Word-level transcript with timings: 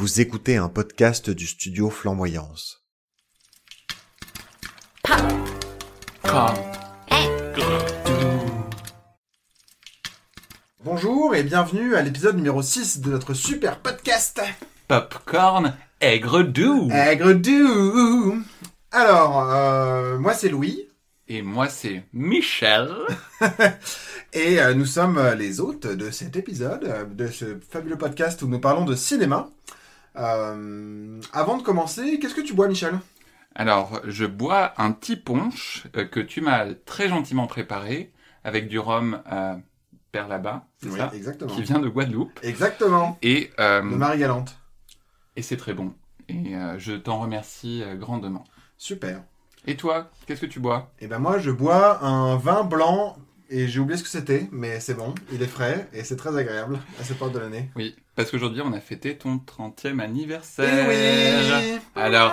Vous 0.00 0.20
écoutez 0.20 0.56
un 0.56 0.68
podcast 0.68 1.28
du 1.28 1.44
studio 1.44 1.90
Flamboyance. 1.90 2.86
Bonjour 10.84 11.34
et 11.34 11.42
bienvenue 11.42 11.96
à 11.96 12.02
l'épisode 12.02 12.36
numéro 12.36 12.62
6 12.62 13.00
de 13.00 13.10
notre 13.10 13.34
super 13.34 13.80
podcast 13.80 14.40
Popcorn 14.86 15.74
aigre 16.00 16.44
doux. 16.44 16.88
Aigre 16.92 17.32
doux 17.32 18.40
Alors, 18.92 19.50
euh, 19.52 20.16
moi 20.20 20.32
c'est 20.32 20.48
Louis 20.48 20.86
Et 21.26 21.42
moi 21.42 21.68
c'est 21.68 22.04
Michel. 22.12 22.88
et 24.32 24.60
euh, 24.60 24.74
nous 24.74 24.86
sommes 24.86 25.20
les 25.36 25.58
hôtes 25.58 25.88
de 25.88 26.12
cet 26.12 26.36
épisode, 26.36 26.84
euh, 26.84 27.04
de 27.04 27.26
ce 27.26 27.58
fabuleux 27.68 27.98
podcast 27.98 28.42
où 28.42 28.46
nous 28.46 28.60
parlons 28.60 28.84
de 28.84 28.94
cinéma. 28.94 29.50
Euh, 30.18 31.20
avant 31.32 31.56
de 31.58 31.62
commencer, 31.62 32.18
qu'est-ce 32.18 32.34
que 32.34 32.40
tu 32.40 32.54
bois 32.54 32.68
Michel? 32.68 32.98
Alors, 33.54 34.00
je 34.04 34.24
bois 34.24 34.72
un 34.80 34.92
petit 34.92 35.16
punch 35.16 35.84
euh, 35.96 36.04
que 36.04 36.20
tu 36.20 36.40
m'as 36.40 36.74
très 36.74 37.08
gentiment 37.08 37.46
préparé 37.46 38.12
avec 38.44 38.68
du 38.68 38.78
rhum 38.78 39.20
euh, 39.32 39.56
Père 40.12 40.28
là-bas, 40.28 40.64
c'est 40.82 40.88
Oui, 40.90 40.98
ça? 40.98 41.10
exactement. 41.14 41.54
Qui 41.54 41.62
vient 41.62 41.78
de 41.80 41.88
Guadeloupe. 41.88 42.38
Exactement, 42.42 43.18
Et, 43.22 43.50
euh, 43.60 43.80
de 43.80 43.86
Marie 43.96 44.18
Galante. 44.18 44.56
et 45.36 45.42
c'est 45.42 45.56
très 45.56 45.74
bon. 45.74 45.94
Et 46.28 46.52
je 46.76 46.92
t'en 46.92 47.20
remercie 47.20 47.82
grandement. 47.94 48.44
Super. 48.76 49.22
Et 49.66 49.76
toi, 49.76 50.10
qu'est-ce 50.26 50.42
que 50.42 50.46
tu 50.46 50.60
bois? 50.60 50.90
Et 51.00 51.06
ben 51.06 51.18
moi 51.18 51.38
je 51.38 51.50
bois 51.50 52.04
un 52.04 52.36
vin 52.36 52.64
blanc 52.64 53.16
et 53.50 53.68
j'ai 53.68 53.80
oublié 53.80 53.96
ce 53.98 54.02
que 54.02 54.08
c'était, 54.08 54.48
mais 54.52 54.80
c'est 54.80 54.94
bon, 54.94 55.14
il 55.32 55.42
est 55.42 55.46
frais 55.46 55.88
et 55.92 56.04
c'est 56.04 56.16
très 56.16 56.36
agréable 56.36 56.78
à 57.00 57.04
cette 57.04 57.18
période 57.18 57.34
de 57.34 57.40
l'année. 57.40 57.70
Oui, 57.76 57.96
parce 58.14 58.30
qu'aujourd'hui 58.30 58.60
on 58.62 58.72
a 58.72 58.80
fêté 58.80 59.16
ton 59.16 59.36
30e 59.36 59.96
Eh 59.98 60.02
anniversaire. 60.02 60.88
oui 60.88 61.78
Alors, 61.94 62.32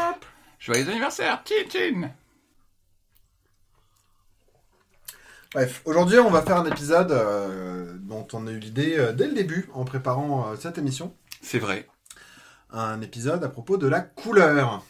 joyeux 0.60 0.88
anniversaire, 0.90 1.42
Tchin 1.46 2.12
Bref, 5.54 5.82
aujourd'hui 5.86 6.20
on 6.20 6.30
va 6.30 6.42
faire 6.42 6.58
un 6.58 6.66
épisode 6.66 7.12
euh, 7.12 7.94
dont 8.02 8.28
on 8.34 8.46
a 8.48 8.52
eu 8.52 8.60
l'idée 8.60 8.98
euh, 8.98 9.14
dès 9.14 9.28
le 9.28 9.34
début 9.34 9.70
en 9.74 9.86
préparant 9.86 10.50
euh, 10.52 10.56
cette 10.60 10.78
émission. 10.78 11.16
C'est 11.42 11.60
vrai. 11.60 11.88
Un 12.72 13.00
épisode 13.02 13.42
à 13.44 13.48
propos 13.48 13.78
de 13.78 13.88
la 13.88 14.02
couleur. 14.02 14.84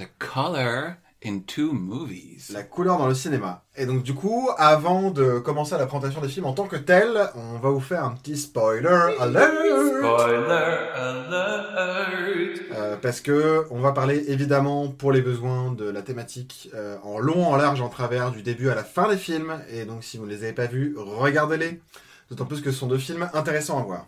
The 0.00 0.08
color 0.18 0.94
in 1.24 1.40
two 1.40 1.72
movies. 1.72 2.50
La 2.52 2.62
couleur 2.62 2.98
dans 2.98 3.06
le 3.06 3.14
cinéma. 3.14 3.64
Et 3.76 3.86
donc 3.86 4.02
du 4.02 4.14
coup, 4.14 4.50
avant 4.58 5.10
de 5.10 5.38
commencer 5.38 5.76
la 5.78 5.86
présentation 5.86 6.20
des 6.20 6.28
films 6.28 6.46
en 6.46 6.52
tant 6.52 6.66
que 6.66 6.76
tel, 6.76 7.30
on 7.34 7.58
va 7.58 7.70
vous 7.70 7.80
faire 7.80 8.04
un 8.04 8.12
petit 8.12 8.36
spoiler 8.36 9.16
alert 9.18 9.50
Spoiler 9.50 10.68
alert. 10.94 12.60
Euh, 12.72 12.96
parce 13.00 13.20
que 13.20 13.64
on 13.70 13.80
va 13.80 13.92
parler 13.92 14.24
évidemment 14.28 14.88
pour 14.88 15.12
les 15.12 15.22
besoins 15.22 15.72
de 15.72 15.88
la 15.88 16.02
thématique 16.02 16.70
euh, 16.74 16.96
en 17.02 17.18
long, 17.18 17.46
en 17.46 17.56
large, 17.56 17.80
en 17.80 17.88
travers 17.88 18.30
du 18.30 18.42
début 18.42 18.68
à 18.68 18.74
la 18.74 18.84
fin 18.84 19.08
des 19.08 19.16
films. 19.16 19.60
Et 19.70 19.84
donc 19.84 20.04
si 20.04 20.18
vous 20.18 20.26
ne 20.26 20.30
les 20.30 20.44
avez 20.44 20.52
pas 20.52 20.66
vus, 20.66 20.94
regardez-les. 20.96 21.80
D'autant 22.30 22.46
plus 22.46 22.60
que 22.60 22.70
ce 22.70 22.78
sont 22.78 22.86
deux 22.86 22.98
films 22.98 23.28
intéressants 23.32 23.78
à 23.78 23.82
voir. 23.82 24.06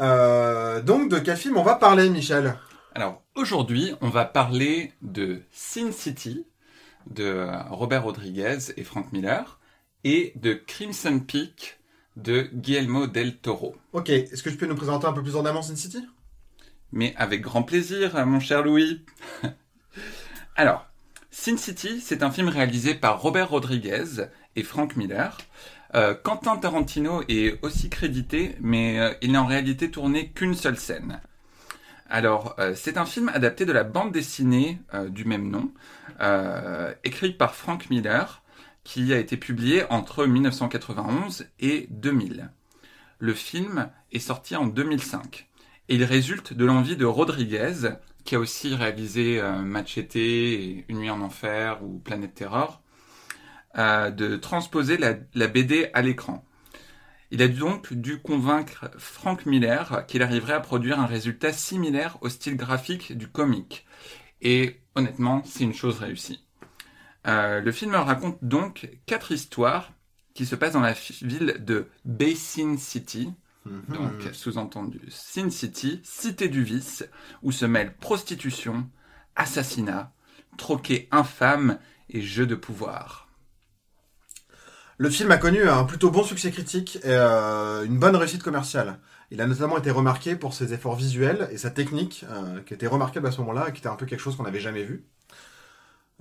Euh, 0.00 0.80
donc 0.80 1.10
de 1.10 1.18
quel 1.18 1.36
film 1.36 1.56
on 1.56 1.62
va 1.64 1.74
parler, 1.74 2.08
Michel? 2.08 2.54
Alors 2.98 3.22
aujourd'hui, 3.36 3.92
on 4.00 4.08
va 4.08 4.24
parler 4.24 4.92
de 5.02 5.42
Sin 5.52 5.92
City 5.92 6.44
de 7.08 7.46
Robert 7.70 8.02
Rodriguez 8.02 8.58
et 8.76 8.82
Frank 8.82 9.12
Miller 9.12 9.60
et 10.02 10.32
de 10.34 10.54
Crimson 10.54 11.20
Peak 11.20 11.78
de 12.16 12.50
Guillermo 12.52 13.06
del 13.06 13.36
Toro. 13.36 13.76
Ok, 13.92 14.08
est-ce 14.08 14.42
que 14.42 14.50
tu 14.50 14.56
peux 14.56 14.66
nous 14.66 14.74
présenter 14.74 15.06
un 15.06 15.12
peu 15.12 15.22
plus 15.22 15.36
ardemment 15.36 15.62
Sin 15.62 15.76
City? 15.76 16.04
Mais 16.90 17.14
avec 17.16 17.40
grand 17.40 17.62
plaisir, 17.62 18.26
mon 18.26 18.40
cher 18.40 18.64
Louis. 18.64 19.04
Alors, 20.56 20.84
Sin 21.30 21.56
City, 21.56 22.00
c'est 22.00 22.24
un 22.24 22.32
film 22.32 22.48
réalisé 22.48 22.96
par 22.96 23.22
Robert 23.22 23.50
Rodriguez 23.50 24.26
et 24.56 24.64
Frank 24.64 24.96
Miller. 24.96 25.38
Euh, 25.94 26.14
Quentin 26.14 26.56
Tarantino 26.56 27.22
est 27.28 27.64
aussi 27.64 27.90
crédité, 27.90 28.56
mais 28.60 28.98
euh, 28.98 29.14
il 29.22 29.30
n'a 29.30 29.42
en 29.44 29.46
réalité 29.46 29.88
tourné 29.88 30.30
qu'une 30.32 30.54
seule 30.54 30.76
scène. 30.76 31.20
Alors, 32.10 32.54
euh, 32.58 32.72
c'est 32.74 32.96
un 32.96 33.04
film 33.04 33.28
adapté 33.28 33.66
de 33.66 33.72
la 33.72 33.84
bande 33.84 34.12
dessinée 34.12 34.80
euh, 34.94 35.10
du 35.10 35.26
même 35.26 35.50
nom, 35.50 35.70
euh, 36.20 36.94
écrite 37.04 37.36
par 37.36 37.54
Frank 37.54 37.90
Miller, 37.90 38.42
qui 38.82 39.12
a 39.12 39.18
été 39.18 39.36
publié 39.36 39.84
entre 39.90 40.24
1991 40.24 41.46
et 41.60 41.86
2000. 41.90 42.50
Le 43.18 43.34
film 43.34 43.90
est 44.12 44.20
sorti 44.20 44.56
en 44.56 44.66
2005. 44.66 45.48
Et 45.90 45.96
il 45.96 46.04
résulte 46.04 46.54
de 46.54 46.64
l'envie 46.64 46.96
de 46.96 47.04
Rodriguez, 47.04 47.90
qui 48.24 48.36
a 48.36 48.38
aussi 48.38 48.74
réalisé 48.74 49.42
Machete, 49.64 50.16
et 50.16 50.84
Une 50.88 50.98
nuit 50.98 51.10
en 51.10 51.20
enfer 51.20 51.82
ou 51.82 51.98
Planète 51.98 52.34
Terror, 52.34 52.82
euh, 53.76 54.10
de 54.10 54.36
transposer 54.36 54.96
la 54.98 55.46
BD 55.46 55.90
à 55.92 56.02
l'écran. 56.02 56.44
Il 57.30 57.42
a 57.42 57.48
donc 57.48 57.92
dû 57.92 58.20
convaincre 58.20 58.90
Frank 58.96 59.44
Miller 59.44 60.06
qu'il 60.06 60.22
arriverait 60.22 60.54
à 60.54 60.60
produire 60.60 60.98
un 60.98 61.06
résultat 61.06 61.52
similaire 61.52 62.16
au 62.22 62.28
style 62.28 62.56
graphique 62.56 63.16
du 63.16 63.28
comic. 63.28 63.86
Et 64.40 64.80
honnêtement, 64.94 65.42
c'est 65.44 65.64
une 65.64 65.74
chose 65.74 65.98
réussie. 65.98 66.44
Euh, 67.26 67.60
le 67.60 67.72
film 67.72 67.94
raconte 67.94 68.38
donc 68.42 68.88
quatre 69.04 69.32
histoires 69.32 69.92
qui 70.32 70.46
se 70.46 70.54
passent 70.54 70.72
dans 70.72 70.80
la 70.80 70.94
ville 71.20 71.56
de 71.60 71.88
Basin 72.04 72.76
City, 72.76 73.32
donc 73.88 74.30
sous-entendu 74.32 75.00
Sin 75.08 75.50
City, 75.50 76.00
cité 76.04 76.48
du 76.48 76.62
vice, 76.62 77.04
où 77.42 77.52
se 77.52 77.66
mêlent 77.66 77.94
prostitution, 77.96 78.88
assassinat, 79.36 80.12
troquet 80.56 81.08
infâme 81.10 81.78
et 82.08 82.22
jeu 82.22 82.46
de 82.46 82.54
pouvoir. 82.54 83.27
Le 85.00 85.10
film 85.10 85.30
a 85.30 85.36
connu 85.36 85.62
un 85.68 85.84
plutôt 85.84 86.10
bon 86.10 86.24
succès 86.24 86.50
critique 86.50 86.96
et 86.96 87.10
euh, 87.10 87.84
une 87.84 87.98
bonne 88.00 88.16
réussite 88.16 88.42
commerciale. 88.42 88.98
Il 89.30 89.40
a 89.40 89.46
notamment 89.46 89.78
été 89.78 89.92
remarqué 89.92 90.34
pour 90.34 90.54
ses 90.54 90.74
efforts 90.74 90.96
visuels 90.96 91.48
et 91.52 91.56
sa 91.56 91.70
technique, 91.70 92.24
euh, 92.28 92.60
qui 92.62 92.74
était 92.74 92.88
remarquable 92.88 93.28
à 93.28 93.30
ce 93.30 93.38
moment-là 93.42 93.68
et 93.68 93.72
qui 93.72 93.78
était 93.78 93.88
un 93.88 93.94
peu 93.94 94.06
quelque 94.06 94.18
chose 94.18 94.36
qu'on 94.36 94.42
n'avait 94.42 94.58
jamais 94.58 94.82
vu. 94.82 95.04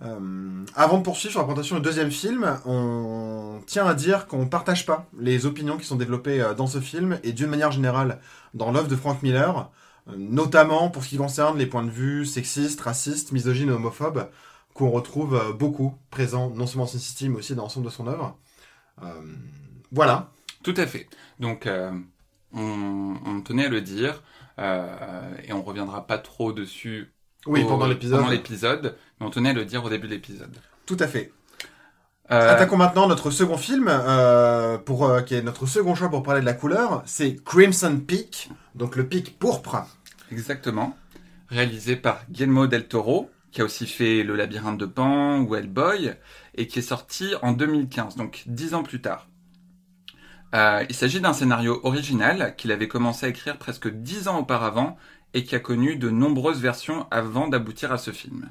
Euh, 0.04 0.64
avant 0.76 1.00
de 1.00 1.02
poursuivre 1.02 1.32
sur 1.32 1.40
la 1.40 1.46
présentation 1.46 1.78
du 1.78 1.82
deuxième 1.82 2.12
film, 2.12 2.60
on 2.68 3.62
tient 3.66 3.88
à 3.88 3.96
dire 3.96 4.28
qu'on 4.28 4.44
ne 4.44 4.50
partage 4.50 4.86
pas 4.86 5.08
les 5.18 5.48
opinions 5.48 5.78
qui 5.78 5.88
sont 5.88 5.96
développées 5.96 6.46
dans 6.56 6.68
ce 6.68 6.80
film 6.80 7.20
et 7.24 7.34
d'une 7.34 7.50
manière 7.50 7.72
générale 7.72 8.20
dans 8.54 8.72
l'œuvre 8.72 8.88
de 8.88 8.96
Frank 8.96 9.24
Miller, 9.24 9.72
notamment 10.16 10.92
pour 10.92 11.04
ce 11.04 11.10
qui 11.10 11.18
concerne 11.18 11.58
les 11.58 11.66
points 11.66 11.84
de 11.84 11.90
vue 11.90 12.28
sexistes, 12.28 12.82
racistes, 12.82 13.32
misogynes 13.32 13.70
et 13.70 13.74
homophobes 13.74 14.30
qu'on 14.76 14.92
retrouve 14.92 15.56
beaucoup 15.58 15.96
présents 16.12 16.52
non 16.52 16.68
seulement 16.68 16.84
dans 16.84 16.92
Sin 16.92 17.00
City 17.00 17.28
mais 17.30 17.38
aussi 17.38 17.56
dans 17.56 17.64
l'ensemble 17.64 17.88
de 17.88 17.92
son 17.92 18.06
œuvre. 18.06 18.38
Euh, 19.04 19.22
voilà. 19.92 20.32
Tout 20.64 20.74
à 20.78 20.86
fait. 20.88 21.08
Donc, 21.40 21.66
euh, 21.68 21.92
on, 22.54 23.16
on 23.26 23.42
tenait 23.42 23.66
à 23.66 23.70
le 23.70 23.82
dire, 23.82 24.22
euh, 24.60 25.34
et 25.44 25.54
on 25.54 25.62
reviendra 25.62 26.08
pas 26.08 26.18
trop 26.18 26.52
dessus 26.52 27.14
Oui, 27.46 27.64
au- 27.64 27.68
pendant 27.68 27.88
l'épisode. 27.88 28.20
pendant 28.20 28.32
l'épisode, 28.32 28.96
mais 29.20 29.26
on 29.26 29.30
tenait 29.30 29.50
à 29.50 29.54
le 29.54 29.66
dire 29.66 29.84
au 29.84 29.90
début 29.90 30.08
de 30.08 30.14
l'épisode. 30.14 30.56
Tout 30.86 30.98
à 31.00 31.08
fait. 31.08 31.32
Euh, 32.30 32.54
Attaquons 32.54 32.76
maintenant 32.78 33.08
notre 33.08 33.32
second 33.32 33.56
film, 33.58 33.88
euh, 33.90 34.78
pour, 34.78 35.06
euh, 35.06 35.22
qui 35.22 35.36
est 35.36 35.42
notre 35.42 35.66
second 35.66 35.96
choix 35.96 36.10
pour 36.10 36.24
parler 36.24 36.42
de 36.42 36.46
la 36.46 36.54
couleur. 36.54 37.02
C'est 37.06 37.42
Crimson 37.46 38.02
Peak, 38.06 38.50
donc 38.76 38.96
le 38.98 39.08
pic 39.08 39.40
pourpre. 39.40 39.86
Exactement. 40.32 40.98
Réalisé 41.50 41.96
par 41.96 42.20
Guillermo 42.30 42.68
del 42.68 42.88
Toro, 42.90 43.30
qui 43.52 43.62
a 43.62 43.64
aussi 43.64 43.88
fait 43.88 44.24
Le 44.24 44.36
Labyrinthe 44.36 44.78
de 44.78 44.86
Pan 44.86 45.40
ou 45.40 45.56
Hellboy, 45.56 46.14
et 46.58 46.68
qui 46.68 46.80
est 46.80 46.84
sorti 46.84 47.34
en 47.42 47.54
2015, 47.54 48.16
donc 48.16 48.44
dix 48.48 48.74
ans 48.74 48.84
plus 48.84 49.02
tard. 49.02 49.28
Euh, 50.56 50.86
il 50.90 50.96
s'agit 50.96 51.22
d'un 51.22 51.34
scénario 51.34 51.80
original 51.84 52.56
qu'il 52.56 52.72
avait 52.72 52.88
commencé 52.88 53.26
à 53.26 53.30
écrire 53.30 53.58
presque 53.58 53.90
dix 53.90 54.28
ans 54.28 54.40
auparavant 54.40 54.98
et 55.34 55.44
qui 55.44 55.56
a 55.56 55.60
connu 55.60 55.98
de 55.98 56.10
nombreuses 56.10 56.62
versions 56.62 57.06
avant 57.12 57.48
d'aboutir 57.48 57.92
à 57.92 57.98
ce 57.98 58.12
film. 58.12 58.50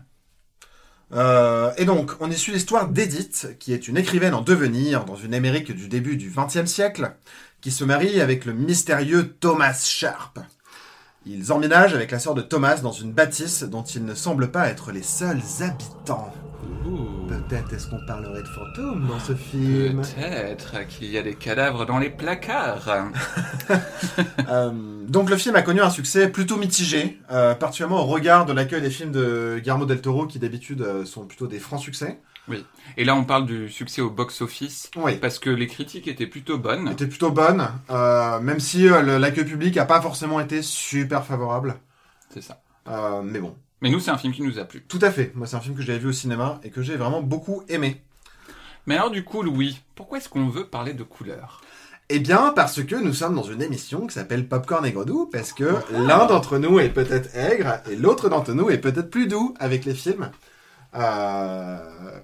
Euh, 1.13 1.73
et 1.79 1.85
donc, 1.85 2.13
on 2.21 2.31
y 2.31 2.37
suit 2.37 2.53
l'histoire 2.53 2.89
d'Edith, 2.89 3.57
qui 3.59 3.73
est 3.73 3.89
une 3.89 3.97
écrivaine 3.97 4.35
en 4.35 4.43
devenir 4.43 5.05
dans 5.05 5.17
une 5.17 5.35
Amérique 5.35 5.73
du 5.73 5.89
début 5.89 6.17
du 6.17 6.33
XXe 6.35 6.67
siècle, 6.71 7.13
qui 7.61 7.71
se 7.71 7.85
marie 7.85 8.21
avec 8.21 8.45
le 8.45 8.53
mystérieux 8.53 9.35
Thomas 9.41 9.81
Sharp. 9.85 10.39
Ils 11.25 11.53
emménagent 11.53 11.95
avec 11.95 12.11
la 12.11 12.19
sœur 12.19 12.35
de 12.35 12.43
Thomas 12.43 12.79
dans 12.79 12.93
une 12.93 13.13
bâtisse 13.13 13.63
dont 13.65 13.83
ils 13.83 14.05
ne 14.05 14.15
semblent 14.15 14.51
pas 14.51 14.69
être 14.69 14.93
les 14.93 15.03
seuls 15.03 15.43
habitants. 15.61 16.33
Peut-être 17.49 17.73
est-ce 17.73 17.87
qu'on 17.89 18.05
parlerait 18.05 18.43
de 18.43 18.49
fantômes 18.49 19.07
dans 19.07 19.21
ce 19.21 19.35
film? 19.35 20.03
Peut-être 20.03 20.87
qu'il 20.89 21.11
y 21.11 21.19
a 21.19 21.23
des 21.23 21.35
cadavres 21.35 21.87
dans 21.87 21.99
les 21.99 22.11
placards. 22.11 22.89
Euh, 24.49 24.71
donc 25.09 25.29
le 25.29 25.37
film 25.37 25.57
a 25.57 25.63
connu 25.63 25.81
un 25.81 25.91
succès 25.91 26.29
plutôt 26.29 26.57
mitigé, 26.57 27.19
euh, 27.33 27.55
particulièrement 27.57 28.03
au 28.03 28.07
regard 28.07 28.47
de 28.47 28.53
l'accueil 28.53 28.81
des 28.81 28.91
films 28.91 29.11
de 29.11 29.59
Guillermo 29.59 29.87
del 29.87 30.01
Toro 30.01 30.27
qui 30.27 30.39
d'habitude 30.39 30.83
euh, 30.83 31.05
sont 31.05 31.27
plutôt 31.27 31.49
des 31.49 31.59
francs 31.59 31.81
succès. 31.81 32.21
Et 32.97 33.05
là, 33.05 33.17
on 33.17 33.25
parle 33.25 33.47
du 33.47 33.69
succès 33.69 34.01
au 34.01 34.11
box-office 34.11 34.91
Oui. 34.97 35.17
parce 35.17 35.39
que 35.39 35.51
les 35.51 35.67
critiques 35.67 36.07
étaient 36.09 36.27
plutôt 36.27 36.59
bonnes. 36.59 36.89
était 36.89 37.07
plutôt 37.07 37.31
bonne, 37.31 37.69
euh, 37.91 38.41
même 38.41 38.61
si 38.61 38.89
euh, 38.89 39.19
l'accueil 39.19 39.45
public 39.45 39.77
a 39.77 39.85
pas 39.85 40.01
forcément 40.01 40.41
été 40.41 40.63
super 40.63 41.25
favorable. 41.25 41.77
C'est 42.31 42.43
ça. 42.43 42.61
Euh, 42.89 43.23
mais 43.23 43.41
bon, 43.41 43.57
Mais 43.87 43.93
nous, 43.93 44.01
c'est 44.01 44.11
un 44.11 44.19
film 44.19 44.33
qui 44.33 44.43
nous 44.43 44.59
a 44.59 44.65
plu. 44.65 44.83
tout 44.89 44.99
à 45.01 45.13
fait. 45.13 45.31
Moi, 45.37 45.47
c'est 45.47 45.55
un 45.55 45.61
film 45.61 45.77
que 45.77 45.83
j'avais 45.83 46.01
vu 46.01 46.09
au 46.09 46.13
cinéma 46.13 46.59
et 46.65 46.71
que 46.71 46.83
j'ai 46.83 46.97
vraiment 46.97 47.23
beaucoup 47.23 47.63
aimé. 47.69 48.03
Mais 48.89 48.97
alors, 48.97 49.13
du 49.13 49.23
coup, 49.23 49.43
Louis, 49.43 49.81
pourquoi 49.95 50.19
est-ce 50.19 50.29
qu'on 50.29 50.49
veut 50.49 50.67
parler 50.67 50.93
de 50.93 51.05
couleurs? 51.05 51.61
Eh 52.09 52.19
bien, 52.19 52.53
parce 52.57 52.83
que 52.83 52.97
nous 52.97 53.13
sommes 53.13 53.37
dans 53.37 53.45
une 53.45 53.63
émission 53.63 54.09
qui 54.09 54.15
s'appelle 54.15 54.49
Popcorn 54.49 54.85
et 54.85 54.91
Gredou, 54.91 55.27
parce 55.31 55.53
que 55.53 55.77
l'un 55.93 56.27
d'entre 56.27 56.59
nous 56.59 56.81
est 56.81 56.89
peut-être 56.89 57.33
aigre 57.37 57.79
et 57.89 57.95
l'autre 57.95 58.29
d'entre 58.29 58.55
nous 58.55 58.71
est 58.71 58.79
peut-être 58.79 59.09
plus 59.09 59.29
doux 59.29 59.55
avec 59.61 59.85
les 59.85 59.95
films. 59.95 60.33
Euh, 60.97 61.79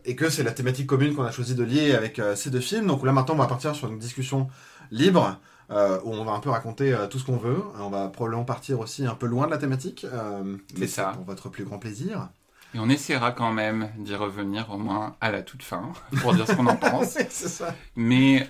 et 0.05 0.17
que 0.17 0.31
c'est 0.31 0.43
la 0.43 0.51
thématique 0.51 0.89
commune 0.89 1.15
qu'on 1.15 1.23
a 1.23 1.31
choisi 1.31 1.55
de 1.55 1.63
lier 1.63 1.95
avec 1.95 2.19
euh, 2.19 2.35
ces 2.35 2.51
deux 2.51 2.59
films. 2.59 2.89
Donc 2.89 3.07
là, 3.07 3.13
maintenant, 3.13 3.35
on 3.35 3.39
va 3.39 3.47
partir 3.47 3.77
sur 3.77 3.87
une 3.87 4.01
discussion 4.01 4.49
libre, 4.91 5.39
euh, 5.71 5.99
où 6.05 6.13
on 6.13 6.25
va 6.25 6.33
un 6.33 6.41
peu 6.41 6.51
raconter 6.51 6.93
euh, 6.93 7.07
tout 7.07 7.19
ce 7.19 7.25
qu'on 7.25 7.37
veut. 7.37 7.63
On 7.79 7.91
va 7.91 8.09
probablement 8.09 8.45
partir 8.45 8.81
aussi 8.81 9.07
un 9.07 9.15
peu 9.15 9.27
loin 9.27 9.47
de 9.47 9.51
la 9.51 9.59
thématique, 9.59 10.05
euh, 10.05 10.43
mais 10.45 10.87
C'est 10.87 10.89
ça. 10.89 11.13
pour 11.15 11.25
votre 11.25 11.49
plus 11.49 11.65
grand 11.65 11.79
plaisir. 11.79 12.29
Et 12.75 12.79
on 12.79 12.89
essaiera 12.89 13.33
quand 13.33 13.53
même 13.53 13.91
d'y 13.99 14.15
revenir 14.15 14.71
au 14.71 14.79
moins 14.79 15.17
à 15.21 15.31
la 15.31 15.43
toute 15.43 15.63
fin 15.63 15.93
pour 16.21 16.35
dire 16.35 16.47
ce 16.47 16.53
qu'on 16.55 16.67
en 16.67 16.77
pense. 16.91 17.17
ça. 17.29 17.75
Mais 17.97 18.49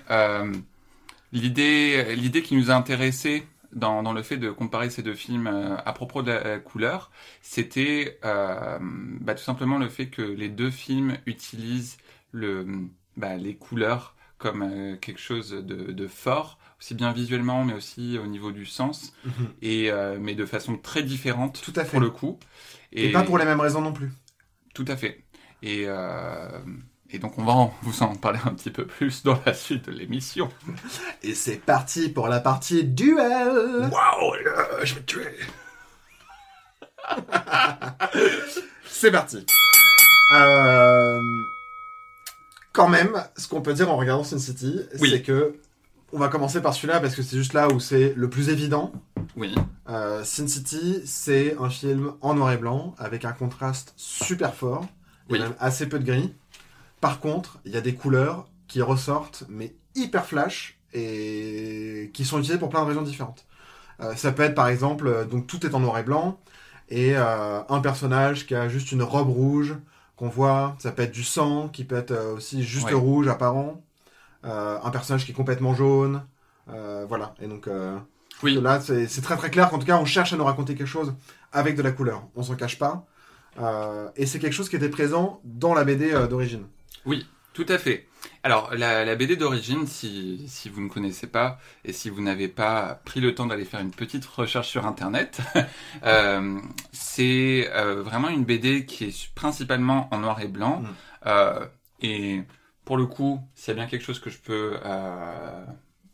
l'idée, 1.31 2.15
l'idée 2.15 2.41
qui 2.41 2.55
nous 2.55 2.71
a 2.71 2.75
intéressé 2.75 3.45
dans, 3.73 4.03
dans 4.03 4.13
le 4.13 4.21
fait 4.21 4.37
de 4.37 4.49
comparer 4.51 4.89
ces 4.89 5.01
deux 5.01 5.15
films 5.15 5.47
à 5.85 5.93
propos 5.93 6.21
de 6.21 6.31
la, 6.31 6.59
couleur, 6.59 7.11
c'était 7.41 8.19
bah, 8.21 9.33
tout 9.35 9.43
simplement 9.43 9.77
le 9.77 9.89
fait 9.89 10.07
que 10.07 10.21
les 10.21 10.49
deux 10.49 10.71
films 10.71 11.17
utilisent 11.25 11.97
le, 12.31 12.65
bah, 13.17 13.35
les 13.35 13.55
couleurs 13.55 14.15
comme 14.37 14.97
quelque 15.01 15.19
chose 15.19 15.51
de, 15.51 15.91
de 15.91 16.07
fort, 16.07 16.59
aussi 16.83 16.95
bien 16.95 17.13
visuellement, 17.13 17.63
mais 17.63 17.71
aussi 17.73 18.17
au 18.21 18.27
niveau 18.27 18.51
du 18.51 18.65
sens, 18.65 19.13
Mhm. 19.23 19.47
et 19.61 19.89
euh, 19.89 20.17
mais 20.19 20.35
de 20.35 20.45
façon 20.45 20.75
très 20.77 21.01
différente 21.01 21.61
Tout 21.63 21.71
à 21.77 21.85
fait. 21.85 21.91
pour 21.91 22.01
le 22.01 22.09
coup. 22.09 22.37
Et, 22.91 23.09
pas 23.13 23.23
pour 23.23 23.37
les 23.37 23.45
mêmes 23.45 23.61
raisons 23.61 23.79
non 23.79 23.93
plus. 23.93 24.11
Tout 24.75 24.83
à 24.89 24.97
fait. 24.97 25.23
Et, 25.61 25.85
euh, 25.87 26.49
et 27.09 27.19
donc 27.19 27.37
on 27.37 27.45
va 27.45 27.53
en- 27.53 27.73
vous 27.83 28.03
en 28.03 28.15
parler 28.17 28.39
un 28.45 28.53
petit 28.53 28.69
peu 28.69 28.85
plus 28.85 29.23
dans 29.23 29.39
la 29.45 29.53
suite 29.53 29.85
de 29.85 29.91
l'émission. 29.93 30.49
Et 31.21 31.33
c'est 31.35 31.55
parti 31.55 32.09
pour 32.09 32.27
la 32.27 32.41
partie 32.41 32.83
duel 32.83 33.87
Waouh, 33.89 34.33
je 34.83 34.95
vais 34.95 35.01
te 35.01 35.05
tuer. 35.05 35.37
C'est 38.85 39.11
parti. 39.11 39.45
Euh, 40.35 41.19
Quand 42.73 42.89
même, 42.89 43.23
ce 43.37 43.47
qu'on 43.47 43.61
peut 43.61 43.73
dire 43.73 43.89
en 43.91 43.95
regardant 43.97 44.23
Sin 44.23 44.39
City, 44.39 44.81
Oui. 44.99 45.11
c'est 45.11 45.21
que 45.21 45.55
on 46.13 46.19
va 46.19 46.27
commencer 46.29 46.61
par 46.61 46.73
celui-là 46.73 46.99
parce 46.99 47.15
que 47.15 47.21
c'est 47.23 47.37
juste 47.37 47.53
là 47.53 47.67
où 47.69 47.79
c'est 47.79 48.13
le 48.15 48.29
plus 48.29 48.49
évident. 48.49 48.91
Oui, 49.35 49.53
Euh, 49.89 50.23
Sin 50.23 50.47
City, 50.47 51.01
c'est 51.05 51.55
un 51.59 51.69
film 51.69 52.13
en 52.21 52.35
noir 52.35 52.51
et 52.53 52.57
blanc 52.57 52.95
avec 52.97 53.25
un 53.25 53.33
contraste 53.33 53.93
super 53.97 54.53
fort. 54.55 54.85
Il 55.29 55.35
y 55.37 55.39
a 55.39 55.43
même 55.43 55.55
assez 55.59 55.87
peu 55.89 55.99
de 55.99 56.05
gris. 56.05 56.33
Par 57.01 57.19
contre, 57.19 57.59
il 57.65 57.73
y 57.73 57.77
a 57.77 57.81
des 57.81 57.95
couleurs 57.95 58.47
qui 58.67 58.81
ressortent, 58.81 59.43
mais 59.49 59.75
hyper 59.95 60.25
flash 60.25 60.79
et 60.93 62.11
qui 62.13 62.23
sont 62.25 62.37
utilisées 62.39 62.59
pour 62.59 62.69
plein 62.69 62.81
de 62.83 62.87
raisons 62.87 63.01
différentes. 63.01 63.45
Euh, 63.99 64.15
ça 64.15 64.31
peut 64.31 64.43
être 64.43 64.55
par 64.55 64.67
exemple, 64.67 65.07
euh, 65.07 65.25
donc 65.25 65.47
tout 65.47 65.65
est 65.65 65.73
en 65.75 65.79
noir 65.79 65.97
et 65.97 66.03
blanc 66.03 66.39
et 66.89 67.15
euh, 67.15 67.59
un 67.67 67.79
personnage 67.81 68.45
qui 68.45 68.55
a 68.55 68.69
juste 68.69 68.91
une 68.91 69.03
robe 69.03 69.29
rouge 69.29 69.75
qu'on 70.15 70.29
voit. 70.29 70.75
Ça 70.79 70.91
peut 70.91 71.01
être 71.03 71.11
du 71.11 71.23
sang 71.23 71.67
qui 71.69 71.83
peut 71.83 71.95
être 71.97 72.15
aussi 72.35 72.63
juste 72.63 72.87
Ouais. 72.87 72.93
rouge 72.93 73.27
apparent. 73.27 73.81
Euh, 74.45 74.79
un 74.83 74.89
personnage 74.89 75.25
qui 75.25 75.31
est 75.31 75.35
complètement 75.35 75.73
jaune. 75.73 76.23
Euh, 76.69 77.05
voilà. 77.07 77.33
Et 77.41 77.47
donc 77.47 77.67
euh, 77.67 77.97
oui, 78.43 78.59
Là, 78.61 78.79
c'est 78.81 79.21
très 79.21 79.37
très 79.37 79.49
clair 79.49 79.69
qu'en 79.69 79.79
tout 79.79 79.85
cas, 79.85 79.97
on 79.97 80.05
cherche 80.05 80.33
à 80.33 80.37
nous 80.37 80.43
raconter 80.43 80.75
quelque 80.75 80.87
chose 80.87 81.13
avec 81.51 81.75
de 81.75 81.81
la 81.81 81.91
couleur. 81.91 82.23
On 82.35 82.43
s'en 82.43 82.55
cache 82.55 82.77
pas. 82.77 83.05
Euh, 83.59 84.09
et 84.15 84.25
c'est 84.25 84.39
quelque 84.39 84.53
chose 84.53 84.69
qui 84.69 84.75
était 84.75 84.89
présent 84.89 85.39
dans 85.43 85.73
la 85.73 85.83
BD 85.83 86.11
euh, 86.11 86.27
d'origine. 86.27 86.65
tout 87.53 87.65
à 87.69 87.77
fait. 87.77 88.07
Alors 88.41 88.73
la, 88.73 89.05
la 89.05 89.15
BD 89.15 89.35
d'origine, 89.35 89.85
si, 89.85 90.45
si 90.47 90.69
vous 90.69 90.81
ne 90.81 90.89
connaissez 90.89 91.27
pas 91.27 91.59
et 91.85 91.93
si 91.93 92.09
vous 92.09 92.21
n'avez 92.21 92.47
pas 92.47 93.01
pris 93.05 93.19
le 93.21 93.35
temps 93.35 93.45
d'aller 93.45 93.65
faire 93.65 93.79
une 93.79 93.91
petite 93.91 94.25
recherche 94.25 94.69
sur 94.69 94.85
Internet, 94.85 95.39
euh, 96.03 96.59
c'est 96.91 97.69
vraiment 97.73 98.29
une 98.29 98.43
BD 98.43 98.85
qui 98.85 99.05
est 99.05 99.33
principalement 99.35 100.07
en 100.11 100.19
noir 100.19 100.41
et 100.41 100.47
blanc. 100.47 100.81
Mm. 101.25 101.67
Et 102.01 102.43
pour 102.85 102.97
le 102.97 103.05
coup, 103.05 103.39
s'il 103.55 103.69
y 103.69 103.71
a 103.71 103.75
bien 103.75 103.87
quelque 103.87 104.03
chose 104.03 104.19
que 104.19 104.29
je 104.29 104.37
peux 104.39 104.77
euh, 104.85 105.65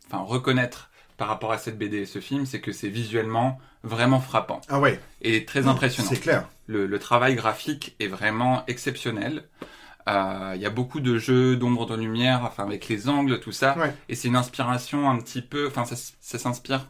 enfin, 0.07 0.23
reconnaître 0.23 0.89
par 1.17 1.27
rapport 1.27 1.51
à 1.51 1.57
cette 1.57 1.77
BD 1.77 1.97
et 1.97 2.05
ce 2.05 2.19
film, 2.19 2.45
c'est 2.45 2.61
que 2.61 2.71
c'est 2.71 2.87
visuellement 2.89 3.59
vraiment 3.83 4.19
frappant 4.19 4.61
Ah 4.69 4.79
ouais, 4.79 4.99
et 5.21 5.45
très 5.45 5.67
impressionnant. 5.67 6.09
c'est 6.09 6.19
clair. 6.19 6.47
Le, 6.67 6.85
le 6.85 6.99
travail 6.99 7.35
graphique 7.35 7.95
est 7.99 8.07
vraiment 8.07 8.63
exceptionnel. 8.67 9.43
Euh, 10.07 10.53
Il 10.55 10.61
y 10.61 10.65
a 10.65 10.69
beaucoup 10.69 11.01
de 11.01 11.17
jeux 11.17 11.55
d'ombre 11.57 11.85
de 11.85 11.95
lumière, 11.95 12.41
enfin 12.43 12.63
avec 12.63 12.87
les 12.87 13.09
angles, 13.09 13.39
tout 13.41 13.51
ça. 13.51 13.77
Ouais. 13.77 13.93
Et 14.07 14.15
c'est 14.15 14.27
une 14.29 14.35
inspiration 14.37 15.09
un 15.09 15.17
petit 15.19 15.41
peu, 15.41 15.67
enfin 15.67 15.83
ça, 15.85 15.95
s'inspire 16.37 16.85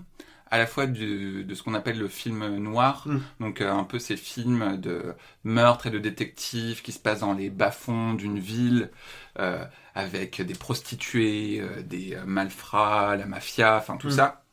à 0.51 0.57
la 0.57 0.65
fois 0.65 0.87
du- 0.87 1.43
de 1.43 1.53
ce 1.53 1.61
qu'on 1.61 1.75
appelle 1.75 1.99
le 1.99 2.07
film 2.07 2.57
noir, 2.57 3.03
Mm. 3.07 3.19
donc 3.39 3.61
euh, 3.61 3.71
un 3.71 3.83
peu 3.83 3.99
ces 3.99 4.17
films 4.17 4.77
de 4.77 5.13
meurtre 5.43 5.85
et 5.87 5.91
de 5.91 5.99
détective 5.99 6.81
qui 6.81 6.91
se 6.91 6.97
passent 6.99 7.19
dans 7.19 7.33
les 7.33 7.51
bas-fonds 7.51 8.13
d'une 8.15 8.39
ville, 8.39 8.89
euh, 9.39 9.65
avec 9.95 10.41
des 10.41 10.53
prostituées, 10.55 11.59
euh, 11.61 11.81
des 11.83 12.15
euh, 12.15 12.25
malfrats, 12.25 13.15
la 13.17 13.25
mafia, 13.25 13.77
enfin 13.77 13.97
tout 13.97 14.09
Mm. 14.09 14.11
ça. 14.11 14.43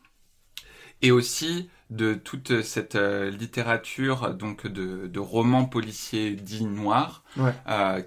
Et 1.03 1.11
aussi 1.11 1.69
de 1.91 2.15
toute 2.15 2.63
cette 2.63 2.97
littérature 2.97 4.35
donc 4.35 4.67
de, 4.67 5.07
de 5.07 5.21
romans 5.21 5.67
policiers 5.67 6.33
dits 6.33 6.65
noirs 6.65 7.23
Ouais. 7.37 7.53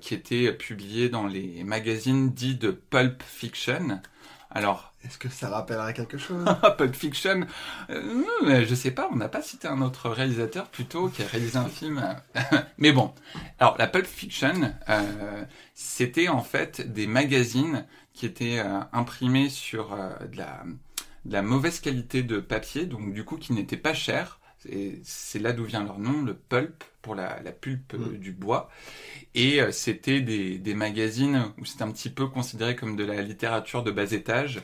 qui 0.02 0.14
étaient 0.16 0.52
publiés 0.52 1.08
dans 1.08 1.28
les 1.28 1.64
magazines 1.64 2.34
dits 2.34 2.56
de 2.56 2.72
pulp 2.72 3.24
fiction. 3.24 4.02
Alors 4.50 4.89
Est-ce 5.06 5.18
que 5.18 5.30
ça 5.30 5.50
rappellerait 5.50 5.94
quelque 5.94 6.18
chose 6.18 6.46
Pulp 6.78 6.94
Fiction, 6.96 7.48
euh, 7.90 8.66
je 8.68 8.76
sais 8.76 8.92
pas, 8.92 9.10
on 9.12 9.16
n'a 9.16 9.30
pas 9.30 9.42
cité 9.42 9.68
un 9.68 9.82
autre 9.82 10.10
réalisateur 10.10 10.68
plutôt 10.68 11.08
qui 11.08 11.24
a 11.24 11.28
réalisé 11.28 11.58
un 11.58 11.70
film. 11.70 12.04
Mais 12.78 12.92
bon, 12.92 13.14
alors 13.60 13.78
la 13.78 13.88
Pulp 13.88 14.06
Fiction, 14.06 14.74
euh, 14.90 15.44
c'était 15.74 16.28
en 16.28 16.42
fait 16.42 16.82
des 16.92 17.08
magazines 17.08 17.86
qui 18.14 18.26
étaient 18.26 18.60
euh, 18.60 18.80
imprimés 18.92 19.48
sur 19.50 19.94
euh, 19.94 20.10
de, 20.28 20.38
la, 20.38 20.64
de 21.26 21.32
la 21.34 21.42
mauvaise 21.42 21.80
qualité 21.80 22.22
de 22.22 22.40
papier, 22.40 22.86
donc 22.86 23.14
du 23.14 23.24
coup 23.24 23.38
qui 23.38 23.54
n'était 23.54 23.78
pas 23.78 23.94
cher. 23.94 24.40
Et 24.68 25.00
c'est 25.06 25.40
là 25.40 25.54
d'où 25.54 25.64
vient 25.64 25.86
leur 25.86 26.00
nom, 26.00 26.22
le 26.22 26.34
pulp, 26.34 26.84
pour 27.02 27.16
la, 27.16 27.40
la 27.42 27.54
pulpe 27.54 27.94
Mm. 27.94 28.18
du 28.18 28.34
bois. 28.34 28.70
Et 29.34 29.62
c'était 29.72 30.20
des, 30.20 30.58
des 30.58 30.74
magazines 30.74 31.54
où 31.58 31.64
c'était 31.66 31.84
un 31.84 31.92
petit 31.92 32.10
peu 32.10 32.28
considéré 32.28 32.76
comme 32.76 32.98
de 32.98 33.06
la 33.06 33.22
littérature 33.22 33.84
de 33.84 33.92
bas 33.92 34.12
étage, 34.12 34.60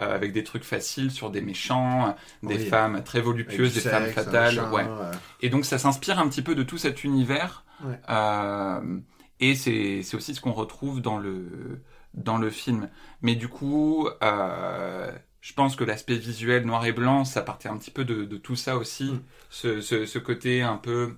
euh, 0.00 0.14
avec 0.14 0.32
des 0.32 0.44
trucs 0.44 0.64
faciles 0.64 1.10
sur 1.10 1.30
des 1.30 1.40
méchants, 1.42 2.16
des 2.42 2.56
Oui. 2.56 2.66
femmes 2.66 3.02
très 3.04 3.20
voluptueuses, 3.20 3.74
des 3.74 3.80
femmes 3.80 4.06
fatales. 4.06 4.58
ouais. 4.72 4.84
euh, 4.88 5.12
Et 5.42 5.50
donc 5.50 5.64
ça 5.64 5.78
s'inspire 5.78 6.18
un 6.18 6.28
petit 6.28 6.42
peu 6.42 6.54
de 6.54 6.62
tout 6.62 6.78
cet 6.78 7.04
univers. 7.04 7.64
Ouais. 7.84 7.98
Euh, 8.08 8.98
et 9.40 9.54
c'est 9.54 10.00
aussi 10.14 10.34
ce 10.34 10.40
qu'on 10.40 10.52
retrouve 10.52 11.00
dans 11.00 11.18
le, 11.18 11.82
dans 12.14 12.38
le 12.38 12.50
film. 12.50 12.88
Mais 13.22 13.34
du 13.36 13.48
coup, 13.48 14.08
euh, 14.22 15.10
je 15.40 15.52
pense 15.54 15.76
que 15.76 15.84
l'aspect 15.84 16.16
visuel 16.16 16.64
noir 16.66 16.84
et 16.86 16.92
blanc, 16.92 17.24
ça 17.24 17.42
partait 17.42 17.68
un 17.68 17.76
petit 17.78 17.90
peu 17.90 18.04
de, 18.04 18.24
de 18.24 18.36
tout 18.36 18.56
ça 18.56 18.76
aussi. 18.76 19.12
Mm. 19.12 19.22
Ce, 19.50 19.80
ce, 19.80 20.06
ce 20.06 20.18
côté 20.18 20.62
un 20.62 20.76
peu... 20.76 21.16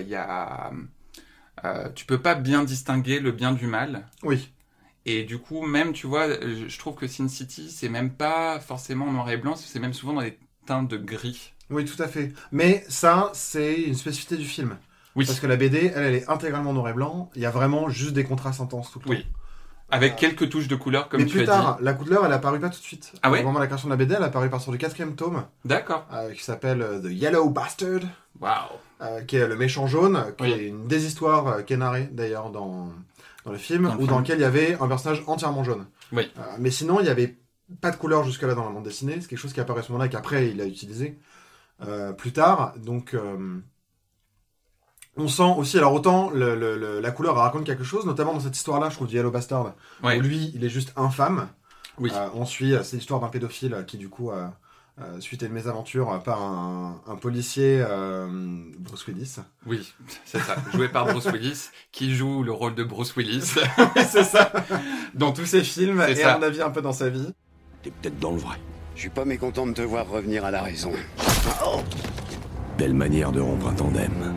Il 0.00 0.06
y 0.06 0.14
a... 0.14 0.70
euh, 1.64 1.88
tu 1.94 2.04
peux 2.06 2.20
pas 2.20 2.36
bien 2.36 2.62
distinguer 2.62 3.18
le 3.18 3.32
bien 3.32 3.50
du 3.52 3.66
mal. 3.66 4.06
Oui, 4.22 4.52
Et 5.06 5.24
du 5.24 5.38
coup, 5.38 5.66
même, 5.66 5.92
tu 5.92 6.06
vois, 6.06 6.28
je 6.28 6.68
je 6.68 6.78
trouve 6.78 6.94
que 6.94 7.06
Sin 7.06 7.28
City, 7.28 7.70
c'est 7.70 7.88
même 7.90 8.10
pas 8.10 8.58
forcément 8.60 9.10
noir 9.12 9.28
et 9.30 9.36
blanc, 9.36 9.54
c'est 9.56 9.78
même 9.80 9.92
souvent 9.92 10.14
dans 10.14 10.22
des 10.22 10.38
teintes 10.66 10.88
de 10.88 10.96
gris. 10.96 11.52
oui, 11.70 11.84
tout 11.84 12.02
à 12.02 12.08
fait. 12.08 12.32
Mais 12.52 12.84
ça, 12.88 13.30
c'est 13.34 13.74
une 13.82 13.94
spécificité 13.94 14.36
du 14.36 14.46
film. 14.46 14.76
Oui. 15.16 15.26
Parce 15.26 15.38
que 15.40 15.46
la 15.46 15.56
BD, 15.56 15.92
elle, 15.94 16.04
elle 16.04 16.14
est 16.14 16.28
intégralement 16.28 16.72
noir 16.72 16.88
et 16.88 16.92
blanc. 16.94 17.30
Il 17.36 17.42
y 17.42 17.46
a 17.46 17.50
vraiment 17.50 17.88
juste 17.88 18.12
des 18.14 18.24
contrastes 18.24 18.60
intenses 18.60 18.90
tout 18.90 18.98
le 19.00 19.04
temps. 19.04 19.10
Oui. 19.10 19.26
Avec 19.90 20.14
Euh, 20.14 20.16
quelques 20.16 20.48
touches 20.48 20.66
de 20.66 20.74
couleur, 20.76 21.08
comme 21.08 21.20
Mais 21.20 21.26
tu 21.26 21.34
plus 21.36 21.42
as 21.42 21.46
tard, 21.46 21.78
la 21.82 21.92
couleur, 21.92 22.24
elle 22.24 22.32
a 22.32 22.36
apparu 22.36 22.58
pas 22.58 22.70
tout 22.70 22.80
de 22.80 22.84
suite. 22.84 23.12
Ah 23.22 23.30
ouais 23.30 23.42
Vraiment, 23.42 23.58
la 23.60 23.66
création 23.66 23.86
de 23.88 23.92
la 23.92 23.96
BD, 23.96 24.14
elle 24.14 24.22
a 24.22 24.26
apparu 24.26 24.46
à 24.46 24.48
partir 24.48 24.72
du 24.72 24.78
quatrième 24.78 25.14
tome. 25.14 25.44
D'accord. 25.66 26.06
euh, 26.12 26.32
qui 26.32 26.42
s'appelle 26.42 26.80
euh, 26.82 27.00
The 27.00 27.10
Yellow 27.12 27.50
Bastard. 27.50 28.00
Waouh. 28.40 28.54
euh, 29.02 29.20
qui 29.20 29.36
est 29.36 29.46
le 29.46 29.54
méchant 29.54 29.86
jaune, 29.86 30.24
qui 30.38 30.44
Oui. 30.44 30.50
est 30.52 30.66
une 30.68 30.88
des 30.88 31.04
histoires 31.06 31.46
euh, 31.46 31.62
qui 31.62 31.74
est 31.74 31.76
narrée 31.76 32.08
d'ailleurs 32.10 32.50
dans, 32.50 32.88
dans 33.44 33.52
le 33.52 33.58
film, 33.58 33.84
Dans 33.84 33.88
le 33.90 33.94
où 33.96 33.98
film. 34.00 34.10
dans 34.10 34.18
lequel 34.20 34.38
il 34.38 34.42
y 34.42 34.44
avait 34.44 34.74
un 34.80 34.88
personnage 34.88 35.22
entièrement 35.26 35.64
jaune. 35.64 35.86
Oui. 36.12 36.30
Euh, 36.38 36.42
mais 36.58 36.70
sinon, 36.70 37.00
il 37.00 37.04
n'y 37.04 37.08
avait 37.10 37.36
pas 37.80 37.90
de 37.90 37.96
couleur 37.96 38.24
jusque-là 38.24 38.54
dans 38.54 38.64
la 38.64 38.70
bande 38.70 38.84
dessinée. 38.84 39.18
C'est 39.20 39.28
quelque 39.28 39.38
chose 39.38 39.52
qui 39.52 39.60
apparaît 39.60 39.80
à 39.80 39.82
ce 39.82 39.92
moment-là 39.92 40.06
et 40.06 40.10
qu'après 40.10 40.48
il 40.50 40.60
a 40.60 40.66
utilisé 40.66 41.18
euh, 41.86 42.12
plus 42.12 42.32
tard. 42.32 42.74
Donc, 42.78 43.14
euh, 43.14 43.58
On 45.16 45.28
sent 45.28 45.54
aussi, 45.58 45.78
alors 45.78 45.92
autant 45.94 46.30
le, 46.30 46.56
le- 46.56 46.76
le- 46.76 47.00
la 47.00 47.10
couleur 47.12 47.36
raconte 47.36 47.64
quelque 47.64 47.84
chose, 47.84 48.04
notamment 48.04 48.32
dans 48.32 48.40
cette 48.40 48.56
histoire-là, 48.56 48.88
je 48.90 48.96
trouve, 48.96 49.06
du 49.06 49.14
Yellow 49.14 49.30
Bastard. 49.30 49.74
Où 50.02 50.08
lui, 50.08 50.50
il 50.56 50.64
est 50.64 50.68
juste 50.68 50.92
infâme. 50.96 51.48
Oui. 51.98 52.10
Euh, 52.12 52.28
on 52.34 52.44
suit, 52.44 52.74
c'est 52.82 52.96
l'histoire 52.96 53.20
d'un 53.20 53.28
pédophile 53.28 53.84
qui, 53.86 53.96
du 53.96 54.08
coup, 54.08 54.32
euh, 54.32 54.48
euh, 55.00 55.20
suite 55.20 55.42
à 55.42 55.46
une 55.46 55.52
mésaventure 55.52 56.22
par 56.24 56.40
un, 56.42 57.00
un 57.06 57.16
policier, 57.16 57.82
euh, 57.86 58.28
Bruce 58.78 59.06
Willis. 59.08 59.36
Oui, 59.66 59.92
c'est 60.24 60.38
ça. 60.38 60.56
Joué 60.72 60.88
par 60.88 61.06
Bruce 61.06 61.26
Willis, 61.26 61.70
qui 61.90 62.14
joue 62.14 62.42
le 62.44 62.52
rôle 62.52 62.74
de 62.74 62.84
Bruce 62.84 63.14
Willis. 63.16 63.54
c'est 64.08 64.24
ça, 64.24 64.52
dans 65.14 65.32
tous 65.32 65.46
ses 65.46 65.64
films, 65.64 66.02
C'est 66.06 66.12
et 66.12 66.16
ça. 66.16 66.34
à 66.34 66.38
mon 66.38 66.44
avis 66.44 66.62
un 66.62 66.70
peu 66.70 66.80
dans 66.82 66.92
sa 66.92 67.08
vie. 67.08 67.32
T'es 67.82 67.90
peut-être 67.90 68.18
dans 68.20 68.30
le 68.30 68.38
vrai. 68.38 68.56
Je 68.94 69.00
suis 69.00 69.10
pas 69.10 69.24
mécontent 69.24 69.66
de 69.66 69.72
te 69.72 69.82
voir 69.82 70.08
revenir 70.08 70.44
à 70.44 70.50
la 70.52 70.62
raison. 70.62 70.92
Belle 72.78 72.94
manière 72.94 73.32
de 73.32 73.40
rompre 73.40 73.68
un 73.68 73.74
tandem 73.74 74.34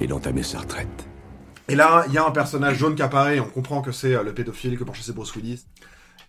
et 0.00 0.06
d'entamer 0.06 0.42
sa 0.42 0.60
retraite. 0.60 1.06
Et 1.68 1.74
là, 1.74 2.04
il 2.08 2.14
y 2.14 2.18
a 2.18 2.26
un 2.26 2.30
personnage 2.30 2.76
jaune 2.78 2.94
qui 2.94 3.02
apparaît, 3.02 3.40
on 3.40 3.48
comprend 3.48 3.82
que 3.82 3.92
c'est 3.92 4.14
euh, 4.14 4.22
le 4.22 4.32
pédophile 4.32 4.78
que 4.78 4.84
pourchassait 4.84 5.12
Bruce 5.12 5.34
Willis. 5.34 5.64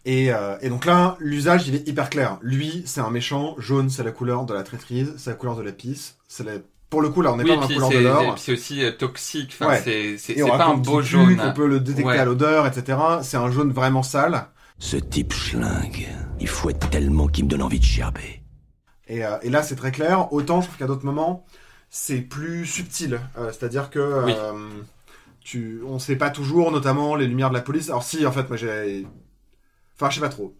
Et, 0.06 0.32
euh, 0.34 0.58
et 0.62 0.70
donc 0.70 0.86
là, 0.86 1.18
l'usage, 1.20 1.68
il 1.68 1.76
est 1.76 1.88
hyper 1.88 2.10
clair. 2.10 2.38
Lui, 2.42 2.84
c'est 2.86 3.02
un 3.02 3.10
méchant, 3.10 3.56
jaune, 3.58 3.90
c'est 3.90 4.04
la 4.04 4.12
couleur 4.12 4.46
de 4.46 4.54
la 4.54 4.64
traîtrise, 4.64 5.14
c'est 5.18 5.30
la 5.32 5.36
couleur 5.36 5.56
de 5.56 5.62
la 5.62 5.72
pisse. 5.72 6.16
C'est 6.28 6.44
la... 6.46 6.54
Pour 6.90 7.02
le 7.02 7.10
coup, 7.10 7.22
là, 7.22 7.32
on 7.34 7.38
n'est 7.38 7.44
oui, 7.44 7.50
pas 7.50 7.56
dans 7.58 7.62
la 7.62 7.68
couleur 7.68 7.90
de 7.90 7.94
c'est 7.96 8.02
l'or. 8.02 8.40
c'est 8.40 8.54
aussi 8.54 8.84
euh, 8.84 8.92
toxique. 8.92 9.56
Enfin, 9.60 9.72
Ouais. 9.72 10.18
c'est 10.18 10.42
on 10.42 10.48
pas 10.58 10.66
un 10.66 10.74
beau 10.76 11.00
pue, 11.00 11.06
jaune. 11.06 11.38
qu'on 11.38 11.54
peut 11.54 11.68
le 11.68 11.80
détecter 11.80 12.10
Ouais. 12.10 12.18
à 12.18 12.26
l'odeur, 12.26 12.66
etc. 12.66 12.98
C'est 13.22 13.38
un 13.38 13.52
jaune 13.52 13.72
vraiment 13.72 14.02
sale. 14.02 14.48
Ce 14.80 14.96
type 14.98 15.34
schlingue. 15.34 16.08
Il 16.40 16.48
fouette 16.48 16.90
tellement 16.90 17.28
qu'il 17.28 17.44
me 17.46 17.50
donne 17.50 17.62
envie 17.62 17.80
de 17.80 17.84
gerber. 17.84 18.42
Et, 19.08 19.24
euh, 19.26 19.38
et 19.44 19.50
là, 19.50 19.62
c'est 19.62 19.76
très 19.76 19.92
clair. 19.92 20.32
Autant, 20.34 20.62
je 20.62 20.68
trouve 20.68 20.78
qu'à 20.80 20.88
d'autres 20.88 21.06
moments, 21.06 21.46
c'est 21.92 22.22
plus 22.22 22.66
subtil. 22.66 23.20
Euh, 23.38 23.52
C'est-à-dire 23.52 23.90
que 23.92 24.00
euh, 24.00 24.26
Oui. 24.26 24.34
tu, 25.44 25.82
on 25.86 26.00
sait 26.00 26.16
pas 26.16 26.30
toujours, 26.30 26.72
notamment 26.72 27.16
les 27.16 27.28
lumières 27.28 27.50
de 27.50 27.56
la 27.56 27.62
police. 27.62 27.90
Alors 27.90 28.04
si, 28.04 28.26
en 28.26 28.32
fait, 28.32 28.48
moi 28.50 28.58
j'ai, 28.58 29.06
enfin, 30.00 30.10
je 30.10 30.16
sais 30.16 30.22
pas 30.22 30.30
trop. 30.30 30.56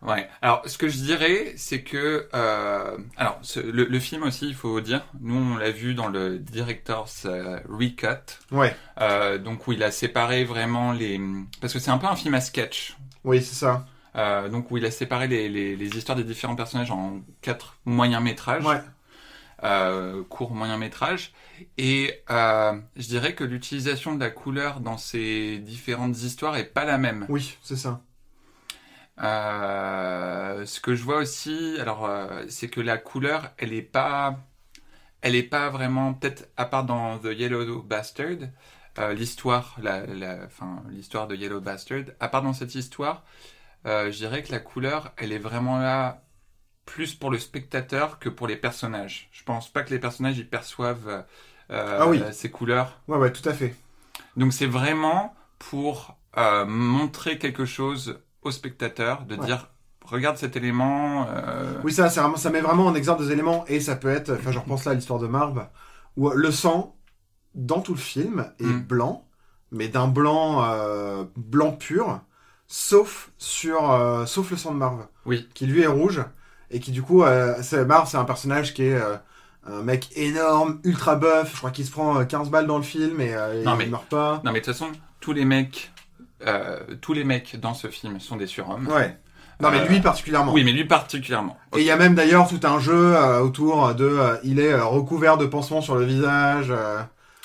Ouais. 0.00 0.28
Alors, 0.42 0.62
ce 0.66 0.78
que 0.78 0.88
je 0.88 0.96
dirais, 0.98 1.54
c'est 1.56 1.82
que, 1.82 2.28
euh, 2.32 2.96
alors, 3.16 3.38
ce- 3.42 3.58
le, 3.58 3.84
le 3.84 3.98
film 4.00 4.22
aussi, 4.22 4.46
il 4.46 4.54
faut 4.54 4.80
dire, 4.80 5.04
nous 5.20 5.34
on 5.34 5.56
l'a 5.56 5.72
vu 5.72 5.94
dans 5.94 6.06
le 6.06 6.38
director's 6.38 7.24
euh, 7.26 7.58
recut, 7.68 8.06
Ouais, 8.52 8.74
euh, 9.00 9.38
donc 9.38 9.66
où 9.66 9.72
il 9.72 9.82
a 9.82 9.90
séparé 9.90 10.44
vraiment 10.44 10.92
les, 10.92 11.20
parce 11.60 11.72
que 11.72 11.80
c'est 11.80 11.90
un 11.90 11.98
peu 11.98 12.06
un 12.06 12.14
film 12.14 12.34
à 12.34 12.40
sketch. 12.40 12.96
oui, 13.24 13.42
c'est 13.42 13.54
ça. 13.54 13.84
Euh, 14.16 14.48
donc 14.48 14.70
où 14.70 14.76
il 14.76 14.84
a 14.86 14.90
séparé 14.90 15.26
les, 15.28 15.48
les, 15.48 15.76
les 15.76 15.96
histoires 15.96 16.16
des 16.16 16.24
différents 16.24 16.56
personnages 16.56 16.90
en 16.92 17.20
quatre 17.42 17.76
moyens 17.84 18.22
métrages, 18.22 18.64
Ouais, 18.64 18.80
courts 20.28 20.54
moyens 20.54 20.78
métrages, 20.78 21.32
et 21.76 22.22
je 22.28 23.06
dirais 23.08 23.34
que 23.34 23.44
l'utilisation 23.44 24.14
de 24.14 24.20
la 24.20 24.30
couleur 24.30 24.80
dans 24.80 24.96
ces 24.98 25.58
différentes 25.58 26.16
histoires 26.22 26.56
est 26.56 26.64
pas 26.72 26.84
la 26.84 26.98
même. 26.98 27.26
oui, 27.28 27.56
c'est 27.62 27.76
ça. 27.76 28.00
Euh, 29.20 30.64
ce 30.66 30.80
que 30.80 30.94
je 30.94 31.02
vois 31.02 31.18
aussi, 31.18 31.76
alors, 31.80 32.06
euh, 32.06 32.44
c'est 32.48 32.68
que 32.68 32.80
la 32.80 32.98
couleur, 32.98 33.50
elle 33.58 33.72
est 33.72 33.82
pas, 33.82 34.38
elle 35.22 35.36
est 35.36 35.42
pas 35.44 35.70
vraiment, 35.70 36.14
peut-être 36.14 36.48
à 36.56 36.66
part 36.66 36.84
dans 36.84 37.18
The 37.18 37.26
Yellow 37.26 37.82
Bastard, 37.82 38.36
euh, 38.98 39.14
l'histoire, 39.14 39.76
la, 39.82 40.06
la, 40.06 40.44
enfin, 40.46 40.82
l'histoire 40.90 41.28
de 41.28 41.36
Yellow 41.36 41.60
Bastard, 41.60 42.04
à 42.20 42.28
part 42.28 42.42
dans 42.42 42.52
cette 42.54 42.74
histoire, 42.74 43.24
je 43.84 44.10
dirais 44.10 44.42
que 44.42 44.52
la 44.52 44.60
couleur, 44.60 45.12
elle 45.16 45.32
est 45.32 45.38
vraiment 45.38 45.78
là 45.78 46.22
plus 46.86 47.14
pour 47.14 47.30
le 47.30 47.38
spectateur 47.38 48.18
que 48.18 48.28
pour 48.28 48.46
les 48.48 48.56
personnages. 48.56 49.28
Je 49.32 49.44
pense 49.44 49.68
pas 49.72 49.82
que 49.82 49.90
les 49.90 49.98
personnages 49.98 50.38
ils 50.38 50.48
perçoivent 50.48 51.24
Ah 51.70 52.06
oui. 52.08 52.22
ces 52.32 52.50
couleurs. 52.50 53.00
Ouais, 53.08 53.16
ouais, 53.18 53.32
tout 53.32 53.48
à 53.48 53.54
fait. 53.54 53.74
Donc 54.36 54.52
c'est 54.52 54.66
vraiment 54.66 55.34
pour 55.58 56.16
montrer 56.66 57.38
quelque 57.38 57.64
chose 57.64 58.20
au 58.42 58.50
spectateur, 58.50 59.24
de 59.24 59.36
Ouais. 59.36 59.46
dire 59.46 59.68
regarde 60.04 60.36
cet 60.38 60.56
élément. 60.56 61.26
euh, 61.30 61.74
Oui, 61.84 61.92
ça, 61.92 62.08
c'est 62.08 62.20
vraiment, 62.20 62.36
ça 62.36 62.50
met 62.50 62.60
vraiment 62.60 62.86
en 62.86 62.94
exemple 62.94 63.22
des 63.24 63.30
éléments 63.32 63.64
et 63.68 63.80
ça 63.80 63.94
peut 63.96 64.08
être, 64.08 64.32
enfin, 64.32 64.52
je 64.52 64.58
repense 64.58 64.84
là 64.86 64.92
à 64.92 64.94
l'histoire 64.94 65.18
de 65.18 65.26
Marv, 65.26 65.66
où 66.16 66.30
le 66.30 66.50
sang 66.50 66.96
dans 67.54 67.80
tout 67.80 67.92
le 67.94 68.00
film 68.00 68.46
est 68.58 68.64
Mm. 68.64 68.80
blanc, 68.82 69.26
mais 69.70 69.88
d'un 69.88 70.08
blanc, 70.08 70.64
euh, 70.64 71.24
blanc 71.36 71.72
pur, 71.72 72.20
sauf 72.66 73.30
sur, 73.38 73.90
euh, 73.92 74.24
sauf 74.26 74.50
le 74.50 74.56
sang 74.56 74.72
de 74.72 74.78
Marv. 74.78 75.06
Oui. 75.26 75.48
Qui 75.54 75.66
lui 75.66 75.82
est 75.82 75.86
rouge 75.86 76.22
et 76.70 76.80
qui 76.80 76.90
du 76.92 77.02
coup, 77.02 77.22
euh, 77.22 77.54
c'est, 77.62 77.84
Marv, 77.84 78.08
c'est 78.08 78.16
un 78.18 78.24
personnage 78.24 78.72
qui 78.74 78.84
est 78.84 78.94
euh, 78.94 79.16
un 79.66 79.82
mec 79.82 80.08
énorme, 80.16 80.80
ultra 80.84 81.16
buff. 81.16 81.50
Je 81.52 81.56
crois 81.58 81.70
qu'il 81.70 81.84
se 81.84 81.90
prend 81.90 82.18
euh, 82.20 82.24
15 82.24 82.48
balles 82.50 82.66
dans 82.66 82.78
le 82.78 82.82
film 82.84 83.20
et 83.20 83.34
euh, 83.34 83.62
Non, 83.64 83.76
il 83.80 83.90
meurt 83.90 84.06
pas. 84.08 84.40
Non 84.44 84.52
mais 84.52 84.60
de 84.60 84.64
toute 84.64 84.74
façon, 84.74 84.90
tous 85.20 85.32
les 85.32 85.44
mecs, 85.44 85.90
euh, 86.46 86.78
tous 87.00 87.12
les 87.12 87.24
mecs 87.24 87.58
dans 87.60 87.74
ce 87.74 87.88
film 87.88 88.20
sont 88.20 88.36
des 88.36 88.46
surhommes. 88.46 88.86
Ouais. 88.88 89.16
Non, 89.60 89.70
mais 89.70 89.80
Euh, 89.80 89.86
lui 89.86 90.00
particulièrement. 90.00 90.52
Oui, 90.52 90.62
mais 90.62 90.70
lui 90.72 90.84
particulièrement. 90.84 91.56
Et 91.76 91.80
il 91.80 91.84
y 91.84 91.90
a 91.90 91.96
même 91.96 92.14
d'ailleurs 92.14 92.46
tout 92.48 92.60
un 92.62 92.78
jeu 92.78 93.16
euh, 93.16 93.40
autour 93.40 93.92
de, 93.94 94.04
euh, 94.04 94.36
il 94.44 94.60
est 94.60 94.72
euh, 94.72 94.84
recouvert 94.84 95.36
de 95.36 95.46
pansements 95.46 95.80
sur 95.80 95.96
le 95.96 96.04
visage. 96.04 96.68
euh, 96.70 97.00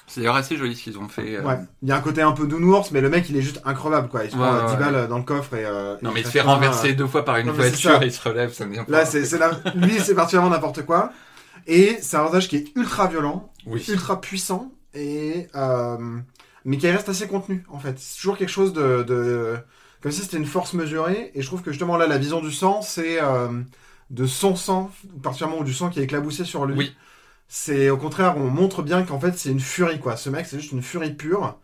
C'est 0.06 0.22
d'ailleurs 0.22 0.36
assez 0.36 0.56
joli 0.56 0.76
ce 0.76 0.84
qu'ils 0.84 1.00
ont 1.00 1.08
fait. 1.08 1.38
euh. 1.38 1.42
Ouais, 1.44 1.58
il 1.82 1.90
y 1.90 1.92
a 1.92 1.96
un 1.96 2.02
côté 2.02 2.22
un 2.22 2.34
peu 2.34 2.46
nounours, 2.46 2.92
mais 2.92 3.02
le 3.02 3.10
mec 3.10 3.28
il 3.30 3.38
est 3.38 3.42
juste 3.42 3.62
increvable 3.66 4.10
quoi. 4.10 4.26
Il 4.26 4.30
se 4.32 4.36
Ouais, 4.36 4.44
prend 4.44 4.54
ouais, 4.58 4.66
10 4.68 4.72
ouais. 4.74 4.78
balles 4.92 5.08
dans 5.08 5.18
le 5.18 5.24
coffre 5.24 5.56
et. 5.56 5.66
euh, 5.66 5.96
Non 6.04 6.12
mais 6.14 6.20
il 6.22 6.26
se 6.28 6.32
fait 6.32 6.40
fait 6.42 6.46
un, 6.48 6.52
renverser 6.54 6.94
deux 6.94 7.08
fois 7.08 7.26
par 7.26 7.38
une 7.38 7.48
non, 7.48 7.54
mais 7.58 7.64
c'est 7.64 7.70
voiture 7.70 7.92
ça. 7.98 8.04
et 8.04 8.08
il 8.08 8.14
se 8.14 8.30
relève, 8.30 8.54
ça 8.54 8.66
devient 8.66 8.84
Là, 8.88 9.06
c'est, 9.06 9.26
c'est 9.26 9.40
la... 9.40 9.50
lui 9.76 10.00
c'est 10.00 10.14
particulièrement 10.14 10.52
n'importe 10.52 10.86
quoi. 10.86 11.12
Et 11.66 11.98
c'est 12.02 12.18
un 12.18 12.22
personnage 12.22 12.48
qui 12.48 12.58
est 12.58 12.68
ultra 12.76 13.08
violent, 13.08 13.52
Oui. 13.66 13.84
ultra 13.88 14.22
puissant, 14.22 14.72
et 14.94 15.48
euh, 15.56 15.98
mais 16.66 16.78
qui 16.78 16.90
reste 16.90 17.10
assez 17.10 17.28
contenu 17.28 17.64
en 17.70 17.80
fait. 17.80 18.00
C'est 18.00 18.18
toujours 18.18 18.38
quelque 18.38 18.50
chose 18.50 18.74
de, 18.74 19.04
de... 19.04 19.58
comme 20.02 20.12
si 20.12 20.22
c'était 20.22 20.38
une 20.38 20.46
force 20.46 20.74
mesurée. 20.74 21.32
Et 21.36 21.42
je 21.42 21.48
trouve 21.48 21.62
que 21.62 21.72
justement 21.72 21.98
là, 21.98 22.08
la 22.08 22.18
vision 22.18 22.42
du 22.42 22.52
sang, 22.52 22.82
c'est 22.82 23.22
euh, 23.22 23.62
de 24.10 24.26
son 24.26 24.56
sang, 24.56 24.92
particulièrement 25.22 25.64
du 25.64 25.74
sang 25.74 25.90
qui 25.90 26.00
est 26.00 26.04
éclaboussé 26.04 26.46
sur 26.46 26.66
lui. 26.66 26.78
Oui. 26.78 26.96
C'est 27.48 27.90
au 27.90 27.98
contraire, 27.98 28.38
on 28.38 28.50
montre 28.50 28.82
bien 28.84 29.04
qu'en 29.04 29.20
fait 29.20 29.38
c'est 29.38 29.50
une 29.52 29.60
furie 29.60 30.00
quoi. 30.00 30.18
Ce 30.18 30.30
mec 30.30 30.46
c'est 30.46 30.60
juste 30.60 30.72
une 30.72 30.82
furie 30.82 31.14
pure. 31.14 31.60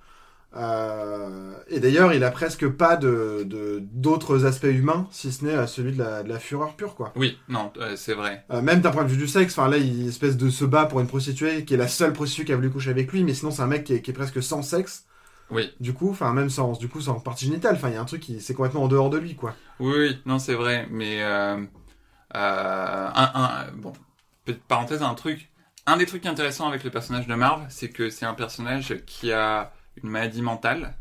Euh, 0.55 1.53
et 1.67 1.79
d'ailleurs, 1.79 2.11
il 2.11 2.23
a 2.23 2.31
presque 2.31 2.67
pas 2.67 2.97
de 2.97 3.45
d'autres 3.91 4.45
aspects 4.45 4.63
humains, 4.63 5.07
si 5.11 5.31
ce 5.31 5.45
n'est 5.45 5.53
euh, 5.53 5.67
celui 5.67 5.91
de 5.93 5.99
la, 5.99 6.23
de 6.23 6.29
la 6.29 6.39
fureur 6.39 6.75
pure 6.75 6.95
quoi. 6.95 7.13
Oui, 7.15 7.37
non, 7.49 7.71
euh, 7.77 7.95
c'est 7.95 8.15
vrai. 8.15 8.43
Euh, 8.51 8.61
même 8.61 8.81
d'un 8.81 8.89
point 8.89 9.03
de 9.03 9.09
vue 9.09 9.17
du 9.17 9.27
sexe, 9.27 9.53
enfin 9.57 9.69
là, 9.69 9.77
il 9.77 10.07
espèce 10.07 10.37
de 10.37 10.49
se 10.49 10.65
bat 10.65 10.85
pour 10.87 11.01
une 11.01 11.07
prostituée 11.07 11.65
qui 11.65 11.75
est 11.75 11.77
la 11.77 11.87
seule 11.87 12.13
prostituée 12.13 12.45
qui 12.45 12.53
a 12.53 12.55
voulu 12.55 12.71
coucher 12.71 12.89
avec 12.89 13.11
lui, 13.11 13.23
mais 13.23 13.35
sinon 13.35 13.51
c'est 13.51 13.61
un 13.61 13.67
mec 13.67 13.83
qui 13.83 13.93
est, 13.93 14.01
qui 14.01 14.09
est 14.09 14.13
presque 14.13 14.41
sans 14.41 14.63
sexe. 14.63 15.05
Oui. 15.51 15.71
Du 15.79 15.93
coup, 15.93 16.09
enfin 16.09 16.33
même 16.33 16.49
sans, 16.49 16.73
du 16.79 16.89
coup 16.89 17.01
sans 17.01 17.19
partie 17.19 17.45
génitale. 17.45 17.75
Enfin, 17.75 17.89
il 17.89 17.93
y 17.93 17.97
a 17.97 18.01
un 18.01 18.05
truc 18.05 18.21
qui 18.21 18.41
c'est 18.41 18.55
complètement 18.55 18.83
en 18.83 18.87
dehors 18.87 19.11
de 19.11 19.19
lui 19.19 19.35
quoi. 19.35 19.55
Oui, 19.79 19.93
oui, 19.97 20.21
non, 20.25 20.39
c'est 20.39 20.55
vrai, 20.55 20.87
mais 20.89 21.21
un, 21.21 21.67
un- 22.33 23.71
bon, 23.75 23.93
petite 24.45 24.63
parenthèse, 24.63 25.01
un 25.03 25.13
truc, 25.13 25.51
un 25.85 25.97
des 25.97 26.05
trucs 26.05 26.25
intéressants 26.25 26.67
avec 26.67 26.83
le 26.83 26.89
personnage 26.89 27.27
de 27.27 27.35
Marv, 27.35 27.65
c'est 27.69 27.89
que 27.89 28.09
c'est 28.09 28.25
un 28.25 28.33
personnage 28.33 28.95
qui 29.05 29.31
a 29.31 29.71
une 30.03 30.09
maladie 30.09 30.41
mentale. 30.41 30.93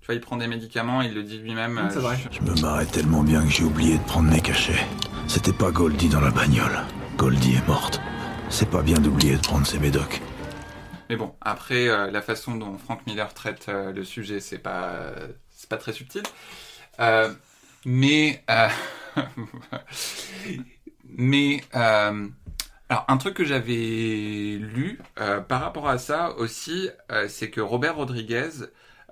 Tu 0.00 0.06
vois, 0.06 0.14
il 0.14 0.20
prend 0.20 0.36
des 0.36 0.46
médicaments, 0.48 1.00
il 1.02 1.14
le 1.14 1.22
dit 1.22 1.38
lui-même. 1.38 1.88
C'est 1.90 1.96
euh, 1.98 2.00
vrai. 2.00 2.16
je- 2.30 2.36
Je 2.38 2.42
me 2.42 2.60
marrais 2.60 2.86
tellement 2.86 3.22
bien 3.22 3.42
que 3.42 3.50
j'ai 3.50 3.64
oublié 3.64 3.96
de 3.98 4.02
prendre 4.04 4.30
mes 4.30 4.40
cachets. 4.40 4.84
C'était 5.28 5.52
pas 5.52 5.70
Goldie 5.70 6.08
dans 6.10 6.20
la 6.20 6.30
bagnole. 6.30 6.78
Goldie 7.16 7.54
est 7.54 7.66
morte. 7.66 8.00
C'est 8.50 8.68
pas 8.68 8.82
bien 8.82 8.98
d'oublier 8.98 9.36
de 9.36 9.40
prendre 9.40 9.66
ses 9.66 9.78
médocs. 9.78 10.20
Mais 11.08 11.16
bon, 11.16 11.34
après, 11.40 11.88
euh, 11.88 12.10
la 12.10 12.22
façon 12.22 12.56
dont 12.56 12.76
Frank 12.78 13.06
Miller 13.06 13.32
traite 13.34 13.66
euh, 13.68 13.92
le 13.92 14.04
sujet, 14.04 14.40
c'est 14.40 14.58
pas, 14.58 14.84
euh, 14.92 15.28
c'est 15.50 15.68
pas 15.68 15.76
très 15.78 15.92
subtil. 15.92 16.22
Euh, 17.00 17.32
mais, 17.86 18.42
euh, 18.50 18.68
mais, 21.04 21.62
euh, 21.74 22.28
alors, 22.88 23.04
un 23.08 23.16
truc 23.16 23.34
que 23.34 23.44
j'avais 23.44 24.58
lu 24.60 25.00
euh, 25.18 25.40
par 25.40 25.60
rapport 25.62 25.88
à 25.88 25.98
ça 25.98 26.34
aussi, 26.36 26.90
euh, 27.10 27.28
c'est 27.28 27.50
que 27.50 27.60
Robert 27.60 27.96
Rodriguez, 27.96 28.50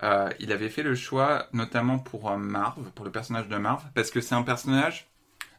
euh, 0.02 0.28
il 0.40 0.52
avait 0.52 0.68
fait 0.68 0.82
le 0.82 0.94
choix, 0.94 1.46
notamment 1.52 1.98
pour 1.98 2.36
Marv, 2.36 2.90
pour 2.94 3.04
le 3.04 3.10
personnage 3.12 3.48
de 3.48 3.56
Marv, 3.56 3.82
parce 3.94 4.10
que 4.10 4.20
c'est 4.20 4.34
un 4.34 4.42
personnage 4.42 5.08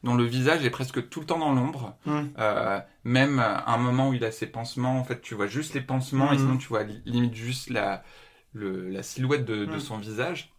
dont 0.04 0.16
le 0.16 0.26
visage 0.26 0.64
est 0.66 0.70
presque 0.70 1.10
tout 1.10 1.22
le 1.22 1.26
temps 1.26 1.40
dans 1.40 1.54
l'ombre. 1.54 1.98
Mm. 2.06 2.20
Euh, 2.38 2.80
même 3.04 3.40
à 3.40 3.72
un 3.74 3.78
moment 3.78 4.10
où 4.10 4.14
il 4.14 4.24
a 4.26 4.32
ses 4.32 4.48
pansements, 4.48 5.00
en 5.00 5.04
fait, 5.04 5.22
tu 5.22 5.34
vois 5.36 5.48
juste 5.48 5.74
les 5.74 5.82
pansements 5.82 6.32
et 6.32 6.36
Mhm. 6.36 6.40
sinon 6.40 6.58
tu 6.58 6.68
vois 6.68 6.84
li- 6.84 7.02
limite 7.06 7.36
juste 7.36 7.70
la, 7.70 8.04
le, 8.54 8.90
la 8.90 9.04
silhouette 9.04 9.46
de, 9.46 9.66
de 9.66 9.74
Mhm. 9.74 9.80
son 9.80 9.98
visage. 9.98 10.53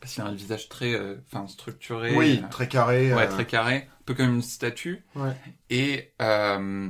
Parce 0.00 0.14
qu'il 0.14 0.22
a 0.22 0.26
un 0.26 0.34
visage 0.34 0.68
très 0.68 0.94
euh, 0.94 1.16
enfin 1.26 1.46
structuré. 1.48 2.14
Oui, 2.16 2.40
euh, 2.44 2.48
très 2.48 2.68
carré. 2.68 3.12
ouais, 3.14 3.22
euh, 3.24 3.30
très 3.30 3.46
carré, 3.46 3.88
un 3.90 4.02
peu 4.04 4.14
comme 4.14 4.34
une 4.36 4.42
statue. 4.42 5.04
Ouais. 5.16 5.34
Et 5.70 6.12
euh, 6.22 6.88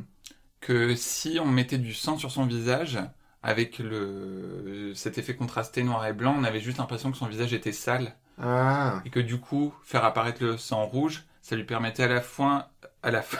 que 0.61 0.95
si 0.95 1.39
on 1.41 1.47
mettait 1.47 1.79
du 1.79 1.95
sang 1.95 2.19
sur 2.19 2.31
son 2.31 2.45
visage, 2.47 2.99
avec 3.43 3.79
le 3.79 4.93
cet 4.95 5.17
effet 5.19 5.35
contrasté 5.37 5.83
noir 5.83 6.05
et 6.07 6.13
blanc, 6.13 6.35
on 6.39 6.45
avait 6.45 6.61
juste 6.61 6.79
l'impression 6.79 7.11
que 7.11 7.17
son 7.17 7.27
visage 7.27 7.53
était 7.55 7.73
sale 7.73 8.15
Ah, 8.41 9.01
et 9.05 9.11
que 9.11 9.21
du 9.21 9.39
coup 9.39 9.73
faire 9.85 10.05
apparaître 10.05 10.43
le 10.43 10.57
sang 10.59 10.85
rouge, 10.85 11.25
ça 11.41 11.57
lui 11.57 11.65
permettait 11.65 12.03
à 12.03 12.09
la 12.09 12.21
fois 12.21 12.71
à 13.03 13.11
la 13.13 13.23
fin. 13.23 13.39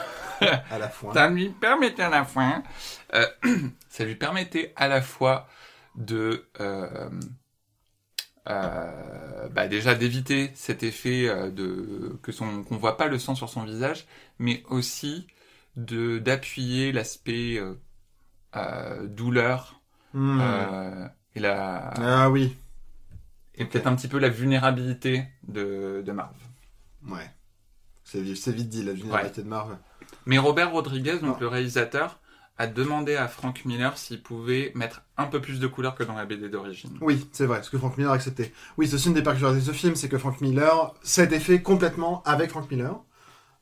à 0.71 0.79
la 0.79 0.87
fois. 0.89 1.13
Ça 1.19 1.27
lui 1.29 1.49
permettait 1.49 2.01
à 2.01 2.09
la 2.09 2.23
fois, 2.23 2.63
euh, 3.13 3.27
ça 3.89 4.05
lui 4.05 4.15
permettait 4.15 4.71
à 4.77 4.87
la 4.87 5.01
fois 5.01 5.47
de, 5.95 6.47
euh, 6.61 6.87
euh, 6.95 7.09
bah 9.53 9.67
déjà 9.67 9.95
d'éviter 9.95 10.51
cet 10.55 10.83
effet 10.83 11.27
euh, 11.27 11.49
de 11.51 12.17
que 12.23 12.31
son 12.31 12.63
qu'on 12.63 12.77
voit 12.77 12.97
pas 12.97 13.07
le 13.07 13.19
sang 13.19 13.35
sur 13.35 13.49
son 13.49 13.63
visage, 13.63 14.05
mais 14.39 14.63
aussi 14.69 15.27
de 15.75 16.17
d'appuyer 16.19 16.91
l'aspect 16.91 17.57
euh, 17.57 17.75
euh, 18.55 19.07
douleur 19.07 19.75
Hmm. 20.13 20.39
euh, 20.41 21.07
et 21.35 21.39
la 21.39 21.93
Ah 21.97 22.29
oui. 22.31 22.55
et 23.53 23.65
peut-être 23.65 23.85
un 23.85 23.95
petit 23.95 24.07
peu 24.07 24.17
la 24.17 24.29
vulnérabilité 24.29 25.25
de 25.47 26.01
de 26.03 26.11
Marv. 26.11 26.33
Ouais. 27.07 27.29
C'est 28.03 28.21
vite 28.51 28.69
dit, 28.69 28.81
la 28.83 28.93
vulnérabilité 28.93 29.43
de 29.43 29.47
Marv. 29.47 29.77
Mais 30.25 30.39
Robert 30.39 30.71
Rodriguez, 30.71 31.19
donc 31.19 31.35
Ah. 31.37 31.41
le 31.41 31.47
réalisateur, 31.47 32.18
a 32.59 32.67
demandé 32.67 33.15
à 33.15 33.27
Frank 33.27 33.65
Miller 33.65 33.97
s'il 33.97 34.21
pouvait 34.21 34.71
mettre 34.75 35.01
un 35.17 35.25
peu 35.25 35.41
plus 35.41 35.59
de 35.59 35.65
couleurs 35.65 35.95
que 35.95 36.03
dans 36.03 36.13
la 36.13 36.25
BD 36.25 36.49
d'origine. 36.49 36.91
Oui, 37.01 37.27
c'est 37.31 37.45
vrai, 37.45 37.63
ce 37.63 37.69
que 37.69 37.77
Frank 37.77 37.97
Miller 37.97 38.11
a 38.11 38.15
accepté. 38.15 38.53
Oui, 38.77 38.93
aussi 38.93 39.07
une 39.07 39.15
des 39.15 39.23
particularités 39.23 39.61
de 39.65 39.65
ce 39.65 39.71
film, 39.75 39.95
c'est 39.95 40.09
que 40.09 40.17
Frank 40.17 40.39
Miller 40.41 40.93
s'est 41.01 41.27
fait 41.39 41.61
complètement 41.61 42.21
avec 42.25 42.51
Frank 42.51 42.69
Miller. 42.69 42.99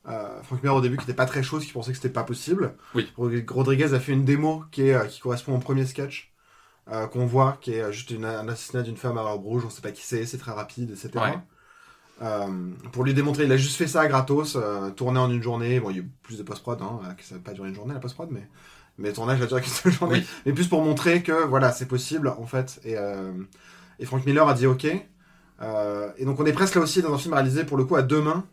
Euh, 0.08 0.42
Frank 0.42 0.62
Miller 0.62 0.74
au 0.74 0.80
début 0.80 0.96
qui 0.96 1.02
n'était 1.02 1.14
pas 1.14 1.26
très 1.26 1.42
chaud, 1.42 1.58
qui 1.58 1.72
pensait 1.72 1.92
que 1.92 1.96
c'était 1.96 2.08
pas 2.08 2.24
possible. 2.24 2.74
Oui. 2.94 3.10
Rod- 3.16 3.44
Rodriguez 3.50 3.94
a 3.94 4.00
fait 4.00 4.12
une 4.12 4.24
démo 4.24 4.64
qui, 4.72 4.82
est, 4.82 4.94
euh, 4.94 5.04
qui 5.06 5.20
correspond 5.20 5.54
au 5.54 5.58
premier 5.58 5.86
sketch 5.86 6.32
euh, 6.90 7.06
qu'on 7.06 7.26
voit, 7.26 7.58
qui 7.60 7.74
est 7.74 7.92
juste 7.92 8.10
une- 8.10 8.24
un 8.24 8.48
assassinat 8.48 8.82
d'une 8.82 8.96
femme 8.96 9.18
à 9.18 9.22
robe 9.22 9.44
rouge, 9.44 9.64
on 9.66 9.70
sait 9.70 9.82
pas 9.82 9.92
qui 9.92 10.02
c'est, 10.04 10.26
c'est 10.26 10.38
très 10.38 10.52
rapide, 10.52 10.90
etc. 10.90 11.24
Ouais. 11.32 11.38
Euh, 12.22 12.70
pour 12.90 13.04
lui 13.04 13.14
démontrer, 13.14 13.44
il 13.44 13.52
a 13.52 13.56
juste 13.56 13.76
fait 13.76 13.86
ça 13.86 14.08
gratos, 14.08 14.58
tourné 14.96 15.20
en 15.20 15.30
une 15.30 15.42
journée. 15.42 15.78
Bon, 15.78 15.90
il 15.90 15.96
y 15.96 16.00
a 16.00 16.02
eu 16.02 16.10
plus 16.22 16.38
de 16.38 16.42
post-prod, 16.42 16.80
hein, 16.82 17.00
ça 17.20 17.36
n'a 17.36 17.40
pas 17.40 17.52
duré 17.52 17.68
une 17.68 17.74
journée 17.74 17.94
la 17.94 18.00
post-prod, 18.00 18.28
mais, 18.32 18.48
mais 18.98 19.08
le 19.08 19.14
tournage 19.14 19.40
a 19.40 19.46
duré 19.46 19.60
qu'une 19.62 19.72
seule 19.72 19.92
journée. 19.92 20.18
Oui. 20.18 20.26
Mais 20.46 20.52
plus 20.52 20.68
pour 20.68 20.82
montrer 20.82 21.22
que 21.22 21.46
voilà, 21.46 21.72
c'est 21.72 21.86
possible 21.86 22.28
en 22.28 22.46
fait. 22.46 22.80
Et, 22.84 22.96
euh, 22.96 23.32
et 23.98 24.06
Frank 24.06 24.24
Miller 24.26 24.48
a 24.48 24.54
dit 24.54 24.66
ok. 24.66 24.86
Euh, 25.60 26.12
et 26.16 26.24
donc 26.24 26.38
on 26.38 26.46
est 26.46 26.52
presque 26.52 26.76
là 26.76 26.82
aussi 26.82 27.02
dans 27.02 27.12
un 27.12 27.18
film 27.18 27.34
réalisé 27.34 27.64
pour 27.64 27.76
le 27.76 27.84
coup 27.84 27.96
à 27.96 28.02
deux 28.02 28.20
mains. 28.20 28.44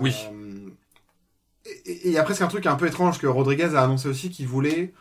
Oui. 0.00 0.14
Euh, 0.30 0.70
et 1.86 2.08
il 2.08 2.12
y 2.12 2.18
a 2.18 2.22
presque 2.22 2.42
un 2.42 2.48
truc 2.48 2.66
un 2.66 2.76
peu 2.76 2.86
étrange 2.86 3.18
que 3.18 3.26
Rodriguez 3.26 3.74
a 3.74 3.82
annoncé 3.82 4.08
aussi 4.08 4.30
qu'il 4.30 4.46
voulait 4.46 4.94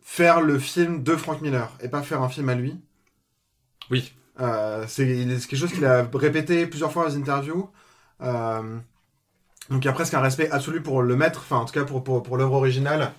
faire 0.00 0.40
le 0.40 0.58
film 0.58 1.02
de 1.02 1.16
Frank 1.16 1.40
Miller 1.40 1.70
et 1.82 1.88
pas 1.88 2.02
faire 2.02 2.22
un 2.22 2.28
film 2.28 2.48
à 2.48 2.54
lui. 2.54 2.80
Oui. 3.90 4.12
Euh, 4.40 4.84
c'est 4.88 5.06
quelque 5.06 5.56
chose 5.56 5.72
qu'il 5.72 5.84
a 5.84 6.08
répété 6.14 6.66
plusieurs 6.66 6.92
fois 6.92 7.06
aux 7.06 7.16
interviews. 7.16 7.70
Euh, 8.22 8.78
donc 9.68 9.84
il 9.84 9.86
y 9.86 9.88
a 9.88 9.92
presque 9.92 10.14
un 10.14 10.20
respect 10.20 10.50
absolu 10.50 10.82
pour 10.82 11.02
le 11.02 11.16
maître, 11.16 11.40
enfin 11.44 11.58
en 11.58 11.64
tout 11.64 11.72
cas 11.72 11.84
pour, 11.84 12.02
pour, 12.02 12.22
pour 12.22 12.36
l'œuvre 12.36 12.54
originale. 12.54 13.12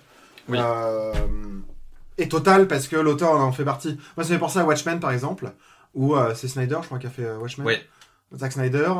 Oui. 0.48 0.58
Euh, 0.60 1.12
et 2.18 2.28
total 2.28 2.68
parce 2.68 2.88
que 2.88 2.96
l'auteur 2.96 3.32
en 3.40 3.52
fait 3.52 3.64
partie. 3.64 3.98
Moi 4.16 4.24
ça 4.24 4.30
me 4.30 4.34
fait 4.34 4.38
penser 4.38 4.58
à 4.58 4.64
Watchmen 4.64 5.00
par 5.00 5.12
exemple, 5.12 5.52
où 5.94 6.14
euh, 6.16 6.34
c'est 6.34 6.48
Snyder 6.48 6.78
je 6.82 6.86
crois 6.86 6.98
qui 6.98 7.06
a 7.06 7.10
fait 7.10 7.24
euh, 7.24 7.38
Watchmen. 7.38 7.66
Oui. 7.66 7.74
Zack 8.36 8.52
Snyder, 8.52 8.90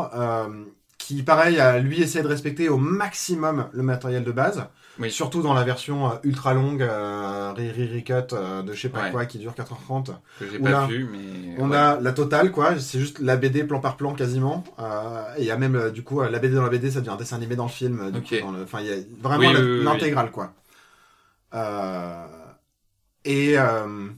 qui 0.99 1.23
pareil 1.23 1.59
a 1.59 1.79
lui 1.79 2.01
essayé 2.01 2.23
de 2.23 2.29
respecter 2.29 2.69
au 2.69 2.77
maximum 2.79 3.67
le 3.73 3.83
matériel 3.83 4.25
de 4.25 4.31
base. 4.33 4.65
Oui. 4.99 5.11
Surtout 5.11 5.41
dans 5.43 5.55
la 5.55 5.65
version 5.65 6.13
ultra 6.23 6.53
longue, 6.53 6.83
euh, 6.83 7.53
re- 7.55 7.73
re- 7.75 7.95
recut 7.95 8.35
euh, 8.35 8.63
de 8.63 8.73
je 8.75 8.81
sais 8.83 8.89
pas 8.91 9.05
Ouais. 9.05 9.11
quoi 9.11 9.25
qui 9.25 9.39
dure 9.39 9.55
4h30. 9.55 10.11
Que 10.39 10.49
j'ai 10.51 10.59
pas 10.59 10.87
vu, 10.87 11.09
mais. 11.11 11.57
On 11.59 11.71
ouais. 11.71 11.77
a 11.77 11.99
la 11.99 12.13
totale, 12.13 12.53
quoi. 12.53 12.79
C'est 12.79 12.99
juste 13.01 13.19
la 13.19 13.37
BD 13.37 13.65
plan 13.65 13.81
par 13.81 13.97
plan 13.97 14.13
quasiment. 14.15 14.63
Euh, 14.79 15.23
et 15.39 15.41
il 15.43 15.47
y 15.47 15.51
a 15.51 15.57
même, 15.57 15.91
du 15.93 16.03
coup, 16.05 16.21
la 16.21 16.39
BD 16.39 16.55
dans 16.55 16.63
la 16.63 16.69
BD, 16.69 16.91
ça 16.91 17.01
devient 17.01 17.11
un 17.13 17.17
dessin 17.17 17.37
animé 17.37 17.57
dans 17.57 17.65
le 17.65 17.71
film. 17.71 18.11
du 18.11 18.19
Ok. 18.19 18.25
coup, 18.41 18.47
dans 18.47 18.53
le- 18.53 18.63
Enfin, 18.65 18.81
il 18.81 18.87
y 18.87 18.93
a 18.93 18.97
vraiment 19.23 19.51
la- 19.51 19.61
oui. 19.61 19.83
l'intégrale, 19.83 20.31
quoi. 20.31 20.53
Euh, 21.55 22.27
et, 23.25 23.59
euh, 23.59 24.09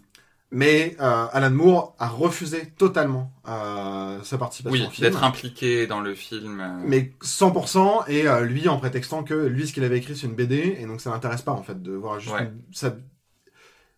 mais 0.50 0.97
euh, 1.00 1.26
Alan 1.33 1.50
Moore 1.50 1.95
a 1.99 2.09
refusé 2.09 2.67
totalement 2.79 3.33
euh, 3.49 4.23
sa 4.23 4.38
participation 4.38 4.88
Oui, 4.88 5.00
d'être 5.00 5.25
impliqué 5.25 5.87
dans 5.87 6.00
le 6.00 6.14
film. 6.14 6.62
Mais 6.87 7.12
100% 7.23 8.05
et 8.09 8.29
euh, 8.29 8.41
lui 8.43 8.69
en 8.69 8.78
prétextant 8.78 9.25
que 9.25 9.35
lui 9.35 9.67
ce 9.67 9.73
qu'il 9.73 9.85
avait 9.85 9.99
écrit 9.99 10.17
c'est 10.17 10.26
une 10.26 10.35
BD 10.35 10.76
et 10.80 10.87
donc 10.87 11.00
ça 11.00 11.11
l'intéresse 11.11 11.43
pas 11.43 11.52
en 11.52 11.63
fait 11.63 11.82
de 11.82 11.93
voir 11.93 12.21
juste 12.21 12.35
Ouais. 12.35 12.43
une- 12.45 12.61
ça 12.73 12.95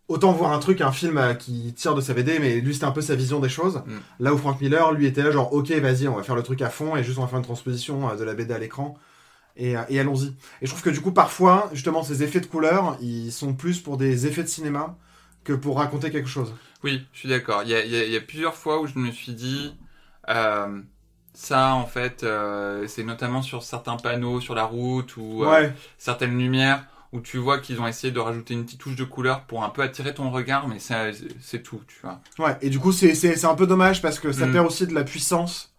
autant 0.09 0.31
voir 0.33 0.53
un 0.53 0.61
truc 0.61 0.81
un 0.81 0.93
film 0.93 1.21
qui 1.39 1.75
tire 1.75 1.95
de 1.97 2.01
sa 2.01 2.15
BD 2.15 2.39
mais 2.39 2.61
lui 2.61 2.73
c'était 2.75 2.87
un 2.87 2.93
peu 2.93 3.01
sa 3.03 3.17
vision 3.17 3.41
des 3.41 3.49
choses 3.49 3.83
Mm. 3.87 3.99
là 4.21 4.33
où 4.33 4.39
Frank 4.39 4.61
Miller 4.61 4.93
lui 4.93 5.07
était 5.07 5.23
là 5.23 5.31
genre 5.33 5.53
ok 5.53 5.71
vas-y 5.73 6.07
on 6.09 6.15
va 6.17 6.23
faire 6.23 6.37
le 6.37 6.43
truc 6.45 6.63
à 6.63 6.71
fond 6.71 6.97
et 6.97 7.03
juste 7.05 7.19
on 7.19 7.23
va 7.23 7.27
faire 7.29 7.39
une 7.39 7.45
transposition 7.45 8.15
de 8.15 8.25
la 8.25 8.35
BD 8.35 8.55
à 8.55 8.59
l'écran 8.59 8.97
et, 9.57 9.77
euh, 9.77 9.83
et 9.89 9.99
allons-y 10.01 10.29
et 10.61 10.67
je 10.67 10.69
trouve 10.71 10.83
que 10.83 10.91
du 10.91 11.01
coup 11.01 11.13
parfois 11.13 11.71
justement 11.73 12.03
ces 12.03 12.23
effets 12.23 12.41
de 12.41 12.47
couleur 12.47 12.97
ils 13.01 13.33
sont 13.33 13.55
plus 13.55 13.81
pour 13.81 13.97
des 13.97 14.27
effets 14.27 14.43
de 14.43 14.49
cinéma 14.49 14.97
que 15.45 15.53
pour 15.53 15.79
raconter 15.79 16.11
quelque 16.11 16.29
chose 16.29 16.53
Oui, 16.85 17.07
je 17.13 17.19
suis 17.21 17.29
d'accord. 17.29 17.63
Il 17.65 17.71
y 17.71 17.75
a, 17.75 17.85
il 17.85 17.91
y 17.91 17.97
a- 17.97 18.05
il 18.05 18.13
y 18.13 18.17
a 18.17 18.21
plusieurs 18.21 18.55
fois 18.55 18.81
où 18.81 18.87
je 18.87 18.99
me 18.99 19.11
suis 19.13 19.33
dit, 19.33 19.75
euh, 20.29 20.81
ça 21.35 21.75
en 21.75 21.87
fait, 21.87 22.23
euh, 22.25 22.87
c'est 22.89 23.05
notamment 23.05 23.43
sur 23.43 23.63
certains 23.63 23.97
panneaux 23.97 24.41
sur 24.41 24.55
la 24.55 24.65
route 24.65 25.17
ou 25.17 25.45
euh, 25.45 25.69
certaines 25.99 26.37
lumières 26.39 26.85
où 27.13 27.21
tu 27.21 27.39
vois 27.39 27.59
qu'ils 27.61 27.81
ont 27.81 27.87
essayé 27.87 28.13
de 28.13 28.19
rajouter 28.19 28.55
une 28.55 28.65
petite 28.65 28.81
touche 28.81 28.97
de 28.97 29.05
couleur 29.05 29.45
pour 29.47 29.63
un 29.65 29.69
peu 29.71 29.83
attirer 29.83 30.13
ton 30.15 30.31
regard, 30.31 30.67
mais 30.69 30.79
c'est 30.81 31.63
tout, 31.63 31.81
tu 31.87 31.97
vois. 32.03 32.21
Ouais, 32.39 32.57
et 32.61 32.69
du 32.71 32.79
coup, 32.81 32.93
c'est 32.93 33.45
un 33.45 33.55
peu 33.55 33.67
dommage 33.67 34.03
parce 34.03 34.19
que 34.19 34.33
ça 34.33 34.47
Mm. 34.47 34.53
perd 34.53 34.67
aussi 34.67 34.87
de 34.87 34.95
la 34.95 35.05
puissance 35.05 35.73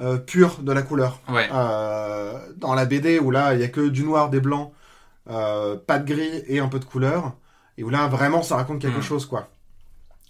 euh, 0.00 0.18
pure 0.18 0.58
de 0.62 0.72
la 0.72 0.82
couleur. 0.82 1.20
Ouais, 1.28 1.48
Euh, 1.52 2.38
dans 2.56 2.74
la 2.74 2.84
BD, 2.86 3.18
où 3.18 3.30
là, 3.30 3.54
il 3.54 3.60
y 3.60 3.64
a 3.64 3.68
que 3.68 3.88
du 3.88 4.02
noir, 4.04 4.30
des 4.30 4.40
blancs, 4.40 4.72
euh, 5.30 5.76
pas 5.76 5.98
de 5.98 6.06
gris 6.12 6.42
et 6.48 6.58
un 6.60 6.68
peu 6.68 6.78
de 6.80 6.84
couleur, 6.84 7.34
et 7.78 7.84
où 7.84 7.90
là, 7.90 8.08
vraiment, 8.08 8.42
ça 8.42 8.56
raconte 8.56 8.80
quelque 8.80 8.98
Mm. 8.98 9.02
chose, 9.02 9.26
quoi. 9.26 9.48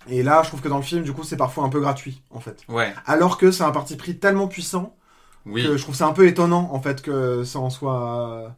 Et 0.09 0.23
là, 0.23 0.43
je 0.43 0.49
trouve 0.49 0.61
que 0.61 0.69
dans 0.69 0.77
le 0.77 0.83
film, 0.83 1.03
du 1.03 1.13
coup, 1.13 1.25
c'est 1.25 1.37
parfois 1.39 1.65
un 1.65 1.71
peu 1.71 1.81
gratuit, 1.81 2.23
en 2.31 2.41
fait. 2.41 2.63
ouais, 2.69 2.95
Alors 3.07 3.39
que 3.39 3.51
c'est 3.51 3.65
un 3.65 3.71
parti 3.73 3.97
pris 3.97 4.19
tellement 4.19 4.49
puissant 4.49 4.97
oui. 5.47 5.63
que 5.65 5.77
je 5.77 5.83
trouve 5.83 5.95
ça 5.95 6.07
un 6.07 6.13
peu 6.13 6.27
étonnant, 6.27 6.71
en 6.73 6.81
fait, 6.81 7.03
que 7.03 7.45
ça 7.45 7.59
en 7.59 7.71
soit... 7.71 8.55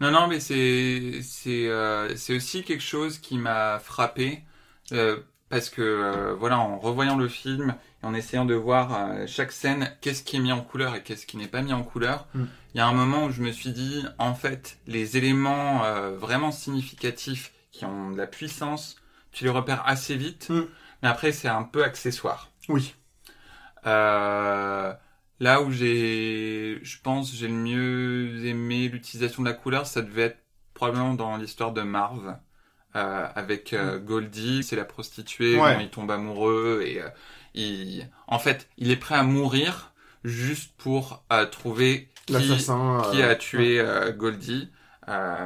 Non, 0.00 0.10
non, 0.12 0.28
mais 0.28 0.38
c'est 0.40 1.20
c'est 1.22 1.66
euh, 1.68 2.14
c'est 2.16 2.36
aussi 2.36 2.62
quelque 2.62 2.82
chose 2.82 3.18
qui 3.18 3.36
m'a 3.36 3.80
frappé 3.80 4.44
euh, 4.92 5.18
parce 5.48 5.70
que 5.70 5.80
euh, 5.82 6.34
voilà, 6.34 6.58
en 6.58 6.78
revoyant 6.78 7.16
le 7.16 7.28
film 7.28 7.74
et 8.02 8.06
en 8.06 8.14
essayant 8.14 8.44
de 8.44 8.54
voir 8.54 8.94
euh, 8.94 9.26
chaque 9.26 9.52
scène, 9.52 9.90
qu'est-ce 10.00 10.22
qui 10.22 10.36
est 10.36 10.40
mis 10.40 10.52
en 10.52 10.60
couleur 10.60 10.94
et 10.94 11.02
qu'est-ce 11.02 11.26
qui 11.26 11.36
n'est 11.36 11.48
pas 11.48 11.62
mis 11.62 11.72
en 11.72 11.82
couleur, 11.82 12.26
il 12.34 12.40
Mm. 12.42 12.48
y 12.74 12.80
a 12.80 12.86
un 12.86 12.92
moment 12.92 13.24
où 13.26 13.30
je 13.30 13.42
me 13.42 13.50
suis 13.52 13.70
dit, 13.72 14.04
en 14.18 14.34
fait, 14.34 14.78
les 14.86 15.16
éléments 15.16 15.84
euh, 15.84 16.16
vraiment 16.16 16.52
significatifs 16.52 17.52
qui 17.72 17.84
ont 17.84 18.10
de 18.10 18.16
la 18.18 18.26
puissance, 18.26 18.96
tu 19.32 19.44
les 19.44 19.50
repères 19.50 19.82
assez 19.86 20.16
vite, 20.16 20.50
Mm. 20.50 20.62
mais 21.02 21.08
après 21.08 21.32
c'est 21.32 21.48
un 21.48 21.62
peu 21.64 21.82
accessoire. 21.84 22.50
Oui. 22.68 22.94
Euh, 23.86 24.92
là 25.40 25.62
où 25.62 25.70
j'ai, 25.70 26.78
je 26.82 27.00
pense, 27.00 27.34
j'ai 27.34 27.48
le 27.48 27.54
mieux 27.54 28.44
aimé 28.46 28.88
l'utilisation 28.88 29.42
de 29.42 29.48
la 29.48 29.54
couleur, 29.54 29.86
ça 29.86 30.02
devait 30.02 30.22
être 30.22 30.38
probablement 30.74 31.14
dans 31.14 31.36
l'histoire 31.36 31.72
de 31.72 31.82
Marv, 31.82 32.36
euh, 32.98 33.26
avec 33.34 33.72
euh, 33.72 33.98
Goldie, 33.98 34.62
c'est 34.62 34.76
la 34.76 34.84
prostituée, 34.84 35.56
Ouais. 35.58 35.74
dont 35.74 35.80
il 35.80 35.88
tombe 35.90 36.10
amoureux 36.10 36.82
et 36.86 37.00
euh, 37.00 37.08
il, 37.54 38.08
en 38.26 38.38
fait, 38.38 38.68
il 38.76 38.90
est 38.90 38.96
prêt 38.96 39.14
à 39.14 39.22
mourir 39.22 39.92
juste 40.24 40.72
pour 40.78 41.24
trouver 41.52 42.08
qui, 42.26 42.34
qui 43.12 43.22
a 43.22 43.34
tué 43.36 43.82
Goldie. 44.16 44.68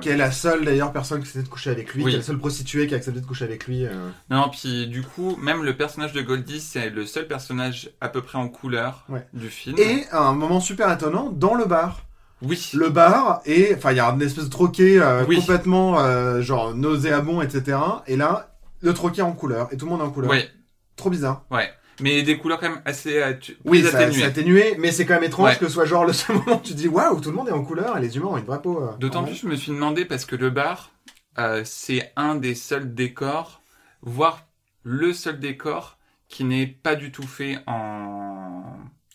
Qui 0.00 0.08
est 0.08 0.16
la 0.16 0.32
seule, 0.32 0.64
d'ailleurs, 0.64 0.92
personne 0.92 1.20
qui 1.22 1.28
s'était 1.28 1.44
de 1.44 1.48
coucher 1.48 1.70
avec 1.70 1.94
lui, 1.94 2.02
Oui. 2.02 2.10
qui 2.10 2.16
est 2.16 2.18
la 2.18 2.24
seule 2.24 2.38
prostituée 2.38 2.88
qui 2.88 2.94
a 2.94 2.96
accepté 2.96 3.20
de 3.20 3.26
coucher 3.26 3.44
avec 3.44 3.66
lui. 3.68 3.86
Non, 4.28 4.48
puis 4.50 4.88
du 4.88 5.02
coup, 5.02 5.36
même 5.36 5.62
le 5.62 5.76
personnage 5.76 6.12
de 6.12 6.20
Goldie, 6.22 6.60
c'est 6.60 6.90
le 6.90 7.06
seul 7.06 7.28
personnage 7.28 7.90
à 8.00 8.08
peu 8.08 8.22
près 8.22 8.38
en 8.38 8.48
couleur 8.48 9.04
Ouais. 9.08 9.24
du 9.34 9.48
film. 9.50 9.76
Et 9.78 10.04
un 10.10 10.32
moment 10.32 10.58
super 10.60 10.90
étonnant, 10.90 11.30
dans 11.30 11.54
le 11.54 11.64
bar. 11.66 12.02
Oui, 12.42 12.70
le 12.74 12.88
bar 12.88 13.40
et 13.46 13.74
enfin 13.76 13.92
il 13.92 13.96
y 13.96 14.00
a 14.00 14.06
une 14.10 14.22
espèce 14.22 14.44
de 14.44 14.50
troquet 14.50 14.98
euh, 14.98 15.24
Oui. 15.28 15.36
complètement 15.36 16.00
euh, 16.00 16.40
genre 16.42 16.74
nauséabond 16.74 17.40
etc 17.42 17.78
et 18.06 18.16
là 18.16 18.54
le 18.80 18.92
troquet 18.94 19.22
en 19.22 19.32
couleur 19.32 19.68
et 19.72 19.76
tout 19.76 19.84
le 19.86 19.90
monde 19.92 20.00
est 20.00 20.04
en 20.04 20.10
couleur 20.10 20.30
ouais, 20.30 20.48
trop 20.96 21.10
bizarre 21.10 21.44
ouais. 21.50 21.70
Mais 22.00 22.22
des 22.22 22.38
couleurs 22.38 22.58
quand 22.58 22.70
même 22.70 22.82
assez 22.84 23.18
attu- 23.20 23.56
oui 23.64 23.82
ça- 23.84 23.98
atténuées. 23.98 24.24
atténué 24.24 24.76
mais 24.78 24.90
c'est 24.92 25.04
quand 25.06 25.14
même 25.14 25.24
étrange 25.24 25.50
Ouais. 25.50 25.56
que 25.56 25.66
ce 25.68 25.72
soit 25.74 25.84
genre 25.84 26.04
le 26.04 26.12
seul 26.12 26.36
moment 26.46 26.56
où 26.56 26.60
tu 26.66 26.74
dis 26.74 26.88
waouh 26.88 27.20
tout 27.20 27.30
le 27.30 27.36
monde 27.36 27.48
est 27.48 27.52
en 27.52 27.62
couleur 27.64 27.96
et 27.96 28.00
les 28.00 28.16
humains 28.16 28.28
ont 28.28 28.36
une 28.38 28.44
vraie 28.44 28.62
peau 28.62 28.82
euh, 28.82 28.96
D'autant 28.98 29.22
plus, 29.24 29.36
je 29.36 29.46
me 29.46 29.54
suis 29.56 29.70
demandé 29.72 30.04
parce 30.04 30.24
que 30.24 30.34
le 30.34 30.50
bar, 30.50 30.90
euh, 31.38 31.62
c'est 31.64 32.12
un 32.16 32.34
des 32.34 32.54
seuls 32.54 32.94
décors, 32.94 33.60
voire 34.00 34.46
le 34.82 35.12
seul 35.12 35.38
décor 35.38 35.98
qui 36.28 36.44
n'est 36.44 36.66
pas 36.66 36.94
du 36.96 37.12
tout 37.12 37.26
fait 37.26 37.58
en, 37.66 38.31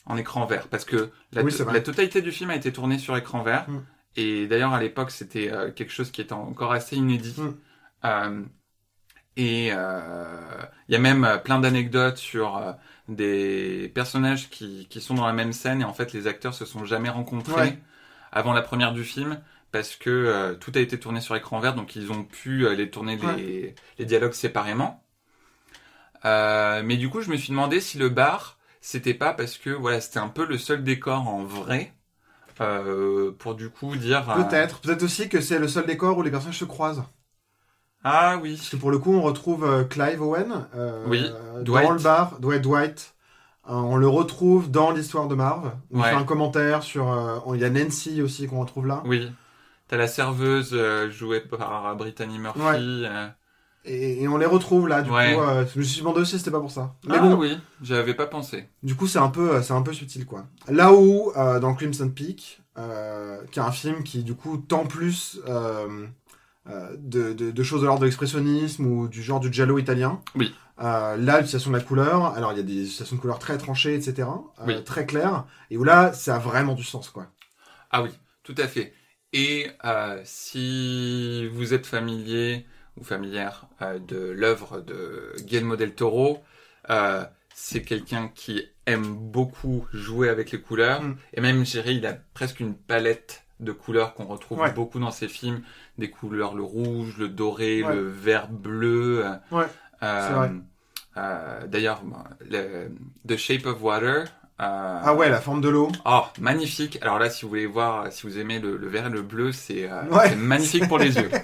en 0.08 0.17
écran 0.17 0.46
vert. 0.46 0.67
Parce 0.67 0.86
que 0.86 1.12
la, 1.34 1.43
Oui, 1.43 1.54
totalité 1.84 2.22
du 2.22 2.32
film 2.32 2.50
a 2.50 2.56
été 2.56 2.72
tournée 2.72 2.98
sur 2.98 3.15
écran 3.17 3.43
vert. 3.43 3.70
Mm. 3.70 3.80
Et 4.15 4.48
d'ailleurs, 4.48 4.74
à 4.74 4.82
l'époque, 4.82 5.12
c'était 5.12 5.52
euh, 5.52 5.72
quelque 5.72 5.91
chose 5.91 6.12
qui 6.12 6.22
était 6.22 6.34
encore 6.34 6.72
assez 6.72 6.96
inédit. 6.96 7.36
Mm. 7.38 7.54
Euh, 8.06 8.41
et 9.36 9.70
euh, 9.72 10.39
il 10.88 10.93
y 10.93 10.96
a 10.96 11.00
même 11.00 11.39
plein 11.43 11.60
d'anecdotes 11.60 12.17
sur 12.17 12.60
des 13.08 13.91
personnages 13.93 14.50
qui, 14.50 14.88
qui 14.89 15.00
sont 15.00 15.13
dans 15.13 15.28
la 15.28 15.34
même 15.34 15.54
scène 15.54 15.82
et 15.82 15.86
en 15.86 15.93
fait 15.93 16.12
les 16.12 16.26
acteurs 16.26 16.56
se 16.56 16.65
sont 16.65 16.86
jamais 16.86 17.10
rencontrés 17.10 17.54
Ouais. 17.54 17.80
avant 18.32 18.54
la 18.54 18.63
première 18.63 18.93
du 18.93 19.04
film 19.04 19.39
parce 19.72 19.96
que 19.96 20.58
tout 20.60 20.72
a 20.74 20.80
été 20.80 21.00
tourné 21.00 21.22
sur 21.22 21.36
écran 21.36 21.60
vert, 21.60 21.76
donc 21.76 21.96
ils 21.96 22.12
ont 22.12 22.24
pu 22.24 22.67
les 22.76 22.89
tourner 22.89 23.20
les, 23.38 23.76
les 24.00 24.06
dialogues 24.06 24.34
séparément. 24.34 25.04
Mais 26.24 26.98
du 26.98 27.08
coup, 27.10 27.22
je 27.22 27.30
me 27.30 27.38
suis 27.38 27.50
demandé 27.50 27.80
si 27.80 28.00
le 28.00 28.10
bar, 28.10 28.57
c'était 28.88 29.13
pas 29.13 29.34
parce 29.34 29.58
que 29.58 29.69
voilà, 29.69 30.00
c'était 30.00 30.19
un 30.19 30.30
peu 30.30 30.45
le 30.45 30.58
seul 30.58 30.82
décor 30.82 31.28
en 31.28 31.43
vrai, 31.43 31.93
euh, 32.62 33.34
pour 33.38 33.54
du 33.54 33.69
coup 33.69 33.97
dire. 33.97 34.23
Peut-être. 34.34 34.80
Peut-être 34.80 35.04
aussi 35.04 35.28
que 35.28 35.41
c'est 35.41 35.60
le 35.60 35.67
seul 35.67 35.86
décor 35.86 36.17
où 36.17 36.23
les 36.23 36.32
personnages 36.32 36.60
se 36.60 36.63
croisent. 36.63 37.04
Ah 38.06 38.38
oui. 38.41 38.56
Parce 38.56 38.69
que 38.69 38.78
pour 38.78 38.89
le 38.89 38.97
coup, 38.97 39.12
on 39.13 39.21
retrouve 39.21 39.65
euh, 39.65 39.84
Clive 39.84 40.21
Owen 40.21 40.69
euh, 40.73 41.04
Oui, 41.08 41.30
dans 41.63 41.91
le 41.91 42.00
bar. 42.00 42.39
Dwight 42.39 42.62
Dwight. 42.62 43.13
On 43.65 43.97
le 43.97 44.08
retrouve 44.08 44.71
dans 44.71 44.91
l'histoire 44.91 45.28
de 45.28 45.36
Marv. 45.36 45.73
On 45.91 46.00
Ouais. 46.00 46.10
fait 46.10 46.15
un 46.15 46.23
commentaire 46.23 46.82
sur. 46.82 47.43
il 47.56 47.60
y 47.60 47.65
a 47.65 47.69
Nancy 47.69 48.21
aussi 48.21 48.47
qu'on 48.47 48.62
retrouve 48.62 48.88
là. 48.88 49.04
Oui. 49.04 49.30
T'as 49.89 49.97
la 49.97 50.08
serveuse 50.08 50.73
jouée 51.10 51.41
par 51.41 51.93
Brittany 51.97 52.39
Murphy. 52.39 52.62
Ouais. 52.62 53.10
Et, 53.88 54.21
et 54.23 54.28
on 54.28 54.38
les 54.38 54.45
retrouve 54.45 54.88
là. 54.88 55.02
Du 55.02 55.10
Ouais. 55.10 55.34
coup, 55.34 55.41
euh, 55.41 55.65
je 55.73 55.80
me 55.80 55.84
suis 55.84 56.00
demandé 56.02 56.19
aussi 56.21 56.32
si 56.34 56.39
c'était 56.39 56.52
pas 56.52 56.60
pour 56.60 56.71
ça. 56.71 56.95
Mais 57.08 57.15
ah 57.17 57.21
bon, 57.21 57.36
oui, 57.36 57.58
j'avais 57.82 58.13
pas 58.13 58.28
pensé. 58.28 58.65
du 58.84 58.95
coup, 58.95 59.08
c'est 59.08 59.19
un 59.19 59.30
peu, 59.30 59.56
euh, 59.56 59.62
c'est 59.62 59.73
un 59.73 59.82
peu 59.82 59.93
subtil 59.93 60.26
quoi. 60.26 60.45
Là 60.67 60.93
où 60.93 61.32
euh, 61.38 61.60
dans 61.60 61.73
Crimson 61.73 62.10
Peak, 62.10 62.62
euh, 62.78 63.39
qui 63.52 63.60
est 63.60 63.63
un 63.63 63.71
film 63.71 64.04
qui 64.04 64.23
du 64.23 64.36
coup 64.36 64.58
tend 64.58 64.86
plus 64.86 65.39
de, 66.97 67.34
de- 67.34 67.52
de 67.52 67.63
choses 67.63 67.82
de 67.82 67.86
l'ordre 67.86 68.02
de 68.02 68.06
l'expressionnisme 68.06 68.86
ou 68.86 69.08
du 69.08 69.23
genre 69.23 69.39
du 69.39 69.52
giallo 69.52 69.78
italien. 69.80 70.21
Oui. 70.36 70.54
Là, 70.80 71.15
l'utilisation 71.17 71.71
de 71.71 71.78
la 71.78 71.84
couleur, 71.84 72.26
alors 72.36 72.52
il 72.52 72.58
y 72.58 72.60
a 72.60 72.63
des 72.63 72.73
utilisations 72.73 73.15
de 73.15 73.21
couleurs 73.21 73.39
très 73.39 73.58
tranchées, 73.58 73.95
etc. 73.95 74.28
Oui. 74.65 74.84
Très 74.84 75.06
claires. 75.06 75.45
Et 75.71 75.78
où 75.78 75.84
là, 75.84 76.13
ça 76.13 76.36
a 76.36 76.39
vraiment 76.39 76.73
du 76.76 76.84
sens 76.84 77.10
quoi. 77.10 77.28
Ah 77.89 78.04
oui, 78.04 78.10
tout 78.43 78.56
à 78.58 78.67
fait. 78.67 78.93
Et 79.34 79.67
si 80.23 81.47
vous 81.47 81.73
êtes 81.73 81.86
familier 81.86 82.65
ou 82.99 83.03
familière 83.03 83.65
euh, 83.81 83.99
de 83.99 84.17
l'œuvre 84.31 84.81
de 84.81 85.33
Guillermo 85.41 85.75
del 85.75 85.93
Toro, 85.93 86.43
euh, 86.89 87.23
c'est 87.53 87.81
quelqu'un 87.81 88.29
qui 88.33 88.63
aime 88.86 89.05
beaucoup 89.15 89.86
jouer 89.93 90.29
avec 90.29 90.51
les 90.51 90.62
couleurs. 90.62 91.01
Mm. 91.01 91.17
Et 91.33 91.41
même, 91.41 91.65
je 91.65 91.71
dirais, 91.71 91.95
il 91.95 92.05
a 92.05 92.15
presque 92.33 92.60
une 92.60 92.73
palette 92.75 93.43
de 93.60 93.71
couleurs 93.71 94.13
qu'on 94.13 94.25
retrouve 94.25 94.60
Ouais. 94.60 94.71
beaucoup 94.71 94.99
dans 94.99 95.12
ses 95.12 95.27
films. 95.27 95.62
Des 95.97 96.10
couleurs, 96.10 96.53
le 96.55 96.63
rouge, 96.63 97.15
le 97.17 97.27
doré, 97.27 97.83
Ouais. 97.83 97.95
le 97.95 98.07
vert 98.07 98.47
bleu. 98.49 99.25
Ouais, 99.51 99.65
euh, 100.03 100.27
c'est 100.27 100.33
vrai. 100.33 100.51
euh, 101.17 101.65
D'ailleurs, 101.67 102.03
le- 102.49 102.89
The 103.27 103.36
Shape 103.38 103.65
of 103.65 103.81
Water. 103.81 104.25
euh, 104.60 104.99
Ah 105.03 105.13
ouais, 105.15 105.29
la 105.29 105.41
forme 105.41 105.62
de 105.62 105.69
l'eau. 105.69 105.91
Oh, 106.05 106.21
magnifique. 106.39 106.99
Alors 107.01 107.17
là, 107.19 107.29
si 107.31 107.43
vous 107.43 107.49
voulez 107.49 107.65
voir, 107.65 108.12
si 108.12 108.27
vous 108.27 108.38
aimez 108.38 108.60
le, 108.60 108.77
le 108.77 108.88
vert 108.88 109.07
et 109.07 109.10
le 109.10 109.21
bleu, 109.23 109.51
c'est 109.51 109.89
magnifique 110.38 110.88
pour 110.88 110.99
les 110.99 111.15
yeux. 111.17 111.29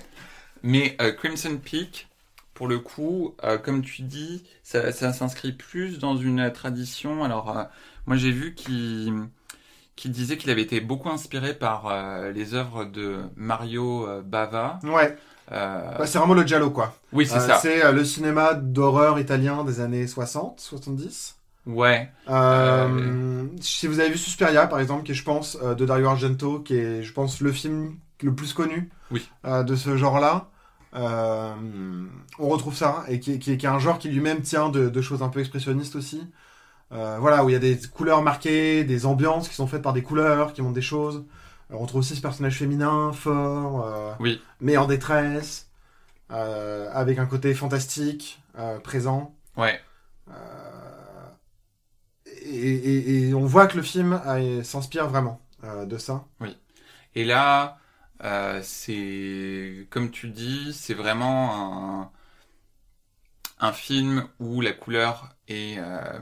Mais 0.64 0.96
euh, 1.02 1.12
Crimson 1.12 1.58
Peak, 1.64 2.08
pour 2.54 2.68
le 2.68 2.80
coup, 2.80 3.36
euh, 3.44 3.58
comme 3.58 3.82
tu 3.82 4.04
dis, 4.04 4.44
ça, 4.64 4.92
ça 4.92 5.14
s'inscrit 5.14 5.52
plus 5.54 6.00
dans 6.00 6.16
une 6.18 6.52
tradition. 6.52 7.24
Alors, 7.24 7.58
euh, 7.58 7.64
moi, 8.06 8.18
j'ai 8.18 8.32
vu 8.32 8.54
qu'il 8.56 9.14
qu'il 9.96 10.12
disait 10.12 10.38
qu'il 10.38 10.50
avait 10.50 10.64
été 10.64 10.82
beaucoup 10.82 11.10
inspiré 11.10 11.54
par 11.54 11.86
euh, 11.88 12.32
les 12.32 12.56
œuvres 12.56 12.84
de 12.84 13.22
Mario 13.36 14.08
euh, 14.08 14.22
Bava. 14.24 14.80
Ouais, 14.84 15.16
Euh, 15.52 15.98
Bah, 16.00 16.08
c'est 16.08 16.18
vraiment 16.18 16.34
le 16.34 16.48
giallo 16.48 16.72
quoi. 16.72 16.96
oui, 17.12 17.28
c'est 17.28 17.40
ça. 17.40 17.60
C'est 17.60 17.92
le 17.92 18.04
cinéma 18.04 18.56
d'horreur 18.56 19.20
italien 19.20 19.64
des 19.64 19.82
années 19.82 20.08
60, 20.08 20.60
70. 20.60 21.36
Ouais. 21.68 22.10
Si 23.62 23.88
vous 23.88 24.00
avez 24.00 24.10
vu 24.10 24.18
Suspiria, 24.18 24.68
par 24.68 24.80
exemple, 24.80 25.04
qui 25.04 25.12
est, 25.12 25.16
je 25.16 25.24
pense, 25.24 25.58
de 25.62 25.86
Dario 25.86 26.08
Argento, 26.08 26.60
qui 26.60 26.76
est, 26.76 27.04
je 27.04 27.14
pense, 27.14 27.40
le 27.42 27.52
film 27.52 27.96
le 28.22 28.34
plus 28.34 28.54
connu 28.54 28.90
Oui. 29.12 29.30
de 29.46 29.76
ce 29.76 29.96
genre-là, 29.98 30.50
euh, 30.96 31.54
on 32.40 32.48
retrouve 32.50 32.76
ça, 32.76 33.04
et 33.08 33.20
qui, 33.20 33.34
est- 33.34 33.40
qui, 33.40 33.58
qui 33.58 33.66
est 33.66 33.70
un 33.70 33.80
genre 33.80 34.00
qui 34.00 34.10
lui-même 34.10 34.42
tient 34.42 34.70
de, 34.70 34.90
de 34.90 35.02
choses 35.02 35.24
un 35.24 35.30
peu 35.30 35.40
expressionnistes 35.40 35.96
aussi. 35.96 36.28
Euh, 36.92 37.18
voilà, 37.20 37.44
où 37.44 37.50
il 37.50 37.54
y 37.54 37.56
a 37.56 37.60
des 37.60 37.80
couleurs 37.94 38.22
marquées, 38.22 38.84
des 38.84 39.06
ambiances 39.08 39.50
qui 39.50 39.56
sont 39.56 39.66
faites 39.68 39.82
par 39.82 39.94
des 39.94 40.04
couleurs, 40.04 40.54
qui 40.54 40.62
montrent 40.62 40.76
des 40.76 40.82
choses. 40.82 41.26
On 41.72 41.86
trouve 41.88 42.02
aussi 42.02 42.16
ce 42.16 42.22
personnage 42.22 42.58
féminin, 42.60 43.12
fort, 43.14 43.88
euh, 43.88 44.14
Oui. 44.20 44.40
mais 44.62 44.78
en 44.78 44.86
détresse, 44.86 45.70
euh, 46.32 46.90
avec 46.94 47.18
un 47.18 47.26
côté 47.26 47.54
fantastique, 47.56 48.42
euh, 48.60 48.80
présent. 48.80 49.34
Ouais. 49.58 49.80
Euh, 50.30 50.34
et, 52.46 52.74
et- 52.74 53.28
et 53.30 53.34
on 53.34 53.46
voit 53.46 53.68
que 53.68 53.78
le 53.78 53.84
film 53.84 54.20
s'inspire 54.64 55.08
vraiment 55.08 55.42
euh, 55.64 55.86
de 55.86 55.98
ça. 55.98 56.26
Et 57.16 57.26
là, 57.26 57.78
euh, 58.24 58.62
c'est 58.64 59.88
comme 59.90 60.12
tu 60.12 60.30
dis, 60.30 60.74
c'est 60.74 60.94
vraiment 60.94 62.02
un, 62.02 62.12
un 63.60 63.74
film 63.74 64.28
où 64.40 64.62
la 64.62 64.74
couleur 64.74 65.30
est, 65.48 65.78
euh, 65.78 66.20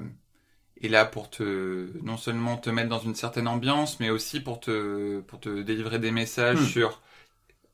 est 0.82 0.90
là 0.90 1.06
pour 1.06 1.30
te 1.30 1.92
non 2.04 2.18
seulement 2.18 2.58
te 2.58 2.70
mettre 2.70 2.90
dans 2.90 3.00
une 3.00 3.16
certaine 3.16 3.48
ambiance, 3.48 4.00
mais 4.00 4.10
aussi 4.10 4.40
pour 4.42 4.60
te 4.60 5.22
pour 5.22 5.40
te 5.40 5.62
délivrer 5.64 6.00
des 6.00 6.12
messages 6.12 6.58
Hmm. 6.58 6.66
sur 6.66 7.02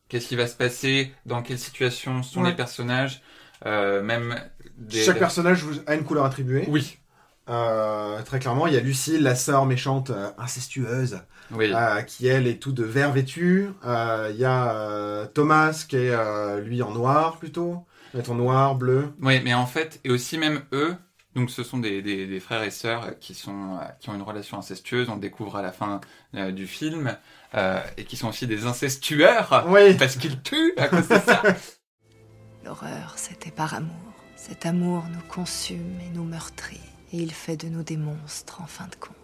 qu'est-ce 0.10 0.28
qui 0.30 0.36
va 0.38 0.48
se 0.48 0.56
passer, 0.58 1.14
dans 1.26 1.44
quelle 1.44 1.60
situation 1.60 2.24
sont 2.24 2.44
Ouais. 2.44 2.50
les 2.50 2.56
personnages, 2.56 3.22
euh, 3.66 4.02
même 4.04 4.36
des... 4.78 5.06
Chaque 5.06 5.20
personnage 5.20 5.64
a 5.86 5.96
une 5.96 6.04
couleur 6.04 6.26
attribuée. 6.26 6.66
Oui, 6.68 6.98
très 7.46 8.40
clairement, 8.40 8.68
il 8.68 8.74
y 8.74 8.78
a 8.78 8.82
Lucille, 8.82 9.22
la 9.24 9.36
sœur 9.36 9.66
méchante 9.66 10.12
incestueuse, 10.38 11.22
oui, 11.52 11.72
euh, 11.74 12.02
qui 12.02 12.28
elle 12.28 12.48
est 12.48 12.62
tout 12.62 12.72
de 12.72 12.84
vert 12.84 13.12
vêtu. 13.12 13.70
Euh, 13.86 14.30
Il 14.34 14.40
y 14.40 14.46
a 14.46 14.74
euh, 14.76 15.26
Thomas 15.28 15.86
qui 15.88 15.96
est 15.98 16.12
euh, 16.12 16.60
lui 16.60 16.82
en 16.82 16.92
noir 16.92 17.38
plutôt, 17.38 17.86
en 18.28 18.36
noir, 18.36 18.76
bleu. 18.76 19.14
Oui, 19.22 19.42
mais 19.44 19.54
en 19.54 19.66
fait, 19.66 20.00
et 20.04 20.10
aussi 20.10 20.38
même 20.38 20.62
eux, 20.74 20.96
donc 21.36 21.52
ce 21.52 21.64
sont 21.64 21.78
des, 21.78 22.02
des, 22.02 22.26
des 22.26 22.40
frères 22.40 22.64
et 22.64 22.72
sœurs 22.72 23.04
euh, 23.06 23.12
qui 23.12 23.34
sont 23.36 23.78
euh, 23.80 23.86
qui 24.00 24.10
ont 24.10 24.16
une 24.16 24.22
relation 24.24 24.58
incestueuse, 24.58 25.10
on 25.10 25.16
le 25.16 25.22
découvre 25.22 25.56
à 25.58 25.62
la 25.62 25.72
fin 25.72 26.02
euh, 26.36 26.52
du 26.52 26.68
film, 26.68 27.16
euh, 27.56 27.80
et 27.98 28.06
qui 28.06 28.18
sont 28.18 28.30
aussi 28.30 28.48
des 28.48 28.66
incestueurs 28.66 29.66
Oui. 29.68 29.94
parce 29.96 30.16
qu'ils 30.16 30.42
tuent 30.42 30.74
à 30.78 30.88
cause 30.88 31.08
de 31.08 31.18
ça. 31.20 31.42
L'horreur, 32.66 33.14
c'était 33.18 33.52
par 33.52 33.74
amour. 33.76 33.94
Cet 34.36 34.66
amour 34.66 35.04
nous 35.12 35.22
consume 35.30 36.00
et 36.02 36.10
nous 36.14 36.24
meurtrit. 36.24 36.80
Et 37.14 37.18
il 37.18 37.32
fait 37.32 37.58
de 37.58 37.68
nous 37.70 37.84
des 37.84 37.98
monstres, 37.98 38.62
en 38.62 38.68
fin 38.68 38.88
de 38.88 38.96
compte. 38.96 39.17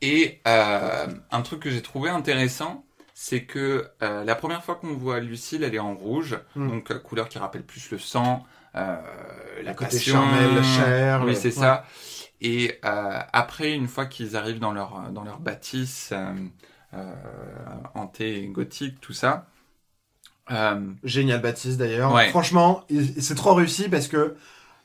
Et 0.00 0.40
euh, 0.46 1.06
un 1.30 1.42
truc 1.42 1.60
que 1.60 1.70
j'ai 1.70 1.82
trouvé 1.82 2.10
intéressant, 2.10 2.84
c'est 3.14 3.44
que 3.44 3.88
euh, 4.02 4.24
la 4.24 4.34
première 4.36 4.62
fois 4.64 4.76
qu'on 4.76 4.94
voit 4.94 5.20
Lucille, 5.20 5.64
elle 5.64 5.74
est 5.74 5.78
en 5.80 5.94
rouge, 5.94 6.38
Mm. 6.54 6.68
donc 6.68 6.90
euh, 6.90 6.98
couleur 6.98 7.28
qui 7.28 7.38
rappelle 7.38 7.64
plus 7.64 7.90
le 7.90 7.98
sang, 7.98 8.44
euh, 8.76 8.96
la 9.62 9.70
Le 9.70 9.74
côté 9.74 9.98
charnel, 9.98 10.54
la 10.54 10.62
chair, 10.62 11.24
Oui, 11.24 11.34
c'est 11.34 11.48
ouais. 11.48 11.50
ça. 11.50 11.84
Et 12.40 12.78
euh, 12.84 13.18
après, 13.32 13.72
une 13.72 13.88
fois 13.88 14.06
qu'ils 14.06 14.36
arrivent 14.36 14.60
dans 14.60 14.72
leur 14.72 15.10
dans 15.10 15.24
leur 15.24 15.40
bâtisse 15.40 16.12
hantée 17.94 18.46
gothique, 18.52 19.00
tout 19.00 19.12
ça. 19.12 19.46
Génial 21.04 21.40
Baptiste 21.42 21.78
d'ailleurs. 21.78 22.12
Ouais. 22.14 22.28
Franchement, 22.30 22.84
c'est 23.20 23.34
trop 23.34 23.54
réussi 23.54 23.88
parce 23.88 24.08
que 24.08 24.36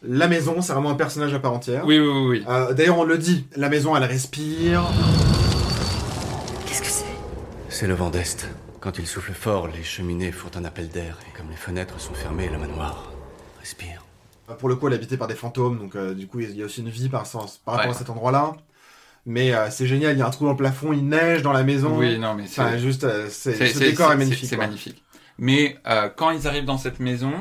la 0.03 0.27
maison, 0.27 0.61
c'est 0.61 0.73
vraiment 0.73 0.89
un 0.91 0.95
personnage 0.95 1.33
à 1.33 1.39
part 1.39 1.53
entière. 1.53 1.85
oui, 1.85 1.97
oui, 1.99 2.07
oui, 2.07 2.27
oui. 2.39 2.45
Euh, 2.47 2.73
D'ailleurs, 2.73 2.97
on 2.99 3.03
le 3.03 3.17
dit, 3.17 3.47
la 3.55 3.69
maison, 3.69 3.95
elle 3.95 4.03
respire. 4.03 4.83
Qu'est-ce 6.65 6.81
que 6.81 6.87
c'est? 6.87 7.05
C'est 7.69 7.87
le 7.87 7.93
vent 7.93 8.09
d'Est. 8.09 8.47
Quand 8.79 8.97
il 8.99 9.07
souffle 9.07 9.33
fort, 9.33 9.67
les 9.67 9.83
cheminées 9.83 10.31
font 10.31 10.49
un 10.55 10.65
appel 10.65 10.89
d'air, 10.89 11.17
et 11.27 11.37
comme 11.37 11.49
les 11.49 11.55
fenêtres 11.55 11.99
sont 11.99 12.13
fermées, 12.13 12.49
le 12.49 12.57
manoir 12.57 13.11
respire. 13.59 14.03
Euh, 14.49 14.55
Pour 14.55 14.67
le 14.69 14.75
coup, 14.75 14.87
elle 14.87 14.93
est 14.93 14.97
habitée 14.97 15.17
par 15.17 15.27
des 15.27 15.35
fantômes, 15.35 15.79
donc 15.79 15.95
euh, 15.95 16.13
du 16.13 16.27
coup, 16.27 16.39
il 16.41 16.55
y 16.55 16.61
a 16.61 16.65
aussi 16.65 16.81
une 16.81 16.89
vie 16.89 17.07
par, 17.09 17.25
sens, 17.25 17.61
par 17.63 17.75
rapport 17.75 17.89
Ouais. 17.91 17.95
à 17.95 17.97
cet 17.99 18.09
endroit-là. 18.09 18.53
Mais 19.25 19.53
euh, 19.53 19.69
c'est 19.71 19.87
génial, 19.87 20.13
il 20.17 20.19
y 20.19 20.21
a 20.21 20.27
un 20.27 20.31
trou 20.31 20.43
dans 20.43 20.51
le 20.51 20.57
plafond, 20.57 20.91
il 20.91 21.07
neige 21.07 21.43
dans 21.43 21.53
la 21.53 21.63
maison. 21.63 21.97
Oui, 21.97 22.19
non, 22.19 22.33
mais 22.33 22.43
c'est 22.45 22.59
Enfin, 22.61 22.77
juste, 22.77 23.05
euh, 23.05 23.27
c'est, 23.29 23.53
ce 23.67 23.79
décor 23.79 24.11
est 24.11 24.17
magnifique. 24.17 24.49
C'est 24.49 24.57
magnifique. 24.57 25.01
Mais 25.37 25.77
euh, 25.87 26.09
quand 26.13 26.31
ils 26.31 26.45
arrivent 26.45 26.65
dans 26.65 26.77
cette 26.77 26.99
maison, 26.99 27.31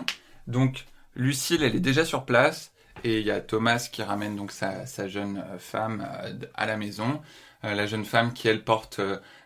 donc 0.47 0.85
Lucille, 1.15 1.63
elle 1.63 1.77
est 1.77 1.81
déjà 1.81 2.05
sur 2.05 2.25
place 2.25 2.73
et 3.05 3.21
il 3.21 3.27
y 3.27 3.31
a 3.31 3.41
Thomas 3.41 3.89
qui 3.91 4.03
ramène 4.03 4.37
donc 4.37 4.53
sa, 4.53 4.87
sa 4.87 5.09
jeune 5.09 5.39
euh, 5.39 5.59
femme 5.59 6.07
euh, 6.23 6.33
à 6.55 6.67
la 6.67 6.77
maison. 6.77 7.21
Euh, 7.65 7.75
la 7.75 7.87
jeune 7.87 8.05
femme 8.05 8.33
qui 8.33 8.49
elle 8.49 8.65
porte 8.65 9.01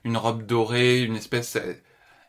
une 0.05 0.16
robe 0.16 0.46
dorée, 0.46 1.02
une 1.02 1.16
espèce. 1.16 1.59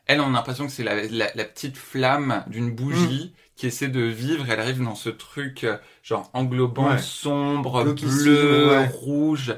elle, 0.05 0.21
on 0.21 0.29
a 0.29 0.37
l'impression 0.37 0.65
que 0.65 0.71
c'est 0.71 0.83
la, 0.83 1.03
la, 1.07 1.29
la 1.33 1.45
petite 1.45 1.77
flamme 1.77 2.43
d'une 2.47 2.71
bougie 2.71 3.33
qui 3.55 3.67
essaie 3.67 3.87
de 3.87 4.01
vivre. 4.01 4.45
Elle 4.49 4.59
arrive 4.59 4.83
dans 4.83 4.95
ce 4.95 5.09
truc 5.09 5.65
genre 6.03 6.29
englobant, 6.33 6.91
Ouais. 6.91 6.97
sombre, 6.99 7.83
bleu, 7.83 8.69
ouais. 8.69 8.87
rouge. 8.87 9.55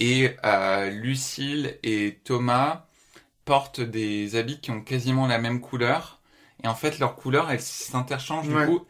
Et 0.00 0.30
euh, 0.44 0.90
Lucille 0.90 1.76
et 1.82 2.18
Thomas 2.24 2.86
portent 3.44 3.80
des 3.80 4.36
habits 4.36 4.60
qui 4.60 4.70
ont 4.70 4.80
quasiment 4.80 5.26
la 5.26 5.38
même 5.38 5.60
couleur. 5.60 6.20
Et 6.64 6.68
en 6.68 6.74
fait, 6.74 6.98
leurs 6.98 7.16
couleurs, 7.16 7.50
elles 7.50 7.60
s'interchangent. 7.60 8.48
Ouais. 8.48 8.66
Du 8.66 8.72
coup, 8.72 8.86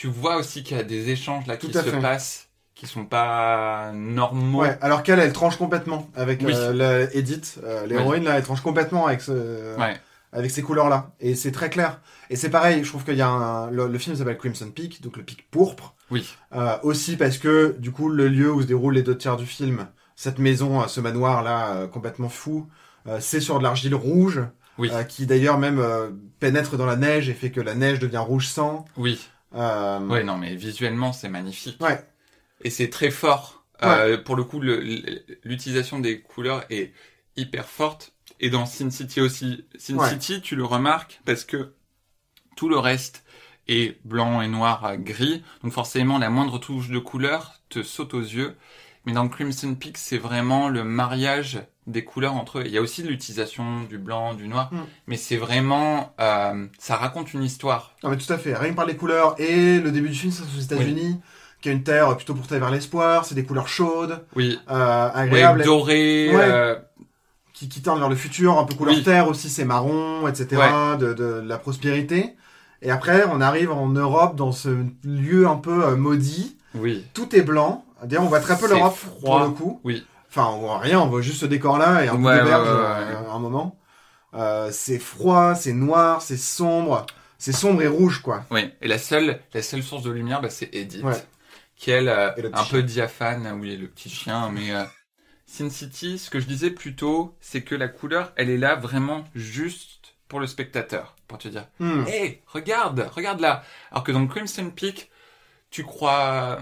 tu 0.00 0.06
vois 0.06 0.36
aussi 0.38 0.62
qu'il 0.62 0.78
y 0.78 0.80
a 0.80 0.82
des 0.82 1.10
échanges 1.10 1.46
là 1.46 1.58
qui 1.58 1.66
Tout 1.66 1.74
se 1.78 1.82
fait. 1.82 2.00
passent, 2.00 2.48
qui 2.74 2.86
sont 2.86 3.04
pas 3.04 3.92
normaux. 3.92 4.62
Ouais, 4.62 4.78
alors 4.80 5.02
qu'elle, 5.02 5.18
elle 5.18 5.34
tranche 5.34 5.56
complètement 5.58 6.08
avec 6.14 6.40
Oui. 6.42 6.54
euh, 6.56 6.72
la 6.72 7.14
Edith, 7.14 7.58
euh, 7.64 7.84
l'héroïne 7.86 8.24
là, 8.24 8.38
elle 8.38 8.42
tranche 8.42 8.62
complètement 8.62 9.06
avec 9.08 9.20
ce, 9.20 9.76
Ouais. 9.78 10.00
avec 10.32 10.50
ces 10.52 10.62
couleurs 10.62 10.88
là, 10.88 11.10
et 11.20 11.34
c'est 11.34 11.52
très 11.52 11.68
clair. 11.68 12.00
Et 12.30 12.36
c'est 12.36 12.48
pareil, 12.48 12.82
je 12.82 12.88
trouve 12.88 13.04
qu'il 13.04 13.16
y 13.16 13.20
a 13.20 13.28
un, 13.28 13.70
le, 13.70 13.88
le 13.88 13.98
film 13.98 14.16
s'appelle 14.16 14.38
Crimson 14.38 14.70
Peak, 14.74 15.02
donc 15.02 15.18
le 15.18 15.22
pic 15.22 15.50
pourpre, 15.50 15.94
Oui. 16.10 16.26
euh, 16.54 16.78
aussi 16.82 17.18
parce 17.18 17.36
que 17.36 17.76
du 17.78 17.92
coup 17.92 18.08
le 18.08 18.26
lieu 18.28 18.50
où 18.50 18.62
se 18.62 18.66
déroulent 18.66 18.94
les 18.94 19.02
deux 19.02 19.18
tiers 19.18 19.36
du 19.36 19.44
film, 19.44 19.86
cette 20.16 20.38
maison, 20.38 20.80
euh, 20.80 20.86
ce 20.86 21.02
manoir 21.02 21.42
là, 21.42 21.72
euh, 21.74 21.86
complètement 21.88 22.30
fou, 22.30 22.66
euh, 23.06 23.18
c'est 23.20 23.40
sur 23.40 23.58
de 23.58 23.64
l'argile 23.64 23.94
rouge, 23.94 24.40
Oui. 24.78 24.88
euh, 24.94 25.02
qui 25.02 25.26
d'ailleurs 25.26 25.58
même 25.58 25.78
euh, 25.78 26.08
pénètre 26.38 26.78
dans 26.78 26.86
la 26.86 26.96
neige 26.96 27.28
et 27.28 27.34
fait 27.34 27.50
que 27.50 27.60
la 27.60 27.74
neige 27.74 27.98
devient 27.98 28.16
rouge 28.26 28.46
sang. 28.48 28.86
Oui. 28.96 29.28
Euh, 29.54 30.00
Ouais, 30.06 30.22
non, 30.24 30.36
mais 30.38 30.54
visuellement, 30.54 31.12
c'est 31.12 31.28
magnifique. 31.28 31.80
Ouais. 31.80 32.02
Et 32.62 32.70
c'est 32.70 32.90
très 32.90 33.10
fort. 33.10 33.64
Euh, 33.82 34.18
pour 34.18 34.36
le 34.36 34.44
coup, 34.44 34.60
l'utilisation 34.60 35.98
des 35.98 36.20
couleurs 36.20 36.64
est 36.70 36.92
hyper 37.36 37.66
forte. 37.66 38.12
Et 38.38 38.50
dans 38.50 38.66
Sin 38.66 38.90
City 38.90 39.20
aussi. 39.20 39.64
Sin 39.78 39.96
Ouais. 39.96 40.08
City, 40.10 40.40
tu 40.40 40.56
le 40.56 40.64
remarques 40.64 41.20
parce 41.24 41.44
que 41.44 41.74
tout 42.56 42.68
le 42.68 42.78
reste 42.78 43.24
est 43.68 43.98
blanc 44.06 44.40
et 44.42 44.48
noir 44.48 44.96
gris. 44.98 45.42
Donc 45.62 45.72
forcément, 45.72 46.18
la 46.18 46.30
moindre 46.30 46.58
touche 46.58 46.88
de 46.88 46.98
couleur 46.98 47.60
te 47.68 47.82
saute 47.82 48.14
aux 48.14 48.20
yeux. 48.20 48.56
Mais 49.06 49.12
dans 49.12 49.28
Crimson 49.28 49.74
Peak, 49.74 49.96
c'est 49.96 50.18
vraiment 50.18 50.68
le 50.68 50.84
mariage 50.84 51.60
des 51.90 52.04
couleurs 52.04 52.34
entre 52.34 52.58
eux. 52.60 52.62
Il 52.66 52.72
y 52.72 52.78
a 52.78 52.80
aussi 52.80 53.02
l'utilisation 53.02 53.82
du 53.84 53.98
blanc, 53.98 54.34
du 54.34 54.48
noir. 54.48 54.68
Mm. 54.72 54.78
Mais 55.06 55.16
c'est 55.16 55.36
vraiment... 55.36 56.14
euh, 56.20 56.66
ça 56.78 56.96
raconte 56.96 57.32
une 57.34 57.42
histoire. 57.42 57.94
Non 58.02 58.10
mais 58.10 58.16
tout 58.16 58.32
à 58.32 58.38
fait, 58.38 58.54
rien 58.54 58.70
que 58.70 58.76
par 58.76 58.86
les 58.86 58.96
couleurs 58.96 59.34
et 59.38 59.78
le 59.80 59.90
début 59.90 60.08
du 60.08 60.14
film 60.14 60.32
c'est 60.32 60.42
aux 60.42 60.60
États-Unis, 60.62 61.20
qui 61.60 61.68
a 61.68 61.72
une 61.72 61.82
terre 61.82 62.16
plutôt 62.16 62.34
portée 62.34 62.58
vers 62.58 62.70
l'espoir, 62.70 63.24
c'est 63.24 63.34
des 63.34 63.44
couleurs 63.44 63.68
chaudes, 63.68 64.24
Oui. 64.34 64.58
euh, 64.70 65.08
Ouais, 65.08 65.12
agréables, 65.20 65.62
doré. 65.64 66.30
Ouais. 66.34 66.40
euh, 66.42 66.76
qui, 67.52 67.68
qui 67.68 67.82
tendent 67.82 67.98
vers 67.98 68.08
le 68.08 68.16
futur, 68.16 68.58
un 68.58 68.64
peu 68.64 68.74
couleur 68.74 68.94
Oui. 68.94 69.02
terre 69.02 69.28
aussi, 69.28 69.50
c'est 69.50 69.66
marron, 69.66 70.26
etc. 70.26 70.46
De, 70.98 71.12
de 71.12 71.42
la 71.44 71.58
prospérité. 71.58 72.34
Et 72.80 72.90
après, 72.90 73.24
on 73.30 73.42
arrive 73.42 73.70
en 73.70 73.88
Europe 73.88 74.36
dans 74.36 74.52
ce 74.52 74.70
lieu 75.04 75.46
un 75.46 75.56
peu 75.56 75.94
maudit. 75.96 76.56
oui. 76.74 77.04
Tout 77.12 77.36
est 77.36 77.42
blanc. 77.42 77.84
D'ailleurs, 78.02 78.24
on 78.24 78.28
voit 78.28 78.40
très 78.40 78.56
peu 78.58 78.66
l'Europe 78.66 78.96
pour 79.20 79.38
le 79.40 79.50
coup. 79.50 79.78
Oui. 79.84 80.02
Enfin, 80.30 80.46
on 80.46 80.58
voit 80.60 80.78
rien, 80.78 81.00
on 81.00 81.08
voit 81.08 81.20
juste 81.22 81.40
ce 81.40 81.46
décor-là 81.46 82.04
et 82.04 82.08
un 82.08 82.14
Ouais, 82.22 82.38
peu 82.38 82.44
ouais, 82.46 82.50
ouais, 82.52 82.56
euh, 82.56 83.30
à 83.30 83.32
un 83.32 83.38
moment. 83.40 83.78
Euh, 84.34 84.70
c'est 84.72 84.98
froid, 85.00 85.54
c'est 85.56 85.72
noir, 85.72 86.22
c'est 86.22 86.36
sombre. 86.36 87.04
C'est 87.38 87.52
sombre 87.52 87.82
et 87.82 87.88
rouge, 87.88 88.20
quoi. 88.22 88.44
Oui. 88.50 88.70
Et 88.80 88.86
la 88.88 88.98
seule, 88.98 89.40
la 89.54 89.62
seule 89.62 89.82
source 89.82 90.02
de 90.04 90.10
lumière, 90.10 90.40
bah, 90.40 90.50
c'est 90.50 90.72
Edith. 90.74 91.02
Ouais. 91.02 91.20
Qui 91.74 91.90
elle, 91.90 92.08
euh, 92.08 92.30
un 92.52 92.62
chien. 92.64 92.70
peu 92.78 92.82
diaphane, 92.82 93.58
oui, 93.60 93.76
le 93.76 93.88
petit 93.88 94.10
chien, 94.10 94.50
mais 94.50 94.70
euh, 94.72 94.84
Sin 95.46 95.70
City, 95.70 96.18
ce 96.18 96.30
que 96.30 96.38
je 96.38 96.46
disais 96.46 96.70
plus 96.70 96.94
tôt, 96.94 97.34
c'est 97.40 97.62
que 97.62 97.74
la 97.74 97.88
couleur, 97.88 98.32
elle 98.36 98.50
est 98.50 98.58
là 98.58 98.76
vraiment 98.76 99.24
juste 99.34 100.14
pour 100.28 100.38
le 100.38 100.46
spectateur, 100.46 101.16
pour 101.26 101.38
te 101.38 101.48
dire, 101.48 101.66
Hmm. 101.80 102.04
hé, 102.06 102.42
regarde, 102.46 103.10
regarde 103.16 103.40
là. 103.40 103.64
Alors 103.90 104.04
que 104.04 104.12
dans 104.12 104.26
Crimson 104.28 104.70
Peak, 104.70 105.10
tu 105.70 105.82
crois, 105.82 106.60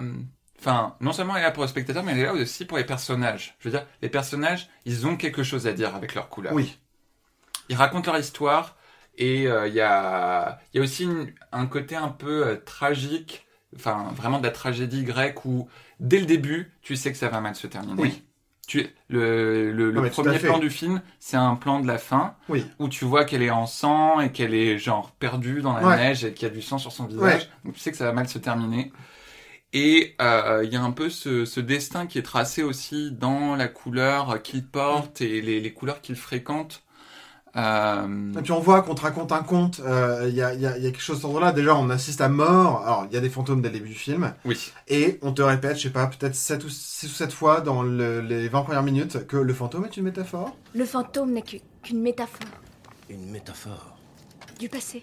enfin, 0.59 0.97
non 1.01 1.13
seulement 1.13 1.35
elle 1.37 1.43
est 1.43 1.47
là 1.47 1.51
pour 1.51 1.63
le 1.63 1.69
spectateur, 1.69 2.03
mais 2.03 2.13
elle 2.13 2.19
est 2.21 2.25
là 2.25 2.33
aussi 2.35 2.65
pour 2.65 2.79
les 2.79 2.85
personnages. 2.85 3.57
Je 3.61 3.69
veux 3.69 3.77
dire, 3.77 3.87
les 4.03 4.09
personnages, 4.09 4.69
ils 4.85 5.07
ont 5.07 5.17
quelque 5.17 5.43
chose 5.43 5.67
à 5.67 5.73
dire 5.73 5.95
avec 5.95 6.15
leur 6.15 6.29
couleur. 6.29 6.53
Oui. 6.53 6.79
Ils 7.69 7.77
racontent 7.77 8.11
leur 8.11 8.21
histoire 8.21 8.77
et 9.17 9.47
euh, 9.47 9.67
il 9.69 9.75
y, 9.75 9.81
a, 9.81 10.59
y 10.75 10.79
a 10.79 10.83
aussi 10.83 11.05
une- 11.05 11.33
un 11.53 11.67
côté 11.67 11.97
un 11.97 12.09
peu 12.09 12.47
euh, 12.47 12.57
tragique, 12.57 13.47
enfin 13.77 14.11
vraiment 14.15 14.39
de 14.39 14.45
la 14.45 14.53
tragédie 14.53 15.05
grecque 15.05 15.45
où 15.45 15.69
dès 16.01 16.19
le 16.21 16.27
début 16.27 16.73
tu 16.83 16.97
sais 16.97 17.13
que 17.13 17.19
ça 17.19 17.29
va 17.29 17.41
mal 17.41 17.55
se 17.55 17.67
terminer. 17.67 18.01
Oui. 18.01 18.23
Tu, 18.67 18.87
le 19.09 19.73
le, 19.73 20.11
premier 20.11 20.39
plan 20.39 20.59
du 20.59 20.69
film, 20.69 21.01
c'est 21.21 21.39
un 21.39 21.55
plan 21.57 21.81
de 21.81 21.87
la 21.87 21.97
fin 21.97 22.35
Oui. 22.51 22.67
où 22.79 22.89
tu 22.91 23.07
vois 23.07 23.25
qu'elle 23.25 23.43
est 23.43 23.49
en 23.51 23.67
sang 23.67 24.21
et 24.21 24.31
qu'elle 24.31 24.53
est 24.55 24.77
genre 24.79 25.11
perdue 25.13 25.63
dans 25.63 25.73
la 25.73 25.87
Ouais. 25.87 25.97
neige 25.97 26.25
et 26.27 26.35
qu'il 26.35 26.47
y 26.47 26.51
a 26.51 26.55
du 26.55 26.61
sang 26.61 26.77
sur 26.77 26.93
son 26.93 27.07
visage. 27.07 27.49
Donc 27.65 27.75
tu 27.75 27.81
sais 27.81 27.91
que 27.91 27.97
ça 27.97 28.05
va 28.05 28.13
mal 28.13 28.29
se 28.29 28.39
terminer. 28.39 28.93
Et 29.75 30.15
euh, 30.23 30.63
il 30.65 30.73
y 30.73 30.77
a 30.77 30.83
un 30.83 30.93
peu 30.93 31.11
ce, 31.11 31.45
ce 31.45 31.61
destin 31.61 32.07
qui 32.07 32.19
est 32.19 32.23
tracé 32.23 32.63
aussi 32.63 33.13
dans 33.13 33.55
la 33.55 33.69
couleur 33.69 34.41
qu'il 34.43 34.67
porte 34.67 35.21
et 35.21 35.43
les, 35.43 35.61
les 35.61 35.73
couleurs 35.73 36.01
qu'il 36.01 36.17
fréquente. 36.17 36.83
Euh, 37.57 38.33
Et 38.39 38.43
puis 38.43 38.53
on 38.53 38.61
voit 38.61 38.83
qu'on 38.83 38.95
te 38.95 39.01
raconte 39.01 39.33
un 39.33 39.43
conte, 39.43 39.81
euh, 39.81 40.27
il 40.29 40.35
y, 40.35 40.43
a, 40.43 40.55
il 40.55 40.61
y, 40.61 40.67
a, 40.67 40.77
il 40.77 40.85
y 40.85 40.87
a 40.87 40.91
quelque 40.91 41.01
chose 41.03 41.23
dans 41.23 41.39
là 41.41 41.51
Déjà, 41.53 41.75
on 41.77 41.91
assiste 41.91 42.21
à 42.21 42.29
mort. 42.29 42.83
Alors, 42.85 43.07
il 43.11 43.15
y 43.15 43.17
a 43.17 43.21
des 43.21 43.31
fantômes 43.31 43.61
dès 43.63 43.69
le 43.69 43.75
début 43.75 43.89
du 43.89 43.95
film. 43.95 44.33
oui. 44.45 44.71
Et 44.87 45.19
on 45.23 45.33
te 45.33 45.43
répète, 45.43 45.77
je 45.77 45.85
sais 45.85 45.91
pas, 45.91 46.07
peut-être 46.07 46.35
7 46.35 46.65
ou 46.65 46.69
6 46.69 47.07
ou 47.07 47.15
7 47.15 47.33
fois 47.33 47.61
dans 47.61 47.83
le- 47.83 48.21
les 48.21 48.49
20 48.49 48.63
premières 48.63 48.83
minutes 48.83 49.27
que 49.27 49.37
le 49.37 49.53
fantôme 49.55 49.85
est 49.87 49.97
une 49.97 50.05
métaphore. 50.05 50.57
Le 50.75 50.85
fantôme 50.85 51.33
n'est 51.33 51.43
qu'une 51.43 52.01
métaphore 52.01 52.39
Une 53.11 53.31
métaphore. 53.31 53.97
du 54.61 54.69
passé. 54.69 55.03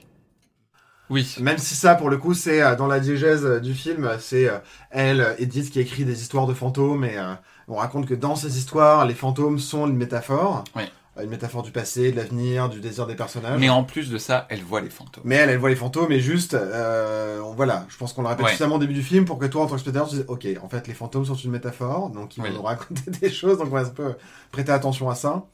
Oui. 1.09 1.35
Même 1.39 1.57
si 1.57 1.75
ça, 1.75 1.95
pour 1.95 2.09
le 2.09 2.17
coup, 2.17 2.33
c'est 2.33 2.61
euh, 2.61 2.75
dans 2.75 2.87
la 2.87 2.99
diégèse 2.99 3.45
euh, 3.45 3.59
du 3.59 3.73
film, 3.73 4.09
c'est 4.19 4.47
euh, 4.49 4.57
elle, 4.89 5.21
euh, 5.21 5.33
Edith, 5.37 5.69
qui 5.71 5.79
écrit 5.79 6.03
des 6.05 6.21
histoires 6.21 6.47
de 6.47 6.53
fantômes. 6.53 7.03
Et 7.05 7.17
euh, 7.17 7.33
on 7.67 7.75
raconte 7.75 8.07
que 8.07 8.15
dans 8.15 8.35
ces 8.35 8.57
histoires, 8.57 9.05
les 9.05 9.13
fantômes 9.13 9.59
sont 9.59 9.87
une 9.87 9.97
métaphore. 9.97 10.63
Oui. 10.75 10.83
Une 11.23 11.29
métaphore 11.29 11.63
du 11.63 11.71
passé, 11.71 12.11
de 12.11 12.17
l'avenir, 12.17 12.67
du 12.67 12.81
désir 12.81 13.07
des 13.07 13.15
personnages. 13.15 13.57
Mais 13.57 13.69
en 13.69 13.85
plus 13.85 14.09
de 14.09 14.17
ça, 14.17 14.45
elle 14.49 14.61
voit 14.63 14.81
les 14.81 14.89
fantômes. 14.89 15.23
Mais 15.25 15.35
elle, 15.35 15.49
elle 15.49 15.57
voit 15.59 15.69
les 15.69 15.77
fantômes 15.77 16.11
et 16.11 16.19
juste, 16.19 16.55
euh, 16.55 17.39
on- 17.39 17.53
voilà, 17.53 17.85
je 17.87 17.95
pense 17.95 18.11
qu'on 18.11 18.21
le 18.23 18.27
répète 18.27 18.43
Ouais. 18.43 18.51
suffisamment 18.51 18.75
au 18.75 18.79
début 18.79 18.93
du 18.95 19.01
film 19.01 19.23
pour 19.23 19.37
que 19.39 19.45
toi, 19.45 19.61
en 19.63 19.67
tant 19.67 19.75
que 19.75 19.79
spectateur, 19.79 20.09
tu 20.09 20.15
dises, 20.15 20.25
ok, 20.27 20.45
en 20.61 20.67
fait, 20.67 20.87
les 20.89 20.93
fantômes 20.93 21.23
sont 21.23 21.35
une 21.35 21.51
métaphore, 21.51 22.09
donc 22.09 22.35
ils 22.35 22.41
vont 22.43 22.49
Oui. 22.49 22.53
nous 22.53 22.61
raconter 22.63 23.11
des 23.21 23.31
choses, 23.31 23.57
donc 23.59 23.67
on 23.67 23.75
va 23.75 23.79
un 23.81 23.85
peu 23.85 24.15
prêter 24.51 24.73
attention 24.73 25.09
à 25.09 25.15
ça. 25.15 25.45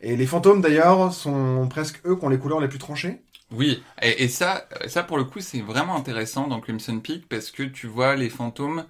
Et 0.00 0.14
les 0.14 0.26
fantômes, 0.26 0.60
d'ailleurs, 0.60 1.12
sont 1.12 1.66
presque 1.68 2.00
eux 2.06 2.14
qui 2.14 2.24
ont 2.24 2.28
les 2.28 2.38
couleurs 2.38 2.60
les 2.60 2.68
plus 2.68 2.78
tranchées. 2.78 3.20
Oui. 3.50 3.82
Et, 4.02 4.24
et 4.24 4.28
ça, 4.28 4.68
ça 4.88 5.02
pour 5.02 5.16
le 5.16 5.24
coup, 5.24 5.40
c'est 5.40 5.60
vraiment 5.60 5.96
intéressant 5.96 6.46
dans 6.48 6.60
Crimson 6.60 7.00
Peak 7.00 7.28
parce 7.28 7.50
que 7.50 7.62
tu 7.62 7.86
vois 7.86 8.14
les 8.16 8.28
fantômes, 8.28 8.84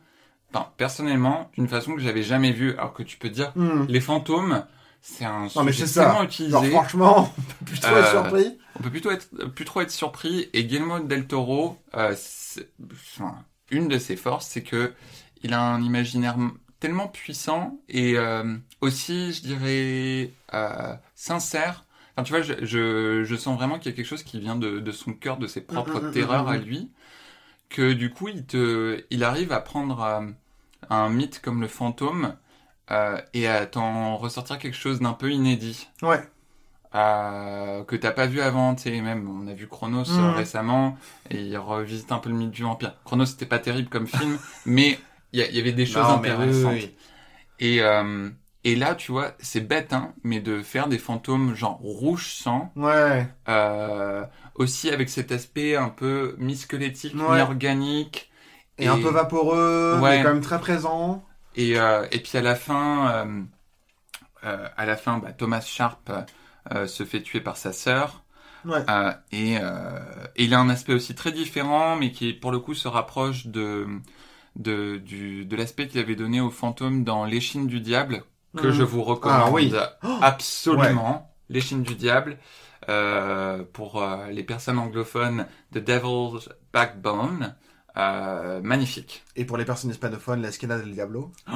enfin, 0.52 0.68
personnellement, 0.76 1.50
d'une 1.56 1.68
façon 1.68 1.94
que 1.94 2.00
j'avais 2.00 2.22
jamais 2.24 2.52
vue. 2.52 2.72
Alors 2.78 2.92
que 2.92 3.02
tu 3.02 3.16
peux 3.18 3.30
dire, 3.30 3.52
Hmm. 3.54 3.84
les 3.88 4.00
fantômes, 4.00 4.64
c'est 5.00 5.24
un 5.24 5.48
Non, 5.54 5.62
mais 5.64 5.72
c'est 5.72 5.86
ça. 5.86 6.04
tellement 6.06 6.22
utilisé. 6.24 6.52
Genre, 6.52 6.64
franchement, 6.66 7.32
on 7.38 7.42
peut 7.42 7.64
plutôt 7.66 7.86
Euh, 7.88 8.00
être 8.02 8.10
surpris. 8.10 8.58
On 8.78 8.82
peut 8.82 8.90
plutôt 8.90 9.10
être, 9.10 9.28
plus 9.54 9.64
trop 9.64 9.80
être 9.80 9.90
surpris. 9.92 10.48
Et 10.52 10.64
Guillermo 10.64 11.00
del 11.00 11.26
Toro, 11.26 11.78
euh, 11.94 12.14
enfin, 13.14 13.44
une 13.70 13.88
de 13.88 13.98
ses 13.98 14.16
forces, 14.16 14.46
c'est 14.48 14.62
que 14.62 14.92
il 15.42 15.52
a 15.54 15.60
un 15.60 15.82
imaginaire 15.82 16.36
tellement 16.80 17.08
puissant 17.08 17.78
et 17.88 18.14
euh, 18.16 18.56
aussi, 18.80 19.32
je 19.32 19.42
dirais, 19.42 20.32
euh, 20.54 20.94
sincère. 21.14 21.84
Enfin, 22.18 22.24
tu 22.24 22.32
vois, 22.32 22.42
je, 22.42 22.64
je, 22.66 23.22
je 23.24 23.36
sens 23.36 23.56
vraiment 23.56 23.78
qu'il 23.78 23.92
y 23.92 23.94
a 23.94 23.96
quelque 23.96 24.06
chose 24.06 24.24
qui 24.24 24.40
vient 24.40 24.56
de, 24.56 24.80
de 24.80 24.92
son 24.92 25.12
cœur, 25.14 25.36
de 25.38 25.46
ses 25.46 25.60
propres 25.60 26.00
Mm, 26.00 26.06
mm, 26.06 26.08
mm, 26.08 26.12
terreurs 26.12 26.48
mm, 26.48 26.48
à 26.48 26.58
lui, 26.58 26.90
que 27.70 27.92
du 27.94 28.10
coup, 28.10 28.28
il 28.28 28.46
te, 28.46 29.04
il 29.10 29.24
arrive 29.24 29.52
à 29.52 29.60
prendre 29.60 30.02
euh, 30.02 30.22
un 30.90 31.10
mythe 31.10 31.40
comme 31.42 31.60
le 31.62 31.68
fantôme 31.68 32.36
euh, 32.90 33.20
et 33.34 33.48
à 33.48 33.66
t'en 33.66 34.16
ressortir 34.18 34.58
quelque 34.58 34.76
chose 34.76 35.00
d'un 35.00 35.14
peu 35.14 35.32
inédit 35.32 35.88
Ouais. 36.02 36.28
euh, 36.94 37.84
que 37.84 37.96
t'as 37.96 38.12
pas 38.12 38.26
vu 38.26 38.40
avant, 38.40 38.74
tu 38.74 38.84
sais, 38.84 39.00
même 39.00 39.28
on 39.28 39.46
a 39.46 39.54
vu 39.54 39.68
Chronos 39.68 40.20
euh, 40.20 40.30
récemment 40.30 40.96
et 41.30 41.42
il 41.42 41.56
revisite 41.58 42.12
un 42.12 42.18
peu 42.18 42.30
le 42.30 42.36
mythe 42.36 42.50
du 42.50 42.62
vampire. 42.62 42.94
Chronos 43.04 43.26
c'était 43.26 43.46
pas 43.46 43.58
terrible 43.58 43.88
comme 43.90 44.06
film, 44.06 44.38
mais 44.64 44.98
il 45.32 45.40
y, 45.40 45.54
y 45.56 45.60
avait 45.60 45.72
des 45.72 45.84
choses 45.86 46.08
Non, 46.08 46.16
intéressantes. 46.16 46.72
oui, 46.72 46.84
oui. 46.86 46.96
Et 47.60 47.82
euh, 47.82 48.30
et 48.64 48.76
là 48.76 48.94
tu 48.94 49.12
vois, 49.12 49.32
c'est 49.40 49.60
bête 49.60 49.92
hein, 49.92 50.14
mais 50.24 50.40
de 50.40 50.62
faire 50.62 50.88
des 50.88 50.98
fantômes 50.98 51.54
genre 51.54 51.78
rouge 51.78 52.32
sang, 52.34 52.72
Ouais. 52.76 53.26
euh, 53.48 54.24
aussi 54.54 54.90
avec 54.90 55.08
cet 55.08 55.32
aspect 55.32 55.76
un 55.76 55.88
peu 55.88 56.34
mi-squelettique, 56.38 57.14
Ouais. 57.14 57.36
mi-organique. 57.36 58.30
Et, 58.78 58.86
un 58.86 58.96
peu 58.98 59.10
vaporeux, 59.10 59.98
Ouais. 60.00 60.18
mais 60.18 60.22
quand 60.22 60.32
même 60.34 60.40
très 60.40 60.60
présent. 60.60 61.24
Et, 61.56 61.78
euh, 61.78 62.06
et 62.12 62.20
puis 62.20 62.38
à 62.38 62.42
la 62.42 62.54
fin, 62.54 63.10
euh, 63.10 63.42
euh, 64.44 64.68
à 64.76 64.86
la 64.86 64.96
fin, 64.96 65.18
bah, 65.18 65.32
Thomas 65.32 65.60
Sharp 65.60 66.10
euh, 66.72 66.86
se 66.86 67.04
fait 67.04 67.22
tuer 67.22 67.40
par 67.40 67.56
sa 67.56 67.72
sœur. 67.72 68.24
Ouais. 68.64 68.84
Euh, 68.90 69.12
et, 69.32 69.58
euh, 69.60 69.98
et 70.36 70.44
il 70.44 70.54
a 70.54 70.60
un 70.60 70.68
aspect 70.68 70.94
aussi 70.94 71.14
très 71.14 71.32
différent, 71.32 71.96
mais 71.96 72.12
qui 72.12 72.32
pour 72.32 72.50
le 72.52 72.58
coup 72.58 72.74
se 72.74 72.88
rapproche 72.88 73.46
de 73.46 73.86
de, 74.56 74.96
du, 74.98 75.44
de 75.46 75.56
l'aspect 75.56 75.86
qu'il 75.88 76.00
avait 76.00 76.16
donné 76.16 76.40
au 76.40 76.50
fantôme 76.50 77.04
dans 77.04 77.24
L'échine 77.24 77.66
du 77.68 77.80
diable, 77.80 78.24
que 78.56 78.70
je 78.70 78.82
vous 78.82 79.02
recommande 79.02 79.42
Ah 79.46 79.50
oui. 79.50 79.74
absolument. 80.22 81.30
L'échine 81.48 81.82
du 81.82 81.94
diable. 81.94 82.38
Euh, 82.88 83.62
pour 83.72 84.02
euh, 84.02 84.28
les 84.30 84.42
personnes 84.42 84.78
anglophones, 84.78 85.46
The 85.72 85.78
Devil's 85.78 86.48
Backbone. 86.72 87.54
Euh, 87.96 88.60
magnifique. 88.62 89.24
Et 89.34 89.44
pour 89.44 89.56
les 89.56 89.64
personnes 89.64 89.90
hispanophones, 89.90 90.40
la 90.40 90.48
Esquina 90.48 90.78
del 90.78 90.92
Diablo. 90.92 91.32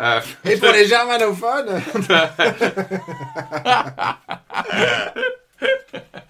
Euh, 0.00 0.20
Et 0.44 0.56
pour 0.56 0.70
les 0.70 0.86
germanophones, 0.86 1.80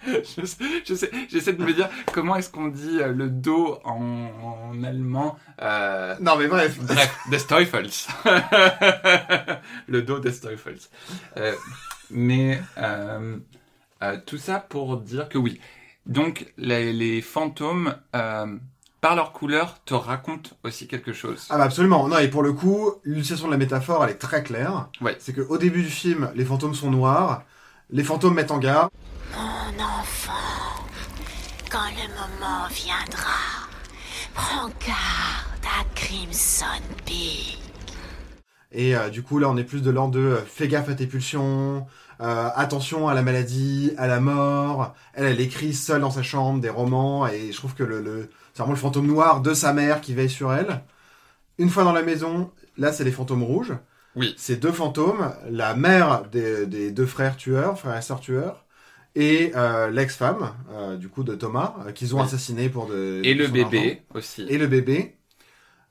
je 0.05 0.45
sais, 0.45 0.63
je 0.85 0.93
sais- 0.95 1.11
j'essaie 1.29 1.53
de 1.53 1.63
me 1.63 1.73
dire 1.73 1.89
comment 2.13 2.35
est-ce 2.35 2.49
qu'on 2.49 2.67
dit 2.67 2.99
euh, 2.99 3.13
le 3.13 3.29
dos 3.29 3.79
en, 3.83 4.29
en 4.71 4.83
allemand. 4.83 5.37
Euh, 5.61 6.15
Non, 6.19 6.35
mais 6.37 6.47
bref. 6.47 6.77
bref, 6.81 7.17
des 7.29 7.37
Teufels. 7.39 7.89
le 9.87 10.01
dos 10.01 10.19
des 10.19 10.33
Teufels. 10.37 10.79
Euh, 11.37 11.53
mais 12.11 12.61
euh, 12.77 13.37
tout 14.25 14.37
ça 14.37 14.59
pour 14.59 14.97
dire 14.97 15.29
que 15.29 15.37
oui. 15.37 15.59
Donc 16.05 16.47
les, 16.57 16.91
les 16.93 17.21
fantômes, 17.21 17.95
par 18.11 19.15
leur 19.15 19.31
couleur, 19.33 19.81
te 19.85 19.93
racontent 19.93 20.51
aussi 20.63 20.87
quelque 20.87 21.11
chose. 21.13 21.47
Ah 21.49 21.57
bah 21.57 21.65
absolument. 21.65 22.07
Non, 22.07 22.17
et 22.19 22.29
pour 22.29 22.41
le 22.43 22.53
coup, 22.53 22.91
l'utilisation 23.03 23.47
de 23.47 23.51
la 23.51 23.57
métaphore, 23.57 24.03
elle 24.05 24.11
est 24.11 24.15
très 24.17 24.43
claire. 24.43 24.87
Ouais. 25.01 25.15
C'est 25.19 25.33
qu'au 25.33 25.57
début 25.57 25.81
du 25.83 25.89
film, 25.89 26.31
les 26.35 26.45
fantômes 26.45 26.73
sont 26.75 26.89
noirs. 26.91 27.43
Les 27.89 28.03
fantômes 28.03 28.33
mettent 28.33 28.51
en 28.51 28.59
garde. 28.59 28.89
Mon 29.35 29.83
enfant, 29.83 30.85
quand 31.71 31.89
le 31.97 32.07
moment 32.13 32.67
viendra, 32.69 33.67
prends 34.35 34.67
garde 34.67 35.65
à 35.65 35.83
Crimson 35.95 36.65
Peak. 37.05 37.59
Et 38.71 38.95
euh, 38.95 39.09
du 39.09 39.23
coup, 39.23 39.39
là, 39.39 39.49
on 39.49 39.57
est 39.57 39.63
plus 39.63 39.81
de 39.81 39.89
l'ordre 39.89 40.13
de 40.13 40.19
euh, 40.19 40.41
fais 40.45 40.67
gaffe 40.67 40.89
à 40.89 40.93
tes 40.93 41.07
pulsions, 41.07 41.85
euh, 42.21 42.49
attention 42.55 43.07
à 43.07 43.15
la 43.15 43.23
maladie, 43.23 43.93
à 43.97 44.07
la 44.07 44.19
mort. 44.19 44.93
Elle, 45.13 45.25
elle 45.25 45.41
écrit 45.41 45.73
seule 45.73 46.01
dans 46.01 46.11
sa 46.11 46.23
chambre 46.23 46.61
des 46.61 46.69
romans, 46.69 47.27
et 47.27 47.51
je 47.51 47.57
trouve 47.57 47.73
que 47.73 47.83
le, 47.83 48.01
le... 48.01 48.29
c'est 48.53 48.59
vraiment 48.59 48.73
le 48.73 48.79
fantôme 48.79 49.07
noir 49.07 49.41
de 49.41 49.53
sa 49.53 49.73
mère 49.73 50.01
qui 50.01 50.13
veille 50.13 50.29
sur 50.29 50.53
elle. 50.53 50.83
Une 51.57 51.69
fois 51.69 51.83
dans 51.83 51.93
la 51.93 52.03
maison, 52.03 52.51
là, 52.77 52.93
c'est 52.93 53.03
les 53.03 53.11
fantômes 53.11 53.43
rouges. 53.43 53.73
Oui. 54.15 54.35
C'est 54.37 54.57
deux 54.57 54.71
fantômes, 54.71 55.33
la 55.49 55.73
mère 55.73 56.25
des, 56.31 56.67
des 56.67 56.91
deux 56.91 57.07
frères 57.07 57.35
tueurs, 57.35 57.79
frères 57.79 57.97
et 57.97 58.01
sœurs 58.03 58.19
tueurs, 58.19 58.62
et 59.15 59.51
euh, 59.55 59.89
l'ex-femme, 59.91 60.53
euh, 60.71 60.97
du 60.97 61.09
coup, 61.09 61.23
de 61.23 61.35
Thomas, 61.35 61.75
euh, 61.87 61.91
qu'ils 61.91 62.15
ont 62.15 62.19
Oui. 62.19 62.25
assassiné 62.25 62.69
pour 62.69 62.87
de... 62.87 63.21
Et 63.23 63.33
le 63.33 63.45
argent 63.45 63.53
bébé 63.53 64.01
aussi. 64.15 64.43
et 64.49 64.57
le 64.57 64.67
bébé. 64.67 65.17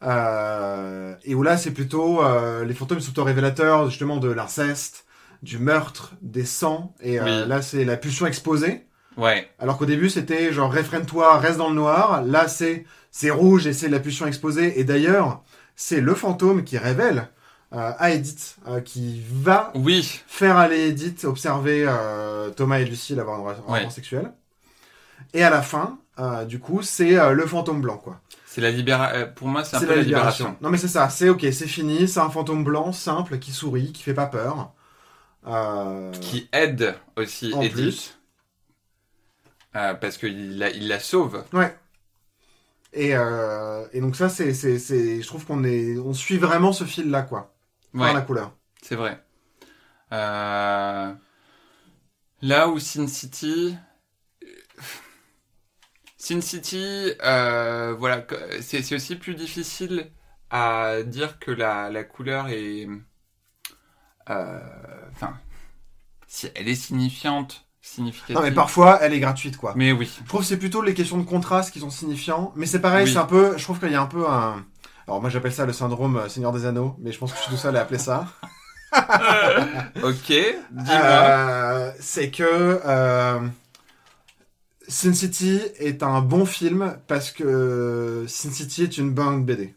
Euh, 0.02 1.14
et 1.24 1.34
où 1.34 1.42
là, 1.42 1.56
c'est 1.56 1.72
plutôt 1.72 2.22
euh, 2.24 2.64
les 2.64 2.74
fantômes 2.74 3.00
sont 3.00 3.06
plutôt 3.12 3.24
révélateurs 3.24 3.88
justement 3.88 4.16
de 4.16 4.28
l'inceste, 4.30 5.06
du 5.42 5.58
meurtre, 5.58 6.14
des 6.22 6.44
sangs. 6.44 6.94
Et 7.00 7.20
euh, 7.20 7.44
Oui. 7.44 7.48
là, 7.48 7.62
c'est 7.62 7.84
la 7.84 7.96
pulsion 7.96 8.26
exposée. 8.26 8.86
Ouais. 9.16 9.48
Alors 9.58 9.78
qu'au 9.78 9.86
début, 9.86 10.10
c'était 10.10 10.52
genre 10.52 10.72
réfrène-toi, 10.72 11.38
reste 11.38 11.58
dans 11.58 11.68
le 11.68 11.74
noir. 11.76 12.22
Là, 12.24 12.48
c'est 12.48 12.84
c'est 13.10 13.30
rouge 13.30 13.66
et 13.66 13.72
c'est 13.74 13.88
la 13.88 14.00
pulsion 14.00 14.26
exposée. 14.26 14.80
Et 14.80 14.84
d'ailleurs, 14.84 15.42
c'est 15.76 16.00
le 16.00 16.14
fantôme 16.14 16.64
qui 16.64 16.78
révèle 16.78 17.28
à 17.72 18.10
Edith, 18.10 18.56
euh, 18.68 18.80
qui 18.80 19.22
va 19.30 19.72
Oui. 19.74 20.20
faire 20.26 20.56
aller 20.56 20.88
Edith 20.88 21.24
observer 21.24 21.84
euh, 21.88 22.50
Thomas 22.50 22.78
et 22.80 22.84
Lucille 22.84 23.18
avoir 23.18 23.40
un 23.40 23.44
rapport 23.54 23.70
Ouais. 23.70 23.88
sexuel. 23.90 24.32
Et 25.34 25.42
à 25.42 25.50
la 25.50 25.62
fin, 25.62 25.98
euh, 26.18 26.44
du 26.44 26.58
coup, 26.58 26.82
c'est 26.82 27.18
euh, 27.18 27.32
le 27.32 27.46
fantôme 27.46 27.80
blanc, 27.80 27.96
quoi. 27.96 28.20
C'est 28.46 28.60
la 28.60 28.70
libération. 28.70 29.28
Pour 29.34 29.48
moi, 29.48 29.64
c'est 29.64 29.76
un 29.76 29.80
peu 29.80 29.86
la 29.86 30.02
libération. 30.02 30.44
libération. 30.44 30.56
Non 30.60 30.68
mais 30.68 30.76
c'est 30.76 30.88
ça, 30.88 31.08
c'est 31.08 31.30
ok, 31.30 31.40
c'est 31.52 31.66
fini, 31.66 32.06
c'est 32.06 32.20
un 32.20 32.28
fantôme 32.28 32.64
blanc, 32.64 32.92
simple, 32.92 33.38
qui 33.38 33.50
sourit, 33.52 33.92
qui 33.92 34.02
fait 34.02 34.12
pas 34.12 34.26
peur. 34.26 34.72
Euh, 35.46 36.12
Qui 36.20 36.48
aide 36.52 36.94
aussi 37.16 37.52
En 37.54 37.62
Edith. 37.62 37.74
plus. 37.74 38.18
Euh, 39.74 39.94
parce 39.94 40.18
qu'il 40.18 40.58
la, 40.58 40.68
il 40.70 40.86
la 40.86 41.00
sauve. 41.00 41.42
Ouais. 41.54 41.74
Et, 42.92 43.16
euh, 43.16 43.86
et 43.94 44.00
donc 44.02 44.16
ça, 44.16 44.28
c'est, 44.28 44.52
c'est, 44.52 44.78
c'est, 44.78 45.22
je 45.22 45.26
trouve 45.26 45.46
qu'on 45.46 45.64
est, 45.64 45.96
on 45.96 46.12
suit 46.12 46.36
vraiment 46.36 46.74
ce 46.74 46.84
fil-là, 46.84 47.22
quoi. 47.22 47.54
Par 47.96 48.08
Ouais, 48.08 48.12
la 48.12 48.20
couleur. 48.22 48.56
c'est 48.82 48.96
vrai. 48.96 49.24
Euh, 50.12 51.14
Là 52.42 52.68
où 52.68 52.78
Sin 52.78 53.06
City. 53.06 53.76
Sin 56.16 56.40
City, 56.40 57.12
euh, 57.24 57.94
voilà, 57.98 58.24
c'est 58.60 58.94
aussi 58.94 59.16
plus 59.16 59.34
difficile 59.34 60.12
à 60.50 61.02
dire 61.04 61.38
que 61.38 61.50
la, 61.50 61.90
la 61.90 62.04
couleur 62.04 62.48
est. 62.48 62.86
euh, 64.30 64.60
Enfin. 65.12 65.34
si 66.26 66.48
elle 66.54 66.68
est 66.68 66.74
signifiante, 66.74 67.66
significative. 67.80 68.36
Non 68.36 68.42
mais 68.42 68.52
parfois, 68.52 68.98
elle 69.02 69.12
est 69.14 69.20
gratuite, 69.20 69.56
quoi. 69.56 69.74
Mais 69.76 69.92
oui. 69.92 70.10
Je 70.22 70.28
trouve 70.28 70.40
que 70.40 70.46
c'est 70.46 70.58
plutôt 70.58 70.82
les 70.82 70.94
questions 70.94 71.18
de 71.18 71.24
contraste 71.24 71.72
qui 71.72 71.80
sont 71.80 71.90
signifiants. 71.90 72.52
Mais 72.56 72.66
c'est 72.66 72.80
pareil, 72.80 73.06
Oui. 73.06 73.12
c'est 73.12 73.18
un 73.18 73.26
peu, 73.26 73.56
je 73.58 73.62
trouve 73.64 73.80
qu'il 73.80 73.90
y 73.90 73.94
a 73.94 74.02
un 74.02 74.06
peu 74.06 74.28
un, 74.28 74.64
alors 75.06 75.20
moi 75.20 75.30
j'appelle 75.30 75.52
ça 75.52 75.66
le 75.66 75.72
syndrome 75.72 76.16
euh, 76.16 76.28
Seigneur 76.28 76.52
des 76.52 76.64
Anneaux, 76.64 76.96
mais 76.98 77.12
je 77.12 77.18
pense 77.18 77.32
que 77.32 77.38
je 77.38 77.42
suis 77.42 77.50
tout 77.50 77.58
seul 77.58 77.76
à 77.76 77.82
appeler 77.82 77.98
ça. 77.98 78.26
Ok, 80.02 80.28
dis-moi. 80.28 80.94
Euh, 80.94 81.92
c'est 81.98 82.30
que 82.30 82.80
euh, 82.84 83.40
Sin 84.86 85.14
City 85.14 85.60
est 85.78 86.02
un 86.02 86.20
bon 86.20 86.44
film 86.44 86.98
parce 87.06 87.30
que 87.30 88.26
Sin 88.28 88.50
City 88.50 88.82
est 88.82 88.98
une 88.98 89.10
bonne 89.10 89.44
BD. 89.46 89.74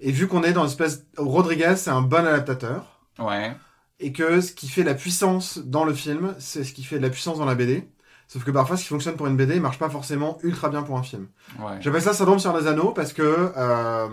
Et 0.00 0.12
vu 0.12 0.28
qu'on 0.28 0.44
est 0.44 0.52
dans 0.52 0.62
une 0.62 0.68
espèce... 0.68 1.04
Rodriguez, 1.16 1.74
c'est 1.76 1.90
un 1.90 2.02
bon 2.02 2.26
adaptateur. 2.26 3.00
Ouais. 3.18 3.56
Et 3.98 4.12
que 4.12 4.40
ce 4.40 4.52
qui 4.52 4.68
fait 4.68 4.84
la 4.84 4.94
puissance 4.94 5.58
dans 5.58 5.84
le 5.84 5.94
film, 5.94 6.34
c'est 6.38 6.62
ce 6.62 6.72
qui 6.72 6.84
fait 6.84 6.98
de 6.98 7.02
la 7.02 7.10
puissance 7.10 7.38
dans 7.38 7.44
la 7.44 7.54
BD. 7.54 7.88
Sauf 8.28 8.44
que 8.44 8.50
parfois, 8.50 8.76
ce 8.76 8.82
qui 8.82 8.88
fonctionne 8.88 9.16
pour 9.16 9.26
une 9.26 9.36
BD, 9.36 9.60
marche 9.60 9.78
pas 9.78 9.90
forcément 9.90 10.38
ultra 10.42 10.68
bien 10.68 10.82
pour 10.82 10.98
un 10.98 11.02
film. 11.02 11.28
Ouais. 11.58 11.76
J'appelle 11.80 12.02
ça 12.02 12.14
syndrome 12.14 12.38
sur 12.38 12.58
des 12.58 12.66
anneaux 12.66 12.90
parce 12.90 13.12
que 13.12 13.52
euh, 13.56 14.08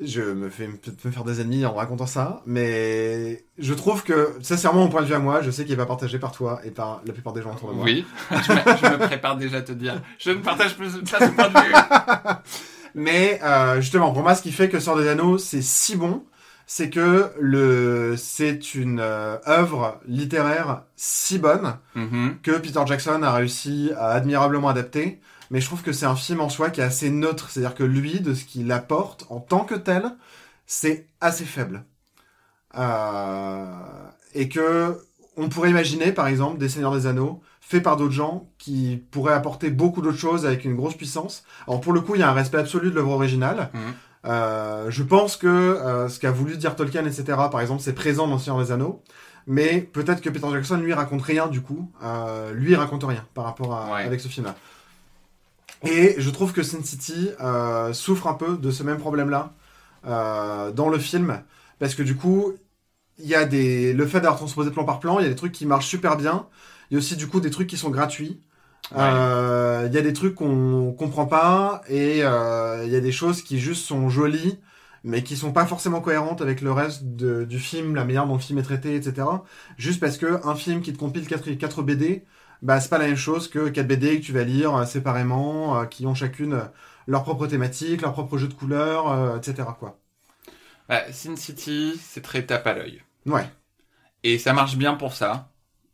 je 0.00 0.22
me 0.22 0.48
fais 0.48 0.66
peut-être 0.66 1.04
me 1.04 1.10
faire 1.10 1.24
des 1.24 1.40
ennemis 1.40 1.66
en 1.66 1.74
racontant 1.74 2.06
ça, 2.06 2.42
mais 2.46 3.44
je 3.58 3.74
trouve 3.74 4.04
que, 4.04 4.34
sincèrement, 4.42 4.80
mon 4.80 4.88
point 4.88 5.02
de 5.02 5.06
vue 5.06 5.14
à 5.14 5.18
moi, 5.18 5.42
je 5.42 5.50
sais 5.50 5.64
qu'il 5.64 5.74
est 5.74 5.76
pas 5.76 5.86
partagé 5.86 6.18
par 6.18 6.32
toi 6.32 6.60
et 6.64 6.70
par 6.70 7.02
la 7.04 7.12
plupart 7.12 7.32
des 7.32 7.42
gens 7.42 7.52
autour 7.52 7.70
de 7.70 7.74
moi. 7.74 7.84
Oui, 7.84 8.06
je 8.30 8.52
me, 8.52 8.76
je 8.76 8.92
me 8.92 8.98
prépare 8.98 9.36
déjà 9.36 9.58
à 9.58 9.62
te 9.62 9.72
dire. 9.72 10.00
Je 10.18 10.30
ne 10.30 10.36
partage 10.36 10.76
plus 10.76 10.98
pas 11.10 11.18
ce 11.18 11.30
point 11.32 11.48
de 11.48 11.58
vue. 11.58 11.74
Mais 12.94 13.40
euh, 13.42 13.80
justement, 13.80 14.12
pour 14.12 14.22
moi, 14.22 14.34
ce 14.34 14.42
qui 14.42 14.52
fait 14.52 14.68
que 14.68 14.80
Sort 14.80 14.96
des 14.96 15.08
Anneaux, 15.08 15.38
c'est 15.38 15.62
si 15.62 15.96
bon, 15.96 16.24
c'est 16.70 16.90
que 16.90 17.32
le 17.40 18.14
c'est 18.18 18.74
une 18.74 19.00
euh, 19.00 19.38
œuvre 19.48 19.98
littéraire 20.06 20.82
si 20.96 21.38
bonne 21.38 21.78
Mhm. 21.94 22.36
que 22.42 22.52
Peter 22.58 22.82
Jackson 22.86 23.22
a 23.22 23.32
réussi 23.32 23.90
à 23.96 24.08
admirablement 24.10 24.68
adapter. 24.68 25.18
Mais 25.50 25.62
je 25.62 25.66
trouve 25.66 25.80
que 25.82 25.92
c'est 25.92 26.04
un 26.04 26.14
film 26.14 26.40
en 26.42 26.50
soi 26.50 26.68
qui 26.68 26.82
est 26.82 26.84
assez 26.84 27.08
neutre. 27.08 27.48
C'est-à-dire 27.50 27.74
que 27.74 27.82
lui, 27.84 28.20
de 28.20 28.34
ce 28.34 28.44
qu'il 28.44 28.70
apporte 28.70 29.24
en 29.30 29.40
tant 29.40 29.64
que 29.64 29.74
tel, 29.74 30.04
c'est 30.66 31.06
assez 31.22 31.46
faible. 31.46 31.84
Euh, 32.76 33.64
et 34.34 34.48
que 34.50 34.98
on 35.38 35.48
pourrait 35.48 35.70
imaginer, 35.70 36.12
par 36.12 36.26
exemple, 36.26 36.58
des 36.58 36.68
Seigneurs 36.68 36.92
des 36.94 37.06
Anneaux 37.06 37.40
faits 37.60 37.82
par 37.82 37.96
d'autres 37.96 38.12
gens 38.12 38.48
qui 38.58 39.02
pourraient 39.10 39.32
apporter 39.34 39.70
beaucoup 39.70 40.02
d'autres 40.02 40.18
choses 40.18 40.44
avec 40.44 40.64
une 40.64 40.74
grosse 40.76 40.96
puissance. 40.96 41.44
Alors 41.66 41.80
pour 41.80 41.92
le 41.92 42.00
coup, 42.02 42.14
il 42.14 42.20
y 42.20 42.24
a 42.24 42.30
un 42.30 42.34
respect 42.34 42.58
absolu 42.58 42.90
de 42.90 42.94
l'œuvre 42.94 43.12
originale. 43.12 43.70
Mhm. 43.72 43.80
Euh, 43.80 43.92
je 44.28 45.02
pense 45.02 45.36
que 45.36 45.46
euh, 45.46 46.08
ce 46.08 46.18
qu'a 46.18 46.30
voulu 46.30 46.56
dire 46.56 46.76
Tolkien, 46.76 47.04
etc., 47.06 47.24
par 47.50 47.60
exemple, 47.60 47.82
c'est 47.82 47.94
présent 47.94 48.26
dans 48.28 48.38
Seigneur 48.38 48.62
des 48.62 48.72
Anneaux. 48.72 49.02
Mais 49.46 49.80
peut-être 49.80 50.20
que 50.20 50.28
Peter 50.28 50.46
Jackson, 50.52 50.76
lui, 50.76 50.92
raconte 50.92 51.22
rien 51.22 51.46
du 51.48 51.62
coup. 51.62 51.90
Euh, 52.02 52.52
lui, 52.52 52.72
il 52.72 52.76
raconte 52.76 53.04
rien 53.04 53.24
par 53.34 53.44
rapport 53.44 53.74
à, 53.74 53.94
Ouais. 53.94 54.02
avec 54.02 54.20
ce 54.20 54.28
film-là. 54.28 54.54
Et 55.84 56.16
je 56.18 56.30
trouve 56.30 56.52
que 56.52 56.62
Sin 56.62 56.82
City 56.82 57.30
euh, 57.40 57.92
souffre 57.92 58.26
un 58.26 58.34
peu 58.34 58.56
de 58.58 58.70
ce 58.70 58.82
même 58.82 58.98
problème-là 58.98 59.54
euh, 60.06 60.72
dans 60.72 60.88
le 60.88 60.98
film. 60.98 61.42
Parce 61.78 61.94
que 61.94 62.02
du 62.02 62.16
coup, 62.16 62.52
il 63.18 63.26
y 63.26 63.34
a 63.34 63.44
des... 63.44 63.92
le 63.94 64.06
fait 64.06 64.20
d'avoir 64.20 64.36
transposé 64.36 64.70
plan 64.70 64.84
par 64.84 65.00
plan, 65.00 65.18
il 65.20 65.22
y 65.22 65.26
a 65.26 65.30
des 65.30 65.36
trucs 65.36 65.52
qui 65.52 65.66
marchent 65.66 65.86
super 65.86 66.16
bien. 66.16 66.46
Il 66.90 66.94
y 66.94 66.96
a 66.96 66.98
aussi 66.98 67.16
du 67.16 67.28
coup 67.28 67.40
des 67.40 67.50
trucs 67.50 67.68
qui 67.68 67.76
sont 67.76 67.90
gratuits. 67.90 68.42
Ouais. 68.90 68.98
Euh, 68.98 69.84
Il 69.88 69.94
y 69.94 69.98
a 69.98 70.02
des 70.02 70.12
trucs 70.12 70.34
qu'on 70.34 70.92
comprend 70.98 71.26
pas 71.26 71.82
et 71.88 72.24
euh, 72.24 72.84
il 72.84 72.92
y 72.92 72.96
a 72.96 73.00
des 73.00 73.12
choses 73.12 73.42
qui 73.42 73.58
juste 73.60 73.84
sont 73.86 74.08
jolies 74.10 74.58
mais 75.04 75.22
qui 75.22 75.36
sont 75.36 75.52
pas 75.52 75.66
forcément 75.66 76.00
cohérentes 76.00 76.42
avec 76.42 76.60
le 76.60 76.72
reste 76.72 77.04
de- 77.16 77.44
du 77.44 77.58
film, 77.60 77.94
la 77.94 78.04
manière 78.04 78.26
dont 78.26 78.34
le 78.34 78.40
film 78.40 78.58
est 78.58 78.62
traité, 78.62 78.96
etc. 78.96 79.44
Juste 79.78 80.00
parce 80.00 80.18
que 80.18 80.44
un 80.46 80.54
film 80.56 80.82
qui 80.82 80.92
te 80.92 80.98
compile 80.98 81.26
4, 81.26 81.50
4 81.52 81.82
BD, 81.82 82.24
bah 82.62 82.80
c'est 82.80 82.88
pas 82.90 82.98
la 82.98 83.06
même 83.06 83.16
chose 83.16 83.48
que 83.48 83.68
4 83.68 83.86
BD 83.86 84.20
que 84.20 84.24
tu 84.26 84.32
vas 84.32 84.42
lire 84.44 84.74
euh, 84.76 84.84
séparément, 84.86 85.80
euh, 85.80 85.84
qui 85.86 86.04
ont 86.06 86.14
chacune 86.14 86.54
euh, 86.54 86.64
leur 87.06 87.22
propre 87.24 87.46
thématique, 87.46 88.02
leur 88.02 88.12
propre 88.12 88.38
jeu 88.38 88.48
de 88.48 88.54
couleurs, 88.54 89.10
euh, 89.10 89.38
etc. 89.38 89.76
quoi. 89.78 89.98
Bah, 90.88 91.02
Sin 91.12 91.36
City, 91.36 91.98
c'est 92.02 92.22
très 92.22 92.44
tape 92.46 92.66
à 92.66 92.74
l'œil. 92.74 93.02
Ouais. 93.26 93.48
Et 94.22 94.38
ça 94.38 94.52
marche 94.52 94.76
bien 94.76 94.94
pour 94.94 95.12
ça. 95.14 95.50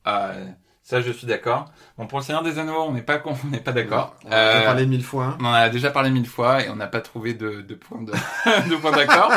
Euh, 0.07 0.46
ça, 0.85 1.01
je 1.01 1.11
suis 1.11 1.27
d'accord. 1.27 1.73
Bon, 1.99 2.07
pour 2.07 2.18
le 2.20 2.25
Seigneur 2.25 2.42
des 2.44 2.59
Anneaux, 2.61 2.83
on 2.83 2.92
n'est 2.92 3.03
pas, 3.03 3.23
on 3.27 3.48
n'est 3.48 3.61
pas 3.61 3.73
d'accord. 3.73 4.17
On 4.25 4.29
en 4.29 4.33
a 4.33 4.37
Euh, 4.37 4.65
parlé 4.65 4.87
mille 4.87 5.02
fois. 5.04 5.25
hein. 5.27 5.38
On 5.40 5.46
en 5.46 5.52
a 5.52 5.69
déjà 5.71 5.90
parlé 5.90 6.11
mille 6.11 6.27
fois 6.29 6.63
et 6.65 6.69
on 6.71 6.77
n'a 6.77 6.87
pas 6.87 7.00
trouvé 7.00 7.35
de, 7.35 7.63
de 7.63 7.75
point 7.75 8.02
de, 8.02 8.13
de 8.71 8.77
point 8.77 8.92
d'accord. 8.92 9.33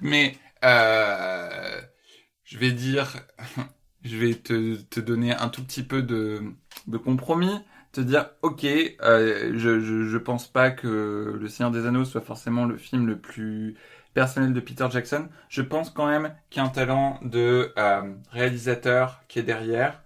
Mais 0.00 0.36
euh, 0.64 1.80
je 2.44 2.58
vais 2.58 2.72
dire, 2.72 3.20
je 4.04 4.16
vais 4.16 4.34
te, 4.34 4.76
te 4.76 5.00
donner 5.00 5.34
un 5.34 5.48
tout 5.48 5.64
petit 5.64 5.82
peu 5.82 6.02
de, 6.02 6.42
de 6.86 6.96
compromis, 6.98 7.60
te 7.92 8.00
dire, 8.00 8.30
ok, 8.42 8.64
euh, 8.64 9.52
je, 9.56 9.80
je 9.80 10.04
je 10.08 10.18
pense 10.18 10.48
pas 10.50 10.70
que 10.70 11.36
Le 11.38 11.48
Seigneur 11.48 11.70
des 11.70 11.86
Anneaux 11.86 12.04
soit 12.04 12.20
forcément 12.22 12.64
le 12.64 12.76
film 12.78 13.06
le 13.06 13.18
plus 13.20 13.76
personnel 14.14 14.52
de 14.54 14.60
Peter 14.60 14.86
Jackson. 14.90 15.28
Je 15.48 15.62
pense 15.62 15.90
quand 15.90 16.06
même 16.06 16.34
qu'il 16.50 16.62
y 16.62 16.64
a 16.64 16.68
un 16.68 16.70
talent 16.70 17.18
de 17.22 17.72
euh, 17.78 18.14
réalisateur 18.30 19.22
qui 19.28 19.38
est 19.38 19.42
derrière. 19.42 20.01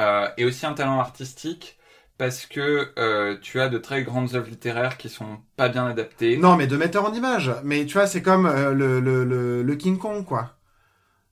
Euh, 0.00 0.28
et 0.38 0.44
aussi 0.44 0.64
un 0.66 0.72
talent 0.72 0.98
artistique 0.98 1.76
parce 2.18 2.44
que 2.46 2.88
euh, 2.98 3.36
tu 3.40 3.60
as 3.60 3.68
de 3.68 3.78
très 3.78 4.02
grandes 4.02 4.34
œuvres 4.34 4.48
littéraires 4.50 4.96
qui 4.98 5.08
sont 5.08 5.38
pas 5.56 5.68
bien 5.68 5.86
adaptées. 5.86 6.36
Non, 6.36 6.56
mais 6.56 6.66
de 6.66 6.76
metteur 6.76 7.04
en 7.06 7.14
image. 7.14 7.50
Mais 7.64 7.86
tu 7.86 7.94
vois, 7.94 8.06
c'est 8.06 8.20
comme 8.22 8.46
euh, 8.46 8.72
le, 8.74 9.00
le, 9.00 9.24
le, 9.24 9.62
le 9.62 9.76
King 9.76 9.96
Kong, 9.98 10.24
quoi. 10.24 10.56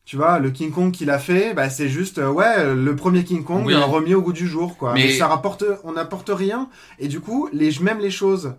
Tu 0.06 0.16
vois, 0.16 0.38
le 0.38 0.50
King 0.50 0.70
Kong 0.70 0.90
qu'il 0.90 1.10
a 1.10 1.18
fait, 1.18 1.52
bah, 1.52 1.68
c'est 1.68 1.88
juste, 1.90 2.16
euh, 2.18 2.30
ouais, 2.30 2.74
le 2.74 2.96
premier 2.96 3.24
King 3.24 3.44
Kong 3.44 3.64
Oui. 3.66 3.74
remis 3.74 4.14
au 4.14 4.22
goût 4.22 4.32
du 4.32 4.46
jour, 4.46 4.78
quoi. 4.78 4.94
Mais- 4.94 5.04
Mais, 5.04 5.12
ça 5.12 5.26
rapporte, 5.28 5.64
on 5.84 5.92
n'apporte 5.92 6.30
rien. 6.32 6.70
Et 6.98 7.08
du 7.08 7.20
coup, 7.20 7.50
les, 7.52 7.78
même 7.80 7.98
les 7.98 8.10
choses 8.10 8.54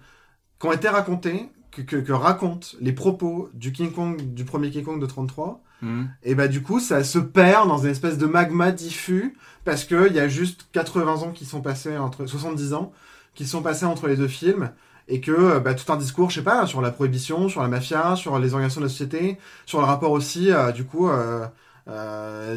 qui 0.60 0.68
ont 0.68 0.72
été 0.72 0.88
racontées, 0.89 1.49
que, 1.72 1.82
que, 1.82 1.95
que 1.95 2.12
racontent 2.12 2.68
les 2.80 2.93
propos 2.93 3.49
du 3.55 3.72
King 3.72 3.91
Kong, 3.91 4.22
du 4.36 4.45
premier 4.45 4.70
King 4.70 4.84
Kong 4.84 5.01
de 5.01 5.05
33, 5.07 5.64
Mhm. 5.82 6.10
et 6.24 6.36
bah, 6.36 6.47
du 6.49 6.62
coup, 6.62 6.80
ça 6.82 7.03
se 7.05 7.18
perd 7.20 7.68
dans 7.70 7.78
une 7.80 7.89
espèce 7.91 8.18
de 8.20 8.26
magma 8.28 8.72
diffus, 8.72 9.36
parce 9.70 9.86
que 9.86 10.07
il 10.07 10.15
y 10.15 10.20
a 10.20 10.28
juste 10.28 10.67
80 10.72 11.13
ans 11.24 11.32
qui 11.32 11.45
sont 11.45 11.61
passés 11.61 11.97
entre, 11.97 12.26
70 12.26 12.74
ans, 12.74 12.91
qui 13.36 13.45
sont 13.47 13.61
passés 13.61 13.86
entre 13.86 14.07
les 14.07 14.15
deux 14.17 14.28
films, 14.28 14.72
et 15.07 15.22
que 15.22 15.32
euh, 15.32 15.59
bah, 15.59 15.74
tout 15.76 15.91
un 15.91 15.97
discours, 15.97 16.30
je 16.30 16.36
sais 16.36 16.43
pas, 16.43 16.65
sur 16.67 16.82
la 16.82 16.91
prohibition, 16.91 17.49
sur 17.49 17.61
la 17.61 17.67
mafia, 17.67 18.15
sur 18.15 18.39
les 18.39 18.53
organisations 18.53 18.82
de 18.82 18.86
la 18.86 18.89
société, 18.89 19.38
sur 19.65 19.80
le 19.80 19.86
rapport 19.86 20.11
aussi, 20.11 20.51
euh, 20.51 20.72
du 20.72 20.86
coup, 20.86 21.07
euh, 21.09 21.47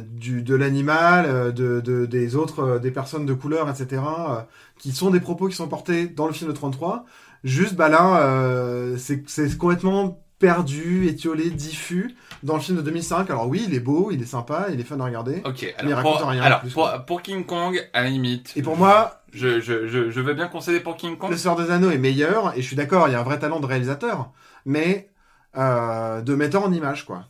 de 0.00 0.54
l'animal, 0.54 1.52
de, 1.54 1.80
de- 1.80 2.06
des 2.06 2.36
autres, 2.36 2.78
des 2.78 2.90
personnes 2.90 3.26
de 3.26 3.34
couleur, 3.34 3.68
etc., 3.70 4.46
qui 4.78 4.92
sont 4.92 5.10
des 5.10 5.20
propos 5.20 5.48
qui 5.48 5.56
sont 5.56 5.68
portés 5.68 6.06
dans 6.08 6.26
le 6.26 6.32
film 6.32 6.50
de 6.50 6.54
33. 6.56 7.04
Juste, 7.44 7.74
bah 7.74 7.88
là, 7.88 8.96
c'est 8.98 9.58
complètement 9.58 10.22
perdu, 10.42 11.06
étiolé, 11.06 11.50
diffus 11.50 12.16
dans 12.42 12.56
le 12.56 12.60
film 12.60 12.76
de 12.76 12.82
2005. 12.82 13.30
Alors 13.30 13.46
oui, 13.46 13.64
il 13.68 13.74
est 13.74 13.80
beau, 13.80 14.10
il 14.10 14.20
est 14.20 14.26
sympa, 14.26 14.66
il 14.72 14.80
est 14.80 14.82
fun 14.82 14.98
à 14.98 15.04
regarder. 15.04 15.40
Ok, 15.44 15.62
Mais 15.62 15.74
il 15.78 15.86
alors, 15.86 15.98
raconte 15.98 16.18
pour, 16.18 16.28
rien 16.28 16.42
en 16.42 16.44
alors, 16.44 16.60
plus, 16.60 16.74
pour, 17.06 17.22
King 17.22 17.46
Kong, 17.46 17.88
à 17.92 18.02
la 18.02 18.08
limite. 18.08 18.52
Et 18.56 18.62
pour 18.62 18.76
moi, 18.76 19.22
je, 19.32 19.60
je, 19.60 19.86
je, 19.86 20.10
je 20.10 20.20
veux 20.20 20.34
bien 20.34 20.48
concéder 20.48 20.80
pour 20.80 20.96
King 20.96 21.16
Kong. 21.16 21.30
Le 21.30 21.36
Seigneur 21.36 21.56
des 21.56 21.70
Anneaux 21.70 21.92
est 21.92 21.98
meilleur, 21.98 22.58
et 22.58 22.62
je 22.62 22.66
suis 22.66 22.74
d'accord, 22.74 23.06
il 23.06 23.12
y 23.12 23.14
a 23.14 23.20
un 23.20 23.22
vrai 23.24 23.38
talent 23.38 23.60
de 23.60 23.66
réalisateur, 23.66 24.32
mais 24.66 25.10
euh, 25.56 26.20
de 26.22 26.34
metteur 26.34 26.64
en 26.64 26.72
image, 26.72 27.06
quoi. 27.06 27.26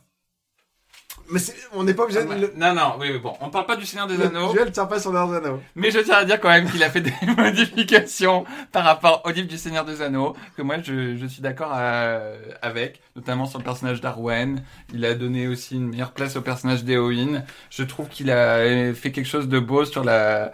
Mais 1.33 1.39
c'est- 1.39 1.55
on 1.73 1.83
n'est 1.83 1.93
pas 1.93 2.03
obligé 2.03 2.23
de... 2.23 2.29
Ah, 2.31 2.35
le- 2.37 2.53
Non, 2.55 2.73
non, 2.73 2.95
oui, 2.99 3.09
oui, 3.11 3.19
bon, 3.19 3.33
on 3.41 3.49
parle 3.49 3.65
pas 3.65 3.75
du 3.75 3.85
Seigneur 3.85 4.07
des 4.07 4.15
Le 4.17 4.27
Anneaux. 4.27 4.51
duel 4.53 4.71
tient 4.71 4.85
pas 4.85 4.99
sur 4.99 5.11
le 5.11 5.17
Seigneur 5.17 5.41
des 5.41 5.47
Anneaux. 5.47 5.59
Mais 5.75 5.89
je 5.91 5.99
tiens 5.99 6.15
à 6.17 6.25
dire 6.25 6.39
quand 6.39 6.49
même 6.49 6.69
qu'il 6.69 6.83
a 6.83 6.89
fait 6.89 7.01
des 7.01 7.13
modifications 7.37 8.45
par 8.71 8.83
rapport 8.83 9.21
au 9.25 9.29
livre 9.31 9.47
du 9.47 9.57
Seigneur 9.57 9.83
des 9.85 10.01
Anneaux, 10.01 10.35
que 10.55 10.61
moi 10.61 10.75
je, 10.81 11.17
je 11.17 11.25
suis 11.25 11.41
d'accord 11.41 11.71
euh, 11.75 12.37
avec, 12.61 13.01
notamment 13.15 13.45
sur 13.45 13.57
le 13.59 13.63
personnage 13.65 13.99
d'Arwen. 14.01 14.63
Il 14.93 15.03
a 15.05 15.13
donné 15.15 15.47
aussi 15.47 15.75
une 15.75 15.87
meilleure 15.89 16.11
place 16.11 16.35
au 16.35 16.41
personnage 16.41 16.83
d'Eowyn. 16.83 17.43
Je 17.69 17.83
trouve 17.83 18.07
qu'il 18.09 18.29
a 18.31 18.93
fait 18.93 19.11
quelque 19.11 19.27
chose 19.27 19.47
de 19.47 19.59
beau 19.59 19.85
sur 19.85 20.03
la 20.03 20.51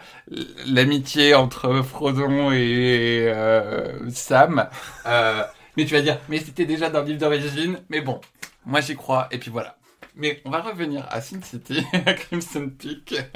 l'amitié 0.66 1.36
entre 1.36 1.82
Frodon 1.82 2.52
et 2.52 3.26
euh, 3.28 4.10
Sam. 4.12 4.68
Euh, 5.06 5.44
mais 5.78 5.86
tu 5.86 5.94
vas 5.94 6.02
dire, 6.02 6.18
mais 6.30 6.40
c'était 6.40 6.66
déjà 6.66 6.90
dans 6.90 7.02
le 7.02 7.08
livre 7.08 7.20
d'origine. 7.20 7.80
Mais 7.90 8.02
bon, 8.02 8.22
moi 8.66 8.82
j'y 8.82 8.96
crois, 8.96 9.28
et 9.32 9.38
puis 9.38 9.50
voilà. 9.52 9.76
Mais 10.20 10.42
on 10.46 10.50
va 10.52 10.62
revenir 10.62 11.06
à 11.10 11.22
Sin 11.22 11.42
City, 11.42 11.84
à 12.06 12.14
Crimson 12.14 12.70
Peak. 12.78 13.16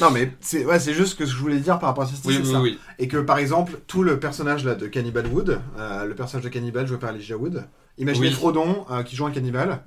Non, 0.00 0.10
mais 0.12 0.30
c'est 0.40 0.64
ouais, 0.64 0.78
c'est 0.78 0.94
juste 0.94 1.10
ce 1.12 1.14
que 1.16 1.26
je 1.26 1.36
voulais 1.36 1.58
dire 1.58 1.78
par 1.78 1.88
rapport 1.88 2.04
à 2.04 2.06
ce 2.06 2.12
Oui, 2.26 2.34
c'est 2.36 2.42
oui, 2.46 2.52
ça. 2.52 2.60
oui. 2.60 2.78
Et 2.98 3.08
que 3.08 3.16
par 3.16 3.38
exemple, 3.38 3.80
tout 3.86 4.02
le 4.02 4.20
personnage 4.20 4.64
là 4.64 4.74
de 4.74 4.86
Cannibal 4.86 5.26
Wood, 5.26 5.60
euh, 5.78 6.04
le 6.04 6.14
personnage 6.14 6.44
de 6.44 6.48
Cannibal 6.50 6.86
joué 6.86 6.98
par 6.98 7.10
Elijah 7.10 7.36
Wood, 7.36 7.66
imaginez 7.98 8.28
Oui. 8.28 8.32
Frodon 8.34 8.86
euh, 8.90 9.02
qui 9.02 9.16
joue 9.16 9.26
un 9.26 9.30
cannibale. 9.32 9.80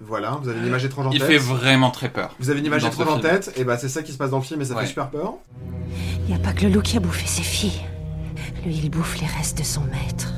Voilà, 0.00 0.30
vous 0.42 0.48
avez 0.48 0.58
une 0.60 0.66
image 0.66 0.84
étrange 0.84 1.06
en 1.08 1.10
Il 1.10 1.18
tête. 1.20 1.28
fait 1.28 1.38
vraiment 1.38 1.90
très 1.90 2.08
peur. 2.08 2.34
Vous 2.40 2.50
avez 2.50 2.58
une 2.60 2.66
image 2.66 2.84
étrange 2.84 3.06
en 3.08 3.20
tête, 3.20 3.52
et 3.56 3.64
bah 3.64 3.76
c'est 3.78 3.88
ça 3.90 4.02
qui 4.02 4.12
se 4.12 4.16
passe 4.18 4.30
dans 4.30 4.38
le 4.38 4.44
film 4.44 4.60
et 4.62 4.64
ça 4.64 4.74
Ouais. 4.74 4.82
fait 4.82 4.88
super 4.88 5.10
peur. 5.10 5.34
Il 6.26 6.34
n'y 6.34 6.34
a 6.34 6.38
pas 6.42 6.52
que 6.52 6.64
le 6.66 6.72
loup 6.72 6.82
qui 6.82 6.96
a 6.96 7.00
bouffé 7.00 7.26
ses 7.26 7.42
filles. 7.42 7.82
Lui, 8.64 8.74
il 8.74 8.90
bouffe 8.90 9.20
les 9.20 9.26
restes 9.26 9.58
de 9.58 9.62
son 9.64 9.82
maître. 9.82 10.32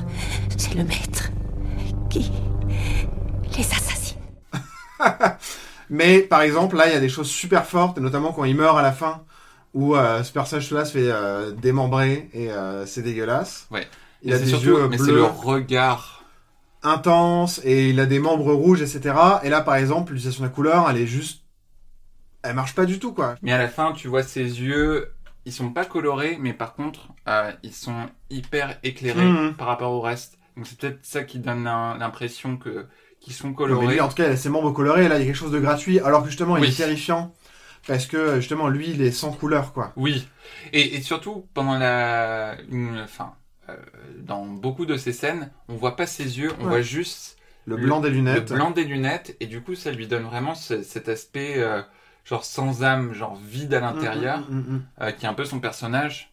C'est 0.58 0.74
le 0.74 0.84
maître 0.84 1.30
qui 2.12 2.30
les 3.56 3.64
assassine. 3.64 4.18
Mais 5.90 6.20
par 6.20 6.42
exemple, 6.42 6.76
là, 6.76 6.86
il 6.88 6.92
y 6.92 6.96
a 6.96 7.00
des 7.00 7.08
choses 7.08 7.28
super 7.28 7.66
fortes, 7.66 7.98
notamment 7.98 8.32
quand 8.32 8.44
il 8.44 8.56
meurt 8.56 8.78
à 8.78 8.82
la 8.82 8.92
fin, 8.92 9.22
où 9.74 9.94
euh, 9.96 10.22
ce 10.22 10.32
personnage-là 10.32 10.84
se 10.84 10.92
fait 10.92 11.10
euh, 11.10 11.50
démembrer 11.52 12.30
et 12.32 12.50
euh, 12.50 12.86
c'est 12.86 13.02
dégueulasse. 13.02 13.66
Ouais. 13.70 13.86
Il 14.22 14.28
Mais 14.30 14.34
a 14.34 14.38
c'est 14.38 14.44
des 14.44 14.50
surtout- 14.50 14.66
yeux 14.66 14.88
mais 14.88 14.96
c'est 14.98 15.04
bleus 15.04 15.16
le 15.16 15.24
regard. 15.24 16.24
intenses 16.82 17.60
et 17.64 17.88
il 17.90 18.00
a 18.00 18.06
des 18.06 18.18
membres 18.20 18.52
rouges, 18.54 18.80
etc. 18.82 19.14
Et 19.42 19.48
là, 19.50 19.60
par 19.60 19.74
exemple, 19.76 20.12
l'utilisation 20.12 20.44
de 20.44 20.48
la 20.48 20.54
couleur, 20.54 20.88
elle 20.90 20.96
est 20.98 21.06
juste, 21.06 21.42
elle 22.42 22.54
marche 22.54 22.74
pas 22.74 22.86
du 22.86 22.98
tout, 22.98 23.12
quoi. 23.12 23.34
Mais 23.42 23.52
à 23.52 23.58
la 23.58 23.68
fin, 23.68 23.92
tu 23.92 24.08
vois 24.08 24.22
ses 24.22 24.42
yeux, 24.60 25.12
ils 25.44 25.52
sont 25.52 25.70
pas 25.70 25.84
colorés, 25.84 26.38
mais 26.40 26.52
par 26.52 26.74
contre, 26.74 27.08
euh, 27.28 27.50
ils 27.62 27.74
sont 27.74 28.06
hyper 28.30 28.78
éclairés 28.82 29.24
Mhm. 29.26 29.54
par 29.54 29.66
rapport 29.66 29.92
au 29.92 30.00
reste. 30.00 30.38
Donc 30.56 30.66
c'est 30.66 30.78
peut-être 30.78 31.04
ça 31.04 31.24
qui 31.24 31.38
donne 31.38 31.64
l'im- 31.64 31.96
l'impression 31.98 32.56
que 32.56 32.86
qu'ils 33.20 33.34
sont 33.34 33.48
mais 33.48 33.54
colorés. 33.54 33.86
lui, 33.94 34.00
en 34.00 34.08
tout 34.08 34.14
cas, 34.14 34.26
il 34.26 34.32
a 34.32 34.36
ses 34.36 34.48
membres 34.48 34.72
colorés. 34.72 35.08
Là, 35.08 35.16
il 35.16 35.20
y 35.20 35.22
a 35.22 35.26
quelque 35.26 35.34
chose 35.36 35.52
de 35.52 35.60
gratuit, 35.60 36.00
alors 36.00 36.22
que 36.22 36.28
justement, 36.28 36.56
il 36.56 36.62
Oui. 36.62 36.68
est 36.68 36.76
terrifiant 36.76 37.34
parce 37.86 38.06
que 38.06 38.36
justement, 38.40 38.68
lui, 38.68 38.90
il 38.90 39.02
est 39.02 39.10
sans 39.12 39.32
couleur, 39.32 39.72
quoi. 39.72 39.92
Oui. 39.96 40.28
Et, 40.72 40.96
et 40.96 41.02
surtout 41.02 41.46
pendant 41.54 41.78
la, 41.78 42.56
une, 42.70 43.00
enfin, 43.00 43.34
euh, 43.68 43.76
dans 44.18 44.46
beaucoup 44.46 44.86
de 44.86 44.96
ces 44.96 45.12
scènes, 45.12 45.50
on 45.68 45.76
voit 45.76 45.96
pas 45.96 46.06
ses 46.06 46.38
yeux, 46.38 46.52
on 46.60 46.64
Ouais. 46.64 46.68
voit 46.70 46.82
juste 46.82 47.36
Le 47.64 47.76
blanc 47.76 48.00
des 48.00 48.10
lunettes. 48.10 48.50
Le 48.50 48.56
blanc 48.56 48.70
des 48.70 48.84
lunettes, 48.84 49.36
et 49.40 49.46
du 49.46 49.62
coup, 49.62 49.74
ça 49.74 49.90
lui 49.92 50.06
donne 50.08 50.24
vraiment 50.24 50.54
ce- 50.54 50.82
cet 50.82 51.08
aspect 51.08 51.54
euh, 51.58 51.82
genre 52.24 52.44
sans 52.44 52.82
âme, 52.82 53.14
genre 53.14 53.36
vide 53.36 53.74
à 53.74 53.80
l'intérieur, 53.80 54.40
Mm, 54.50 54.54
mm, 54.54 54.58
mm, 54.58 54.74
mm. 54.76 54.82
euh, 55.02 55.12
qui 55.12 55.26
est 55.26 55.28
un 55.28 55.34
peu 55.34 55.44
son 55.44 55.60
personnage, 55.60 56.32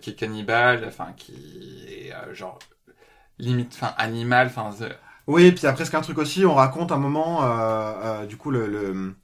qui 0.00 0.10
est 0.10 0.14
cannibale, 0.14 0.84
enfin 0.86 1.12
qui 1.16 1.86
est 1.88 2.12
genre 2.34 2.58
limite, 3.38 3.72
enfin 3.74 3.92
animal, 3.98 4.48
enfin 4.48 4.70
the- 4.78 4.92
Oui, 5.26 5.44
et 5.46 5.52
puis 5.52 5.60
il 5.62 5.64
y 5.64 5.68
a 5.68 5.72
presque 5.72 5.94
un 5.94 6.00
truc 6.00 6.18
aussi, 6.18 6.44
on 6.46 6.54
raconte 6.54 6.90
un 6.92 6.96
moment, 6.96 7.44
euh, 7.44 7.46
euh, 8.02 8.26
du 8.26 8.36
coup, 8.36 8.50
le, 8.50 8.66
le- 8.66 9.14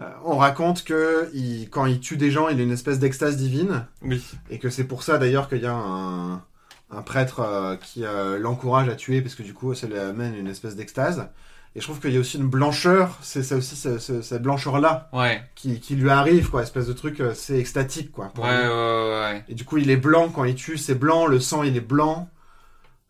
euh, 0.00 0.04
on 0.24 0.36
raconte 0.36 0.84
que 0.84 1.30
il, 1.34 1.70
quand 1.70 1.86
il 1.86 2.00
tue 2.00 2.16
des 2.16 2.30
gens, 2.30 2.48
il 2.48 2.60
a 2.60 2.62
une 2.62 2.72
espèce 2.72 2.98
d'extase 2.98 3.36
divine, 3.36 3.86
oui, 4.02 4.22
et 4.50 4.58
que 4.58 4.68
c'est 4.70 4.84
pour 4.84 5.02
ça 5.02 5.18
d'ailleurs 5.18 5.48
qu'il 5.48 5.62
y 5.62 5.66
a 5.66 5.72
un, 5.74 6.42
un 6.90 7.02
prêtre 7.02 7.40
euh, 7.40 7.76
qui 7.76 8.04
euh, 8.04 8.38
l'encourage 8.38 8.88
à 8.88 8.94
tuer, 8.96 9.22
parce 9.22 9.34
que 9.34 9.42
du 9.42 9.54
coup, 9.54 9.74
ça 9.74 9.86
lui 9.86 9.98
amène 9.98 10.34
une 10.36 10.48
espèce 10.48 10.76
d'extase. 10.76 11.28
Et 11.74 11.80
je 11.80 11.84
trouve 11.84 12.00
qu'il 12.00 12.12
y 12.12 12.16
a 12.16 12.20
aussi 12.20 12.38
une 12.38 12.48
blancheur, 12.48 13.18
c'est 13.20 13.42
ça 13.42 13.54
aussi, 13.56 13.76
ce- 13.76 13.98
ce- 13.98 14.22
cette 14.22 14.42
blancheur-là, 14.42 15.10
ouais, 15.12 15.42
qui, 15.54 15.78
qui 15.80 15.94
lui 15.94 16.08
arrive, 16.10 16.48
quoi, 16.50 16.62
espèce 16.62 16.86
de 16.86 16.92
truc, 16.94 17.22
c'est 17.34 17.58
extatique, 17.58 18.12
quoi. 18.12 18.32
ouais, 18.38 18.44
ouais, 18.44 19.20
ouais. 19.34 19.44
Et 19.48 19.54
du 19.54 19.64
coup, 19.64 19.76
il 19.78 19.90
est 19.90 19.96
blanc 19.98 20.30
quand 20.30 20.44
il 20.44 20.54
tue, 20.54 20.78
c'est 20.78 20.94
blanc, 20.94 21.26
le 21.26 21.38
sang, 21.38 21.62
il 21.62 21.76
est 21.76 21.80
blanc. 21.80 22.28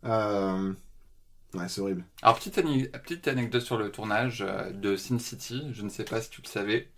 Euh... 0.07 0.73
Ouais, 1.55 1.69
c'est 1.69 1.81
horrible. 1.81 2.05
Alors 2.23 2.37
petite, 2.39 2.55
petite 3.03 3.29
anecdote 3.29 3.63
sur 3.63 3.79
le 3.79 3.91
tournage 3.91 4.43
euh, 4.47 4.71
de 4.73 4.97
Sin 4.97 5.19
City, 5.19 5.69
je 5.73 5.83
ne 5.83 5.89
sais 5.89 6.05
pas 6.05 6.21
si 6.21 6.29
tu 6.31 6.43
le 6.43 6.49
savais, 6.49 6.91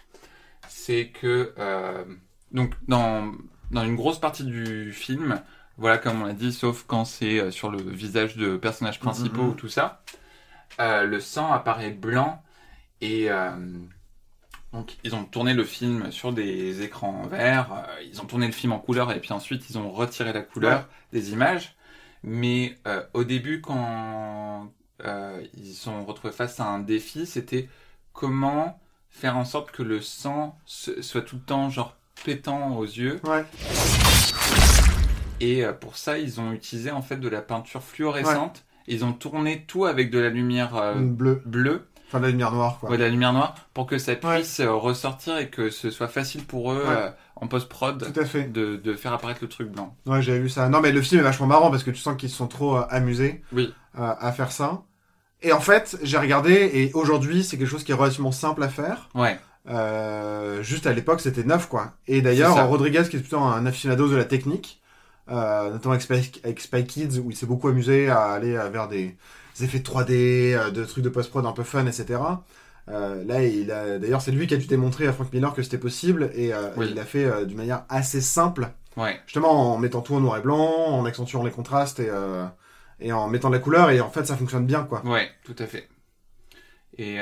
c'est 0.69 1.09
que 1.11 1.55
euh, 1.59 2.05
donc 2.53 2.75
dans 2.89 3.33
dans 3.71 3.85
une 3.85 3.97
grosse 3.97 4.19
partie 4.21 4.45
du 4.45 4.93
film, 4.93 5.43
voilà 5.77 5.99
comme 5.99 6.23
on 6.23 6.27
l'a 6.27 6.33
dit, 6.33 6.53
sauf 6.53 6.85
quand 6.87 7.05
c'est 7.05 7.51
sur 7.51 7.71
le 7.71 7.81
visage 7.83 8.37
de 8.37 8.57
personnages 8.57 9.01
principaux 9.01 9.43
Mhm. 9.43 9.49
ou 9.51 9.55
tout 9.55 9.69
ça, 9.69 10.03
euh, 10.81 11.05
le 11.05 11.21
sang 11.21 11.53
apparaît 11.53 11.91
blanc 11.93 12.43
et 13.01 13.31
euh, 13.31 13.51
donc 14.73 14.97
ils 15.05 15.15
ont 15.15 15.25
tourné 15.25 15.55
le 15.55 15.65
film 15.65 16.11
sur 16.13 16.33
des 16.33 16.83
écrans 16.83 17.27
verts, 17.27 17.87
ils 18.11 18.21
ont 18.21 18.27
tourné 18.27 18.47
le 18.47 18.53
film 18.53 18.73
en 18.73 18.79
couleur 18.79 19.13
et 19.13 19.21
puis 19.21 19.33
ensuite 19.33 19.69
ils 19.71 19.79
ont 19.79 19.91
retiré 19.91 20.33
la 20.33 20.43
couleur 20.43 20.89
des 21.13 21.33
images. 21.33 21.77
Mais 22.23 22.77
euh, 22.87 23.03
au 23.15 23.25
début, 23.25 23.61
quand 23.61 24.71
euh, 25.05 25.41
ils 25.57 25.73
se 25.73 25.85
sont 25.85 26.05
retrouvés 26.05 26.33
face 26.35 26.59
à 26.61 26.67
un 26.67 26.79
défi, 26.81 27.27
c'était 27.27 27.69
comment 28.13 28.81
faire 29.11 29.37
en 29.37 29.45
sorte 29.45 29.71
que 29.71 29.83
le 29.83 30.01
sang 30.01 30.59
soit 30.67 31.23
tout 31.23 31.37
le 31.37 31.43
temps 31.43 31.71
genre 31.71 31.97
pétant 32.25 32.77
aux 32.77 32.85
yeux. 32.85 33.21
Ouais. 33.25 33.45
Et 35.41 35.65
euh, 35.65 35.73
pour 35.73 35.97
ça, 35.97 36.19
ils 36.19 36.41
ont 36.41 36.53
utilisé 36.53 36.91
en 36.91 37.03
fait 37.03 37.17
de 37.17 37.29
la 37.29 37.41
peinture 37.43 37.83
fluorescente. 37.83 38.65
Ils 38.87 39.05
ont 39.05 39.13
tourné 39.13 39.65
tout 39.67 39.85
avec 39.85 40.11
de 40.11 40.19
la 40.19 40.31
lumière 40.31 40.75
euh, 40.77 40.95
bleue. 40.95 41.43
bleue, 41.45 41.87
Enfin, 42.09 42.21
la 42.21 42.31
lumière 42.31 42.53
noire, 42.53 42.79
quoi. 42.81 42.89
ouais, 42.91 42.97
de 42.97 43.03
la 43.03 43.11
lumière 43.11 43.35
noire, 43.35 43.55
pour 43.75 43.87
que 43.87 43.99
ça 43.99 44.15
puisse 44.15 44.63
ressortir 44.63 45.37
et 45.37 45.51
que 45.51 45.69
ce 45.69 45.91
soit 45.91 46.09
facile 46.09 46.43
pour 46.45 46.73
eux 46.73 46.83
euh, 46.87 47.11
en 47.41 47.47
post-prod 47.49 48.13
Tout 48.13 48.21
à 48.21 48.25
fait. 48.25 48.45
de, 48.53 48.77
de 48.77 48.95
faire 48.95 49.13
apparaître 49.13 49.41
le 49.43 49.49
truc 49.49 49.69
blanc. 49.71 49.95
Ouais, 50.07 50.21
j'avais 50.23 50.41
vu 50.41 50.49
ça. 50.49 50.69
Non, 50.69 50.81
mais 50.81 50.93
le 50.93 51.01
film 51.03 51.21
est 51.21 51.25
vachement 51.25 51.47
marrant 51.47 51.71
parce 51.71 51.83
que 51.85 51.91
tu 51.91 51.99
sens 52.01 52.17
qu'ils 52.17 52.31
se 52.31 52.37
sont 52.37 52.49
trop 52.49 52.77
euh, 52.79 52.83
amusés 52.91 53.43
Oui. 53.53 53.73
euh, 53.99 54.13
à 54.19 54.33
faire 54.33 54.53
ça. 54.53 54.83
Et 55.43 55.53
en 55.53 55.61
fait, 55.61 55.97
j'ai 56.03 56.19
regardé 56.19 56.53
et 56.53 56.91
aujourd'hui, 56.95 57.45
c'est 57.45 57.57
quelque 57.57 57.69
chose 57.69 57.85
qui 57.85 57.93
est 57.93 57.95
relativement 57.95 58.33
simple 58.33 58.63
à 58.63 58.69
faire. 58.69 59.09
Ouais, 59.15 59.39
Euh, 59.71 60.63
juste 60.63 60.87
à 60.87 60.93
l'époque, 60.93 61.21
c'était 61.21 61.45
neuf, 61.45 61.69
quoi. 61.69 61.93
Et 62.07 62.23
d'ailleurs. 62.23 62.69
Rodriguez, 62.69 63.05
qui 63.09 63.17
est 63.17 63.21
plutôt 63.21 63.39
un 63.41 63.65
aficionado 63.67 64.09
de 64.09 64.17
la 64.17 64.25
technique, 64.25 64.81
notamment 65.29 65.93
avec 65.95 66.03
Spy, 66.03 66.33
avec 66.43 66.61
Spy 66.61 66.85
Kids, 66.87 67.19
où 67.21 67.31
il 67.31 67.37
s'est 67.37 67.47
beaucoup 67.47 67.69
amusé 67.69 68.09
à 68.09 68.25
aller 68.33 68.53
vers 68.73 68.89
des, 68.89 69.17
des 69.59 69.65
effets 69.65 69.79
3D, 69.79 70.55
euh, 70.55 70.71
de 70.71 70.85
trucs 70.85 71.05
de 71.05 71.09
post-prod 71.11 71.45
un 71.47 71.53
peu 71.53 71.63
fun, 71.65 71.87
etc. 71.87 72.19
Euh, 72.91 73.23
là, 73.25 73.43
il 73.45 73.71
a, 73.71 73.99
d'ailleurs, 73.99 74.23
c'est 74.23 74.31
lui 74.31 74.47
qui 74.47 74.55
a 74.55 74.57
dû 74.57 74.67
démontrer 74.67 75.07
à 75.07 75.13
Frank 75.13 75.33
Miller 75.33 75.53
que 75.55 75.63
c'était 75.63 75.79
possible 75.79 76.31
et 76.35 76.55
euh, 76.55 76.71
Oui. 76.77 76.87
il 76.91 76.95
l'a 76.95 77.05
fait 77.05 77.25
euh, 77.25 77.45
d'une 77.45 77.57
manière 77.59 77.85
assez 77.89 78.21
simple, 78.21 78.69
Ouais. 78.97 79.21
justement 79.27 79.75
en 79.75 79.79
mettant 79.79 80.01
tout 80.01 80.15
en 80.15 80.21
noir 80.21 80.39
et 80.39 80.41
blanc, 80.41 80.87
en 80.87 81.05
accentuant 81.05 81.43
les 81.45 81.51
contrastes 81.51 82.01
et, 82.01 82.11
et 83.01 83.13
en 83.13 83.29
mettant 83.29 83.49
de 83.51 83.55
la 83.55 83.61
couleur 83.61 83.91
et 83.91 84.01
en 84.01 84.11
fait 84.11 84.25
ça 84.27 84.37
fonctionne 84.37 84.67
bien 84.67 84.83
quoi. 84.85 85.05
Ouais, 85.07 85.31
tout 85.45 85.55
à 85.59 85.67
fait. 85.67 85.89
Et 86.97 87.19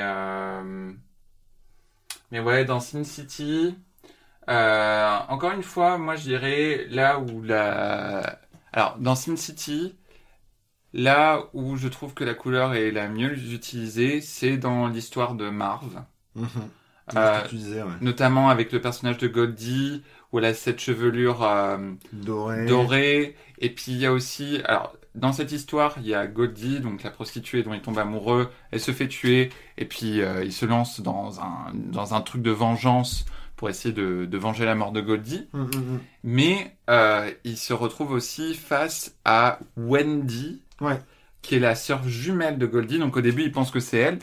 mais 2.31 2.39
ouais, 2.39 2.65
dans 2.65 2.79
Sin 2.79 3.03
City, 3.03 3.75
encore 4.47 5.51
une 5.53 5.63
fois, 5.63 5.97
moi 5.97 6.15
je 6.15 6.23
dirais 6.23 6.87
là 6.89 7.19
où 7.19 7.43
la, 7.43 8.39
alors 8.73 8.97
dans 8.99 9.15
Sin 9.15 9.35
City, 9.35 9.95
là 10.97 11.45
où 11.53 11.77
je 11.77 11.87
trouve 11.87 12.13
que 12.13 12.25
la 12.25 12.33
couleur 12.33 12.73
est 12.73 12.91
la 12.91 13.07
mieux 13.07 13.37
utilisée, 13.53 14.19
c'est 14.21 14.57
dans 14.57 14.87
l'histoire 14.89 15.35
de 15.35 15.49
Marv. 15.49 16.03
Mhm. 16.35 16.47
C'est 17.09 17.17
Euh, 17.17 17.39
ce 17.39 17.43
que 17.45 17.49
tu 17.51 17.55
disais, 17.55 17.83
ouais. 17.83 17.89
notamment 18.01 18.49
avec 18.49 18.73
le 18.73 18.81
personnage 18.81 19.17
de 19.17 19.29
Goldie, 19.29 20.03
où 20.33 20.39
elle 20.39 20.45
a 20.45 20.53
cette 20.53 20.81
chevelure 20.81 21.41
euh, 21.43 21.77
Doré. 22.11 22.65
dorée. 22.65 23.35
Et 23.59 23.69
puis 23.73 23.93
il 23.93 23.97
y 23.99 24.05
a 24.05 24.11
aussi, 24.11 24.59
alors 24.65 24.93
dans 25.15 25.31
cette 25.31 25.53
histoire, 25.53 25.95
il 25.99 26.07
y 26.07 26.13
a 26.13 26.27
Goldie, 26.27 26.81
donc 26.81 27.03
la 27.03 27.09
prostituée 27.09 27.63
dont 27.63 27.73
il 27.73 27.81
tombe 27.81 27.97
amoureux. 27.97 28.49
Elle 28.71 28.81
se 28.81 28.91
fait 28.91 29.07
tuer, 29.07 29.51
et 29.77 29.85
puis 29.85 30.21
euh, 30.21 30.43
il 30.43 30.51
se 30.51 30.65
lance 30.65 30.99
dans 30.99 31.39
un 31.39 31.71
dans 31.73 32.13
un 32.13 32.19
truc 32.21 32.41
de 32.41 32.51
vengeance 32.51 33.25
pour 33.55 33.69
essayer 33.69 33.93
de, 33.93 34.25
de 34.25 34.37
venger 34.37 34.65
la 34.65 34.75
mort 34.75 34.91
de 34.91 35.01
Goldie. 35.01 35.47
Mhm, 35.53 35.63
mhm. 35.75 35.99
Mais 36.23 36.77
euh, 36.89 37.31
il 37.45 37.57
se 37.57 37.73
retrouve 37.73 38.11
aussi 38.11 38.53
face 38.53 39.15
à 39.25 39.59
Wendy, 39.77 40.61
Ouais. 40.81 40.99
qui 41.41 41.55
est 41.55 41.59
la 41.59 41.75
sœur 41.75 42.07
jumelle 42.07 42.57
de 42.57 42.65
Goldie. 42.65 42.99
Donc 42.99 43.17
au 43.17 43.21
début, 43.21 43.43
il 43.43 43.51
pense 43.51 43.71
que 43.71 43.79
c'est 43.79 43.97
elle, 43.99 44.19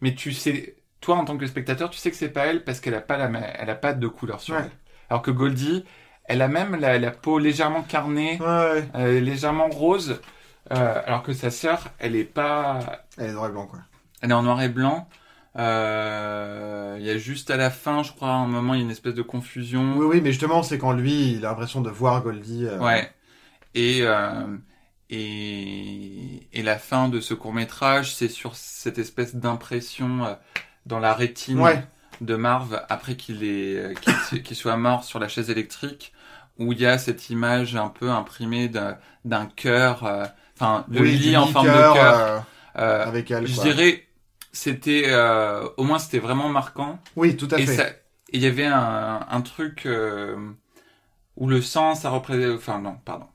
mais 0.00 0.14
tu 0.14 0.32
sais, 0.32 0.76
toi 1.00 1.16
en 1.16 1.24
tant 1.24 1.36
que 1.38 1.46
spectateur, 1.46 1.90
tu 1.90 1.98
sais 1.98 2.10
que 2.10 2.16
c'est 2.16 2.30
pas 2.30 2.46
elle 2.46 2.64
parce 2.64 2.80
qu'elle 2.80 2.94
a 2.94 3.00
pas 3.00 3.16
la, 3.18 3.26
elle 3.58 3.70
a 3.70 3.74
pas 3.76 3.92
de 3.94 4.06
couleur 4.08 4.40
sur 4.40 4.56
Ouais. 4.56 4.62
elle. 4.64 4.70
Alors 5.10 5.22
que 5.22 5.30
Goldie, 5.30 5.84
elle 6.24 6.42
a 6.42 6.48
même 6.48 6.76
la, 6.76 6.98
la 6.98 7.10
peau 7.10 7.38
légèrement 7.38 7.82
carnée, 7.82 8.38
Ouais, 8.40 8.88
euh, 8.94 9.20
légèrement 9.20 9.68
rose, 9.68 10.20
euh, 10.72 11.02
alors 11.06 11.22
que 11.22 11.32
sa 11.32 11.50
sœur, 11.50 11.88
elle 11.98 12.16
est 12.16 12.24
pas, 12.24 13.04
Elle 13.18 13.30
est 13.30 13.32
noir 13.32 13.48
et 13.48 13.52
blanc 13.52 13.66
quoi. 13.66 13.80
elle 14.22 14.30
est 14.30 14.34
en 14.34 14.42
noir 14.42 14.62
et 14.62 14.68
blanc. 14.68 15.08
Euh, 15.58 16.96
Il 16.98 17.04
y 17.06 17.10
a 17.10 17.18
juste 17.18 17.50
à 17.50 17.56
la 17.56 17.70
fin, 17.70 18.02
je 18.02 18.12
crois, 18.12 18.28
à 18.30 18.32
un 18.32 18.46
moment, 18.46 18.74
il 18.74 18.78
y 18.78 18.80
a 18.80 18.84
une 18.84 18.90
espèce 18.90 19.14
de 19.14 19.22
confusion. 19.22 19.96
Oui, 19.96 20.06
oui, 20.06 20.20
mais 20.22 20.30
justement, 20.32 20.62
c'est 20.62 20.78
quand 20.78 20.92
lui, 20.92 21.32
il 21.32 21.44
a 21.44 21.50
l'impression 21.50 21.80
de 21.80 21.90
voir 21.90 22.22
Goldie. 22.22 22.66
Ouais. 22.80 23.10
Et, 23.74 24.02
et, 25.12 26.48
et 26.52 26.62
la 26.62 26.78
fin 26.78 27.08
de 27.08 27.20
ce 27.20 27.34
court 27.34 27.52
métrage, 27.54 28.14
c'est 28.14 28.28
sur 28.28 28.56
cette 28.56 28.98
espèce 28.98 29.34
d'impression 29.36 30.24
euh, 30.24 30.34
dans 30.86 30.98
la 31.00 31.14
rétine 31.14 31.60
Ouais. 31.60 31.84
de 32.20 32.36
Marv 32.36 32.80
après 32.88 33.16
qu'il 33.16 33.44
est 33.44 33.76
euh, 33.76 33.94
qu'il 34.44 34.56
soit 34.56 34.76
mort 34.76 35.04
sur 35.04 35.18
la 35.20 35.28
chaise 35.28 35.50
électrique, 35.50 36.12
où 36.58 36.72
il 36.72 36.80
y 36.80 36.86
a 36.86 36.98
cette 36.98 37.30
image 37.30 37.76
un 37.76 37.88
peu 37.88 38.10
imprimée 38.10 38.68
d'un 38.68 38.98
d'un 39.24 39.46
cœur, 39.46 40.04
euh, 40.04 40.26
enfin 40.56 40.84
le 40.88 41.02
Oui, 41.02 41.16
lit 41.18 41.36
en 41.36 41.46
forme 41.46 41.72
de 41.72 41.72
cœur. 41.92 42.18
euh, 42.18 42.40
Euh, 42.78 43.06
avec 43.06 43.30
elle. 43.30 43.46
je 43.46 43.54
quoi. 43.54 43.64
dirais, 43.64 44.06
c'était 44.52 45.04
euh, 45.08 45.68
au 45.76 45.84
moins 45.84 45.98
c'était 45.98 46.18
vraiment 46.20 46.48
marquant. 46.48 46.98
Oui, 47.16 47.36
tout 47.36 47.48
à 47.50 47.58
Et 47.58 47.66
fait. 47.66 48.04
il 48.32 48.40
y 48.42 48.46
avait 48.46 48.66
un, 48.66 49.26
un 49.30 49.40
truc 49.42 49.86
euh, 49.86 50.36
où 51.36 51.48
le 51.48 51.62
sang, 51.62 51.94
ça 51.94 52.10
représentait... 52.10 52.54
Enfin, 52.54 52.80
non, 52.80 52.96
pardon. 53.04 53.26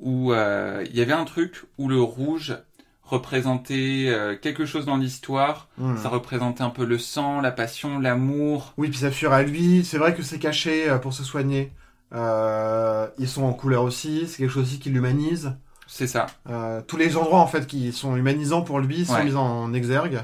Où 0.00 0.32
euh, 0.32 0.84
il 0.88 0.96
y 0.96 1.00
avait 1.02 1.12
un 1.12 1.24
truc 1.24 1.64
où 1.76 1.88
le 1.88 2.00
rouge 2.00 2.56
représentait 3.02 4.06
euh, 4.08 4.36
quelque 4.36 4.64
chose 4.66 4.84
dans 4.86 4.96
l'histoire. 4.96 5.68
Hmm. 5.78 5.96
Ça 5.96 6.08
représentait 6.08 6.62
un 6.62 6.70
peu 6.70 6.84
le 6.84 6.98
sang, 6.98 7.40
la 7.40 7.50
passion, 7.50 7.98
l'amour. 7.98 8.74
Oui, 8.76 8.88
puis 8.88 8.98
ça 8.98 9.10
fuir 9.10 9.32
à 9.32 9.42
lui. 9.42 9.84
C'est 9.84 9.98
vrai 9.98 10.14
que 10.14 10.22
c'est 10.22 10.38
caché 10.38 10.88
euh, 10.88 10.98
pour 10.98 11.12
se 11.14 11.24
soigner. 11.24 11.72
Euh, 12.14 13.06
ils 13.18 13.28
sont 13.28 13.42
en 13.44 13.52
couleur 13.52 13.82
aussi. 13.82 14.26
C'est 14.26 14.38
quelque 14.38 14.52
chose 14.52 14.64
aussi 14.68 14.78
qui 14.78 14.90
l'humanise. 14.90 15.52
C'est 15.86 16.06
ça. 16.06 16.26
Euh, 16.48 16.82
tous 16.86 16.96
les 16.98 17.16
endroits 17.16 17.40
en 17.40 17.46
fait 17.46 17.66
qui 17.66 17.92
sont 17.92 18.14
humanisants 18.16 18.62
pour 18.62 18.78
lui 18.78 19.06
sont 19.06 19.14
Ouais. 19.14 19.24
mis 19.24 19.34
en 19.34 19.72
exergue. 19.72 20.20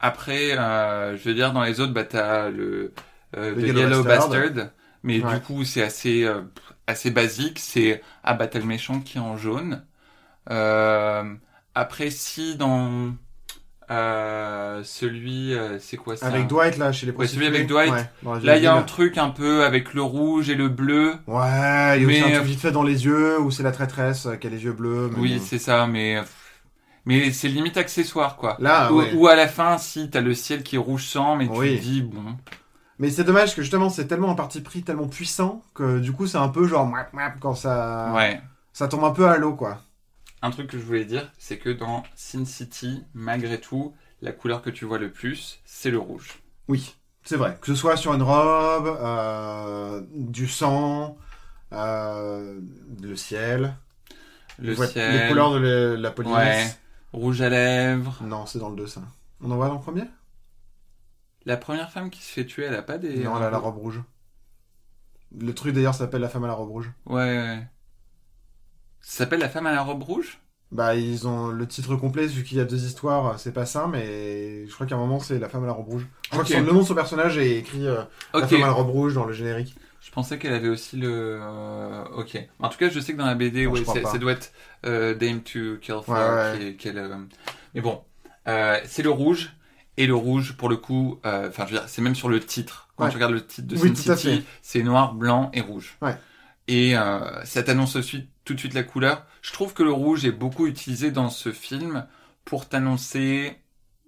Après, 0.00 0.56
euh, 0.56 1.16
je 1.16 1.28
veux 1.28 1.34
dire, 1.34 1.52
dans 1.52 1.64
les 1.64 1.80
autres, 1.80 1.92
bah, 1.92 2.04
t'as 2.04 2.50
le, 2.50 2.92
euh, 3.36 3.54
The 3.54 3.58
Yellow 3.58 3.80
Yellow, 3.80 4.04
Bastard. 4.04 4.28
Bastard. 4.30 4.68
Mais 5.02 5.22
Ouais. 5.22 5.34
du 5.34 5.40
coup, 5.40 5.64
c'est 5.64 5.82
assez, 5.82 6.24
euh, 6.24 6.42
assez 6.86 7.10
basique. 7.10 7.58
C'est 7.58 8.02
ah 8.24 8.34
bah 8.34 8.46
t'as 8.48 8.58
le 8.58 8.64
méchant 8.66 9.00
qui 9.00 9.18
est 9.18 9.20
en 9.20 9.36
jaune. 9.36 9.84
Euh, 10.50 11.24
après, 11.74 12.10
si 12.10 12.56
dans 12.56 13.12
euh, 13.90 14.82
celui, 14.84 15.54
euh, 15.54 15.78
c'est 15.78 15.96
quoi 15.96 16.16
ça 16.16 16.26
Avec 16.26 16.46
Dwight 16.46 16.76
là 16.76 16.92
chez 16.92 17.06
les 17.06 17.12
Ouais, 17.12 17.26
celui 17.26 17.46
prostituées. 17.46 17.46
avec 17.48 17.66
Dwight. 17.68 17.92
Ouais, 18.22 18.40
Là, 18.42 18.56
il 18.58 18.62
y 18.62 18.66
a 18.66 18.74
un 18.74 18.82
truc 18.82 19.16
un 19.18 19.30
peu 19.30 19.64
avec 19.64 19.94
le 19.94 20.02
rouge 20.02 20.50
et 20.50 20.54
le 20.54 20.68
bleu. 20.68 21.14
Ouais, 21.26 21.96
il 21.96 22.02
y 22.02 22.04
a 22.04 22.08
aussi 22.08 22.20
Mais, 22.20 22.22
un 22.22 22.30
euh, 22.30 22.34
truc 22.36 22.46
vite 22.48 22.60
fait 22.60 22.72
dans 22.72 22.82
les 22.82 23.04
yeux 23.06 23.40
où 23.40 23.50
c'est 23.50 23.62
la 23.62 23.72
traîtresse 23.72 24.26
euh, 24.26 24.36
qui 24.36 24.46
a 24.46 24.50
les 24.50 24.62
yeux 24.64 24.72
bleus. 24.72 25.10
mais 25.14 25.18
Oui, 25.18 25.36
bon. 25.38 25.42
c'est 25.44 25.58
ça, 25.58 25.86
mais 25.86 26.22
mais 27.06 27.32
c'est 27.32 27.48
limite 27.48 27.76
accessoire 27.78 28.36
quoi. 28.36 28.56
Là, 28.60 28.92
ou, 28.92 28.98
ouais. 28.98 29.12
ou 29.14 29.28
à 29.28 29.36
la 29.36 29.48
fin, 29.48 29.78
si 29.78 30.10
t'as 30.10 30.20
le 30.20 30.34
ciel 30.34 30.62
qui 30.62 30.76
est 30.76 30.78
rouge 30.78 31.06
sang, 31.06 31.36
mais 31.36 31.46
tu 31.46 31.52
Oui. 31.58 31.76
te 31.78 31.82
dis 31.82 32.02
bon. 32.02 32.36
Mais 32.98 33.10
c'est 33.10 33.24
dommage 33.24 33.54
que 33.54 33.62
justement 33.62 33.90
c'est 33.90 34.06
tellement 34.06 34.30
un 34.30 34.34
parti 34.34 34.60
pris 34.60 34.82
tellement 34.82 35.06
puissant 35.08 35.62
que 35.74 35.98
du 36.00 36.12
coup 36.12 36.26
c'est 36.26 36.38
un 36.38 36.48
peu 36.48 36.66
genre 36.66 36.92
quand 37.40 37.54
ça 37.54 38.12
Ouais. 38.14 38.40
ça 38.72 38.88
tombe 38.88 39.04
un 39.04 39.12
peu 39.12 39.26
à 39.28 39.36
l'eau 39.38 39.54
quoi. 39.54 39.82
Un 40.42 40.50
truc 40.50 40.68
que 40.68 40.78
je 40.78 40.84
voulais 40.84 41.04
dire, 41.04 41.30
c'est 41.38 41.58
que 41.58 41.68
dans 41.70 42.04
Sin 42.14 42.44
City, 42.44 43.02
malgré 43.12 43.60
tout, 43.60 43.92
la 44.22 44.30
couleur 44.32 44.62
que 44.62 44.70
tu 44.70 44.84
vois 44.84 44.98
le 44.98 45.10
plus, 45.10 45.60
c'est 45.64 45.90
le 45.90 45.98
rouge. 45.98 46.38
Oui, 46.68 46.94
c'est 47.24 47.34
vrai. 47.36 47.58
Que 47.60 47.66
ce 47.66 47.74
soit 47.74 47.96
sur 47.96 48.14
une 48.14 48.22
robe, 48.22 48.86
euh, 49.00 50.00
du 50.14 50.46
sang, 50.46 51.16
euh, 51.72 52.60
le 53.02 53.16
ciel, 53.16 53.74
Le 54.60 54.76
Ouais, 54.78 54.86
ciel, 54.86 55.22
les 55.22 55.28
couleurs 55.28 55.52
de 55.54 55.58
la, 55.58 55.96
la 55.96 56.10
police. 56.12 56.32
Ouais. 56.32 56.66
rouge 57.12 57.40
à 57.42 57.48
lèvres. 57.48 58.16
Non, 58.22 58.46
c'est 58.46 58.60
dans 58.60 58.70
le 58.70 58.76
2 58.76 58.86
ça. 58.86 59.02
On 59.40 59.50
en 59.50 59.56
voit 59.56 59.68
dans 59.68 59.74
le 59.74 59.80
premier? 59.80 60.04
La 61.48 61.56
première 61.56 61.90
femme 61.90 62.10
qui 62.10 62.22
se 62.22 62.30
fait 62.30 62.44
tuer, 62.44 62.64
elle 62.66 62.74
a 62.74 62.82
pas 62.82 62.98
des... 62.98 63.24
Non, 63.24 63.36
elle 63.38 63.42
a 63.44 63.50
la 63.50 63.58
robe 63.58 63.78
rouge. 63.78 64.02
Le 65.36 65.52
truc 65.54 65.74
d'ailleurs 65.74 65.94
s'appelle 65.94 66.20
la 66.20 66.28
femme 66.28 66.44
à 66.44 66.46
la 66.46 66.52
robe 66.52 66.68
rouge. 66.70 66.90
Ouais, 67.06 67.22
ouais. 67.22 67.66
Ça 69.00 69.18
s'appelle 69.24 69.40
La 69.40 69.48
femme 69.48 69.66
à 69.66 69.72
la 69.72 69.82
robe 69.82 70.02
rouge? 70.02 70.38
Bah 70.70 70.94
ils 70.94 71.26
ont 71.26 71.48
le 71.48 71.66
titre 71.66 71.96
complet 71.96 72.26
vu 72.26 72.44
qu'il 72.44 72.58
y 72.58 72.60
a 72.60 72.66
deux 72.66 72.84
histoires, 72.84 73.40
c'est 73.40 73.52
pas 73.54 73.64
ça, 73.64 73.86
mais 73.86 74.66
je 74.66 74.74
crois 74.74 74.86
qu'à 74.86 74.96
un 74.96 74.98
moment 74.98 75.18
c'est 75.20 75.38
la 75.38 75.48
femme 75.48 75.64
à 75.64 75.66
la 75.66 75.72
robe 75.72 75.88
rouge. 75.88 76.06
Je 76.24 76.28
crois 76.28 76.42
Ok. 76.42 76.48
que 76.48 76.54
son- 76.54 76.60
le 76.60 76.72
nom 76.72 76.80
de 76.80 76.84
son 76.86 76.94
personnage 76.94 77.38
est 77.38 77.56
écrit 77.56 77.86
euh, 77.86 78.02
la 78.34 78.40
Ok. 78.40 78.48
femme 78.50 78.62
à 78.64 78.66
la 78.66 78.72
robe 78.72 78.90
rouge 78.90 79.14
dans 79.14 79.24
le 79.24 79.32
générique. 79.32 79.74
Je 80.02 80.10
pensais 80.10 80.38
qu'elle 80.38 80.52
avait 80.52 80.68
aussi 80.68 80.98
le... 80.98 81.38
euh, 81.40 82.04
Ok. 82.14 82.36
En 82.58 82.68
tout 82.68 82.76
cas, 82.76 82.90
je 82.90 83.00
sais 83.00 83.14
que 83.14 83.18
dans 83.18 83.24
la 83.24 83.34
BD, 83.34 83.64
Non, 83.64 83.74
je 83.74 83.78
ouais, 83.78 83.82
crois 83.84 83.94
c'est- 83.94 84.00
pas. 84.02 84.10
ça 84.12 84.18
doit 84.18 84.32
être 84.32 84.52
euh, 84.84 85.14
Dame 85.14 85.40
to 85.40 85.78
Kill 85.80 86.00
For. 86.04 86.08
Ouais, 86.10 86.18
ouais. 86.18 86.58
qui 86.58 86.66
est- 86.66 86.76
qui 86.76 86.88
est 86.88 86.92
le- 86.92 87.26
Mais 87.74 87.80
bon, 87.80 88.02
euh, 88.46 88.78
c'est 88.84 89.02
le 89.02 89.10
rouge. 89.10 89.54
Et 89.98 90.06
le 90.06 90.14
rouge, 90.14 90.56
pour 90.56 90.68
le 90.68 90.76
coup, 90.76 91.18
euh, 91.26 91.48
enfin, 91.48 91.66
je 91.66 91.72
veux 91.74 91.78
dire, 91.80 91.88
c'est 91.88 92.00
même 92.02 92.14
sur 92.14 92.28
le 92.28 92.40
titre. 92.40 92.88
Quand 92.96 93.04
Ouais. 93.04 93.10
tu 93.10 93.16
regardes 93.16 93.32
le 93.34 93.44
titre 93.46 93.68
de 93.68 93.76
Oui, 93.76 93.94
Sin 93.96 94.16
City, 94.16 94.44
c'est 94.62 94.82
noir, 94.82 95.12
blanc 95.14 95.50
et 95.52 95.60
rouge. 95.60 95.96
Ouais. 96.00 96.16
Et 96.68 96.96
euh, 96.96 97.44
ça 97.44 97.62
t'annonce 97.62 97.92
tout 97.92 97.98
de 97.98 98.02
suite- 98.04 98.30
tout 98.44 98.54
de 98.54 98.58
suite 98.60 98.74
la 98.74 98.82
couleur. 98.84 99.26
Je 99.42 99.52
trouve 99.52 99.74
que 99.74 99.82
le 99.82 99.92
rouge 99.92 100.24
est 100.24 100.32
beaucoup 100.32 100.66
utilisé 100.66 101.10
dans 101.10 101.30
ce 101.30 101.50
film 101.52 102.06
pour 102.44 102.68
t'annoncer 102.68 103.56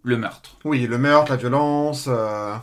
le 0.03 0.16
meurtre. 0.16 0.57
Oui, 0.64 0.86
le 0.86 0.97
meurtre, 0.97 1.30
la 1.32 1.36
violence. 1.36 2.07
euh, 2.09 2.55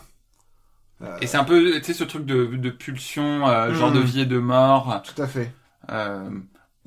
euh, 1.02 1.16
Et 1.20 1.26
c'est 1.26 1.36
un 1.36 1.44
peu, 1.44 1.72
tu 1.78 1.84
sais, 1.84 1.94
ce 1.94 2.04
truc 2.04 2.24
de, 2.26 2.46
de 2.46 2.70
pulsion, 2.70 3.46
euh, 3.48 3.72
genre 3.74 3.92
de 3.92 4.00
vie 4.00 4.20
et 4.20 4.26
de 4.26 4.38
mort, 4.38 5.02
tout 5.04 5.20
à 5.22 5.26
fait. 5.26 5.52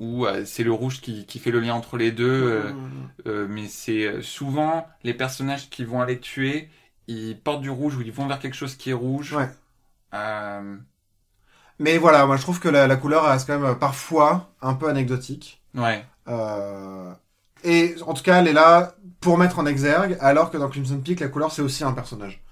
Euh, 0.02 0.04
où 0.04 0.26
euh, 0.26 0.44
c'est 0.44 0.64
le 0.64 0.72
rouge 0.72 1.00
qui, 1.00 1.26
qui 1.26 1.38
fait 1.38 1.50
le 1.50 1.60
lien 1.60 1.74
entre 1.74 1.96
les 1.96 2.12
deux. 2.12 2.24
euh, 2.30 2.72
Mm. 2.72 3.10
euh, 3.26 3.46
mais 3.48 3.68
c'est 3.68 4.22
souvent 4.22 4.86
les 5.04 5.14
personnages 5.14 5.70
qui 5.70 5.84
vont 5.84 6.00
aller 6.00 6.18
tuer, 6.20 6.68
ils 7.08 7.38
portent 7.38 7.62
du 7.62 7.70
rouge 7.70 7.96
ou 7.96 8.02
ils 8.02 8.12
vont 8.12 8.26
vers 8.26 8.38
quelque 8.38 8.54
chose 8.56 8.74
qui 8.76 8.90
est 8.90 8.94
rouge. 8.94 9.34
Ouais. 9.34 9.48
Mais 11.78 11.98
voilà, 11.98 12.26
moi 12.26 12.36
je 12.36 12.42
trouve 12.42 12.60
que 12.60 12.68
la, 12.68 12.86
la 12.86 12.96
couleur 12.96 13.24
reste 13.24 13.46
quand 13.46 13.58
même 13.58 13.78
parfois 13.78 14.52
un 14.60 14.74
peu 14.74 14.88
anecdotique. 14.88 15.62
ouais. 15.74 16.04
Et 17.64 17.94
en 18.06 18.12
tout 18.14 18.24
cas, 18.24 18.40
elle 18.40 18.48
est 18.48 18.52
là 18.52 18.94
pour 19.20 19.38
mettre 19.38 19.60
en 19.60 19.66
exergue, 19.66 20.16
alors 20.20 20.50
que 20.50 20.56
dans 20.58 20.68
Crimson 20.68 20.98
Peak, 20.98 21.20
la 21.20 21.28
couleur 21.28 21.52
c'est 21.52 21.62
aussi 21.62 21.84
un 21.84 21.92
personnage. 21.92 22.42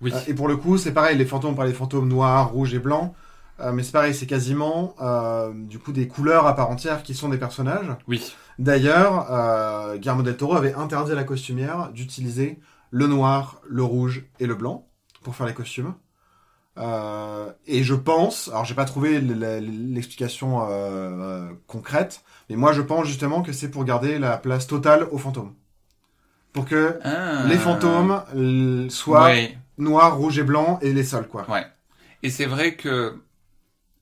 Oui. 0.00 0.12
Et 0.26 0.34
pour 0.34 0.48
le 0.48 0.56
coup, 0.56 0.78
c'est 0.78 0.92
pareil, 0.92 1.16
les 1.16 1.24
fantômes 1.26 1.54
par 1.54 1.64
les 1.64 1.72
fantômes 1.72 2.08
noirs, 2.08 2.50
rouges 2.50 2.74
et 2.74 2.78
blancs. 2.80 3.14
Euh, 3.60 3.72
mais 3.72 3.82
c'est 3.82 3.92
pareil, 3.92 4.14
c'est 4.14 4.26
quasiment 4.26 4.94
euh, 5.00 5.52
du 5.52 5.78
coup 5.80 5.92
des 5.92 6.06
couleurs 6.06 6.46
à 6.46 6.54
part 6.54 6.70
entière 6.70 7.02
qui 7.02 7.14
sont 7.14 7.28
des 7.28 7.38
personnages. 7.38 7.88
Oui. 8.06 8.32
D'ailleurs, 8.58 9.26
euh, 9.32 9.96
Guillermo 9.96 10.22
del 10.22 10.36
Toro 10.36 10.54
avait 10.54 10.74
interdit 10.74 11.12
à 11.12 11.16
la 11.16 11.24
costumière 11.24 11.90
d'utiliser 11.92 12.60
le 12.90 13.06
noir, 13.08 13.60
le 13.66 13.82
rouge 13.82 14.24
et 14.40 14.46
le 14.46 14.54
blanc 14.54 14.86
pour 15.22 15.34
faire 15.34 15.46
les 15.46 15.54
costumes. 15.54 15.94
Euh, 16.78 17.50
et 17.66 17.82
je 17.82 17.94
pense, 17.94 18.48
alors 18.48 18.64
j'ai 18.64 18.74
pas 18.76 18.84
trouvé 18.84 19.20
l'explication 19.20 20.62
euh, 20.62 20.66
euh, 20.70 21.48
concrète, 21.66 22.22
mais 22.48 22.54
moi 22.54 22.72
je 22.72 22.82
pense 22.82 23.06
justement 23.06 23.42
que 23.42 23.52
c'est 23.52 23.68
pour 23.68 23.84
garder 23.84 24.18
la 24.20 24.36
place 24.38 24.66
totale 24.68 25.08
aux 25.10 25.18
fantômes. 25.18 25.54
pour 26.52 26.64
que 26.64 26.98
Ah. 27.04 27.44
les 27.46 27.56
fantômes 27.58 28.22
soient 28.90 29.24
Ouais. 29.26 29.56
noirs, 29.76 30.16
rouges 30.16 30.38
et 30.38 30.42
blancs 30.44 30.78
et 30.82 30.92
les 30.92 31.04
sols, 31.04 31.28
quoi. 31.28 31.48
Ouais. 31.50 31.64
Et 32.22 32.30
c'est 32.30 32.46
vrai 32.46 32.74
que 32.74 33.20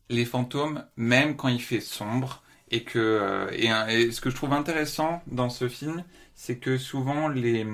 les 0.08 0.24
fantômes, 0.24 0.84
même 0.96 1.36
quand 1.36 1.48
il 1.48 1.60
fait 1.62 1.80
sombre, 1.80 2.42
et 2.70 2.82
que 2.84 2.98
euh, 2.98 3.48
et, 3.52 3.68
et 4.02 4.12
ce 4.12 4.20
que 4.20 4.30
je 4.30 4.36
trouve 4.36 4.52
intéressant 4.52 5.22
dans 5.26 5.48
ce 5.50 5.68
film, 5.68 6.04
c'est 6.34 6.58
que 6.58 6.78
souvent 6.78 7.28
les 7.28 7.66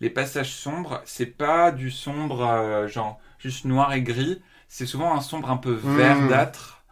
les 0.00 0.10
passages 0.10 0.52
sombres, 0.54 1.02
c'est 1.04 1.26
pas 1.26 1.72
du 1.72 1.90
sombre 1.90 2.42
euh, 2.46 2.88
genre 2.88 3.20
juste 3.38 3.64
noir 3.64 3.92
et 3.92 4.02
gris, 4.02 4.40
c'est 4.68 4.86
souvent 4.86 5.14
un 5.14 5.20
sombre 5.20 5.50
un 5.50 5.56
peu 5.56 5.78
Mmh. 5.82 5.96
verdâtre. 5.96 6.84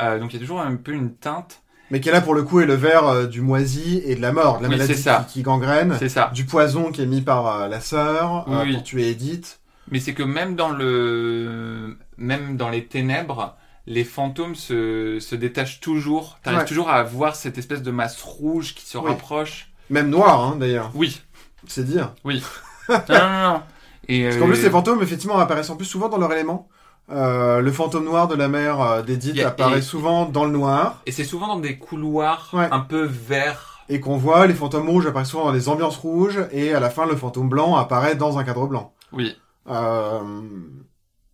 Euh, 0.00 0.18
donc 0.18 0.32
il 0.32 0.36
y 0.36 0.38
a 0.38 0.40
toujours 0.40 0.60
un 0.60 0.76
peu 0.76 0.92
une 0.92 1.14
teinte. 1.14 1.62
Mais 1.90 2.00
qui 2.00 2.10
là, 2.10 2.20
pour 2.22 2.34
le 2.34 2.42
coup, 2.42 2.60
est 2.60 2.66
le 2.66 2.74
vert 2.74 3.06
euh, 3.06 3.26
du 3.26 3.42
moisi 3.42 4.00
et 4.06 4.14
de 4.16 4.20
la 4.22 4.32
mort, 4.32 4.58
de 4.58 4.62
la 4.62 4.68
Oui, 4.70 4.76
maladie 4.78 5.00
ça. 5.00 5.26
qui, 5.28 5.34
qui 5.34 5.42
gangrène, 5.42 5.96
C'est 5.98 6.08
ça. 6.08 6.30
du 6.34 6.46
poison 6.46 6.90
qui 6.90 7.02
est 7.02 7.06
mis 7.06 7.20
par 7.20 7.68
la 7.68 7.80
sœur 7.80 8.46
Oui. 8.48 8.72
pour 8.72 8.82
tuer 8.82 9.10
Edith. 9.10 9.60
Mais 9.90 10.00
c'est 10.00 10.14
que 10.14 10.22
même 10.22 10.54
dans 10.56 10.70
le 10.70 11.98
même 12.16 12.56
dans 12.56 12.70
les 12.70 12.86
ténèbres, 12.86 13.56
les 13.86 14.04
fantômes 14.04 14.54
se, 14.54 15.18
se 15.20 15.34
détachent 15.34 15.80
toujours. 15.80 16.38
T'arrives 16.42 16.60
Ouais. 16.60 16.64
toujours 16.66 16.88
à 16.90 17.02
voir 17.02 17.34
cette 17.36 17.58
espèce 17.58 17.82
de 17.82 17.90
masse 17.90 18.22
rouge 18.22 18.74
qui 18.74 18.84
se 18.86 18.98
Oui. 18.98 19.08
rapproche. 19.08 19.70
Même 19.90 20.08
noir, 20.10 20.40
hein, 20.40 20.56
d'ailleurs. 20.58 20.90
Oui. 20.94 21.20
C'est 21.66 21.84
dire. 21.84 22.14
Oui. 22.24 22.42
non, 22.88 22.96
non, 23.08 23.42
non. 23.52 23.62
Et 24.08 24.24
Parce 24.24 24.36
qu'en 24.38 24.44
euh, 24.46 24.48
plus, 24.52 24.62
les 24.62 24.70
fantômes, 24.70 25.02
effectivement, 25.02 25.38
apparaissent 25.38 25.70
en 25.70 25.76
plus 25.76 25.84
souvent 25.86 26.08
dans 26.08 26.18
leur 26.18 26.32
élément. 26.32 26.68
Euh, 27.10 27.60
le 27.60 27.72
fantôme 27.72 28.04
noir 28.04 28.28
de 28.28 28.34
la 28.36 28.48
mère 28.48 28.80
euh, 28.80 29.02
d'Edith 29.02 29.38
apparaît 29.40 29.78
et- 29.78 29.82
souvent 29.82 30.24
dans 30.26 30.44
le 30.44 30.50
noir. 30.52 31.00
Et 31.06 31.12
c'est 31.12 31.24
souvent 31.24 31.48
dans 31.48 31.58
des 31.58 31.76
couloirs 31.78 32.50
Ouais. 32.52 32.68
un 32.70 32.80
peu 32.80 33.02
verts. 33.04 33.84
Et 33.88 34.00
qu'on 34.00 34.16
voit, 34.16 34.46
les 34.46 34.54
fantômes 34.54 34.88
rouges 34.88 35.06
apparaissent 35.06 35.28
souvent 35.30 35.46
dans 35.46 35.52
des 35.52 35.68
ambiances 35.68 35.96
rouges. 35.96 36.40
Et 36.52 36.72
à 36.72 36.80
la 36.80 36.88
fin, 36.90 37.04
le 37.06 37.16
fantôme 37.16 37.48
blanc 37.48 37.76
apparaît 37.76 38.14
dans 38.14 38.38
un 38.38 38.44
cadre 38.44 38.66
blanc. 38.66 38.92
Oui. 39.12 39.36
Euh... 39.68 40.20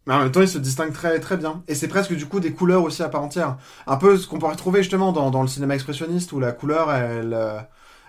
Mais 0.09 0.15
en 0.15 0.21
même 0.21 0.33
temps, 0.33 0.41
ils 0.41 0.49
se 0.49 0.57
distinguent 0.59 0.93
très, 0.95 1.21
très 1.21 1.37
bien. 1.37 1.63
Et 1.69 1.75
c'est 1.75 1.87
presque 1.87 2.15
du 2.15 2.25
coup 2.27 2.41
des 2.41 2.53
couleurs 2.53 2.83
aussi 2.83 3.03
à 3.03 3.11
part 3.11 3.23
entière. 3.23 3.59
Un 3.87 3.99
peu 3.99 4.17
ce 4.17 4.27
qu'on 4.27 4.39
pourrait 4.39 4.57
trouver 4.57 4.83
justement 4.83 5.13
dans, 5.13 5.31
dans 5.31 5.43
le 5.43 5.49
cinéma 5.49 5.75
expressionniste 5.75 6.33
où 6.33 6.41
la 6.41 6.53
couleur, 6.53 6.91
elle, 6.93 7.35
euh, 7.35 7.61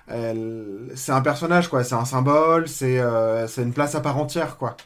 elle, 0.08 0.92
c'est 0.96 1.12
un 1.12 1.20
personnage 1.22 1.68
quoi, 1.68 1.84
c'est 1.84 1.96
un 1.96 2.06
symbole, 2.06 2.70
c'est, 2.70 3.00
euh, 3.00 3.46
une 3.58 3.74
place 3.74 3.96
à 3.96 4.00
part 4.02 4.18
entière 4.18 4.56
quoi. 4.58 4.78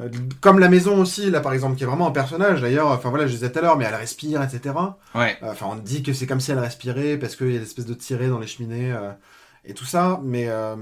Euh, 0.00 0.08
Comme 0.40 0.58
la 0.58 0.68
maison 0.68 1.00
aussi, 1.00 1.30
là 1.30 1.40
par 1.40 1.52
exemple, 1.52 1.76
qui 1.76 1.84
est 1.84 1.86
vraiment 1.86 2.08
un 2.08 2.10
personnage 2.12 2.60
d'ailleurs. 2.62 2.88
Enfin 2.88 3.10
voilà, 3.10 3.26
je 3.28 3.32
disais 3.32 3.50
tout 3.52 3.58
à 3.60 3.62
l'heure, 3.62 3.76
mais 3.78 3.84
elle 3.84 3.94
respire, 3.94 4.42
etc. 4.42 4.74
Ouais. 5.14 5.38
Euh, 5.42 5.52
Enfin, 5.52 5.66
on 5.70 5.76
dit 5.76 6.02
que 6.02 6.12
c'est 6.12 6.26
comme 6.26 6.40
si 6.40 6.50
elle 6.50 6.58
respirait 6.58 7.16
parce 7.16 7.36
qu'il 7.36 7.52
y 7.52 7.56
a 7.56 7.60
des 7.60 7.64
espèces 7.64 7.86
de 7.86 7.94
tirées 7.94 8.28
dans 8.28 8.40
les 8.40 8.46
cheminées 8.48 8.92
euh, 8.92 9.12
et 9.66 9.74
tout 9.74 9.84
ça. 9.84 10.20
Mais, 10.24 10.48
euh, 10.48 10.76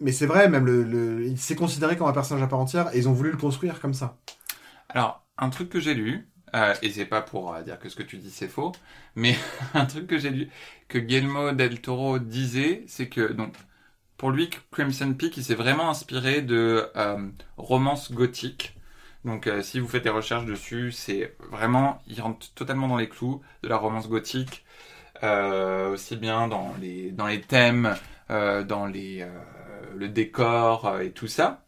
mais 0.00 0.12
c'est 0.12 0.26
vrai, 0.26 0.48
même 0.48 0.68
il 1.26 1.38
s'est 1.38 1.56
considéré 1.56 1.96
comme 1.96 2.08
un 2.08 2.12
personnage 2.12 2.42
à 2.42 2.46
part 2.46 2.60
entière 2.60 2.94
et 2.94 2.98
ils 2.98 3.08
ont 3.08 3.12
voulu 3.12 3.30
le 3.30 3.36
construire 3.36 3.80
comme 3.80 3.94
ça. 3.94 4.18
Alors, 4.88 5.24
un 5.38 5.50
truc 5.50 5.68
que 5.70 5.80
j'ai 5.80 5.94
lu, 5.94 6.28
euh, 6.54 6.74
et 6.82 6.90
c'est 6.90 7.06
pas 7.06 7.22
pour 7.22 7.54
euh, 7.54 7.62
dire 7.62 7.78
que 7.78 7.88
ce 7.88 7.96
que 7.96 8.02
tu 8.02 8.18
dis 8.18 8.30
c'est 8.30 8.48
faux, 8.48 8.72
mais 9.16 9.36
un 9.74 9.86
truc 9.86 10.06
que 10.06 10.18
j'ai 10.18 10.30
lu, 10.30 10.50
que 10.88 10.98
Guillermo 10.98 11.52
del 11.52 11.80
Toro 11.80 12.18
disait, 12.18 12.84
c'est 12.86 13.08
que, 13.08 13.32
donc, 13.32 13.54
pour 14.16 14.30
lui, 14.30 14.50
Crimson 14.70 15.14
Peak, 15.14 15.36
il 15.36 15.44
s'est 15.44 15.54
vraiment 15.54 15.90
inspiré 15.90 16.42
de 16.42 16.88
euh, 16.96 17.28
romances 17.56 18.12
gothiques. 18.12 18.76
Donc, 19.24 19.48
si 19.62 19.78
vous 19.78 19.86
faites 19.86 20.02
des 20.02 20.10
recherches 20.10 20.46
dessus, 20.46 20.90
c'est 20.90 21.36
vraiment, 21.50 22.02
il 22.08 22.20
rentre 22.20 22.52
totalement 22.54 22.88
dans 22.88 22.96
les 22.96 23.08
clous 23.08 23.40
de 23.62 23.68
la 23.68 23.76
romance 23.76 24.08
gothique, 24.08 24.64
aussi 25.22 26.16
bien 26.16 26.48
dans 26.48 26.74
les, 26.80 27.12
dans 27.12 27.26
les 27.26 27.40
thèmes, 27.40 27.94
euh, 28.30 28.64
dans 28.64 28.86
les, 28.86 29.22
euh, 29.22 29.28
le 29.96 30.08
décor 30.08 30.86
euh, 30.86 31.00
et 31.00 31.12
tout 31.12 31.26
ça. 31.26 31.64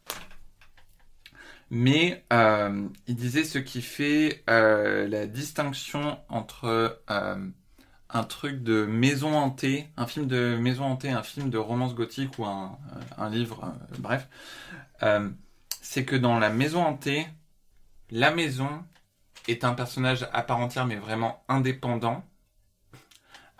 Mais 1.70 2.24
euh, 2.32 2.88
il 3.06 3.16
disait 3.16 3.44
ce 3.44 3.58
qui 3.58 3.82
fait 3.82 4.44
euh, 4.48 5.08
la 5.08 5.26
distinction 5.26 6.18
entre 6.28 7.00
euh, 7.10 7.48
un 8.10 8.22
truc 8.24 8.62
de 8.62 8.84
maison 8.84 9.34
hantée, 9.36 9.88
un 9.96 10.06
film 10.06 10.26
de 10.26 10.56
maison 10.56 10.84
hantée, 10.84 11.10
un 11.10 11.22
film 11.22 11.50
de 11.50 11.58
romance 11.58 11.94
gothique 11.94 12.38
ou 12.38 12.44
un, 12.44 12.78
euh, 12.94 13.00
un 13.18 13.28
livre, 13.30 13.64
euh, 13.64 13.96
bref, 13.98 14.28
euh, 15.02 15.28
c'est 15.80 16.04
que 16.04 16.16
dans 16.16 16.38
la 16.38 16.50
maison 16.50 16.82
hantée, 16.84 17.26
la 18.10 18.30
maison 18.30 18.84
est 19.48 19.64
un 19.64 19.74
personnage 19.74 20.28
à 20.32 20.42
part 20.42 20.58
entière 20.58 20.86
mais 20.86 20.96
vraiment 20.96 21.42
indépendant, 21.48 22.24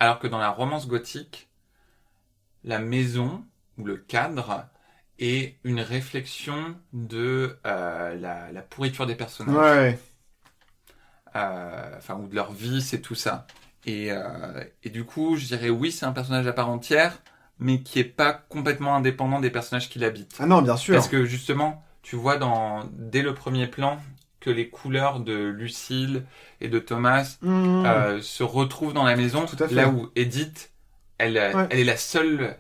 alors 0.05 0.19
que 0.19 0.27
dans 0.27 0.39
la 0.39 0.51
romance 0.51 0.87
gothique, 0.89 1.49
la 2.63 2.79
maison 2.79 3.45
ou 3.79 3.85
le 3.85 3.97
cadre 3.97 4.67
est 5.19 5.57
une 5.65 5.81
réflexion 5.81 6.77
de 6.93 7.59
euh, 7.67 8.15
la, 8.17 8.53
la 8.53 8.63
pourriture 8.63 9.07
des 9.07 9.15
personnages, 9.15 9.57
Ouais. 9.57 9.99
Euh, 11.37 11.95
enfin 11.97 12.15
ou 12.15 12.29
de 12.29 12.35
leur 12.35 12.53
vie, 12.53 12.81
c'est 12.81 13.01
tout 13.01 13.15
ça. 13.17 13.47
Et, 13.87 14.13
euh, 14.13 14.65
et 14.83 14.91
du 14.91 15.05
coup, 15.05 15.37
je 15.37 15.47
dirais 15.47 15.69
oui, 15.69 15.91
c'est 15.91 16.07
un 16.07 16.13
personnage 16.13 16.47
à 16.47 16.53
part 16.53 16.69
entière, 16.71 17.19
mais 17.59 17.83
qui 17.83 17.99
est 17.99 18.05
pas 18.05 18.33
complètement 18.33 18.95
indépendant 18.95 19.41
des 19.41 19.51
personnages 19.51 19.89
qui 19.89 19.99
l'habitent. 19.99 20.37
Ah 20.39 20.47
non, 20.47 20.63
bien 20.63 20.77
sûr. 20.77 20.95
Parce 20.95 21.09
que 21.09 21.25
justement, 21.25 21.85
tu 22.03 22.17
vois 22.17 22.37
dans 22.37 22.85
dès 22.93 23.23
le 23.23 23.35
premier 23.35 23.67
plan 23.67 23.99
que 24.45 24.51
les 24.51 24.69
couleurs 24.69 25.21
de 25.21 25.35
Lucille 25.35 26.25
et 26.61 26.69
de 26.69 26.79
Thomas 26.79 27.39
Mmh. 27.41 27.85
euh, 27.87 28.21
se 28.21 28.43
retrouvent 28.43 28.93
dans 28.93 29.05
la 29.05 29.17
maison, 29.17 29.47
Tout 29.47 29.63
à 29.63 29.69
fait. 29.69 29.75
là 29.75 29.89
où 29.89 30.11
Edith, 30.17 30.71
elle, 31.19 31.37
Ouais. 31.39 31.67
elle 31.71 31.79
est 31.79 31.85
la 31.85 31.97
seule 31.97 32.57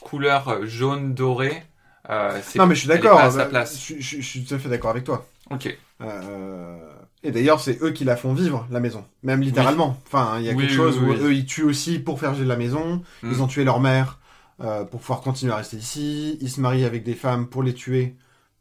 couleur 0.00 0.48
euh, 0.48 0.66
jaune 0.66 1.14
dorée. 1.14 1.62
Euh, 2.10 2.38
c'est- 2.42 2.58
Non, 2.58 2.66
mais 2.66 2.74
je 2.74 2.80
suis 2.80 2.88
d'accord. 2.88 3.16
pas 3.18 3.24
à 3.24 3.30
sa 3.30 3.40
euh, 3.42 3.48
place. 3.48 3.80
Je, 3.84 3.94
je- 3.98 4.16
je 4.18 4.22
suis 4.22 4.44
tout 4.44 4.54
à 4.54 4.58
fait 4.58 4.68
d'accord 4.68 4.90
avec 4.90 5.04
toi. 5.04 5.26
Ok. 5.50 5.76
Euh, 6.00 6.78
Et 7.22 7.30
d'ailleurs, 7.30 7.60
c'est 7.60 7.82
eux 7.82 7.90
qui 7.92 8.04
la 8.04 8.16
font 8.16 8.34
vivre, 8.34 8.66
la 8.70 8.80
maison. 8.80 9.04
Même 9.22 9.40
littéralement. 9.40 9.96
Enfin, 10.06 10.36
il 10.40 10.44
y 10.44 10.50
a 10.50 10.52
Oui, 10.52 10.64
quelque 10.66 10.76
chose 10.76 10.98
où 10.98 11.06
eux, 11.12 11.32
ils 11.32 11.46
tuent 11.46 11.62
aussi 11.64 11.98
pour 11.98 12.20
faire 12.20 12.32
vivre 12.34 12.46
la 12.48 12.56
maison. 12.56 13.02
Mm. 13.22 13.30
Ils 13.32 13.42
ont 13.42 13.46
tué 13.46 13.64
leur 13.64 13.80
mère 13.80 14.18
euh, 14.60 14.84
pour 14.84 15.00
pouvoir 15.00 15.22
continuer 15.22 15.52
à 15.52 15.56
rester 15.56 15.78
ici. 15.78 16.36
Ils 16.42 16.50
se 16.50 16.60
marient 16.60 16.84
avec 16.84 17.02
des 17.02 17.14
femmes 17.14 17.46
pour 17.48 17.62
les 17.62 17.72
tuer, 17.72 18.14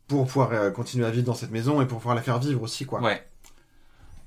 pour 0.08 0.26
pouvoir 0.28 0.52
euh, 0.52 0.72
continuer 0.72 1.06
à 1.06 1.12
vivre 1.12 1.26
dans 1.26 1.34
cette 1.34 1.52
maison 1.52 1.82
et 1.82 1.86
pour 1.86 1.98
pouvoir 2.00 2.16
la 2.16 2.22
faire 2.22 2.40
vivre 2.40 2.62
aussi, 2.62 2.86
quoi. 2.86 3.02
Ouais. 3.02 3.26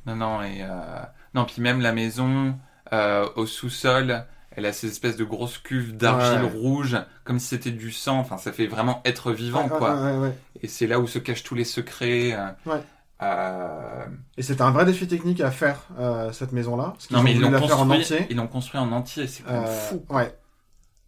Non, 0.06 0.16
non, 0.16 0.42
et 0.42 0.58
euh... 0.62 1.00
non, 1.34 1.44
puis 1.44 1.60
même 1.62 1.80
la 1.80 1.92
maison 1.92 2.56
euh, 2.92 3.28
au 3.36 3.46
sous-sol, 3.46 4.24
elle 4.52 4.66
a 4.66 4.72
ces 4.72 4.88
espèces 4.88 5.16
de 5.16 5.24
grosses 5.24 5.58
cuves 5.58 5.96
d'argile 5.96 6.42
Ouais. 6.44 6.50
rouge, 6.50 6.96
comme 7.24 7.38
si 7.38 7.48
c'était 7.48 7.72
du 7.72 7.90
sang. 7.92 8.18
Enfin, 8.18 8.38
ça 8.38 8.52
fait 8.52 8.66
vraiment 8.66 9.02
être 9.04 9.32
vivant, 9.32 9.64
Ouais, 9.66 9.72
ouais, 9.72 9.78
quoi. 9.78 9.94
ouais, 9.96 10.16
ouais. 10.18 10.38
Et 10.62 10.68
c'est 10.68 10.86
là 10.86 11.00
où 11.00 11.06
se 11.06 11.18
cachent 11.18 11.42
tous 11.42 11.54
les 11.56 11.64
secrets. 11.64 12.36
Ouais. 12.64 12.80
Et 14.36 14.42
c'était 14.42 14.62
un 14.62 14.70
vrai 14.70 14.84
défi 14.84 15.06
technique 15.08 15.40
à 15.40 15.50
faire, 15.50 15.86
cette 16.32 16.52
maison-là. 16.52 16.94
Non, 17.10 17.22
mais 17.22 17.32
ils 17.32 17.40
l'ont 17.40 17.50
construit. 17.58 17.80
entier. 18.00 18.26
Ils 18.30 18.36
l'ont 18.36 18.46
construit 18.46 18.80
en 18.80 18.92
entier. 18.92 19.26
C'est 19.26 19.42
fou. 19.88 20.04
Ouais. 20.08 20.34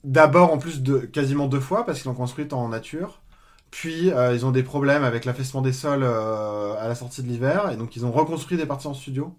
D'abord, 0.04 0.52
en 0.52 0.58
plus 0.58 0.82
de 0.82 0.98
quasiment 1.00 1.46
deux 1.46 1.60
fois, 1.60 1.84
parce 1.84 2.00
qu'ils 2.00 2.08
l'ont 2.08 2.14
construite 2.16 2.52
en 2.52 2.68
nature. 2.68 3.20
Puis, 3.70 4.10
euh, 4.10 4.34
ils 4.34 4.46
ont 4.46 4.50
des 4.50 4.62
problèmes 4.62 5.04
avec 5.04 5.24
l'affaissement 5.24 5.60
des 5.60 5.72
sols 5.72 6.02
euh, 6.02 6.74
à 6.78 6.88
la 6.88 6.94
sortie 6.94 7.22
de 7.22 7.28
l'hiver. 7.28 7.70
Et 7.70 7.76
donc, 7.76 7.96
ils 7.96 8.06
ont 8.06 8.12
reconstruit 8.12 8.56
des 8.56 8.66
parties 8.66 8.86
en 8.86 8.94
studio. 8.94 9.36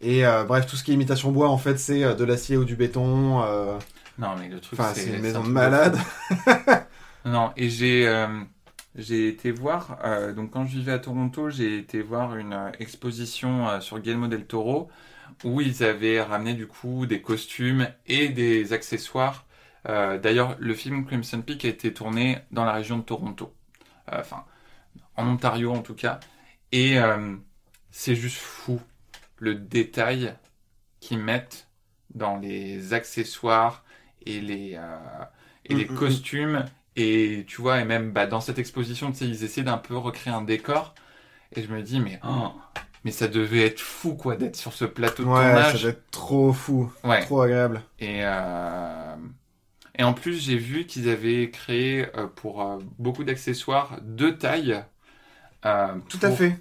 Et 0.00 0.26
euh, 0.26 0.44
bref, 0.44 0.66
tout 0.66 0.76
ce 0.76 0.84
qui 0.84 0.92
est 0.92 0.94
imitation 0.94 1.30
bois, 1.32 1.48
en 1.48 1.58
fait, 1.58 1.78
c'est 1.78 2.14
de 2.14 2.24
l'acier 2.24 2.56
ou 2.56 2.64
du 2.64 2.76
béton. 2.76 3.40
Non, 4.18 4.36
mais 4.38 4.48
le 4.48 4.60
truc, 4.60 4.78
Enfin, 4.78 4.92
c'est 4.94 5.08
une 5.08 5.14
un 5.16 5.18
maison 5.18 5.42
de 5.42 5.48
malade. 5.48 5.98
non, 7.24 7.52
et 7.56 7.70
j'ai 7.70 8.26
j'ai 8.96 9.28
été 9.28 9.52
voir. 9.52 9.98
donc, 10.34 10.50
quand 10.50 10.64
je 10.64 10.76
vivais 10.76 10.92
à 10.92 10.98
Toronto, 10.98 11.48
j'ai 11.48 11.78
été 11.78 12.02
voir 12.02 12.36
une 12.36 12.72
exposition 12.78 13.80
sur 13.80 13.98
Guillermo 13.98 14.26
del 14.26 14.46
Toro 14.46 14.90
où 15.44 15.60
ils 15.60 15.82
avaient 15.82 16.20
ramené 16.20 16.54
du 16.54 16.66
coup 16.66 17.06
des 17.06 17.22
costumes 17.22 17.88
et 18.06 18.28
des 18.28 18.72
accessoires. 18.72 19.46
Euh, 19.88 20.18
D'ailleurs, 20.18 20.56
le 20.58 20.74
film 20.74 21.06
Crimson 21.06 21.42
Peak 21.42 21.64
a 21.64 21.68
été 21.68 21.92
tourné 21.94 22.38
dans 22.50 22.64
la 22.64 22.72
région 22.72 22.98
de 22.98 23.02
Toronto, 23.04 23.54
Euh, 24.12 24.20
enfin 24.20 24.44
en 25.16 25.26
Ontario 25.28 25.72
en 25.72 25.82
tout 25.82 25.94
cas, 25.94 26.20
et 26.72 26.98
euh, 27.00 27.36
c'est 27.90 28.16
juste 28.16 28.38
fou 28.38 28.80
le 29.38 29.54
détail 29.56 30.34
qu'ils 31.00 31.18
mettent 31.20 31.68
dans 32.14 32.38
les 32.38 32.94
accessoires 32.94 33.84
et 34.26 34.40
les 34.40 34.78
Mm, 35.68 35.76
mm, 35.88 35.94
mm. 35.94 35.94
costumes 35.94 36.64
et 36.96 37.44
tu 37.48 37.60
vois 37.62 37.80
et 37.80 37.84
même 37.84 38.12
bah, 38.12 38.26
dans 38.26 38.40
cette 38.40 38.58
exposition 38.58 39.12
tu 39.12 39.18
sais 39.18 39.28
ils 39.28 39.44
essaient 39.44 39.62
d'un 39.62 39.78
peu 39.78 39.96
recréer 39.96 40.32
un 40.32 40.42
décor 40.42 40.94
et 41.56 41.62
je 41.62 41.68
me 41.72 41.82
dis 41.82 42.00
mais 42.00 42.20
oh, 42.24 42.52
mais 43.04 43.12
ça 43.12 43.28
devait 43.28 43.66
être 43.66 43.80
fou 43.80 44.16
quoi 44.16 44.36
d'être 44.36 44.56
sur 44.56 44.72
ce 44.74 44.84
plateau 44.86 45.24
de 45.24 45.30
Ouais, 45.30 45.64
ça 45.64 45.78
tournage 45.78 45.78
doit 45.78 45.90
être 45.90 46.10
trop 46.10 46.52
fou. 46.52 46.92
Ouais. 47.04 47.20
Trop 47.20 47.42
agréable. 47.42 47.82
et 47.98 48.20
euh, 48.24 49.16
et 49.98 50.04
en 50.04 50.12
plus 50.12 50.40
j'ai 50.42 50.56
vu 50.56 50.86
qu'ils 50.86 51.08
avaient 51.08 51.50
créé 51.50 52.06
euh, 52.16 52.26
pour 52.26 52.62
euh, 52.62 52.78
beaucoup 52.98 53.24
d'accessoires 53.24 53.98
deux 54.02 54.36
tailles 54.36 54.82
euh, 55.64 55.94
Tout 56.08 56.18
à 56.22 56.30
fait. 56.30 56.56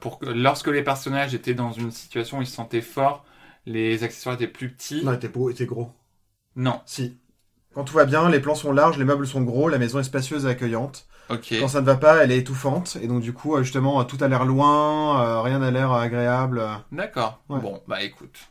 pour 0.00 0.18
que 0.18 0.26
lorsque 0.26 0.68
les 0.68 0.82
personnages 0.82 1.34
étaient 1.34 1.54
dans 1.54 1.72
une 1.72 1.90
situation 1.90 2.38
où 2.38 2.42
ils 2.42 2.46
se 2.46 2.54
sentaient 2.54 2.80
forts, 2.80 3.24
les 3.66 4.02
accessoires 4.04 4.34
étaient 4.36 4.46
plus 4.46 4.70
petits. 4.70 5.04
Non, 5.04 5.12
il 5.12 5.16
était, 5.16 5.28
beau, 5.28 5.50
il 5.50 5.52
était 5.52 5.66
gros. 5.66 5.92
Non. 6.56 6.80
Si. 6.86 7.18
Quand 7.74 7.84
tout 7.84 7.94
va 7.94 8.06
bien, 8.06 8.30
les 8.30 8.40
plans 8.40 8.54
sont 8.54 8.72
larges, 8.72 8.98
les 8.98 9.04
meubles 9.04 9.26
sont 9.26 9.42
gros, 9.42 9.68
la 9.68 9.78
maison 9.78 9.98
est 9.98 10.04
spacieuse 10.04 10.46
et 10.46 10.48
accueillante. 10.48 11.06
Quand 11.28 11.68
ça 11.68 11.82
ne 11.82 11.86
va 11.86 11.96
pas, 11.96 12.24
elle 12.24 12.32
est 12.32 12.38
étouffante. 12.38 12.96
Et 13.02 13.06
donc, 13.06 13.20
du 13.20 13.34
coup, 13.34 13.62
justement, 13.62 14.02
tout 14.04 14.16
a 14.22 14.28
l'air 14.28 14.46
loin, 14.46 15.42
rien 15.42 15.58
n'a 15.58 15.70
l'air 15.70 15.92
agréable. 15.92 16.62
D'accord. 16.90 17.42
Ouais. 17.50 17.60
Bon, 17.60 17.82
bah 17.86 18.02
écoute. 18.02 18.48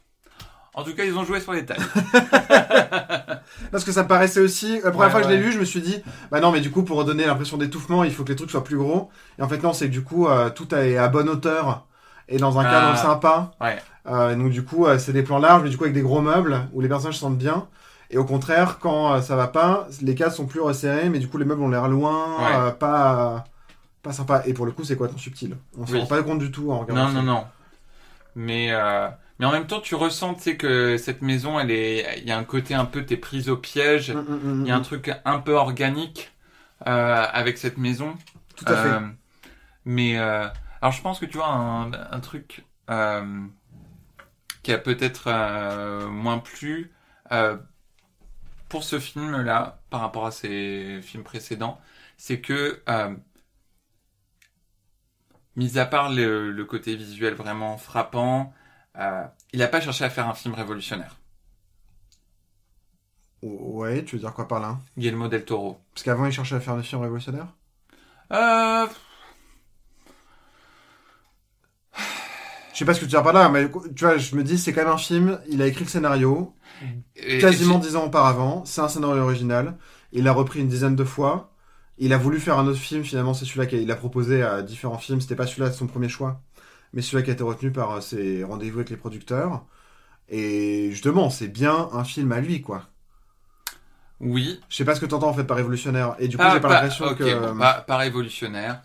En 0.78 0.84
tout 0.84 0.94
cas, 0.96 1.04
ils 1.06 1.18
ont 1.18 1.26
joué 1.26 1.40
sur 1.42 1.54
les 1.54 1.66
tailles. 1.66 1.80
Parce 3.72 3.84
que 3.84 3.92
ça 3.92 4.04
me 4.04 4.08
paraissait 4.08 4.40
aussi, 4.40 4.80
la 4.84 4.92
première 4.92 5.08
Ouais, 5.08 5.10
fois 5.12 5.22
que 5.22 5.28
je 5.28 5.32
l'ai 5.32 5.38
lu, 5.42 5.52
je 5.52 5.60
me 5.60 5.66
suis 5.66 5.82
dit, 5.82 6.02
bah 6.32 6.40
non, 6.40 6.52
mais 6.52 6.62
du 6.62 6.70
coup, 6.72 6.84
pour 6.84 6.98
redonner 6.98 7.26
l'impression 7.26 7.58
d'étouffement, 7.58 8.04
il 8.04 8.14
faut 8.14 8.24
que 8.24 8.30
les 8.30 8.36
trucs 8.36 8.52
soient 8.52 8.64
plus 8.64 8.78
gros. 8.78 9.10
Et 9.40 9.42
en 9.42 9.50
fait, 9.50 9.62
non, 9.64 9.74
c'est 9.74 9.88
que 9.88 9.92
du 9.92 10.04
coup, 10.04 10.28
euh, 10.28 10.50
tout 10.52 10.74
est 10.76 10.96
à 10.98 11.08
bonne 11.08 11.30
hauteur 11.30 11.86
et 12.30 12.38
dans 12.38 12.60
un 12.60 12.66
Ah. 12.66 12.70
cadre 12.72 12.98
sympa. 12.98 13.52
Ouais. 13.60 13.78
Euh, 14.08 14.36
donc, 14.36 14.52
du 14.52 14.64
coup, 14.64 14.86
euh, 14.86 15.00
c'est 15.00 15.14
des 15.14 15.24
plans 15.24 15.40
larges, 15.40 15.64
mais 15.64 15.70
du 15.70 15.78
coup, 15.78 15.84
avec 15.84 15.96
des 15.96 16.02
gros 16.02 16.22
meubles 16.22 16.68
où 16.74 16.82
les 16.82 16.88
personnages 16.88 17.16
se 17.16 17.22
sentent 17.22 17.38
bien. 17.40 17.68
Et 18.12 18.18
au 18.20 18.24
contraire, 18.26 18.78
quand 18.80 19.20
ça 19.22 19.36
va 19.36 19.48
pas, 19.48 19.88
les 20.02 20.14
cadres 20.16 20.34
sont 20.34 20.46
plus 20.46 20.62
resserrés, 20.62 21.10
mais 21.10 21.20
du 21.20 21.28
coup, 21.28 21.38
les 21.40 21.46
meubles 21.46 21.62
ont 21.62 21.70
l'air 21.70 21.88
loin, 21.90 22.72
pas, 22.80 23.44
pas 24.04 24.14
sympa. 24.14 24.44
Et 24.46 24.54
pour 24.54 24.66
le 24.68 24.72
coup, 24.72 24.84
c'est 24.86 24.96
quoi 24.96 25.08
ton 25.10 25.18
subtil? 25.18 25.58
On 25.78 25.86
se 25.88 25.94
Oui. 25.94 26.00
rend 26.02 26.06
pas 26.06 26.22
compte 26.24 26.40
du 26.40 26.52
tout 26.52 26.72
en 26.72 26.80
regardant. 26.80 27.10
Non, 27.10 27.22
non, 27.22 27.34
non. 27.34 27.44
Mais, 28.36 28.72
mais 29.40 29.46
en 29.46 29.52
même 29.52 29.68
temps, 29.68 29.82
tu 29.82 29.96
ressens, 29.96 30.36
tu 30.36 30.42
sais, 30.44 30.58
que 30.58 30.98
cette 30.98 31.22
maison, 31.22 31.60
elle 31.60 31.72
est, 31.72 32.20
il 32.20 32.28
y 32.28 32.32
a 32.32 32.38
un 32.38 32.44
côté 32.44 32.74
un 32.74 32.86
peu, 32.86 33.06
t'es 33.06 33.18
prise 33.18 33.50
au 33.50 33.58
piège. 33.58 34.12
Mm, 34.12 34.20
mm, 34.20 34.62
mm, 34.62 34.66
Il 34.66 34.70
y 34.70 34.72
a 34.72 34.76
un 34.76 34.82
truc 34.82 35.12
un 35.26 35.40
peu 35.40 35.54
organique 35.54 36.32
euh, 36.88 37.26
avec 37.32 37.58
cette 37.58 37.78
maison. 37.78 38.18
Tout 38.56 38.66
à 38.68 38.76
fait. 38.78 38.90
Euh, 38.90 39.00
mais 39.86 40.18
euh, 40.20 40.48
alors 40.82 40.92
je 40.94 41.02
pense 41.02 41.20
que 41.20 41.26
tu 41.26 41.38
vois 41.38 41.48
un, 41.50 41.92
un 41.94 42.20
truc 42.20 42.66
euh, 42.90 43.46
qui 44.64 44.72
a 44.74 44.78
peut-être 44.78 45.30
moins 46.10 46.40
plu 46.40 46.92
euh, 47.32 47.58
pour 48.70 48.84
ce 48.84 49.00
film-là 49.00 49.80
par 49.90 50.02
rapport 50.02 50.26
à 50.26 50.32
ses 50.32 51.00
films 51.02 51.24
précédents, 51.24 51.80
c'est 52.18 52.42
que 52.42 52.82
euh, 52.90 53.16
mis 55.56 55.78
à 55.78 55.86
part 55.86 56.12
le, 56.12 56.52
le 56.52 56.66
côté 56.66 56.96
visuel 56.96 57.34
vraiment 57.34 57.78
frappant, 57.78 58.54
il 59.54 59.60
n'a 59.60 59.68
pas 59.68 59.82
cherché 59.82 60.04
à 60.06 60.10
faire 60.10 60.28
un 60.28 60.34
film 60.34 60.54
révolutionnaire. 60.56 61.16
Ouais, 63.42 64.04
tu 64.06 64.16
veux 64.16 64.20
dire 64.22 64.34
quoi 64.34 64.48
par 64.48 64.60
là? 64.60 64.80
Guillermo 64.98 65.28
del 65.28 65.44
Toro. 65.46 65.80
Parce 65.94 66.04
qu'avant, 66.04 66.26
il 66.28 66.32
cherchait 66.32 66.56
à 66.56 66.60
faire 66.60 66.78
des 66.78 66.84
films 66.84 67.02
révolutionnaires 67.02 67.54
Euh, 68.32 68.88
Je 72.74 72.80
sais 72.80 72.86
pas 72.86 72.94
ce 72.94 73.00
que 73.00 73.06
tu 73.06 73.12
veux 73.12 73.18
dire 73.18 73.24
par 73.24 73.34
là, 73.34 73.50
mais 73.50 73.70
tu 73.96 74.06
vois, 74.06 74.18
je 74.18 74.36
me 74.36 74.44
dis, 74.44 74.58
c'est 74.58 74.72
quand 74.74 74.84
même 74.84 74.94
un 74.94 74.98
film, 74.98 75.40
il 75.50 75.62
a 75.62 75.68
écrit 75.68 75.84
le 75.84 75.90
scénario, 75.90 76.54
et- 77.16 77.40
quasiment 77.40 77.80
dix 77.80 77.96
ans 77.96 78.06
auparavant, 78.06 78.66
c'est 78.66 78.82
un 78.82 78.88
scénario 78.90 79.24
original, 79.24 79.78
il 80.14 80.24
l'a 80.26 80.34
repris 80.34 80.62
une 80.62 80.68
dizaine 80.70 80.96
de 80.96 81.04
fois, 81.04 81.52
il 81.98 82.14
a 82.14 82.18
voulu 82.18 82.40
faire 82.40 82.60
un 82.60 82.68
autre 82.68 82.80
film, 82.80 83.04
finalement 83.04 83.34
c'est 83.34 83.46
celui-là 83.46 83.66
qu'il 83.68 83.90
a 83.92 83.96
proposé 83.96 84.44
à 84.44 84.62
différents 84.64 85.00
films, 85.00 85.22
c'était 85.22 85.36
pas 85.36 85.48
celui-là 85.48 85.72
son 85.74 85.88
premier 85.88 86.10
choix, 86.10 86.42
mais 86.94 87.02
celui-là 87.02 87.24
qui 87.24 87.30
a 87.30 87.34
été 87.34 87.44
retenu 87.44 87.72
par 87.72 87.92
euh, 87.92 88.02
ses 88.02 88.44
rendez-vous 88.44 88.80
avec 88.80 88.90
les 88.90 88.98
producteurs, 88.98 89.66
et 90.30 90.90
justement, 90.92 91.30
c'est 91.30 91.48
bien 91.48 91.90
un 91.94 92.04
film 92.04 92.32
à 92.32 92.42
lui, 92.42 92.62
quoi. 92.62 92.84
Oui, 94.20 94.60
Je 94.70 94.76
sais 94.76 94.86
pas 94.86 94.96
ce 94.96 95.00
que 95.00 95.06
t'entends 95.06 95.30
en 95.30 95.34
fait 95.34 95.44
par 95.44 95.58
révolutionnaire, 95.58 96.16
et 96.20 96.28
du 96.28 96.38
coup 96.38 96.44
Ah, 96.46 96.54
j'ai 96.54 96.60
pas 96.60 96.70
l'impression 96.70 97.14
que... 97.14 97.52
bon, 97.52 97.60
pas 97.60 97.98
révolutionnaire. 97.98 98.82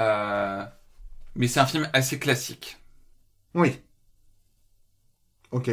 Euh, 0.00 0.64
mais 1.36 1.46
c'est 1.46 1.60
un 1.60 1.66
film 1.66 1.88
assez 1.92 2.18
classique. 2.18 2.78
Oui. 3.54 3.80
Ok. 5.52 5.70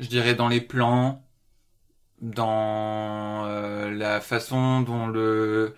Je 0.00 0.06
dirais 0.08 0.34
dans 0.34 0.48
les 0.48 0.60
plans, 0.60 1.24
dans 2.20 3.46
euh, 3.46 3.90
la 3.90 4.20
façon 4.20 4.80
dont 4.80 5.06
le... 5.06 5.76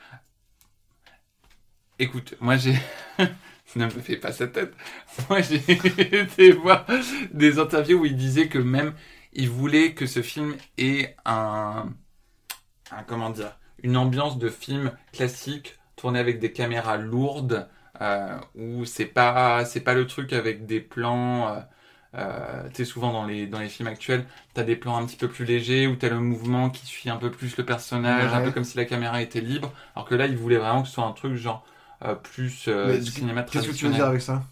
Écoute, 1.99 2.35
moi 2.41 2.57
j'ai... 2.57 2.79
ne 3.77 3.85
me 3.85 3.91
fais 3.91 4.17
pas 4.17 4.33
sa 4.33 4.47
tête. 4.47 4.75
Moi 5.29 5.41
j'ai 5.41 5.63
été 5.71 6.53
voir 6.53 6.87
des 7.33 7.59
interviews 7.59 8.01
où 8.01 8.07
il 8.07 8.17
disait 8.17 8.49
que 8.49 8.59
même 8.59 8.95
il 9.33 9.51
voulait 9.51 9.95
que 9.95 10.07
ce 10.07 10.23
film 10.23 10.57
ait 10.79 11.15
un... 11.25 11.87
un 12.91 13.03
comment 13.05 13.31
dire 13.31 13.59
Une 13.83 13.97
ambiance 13.97 14.39
de 14.39 14.49
film 14.49 14.93
classique 15.13 15.79
tourné 15.97 16.19
avec 16.19 16.39
des 16.39 16.53
caméras 16.53 16.97
lourdes 16.97 17.69
euh, 18.01 18.39
où 18.55 18.85
c'est 18.85 19.07
pas 19.07 19.65
c'est 19.65 19.81
pas 19.81 19.95
le 19.95 20.07
truc 20.07 20.33
avec 20.33 20.67
des 20.67 20.81
plans 20.81 21.49
euh, 21.49 21.61
euh, 22.15 22.69
tu 22.69 22.77
sais 22.77 22.85
souvent 22.85 23.13
dans 23.13 23.25
les 23.27 23.49
dans 23.49 23.59
les 23.59 23.69
films 23.69 23.89
actuels 23.89 24.25
t'as 24.55 24.63
des 24.63 24.77
plans 24.77 24.97
un 24.97 25.05
petit 25.05 25.17
peu 25.17 25.29
plus 25.29 25.45
légers 25.45 25.89
où 25.89 25.97
t'as 25.97 26.09
le 26.09 26.21
mouvement 26.21 26.71
qui 26.71 26.87
suit 26.87 27.11
un 27.11 27.17
peu 27.17 27.31
plus 27.31 27.57
le 27.57 27.65
personnage 27.65 28.33
un 28.33 28.43
peu 28.43 28.53
comme 28.53 28.65
si 28.65 28.77
la 28.77 28.85
caméra 28.85 29.21
était 29.21 29.41
libre 29.41 29.73
alors 29.97 30.07
que 30.09 30.15
là 30.15 30.27
il 30.27 30.37
voulait 30.37 30.59
vraiment 30.59 30.83
que 30.83 30.89
ce 30.89 30.95
soit 30.95 31.05
un 31.05 31.13
truc 31.13 31.35
genre 31.35 31.65
plus 32.23 32.69
euh, 32.69 32.99
du 32.99 33.11
cinéma 33.11 33.43
Qu'est-ce 33.45 33.67
que 33.67 33.73
tu 33.73 33.87
veux 33.87 33.93
dire 33.93 34.07
avec 34.07 34.23
ça? 34.23 34.43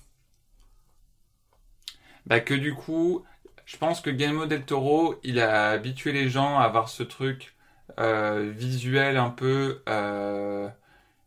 Bah 2.26 2.40
que 2.40 2.54
du 2.54 2.74
coup, 2.74 3.24
je 3.66 3.76
pense 3.76 4.00
que 4.00 4.10
Guillermo 4.10 4.46
del 4.46 4.64
Toro, 4.64 5.16
il 5.22 5.40
a 5.40 5.70
habitué 5.70 6.12
les 6.12 6.28
gens 6.28 6.58
à 6.58 6.64
avoir 6.64 6.88
ce 6.88 7.02
truc 7.02 7.54
euh, 7.98 8.50
visuel 8.54 9.16
un 9.16 9.30
peu 9.30 9.82
euh, 9.88 10.68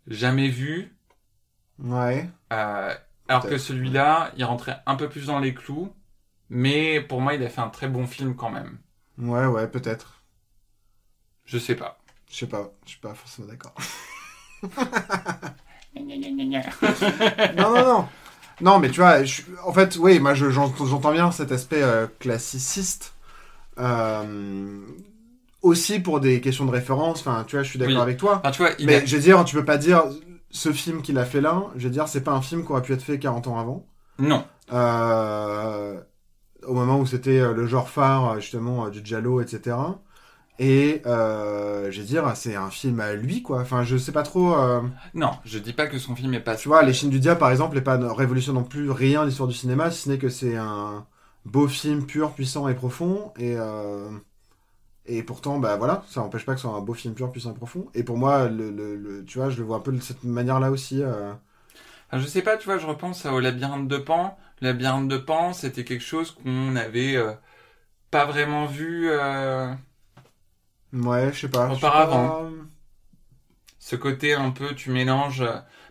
jamais 0.08 0.50
vu, 0.50 0.96
Ouais. 1.80 2.30
euh, 2.54 2.94
alors 3.28 3.48
que 3.48 3.58
celui-là, 3.58 4.32
il 4.38 4.44
rentrait 4.46 4.82
un 4.86 4.96
peu 4.96 5.10
plus 5.10 5.28
dans 5.28 5.40
les 5.40 5.54
clous, 5.54 5.94
mais 6.50 7.02
pour 7.02 7.22
moi, 7.22 7.34
il 7.36 7.44
a 7.44 7.50
fait 7.50 7.62
un 7.62 7.70
très 7.70 7.88
bon 7.88 8.08
film 8.08 8.36
quand 8.36 8.50
même. 8.52 8.80
Ouais, 9.20 9.46
ouais, 9.46 9.68
peut-être. 9.70 10.24
Je 11.44 11.58
sais 11.58 11.76
pas. 11.76 12.00
Je 12.30 12.36
sais 12.38 12.48
pas, 12.48 12.72
je 12.86 12.92
suis 12.92 13.00
pas 13.00 13.14
forcément 13.14 13.48
d'accord. 13.50 13.74
non, 17.58 17.74
non, 17.74 17.86
non, 17.86 18.08
non. 18.62 18.80
Mais 18.80 18.90
tu 18.90 19.00
vois, 19.02 19.24
je- 19.24 19.42
en 19.66 19.74
fait, 19.74 19.98
oui, 20.00 20.20
moi 20.20 20.34
je- 20.34 20.50
j'ent- 20.50 20.74
j'entends 20.86 21.12
bien 21.12 21.32
cet 21.32 21.52
aspect 21.52 21.82
euh, 21.84 22.08
classiciste. 22.20 23.14
Euh, 23.80 24.80
aussi 25.62 26.00
pour 26.00 26.20
des 26.20 26.42
questions 26.42 26.66
de 26.66 26.72
référence, 26.72 27.20
enfin, 27.20 27.44
tu 27.48 27.56
vois, 27.56 27.64
je 27.64 27.70
suis 27.70 27.80
d'accord 27.80 27.96
Oui. 27.96 28.02
avec 28.02 28.18
toi. 28.18 28.38
Enfin, 28.40 28.52
tu 28.52 28.62
vois, 28.62 28.72
il 28.80 28.86
Mais 28.86 28.96
a- 28.96 29.06
je 29.06 29.16
veux 29.16 29.22
dire, 29.22 29.44
tu 29.46 29.56
peux 29.56 29.66
pas 29.66 29.78
dire 29.78 30.04
ce 30.52 30.72
film 30.72 31.02
qu'il 31.02 31.18
a 31.18 31.26
fait 31.26 31.42
là, 31.42 31.64
je 31.76 31.84
veux 31.86 31.90
dire, 31.94 32.08
c'est 32.08 32.22
pas 32.24 32.32
un 32.32 32.42
film 32.42 32.66
qui 32.66 32.72
aurait 32.72 32.82
pu 32.82 32.94
être 32.94 33.04
fait 33.04 33.20
40 33.20 33.48
ans 33.48 33.60
avant. 33.60 33.86
Non. 34.20 34.44
Euh, 34.74 36.00
au 36.66 36.74
moment 36.74 37.00
où 37.00 37.06
c'était 37.06 37.40
le 37.54 37.68
genre 37.68 37.90
phare, 37.90 38.40
justement, 38.40 38.90
du 38.90 39.02
Giallo, 39.04 39.42
etc. 39.42 39.76
Et 40.60 41.02
euh, 41.06 41.90
je 41.92 42.02
veux 42.02 42.08
dire, 42.08 42.36
c'est 42.36 42.56
un 42.56 42.70
film 42.70 43.00
à 43.00 43.14
lui, 43.14 43.42
quoi. 43.44 43.62
Enfin, 43.62 43.84
je 43.84 43.98
sais 43.98 44.12
pas 44.12 44.24
trop. 44.24 44.56
euh, 44.56 44.82
Non, 45.14 45.32
je 45.46 45.60
dis 45.60 45.74
pas 45.74 45.88
que 45.88 45.98
son 45.98 46.16
film 46.16 46.34
est 46.34 46.40
pas... 46.40 46.56
Tu 46.56 46.68
vois, 46.68 46.84
Les 46.84 46.94
Chines 46.94 47.10
du 47.10 47.20
Diable, 47.20 47.40
par 47.40 47.52
exemple, 47.52 47.76
n'est 47.76 47.82
pas 47.82 47.98
ne 47.98 48.06
révolutionne 48.08 48.56
non 48.56 48.64
plus 48.64 48.92
rien 48.92 49.26
l'histoire 49.26 49.48
du 49.48 49.56
cinéma, 49.56 49.92
si 49.92 50.04
ce 50.04 50.10
n'est 50.10 50.18
que 50.20 50.30
c'est 50.30 50.56
un 50.58 51.06
beau 51.46 51.68
film 51.68 52.06
pur, 52.06 52.34
puissant 52.34 52.68
et 52.68 52.76
profond. 52.76 53.32
Et, 53.38 53.56
euh, 53.58 54.10
et 55.06 55.24
pourtant, 55.24 55.60
bah 55.60 55.78
voilà, 55.78 56.04
ça 56.10 56.22
n'empêche 56.22 56.46
pas 56.46 56.54
que 56.54 56.60
ce 56.62 56.68
soit 56.68 56.76
un 56.78 56.82
beau 56.82 56.94
film 56.94 57.14
pur, 57.16 57.32
puissant 57.32 57.52
et 57.52 57.56
profond. 57.56 57.88
Et 57.96 58.04
pour 58.04 58.18
moi, 58.18 58.50
le, 58.50 58.72
le- 58.72 58.96
le- 58.98 59.26
tu 59.26 59.40
vois, 59.40 59.50
je 59.50 59.58
le 59.60 59.64
vois 59.66 59.78
un 59.78 59.82
peu 59.82 59.92
de 59.94 60.02
cette 60.02 60.24
manière-là 60.24 60.72
aussi. 60.72 61.04
euh. 61.04 61.34
Enfin, 62.12 62.22
je 62.22 62.28
sais 62.28 62.42
pas, 62.42 62.58
tu 62.58 62.66
vois, 62.66 62.78
je 62.78 62.86
repense 62.88 63.26
au 63.26 63.40
labyrinthe 63.40 63.88
de 63.88 63.98
Pan. 63.98 64.38
Le 64.62 64.70
labyrinthe 64.70 65.08
de 65.08 65.18
Pan, 65.18 65.54
c'était 65.54 65.84
quelque 65.84 66.04
chose 66.04 66.32
qu'on 66.32 66.76
avait 66.76 67.16
euh, 67.16 67.34
pas 68.12 68.26
vraiment 68.26 68.66
vu... 68.68 69.10
Ouais, 70.94 71.32
je 71.34 71.40
sais 71.42 71.50
pas. 71.50 71.72
Auparavant. 71.72 72.28
pas- 72.28 72.50
ce 73.80 73.96
côté 73.96 74.34
un 74.34 74.52
peu 74.52 74.76
tu 74.76 74.92
mélanges 74.92 75.44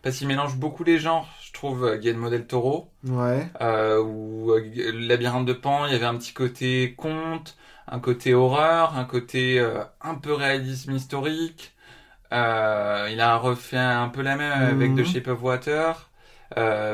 parce 0.02 0.16
qu'il 0.18 0.28
mélange 0.28 0.56
beaucoup 0.56 0.84
les 0.84 0.98
genres 0.98 1.28
je 1.42 1.52
trouve 1.52 1.84
euh, 1.84 1.96
Guillermo 1.96 2.28
del 2.30 2.46
Toro 2.46 2.92
Ouais. 3.04 3.48
euh, 3.60 4.00
où 4.02 4.52
euh, 4.52 4.92
labyrinthe 4.92 5.46
de 5.46 5.52
Pan 5.54 5.86
il 5.86 5.92
y 5.92 5.96
avait 5.96 6.04
un 6.06 6.16
petit 6.16 6.32
côté 6.32 6.94
conte 6.96 7.56
un 7.88 7.98
côté 8.00 8.34
horreur 8.34 8.96
un 8.96 9.04
côté 9.04 9.58
euh, 9.58 9.82
un 10.02 10.14
peu 10.16 10.32
réalisme 10.34 10.92
historique 10.92 11.74
il 12.30 12.36
a 13.20 13.36
refait 13.38 13.78
un 13.78 14.08
peu 14.10 14.22
la 14.22 14.36
même 14.36 14.52
avec 14.52 14.90
Mhm. 14.92 15.02
The 15.02 15.04
Shape 15.04 15.28
of 15.28 15.42
Water 15.42 16.10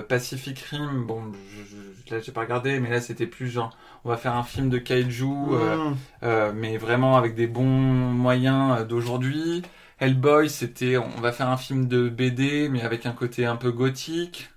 Pacific 0.09 0.59
Rim 0.61 1.07
bon 1.07 1.33
je, 1.33 1.65
je- 1.65 2.15
là 2.15 2.21
j'ai 2.21 2.33
pas 2.33 2.43
regardé 2.43 2.79
mais 2.81 2.91
là 2.91 3.01
c'était 3.01 3.27
plus 3.27 3.49
genre 3.49 3.77
on 4.05 4.11
va 4.11 4.17
faire 4.17 4.35
un 4.37 4.43
film 4.45 4.69
de 4.71 4.79
kaiju 4.79 5.25
euh, 5.53 5.77
Mmh. 5.77 5.97
euh, 6.23 6.53
mais 6.55 6.77
vraiment 6.79 7.17
avec 7.17 7.35
des 7.35 7.47
bons 7.47 7.65
moyens 7.65 8.81
euh, 8.81 8.85
d'aujourd'hui. 8.85 9.63
Hellboy, 10.01 10.51
c'était 10.51 10.97
on 10.99 11.21
va 11.21 11.33
faire 11.33 11.49
un 11.49 11.57
film 11.57 11.89
de 11.89 12.09
BD, 12.09 12.69
mais 12.69 12.83
avec 12.83 13.07
un 13.07 13.13
côté 13.13 13.47
un 13.47 13.57
peu 13.57 13.71
gothique. 13.73 14.51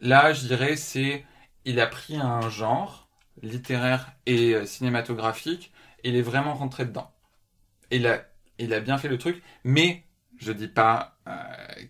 Là, 0.00 0.32
je 0.32 0.46
dirais, 0.46 0.76
c'est 0.76 1.24
il 1.64 1.80
a 1.80 1.86
pris 1.86 2.16
un 2.16 2.48
genre 2.50 3.08
littéraire 3.42 4.12
et 4.26 4.66
cinématographique, 4.66 5.72
et 6.04 6.10
il 6.10 6.16
est 6.16 6.22
vraiment 6.22 6.54
rentré 6.54 6.84
dedans. 6.84 7.10
Il 7.90 8.06
a, 8.06 8.24
il 8.58 8.74
a 8.74 8.80
bien 8.80 8.98
fait 8.98 9.08
le 9.08 9.18
truc, 9.18 9.42
mais 9.64 10.04
je 10.38 10.52
dis 10.52 10.68
pas 10.68 11.18
euh, 11.28 11.32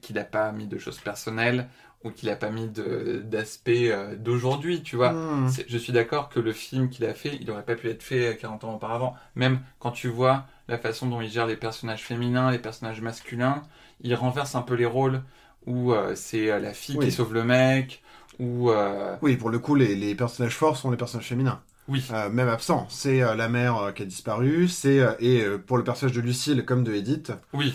qu'il 0.03 0.19
a 0.19 0.25
pas 0.25 0.53
mis 0.53 0.67
de 0.67 0.79
choses 0.79 1.01
personnelles 1.01 1.69
ou 2.05 2.11
qu'il 2.11 2.29
a 2.31 2.37
pas 2.37 2.51
mis 2.51 2.69
d'aspect 2.69 3.91
euh, 3.91 4.17
d'aujourd'hui, 4.17 4.83
tu 4.83 4.97
vois. 4.97 5.13
Mmh. 5.13 5.49
C'est- 5.49 5.65
Je 5.69 5.79
suis 5.79 5.93
d'accord 5.93 6.29
que 6.29 6.41
le 6.41 6.53
film 6.53 6.89
qu'il 6.91 7.05
a 7.05 7.15
fait, 7.15 7.37
il 7.41 7.51
aurait 7.51 7.65
pas 7.65 7.75
pu 7.77 7.89
être 7.89 8.03
fait 8.03 8.37
40 8.41 8.65
ans 8.65 8.75
auparavant. 8.75 9.15
Même 9.37 9.61
quand 9.79 9.93
tu 9.93 10.09
vois 10.09 10.47
la 10.69 10.79
façon 10.79 11.07
dont 11.07 11.21
il 11.21 11.31
gère 11.31 11.47
les 11.47 11.57
personnages 11.57 12.03
féminins, 12.03 12.51
les 12.51 12.59
personnages 12.59 13.01
masculins. 13.01 13.63
Il 14.01 14.15
renverse 14.15 14.55
un 14.55 14.63
peu 14.63 14.75
les 14.75 14.87
rôles 14.87 15.23
où 15.67 15.93
euh, 15.93 16.15
c'est 16.17 16.51
euh, 16.51 16.59
la 16.59 16.73
fille 16.75 16.97
Oui. 16.99 17.07
qui 17.07 17.13
sauve 17.13 17.35
le 17.35 17.45
mec, 17.45 18.03
ou 18.41 18.71
euh, 18.71 19.17
Oui, 19.23 19.37
pour 19.37 19.51
le 19.51 19.59
coup, 19.61 19.75
les, 19.77 19.95
les 19.95 20.15
personnages 20.15 20.57
forts 20.57 20.77
sont 20.77 20.91
les 20.91 20.97
personnages 20.97 21.29
féminins. 21.29 21.61
Oui, 21.93 22.03
Euh, 22.13 22.29
même 22.31 22.49
absents. 22.49 22.87
C'est 22.91 23.23
euh, 23.23 23.35
la 23.37 23.49
mère 23.49 23.77
euh, 23.77 23.93
qui 23.93 24.03
a 24.03 24.07
disparu, 24.07 24.67
c'est 24.69 25.01
et 25.21 25.45
pour 25.67 25.77
le 25.79 25.85
personnage 25.85 26.15
de 26.17 26.21
Lucille 26.21 26.65
comme 26.65 26.83
de 26.83 26.93
Edith, 26.95 27.33
oui. 27.53 27.75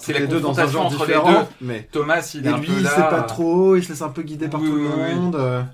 C'est 0.00 0.18
les 0.18 0.26
deux 0.26 0.40
dans 0.40 0.58
un 0.58 0.66
genre 0.66 0.86
entre 0.86 1.00
les 1.00 1.06
différent, 1.06 1.32
deux. 1.42 1.46
mais 1.60 1.88
Thomas, 1.92 2.30
il 2.34 2.46
et 2.46 2.48
est 2.48 2.52
un 2.52 2.58
lui, 2.58 2.66
peu 2.68 2.72
il 2.74 2.82
là. 2.82 2.90
sait 2.90 3.02
pas 3.02 3.22
trop, 3.22 3.76
il 3.76 3.84
se 3.84 3.90
laisse 3.90 4.02
un 4.02 4.08
peu 4.10 4.22
guider 4.22 4.48
par 4.48 4.60
Oui, 4.60 4.68
tout 4.70 4.76
le 4.76 4.82
oui, 4.88 5.14
monde. 5.14 5.66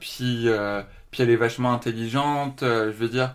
puis, 0.00 0.48
puis 1.10 1.22
elle 1.22 1.30
est 1.30 1.36
vachement 1.36 1.72
intelligente. 1.72 2.58
je 2.62 2.90
veux 2.92 3.08
dire, 3.08 3.34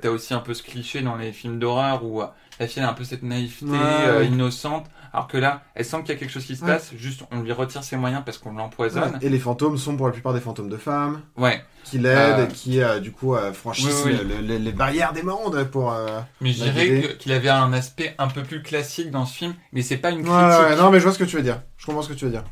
t'as 0.00 0.10
aussi 0.10 0.34
un 0.34 0.40
peu 0.40 0.54
ce 0.54 0.62
cliché 0.62 1.02
dans 1.02 1.16
les 1.16 1.32
films 1.32 1.58
d'horreur 1.58 2.04
où 2.04 2.20
la 2.60 2.66
fille 2.68 2.78
elle 2.80 2.84
a 2.84 2.90
un 2.90 2.94
peu 2.94 3.04
cette 3.04 3.22
naïveté 3.24 3.66
Ouais, 3.66 3.78
ouais. 4.18 4.26
innocente, 4.28 4.86
alors 5.14 5.28
que 5.28 5.38
là, 5.38 5.62
elle 5.76 5.84
sent 5.84 5.98
qu'il 6.00 6.08
y 6.08 6.12
a 6.12 6.16
quelque 6.16 6.30
chose 6.32 6.44
qui 6.44 6.56
se 6.56 6.64
Ouais. 6.64 6.72
passe. 6.72 6.92
Juste, 6.96 7.22
on 7.30 7.40
lui 7.40 7.52
retire 7.52 7.84
ses 7.84 7.96
moyens 7.96 8.22
parce 8.26 8.36
qu'on 8.36 8.52
l'empoisonne. 8.52 9.16
Et 9.22 9.28
les 9.28 9.38
fantômes 9.38 9.78
sont 9.78 9.96
pour 9.96 10.06
la 10.06 10.12
plupart 10.12 10.34
des 10.34 10.40
fantômes 10.40 10.68
de 10.68 10.76
femmes 10.76 11.22
Ouais. 11.36 11.62
qui 11.84 11.98
l'aident 11.98 12.40
Euh. 12.40 12.44
et 12.46 12.48
qui 12.52 12.82
euh, 12.82 12.98
du 12.98 13.12
coup 13.12 13.34
euh, 13.36 13.52
franchissent 13.52 14.02
Oui, 14.04 14.12
oui. 14.20 14.26
le- 14.28 14.40
le- 14.46 14.58
les 14.58 14.72
barrières 14.72 15.12
des 15.12 15.22
mondes 15.22 15.62
pour. 15.70 15.94
Mais 16.40 16.50
je 16.52 16.64
dirais 16.64 17.16
qu'il 17.18 17.32
avait 17.32 17.48
un 17.48 17.72
aspect 17.72 18.14
un 18.18 18.26
peu 18.28 18.42
plus 18.42 18.60
classique 18.62 19.10
dans 19.12 19.24
ce 19.24 19.36
film, 19.36 19.54
mais 19.72 19.82
c'est 19.82 19.96
pas 19.98 20.10
une 20.10 20.24
critique. 20.24 20.32
ouais, 20.34 20.76
non, 20.76 20.90
mais 20.90 20.98
je 20.98 21.04
vois 21.04 21.12
ce 21.12 21.18
que 21.18 21.24
tu 21.24 21.36
veux 21.36 21.42
dire. 21.42 21.62
Je 21.78 21.86
comprends 21.86 22.02
ce 22.02 22.08
que 22.08 22.14
tu 22.14 22.24
veux 22.24 22.30
dire. 22.32 22.44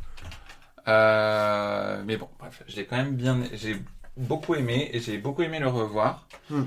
Mais 2.07 2.17
bon, 2.17 2.29
bref, 2.39 2.63
j'ai 2.69 2.85
quand 2.85 2.97
même 2.97 3.15
bien, 3.17 3.39
j'ai 3.55 3.77
beaucoup 4.17 4.55
aimé 4.55 4.91
et 4.93 5.01
j'ai 5.01 5.19
beaucoup 5.19 5.43
aimé 5.43 5.59
le 5.59 5.69
revoir. 5.69 6.27
Hmm. 6.51 6.63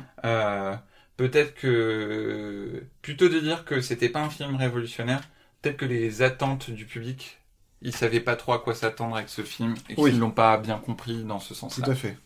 Peut-être 1.17 1.55
que 1.55 2.83
plutôt 3.01 3.29
de 3.29 3.39
dire 3.39 3.63
que 3.63 3.79
c'était 3.79 4.09
pas 4.09 4.19
un 4.19 4.29
film 4.29 4.57
révolutionnaire, 4.57 5.21
peut-être 5.65 5.77
que 5.77 5.85
les 5.85 6.21
attentes 6.21 6.69
du 6.69 6.85
public, 6.85 7.39
ils 7.81 7.91
savaient 7.95 8.19
pas 8.19 8.35
trop 8.35 8.53
à 8.53 8.59
quoi 8.59 8.75
s'attendre 8.75 9.15
avec 9.15 9.29
ce 9.29 9.41
film 9.41 9.73
et 9.89 9.95
qu'ils 9.95 10.03
Oui. 10.03 10.11
l'ont 10.19 10.29
pas 10.31 10.57
bien 10.57 10.77
compris 10.77 11.23
dans 11.23 11.39
ce 11.39 11.49
Tout 11.49 11.55
sens-là. 11.55 11.87
à 11.87 11.95
fait. 11.95 12.17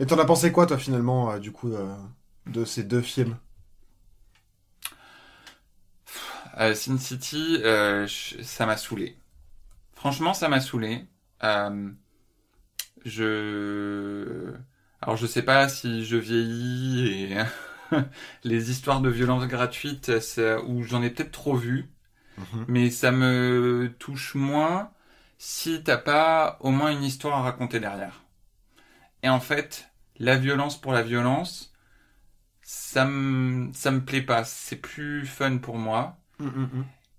Et 0.00 0.06
t'en 0.06 0.18
as 0.18 0.24
pensé 0.24 0.52
quoi, 0.52 0.66
toi, 0.66 0.78
finalement, 0.78 1.30
euh, 1.32 1.38
du 1.38 1.52
coup, 1.52 1.72
euh, 1.72 1.94
de 2.46 2.64
ces 2.64 2.82
deux 2.84 3.02
films? 3.02 3.36
Euh, 6.58 6.74
Sin 6.74 6.98
City, 6.98 7.58
ça 8.42 8.66
m'a 8.66 8.76
saoulé. 8.76 9.16
Franchement, 9.94 10.34
ça 10.34 10.48
m'a 10.48 10.60
saoulé. 10.60 11.06
Je, 13.04 14.52
alors 15.00 15.16
je 15.16 15.26
sais 15.26 15.42
pas 15.42 15.68
si 15.68 16.04
je 16.04 16.16
vieillis 16.16 17.32
et 17.32 17.36
les 18.44 18.70
histoires 18.70 19.00
de 19.00 19.08
violence 19.08 19.46
gratuites, 19.46 20.20
ça- 20.20 20.62
ou 20.64 20.82
j'en 20.82 21.02
ai 21.02 21.10
peut-être 21.10 21.32
trop 21.32 21.56
vu, 21.56 21.90
Mhm. 22.40 22.64
mais 22.68 22.90
ça 22.90 23.10
me 23.12 23.94
touche 23.98 24.34
moins 24.34 24.90
si 25.38 25.82
t'as 25.82 25.96
pas 25.98 26.58
au 26.60 26.70
moins 26.70 26.90
une 26.92 27.04
histoire 27.04 27.38
à 27.38 27.42
raconter 27.42 27.80
derrière. 27.80 28.22
Et 29.22 29.28
en 29.28 29.40
fait, 29.40 29.90
la 30.18 30.36
violence 30.36 30.80
pour 30.80 30.92
la 30.92 31.02
violence, 31.02 31.72
ça 32.62 33.04
me, 33.04 33.72
ça 33.74 33.90
me 33.90 34.04
plaît 34.04 34.22
pas. 34.22 34.44
C'est 34.44 34.76
plus 34.76 35.26
fun 35.26 35.58
pour 35.58 35.76
moi. 35.76 36.18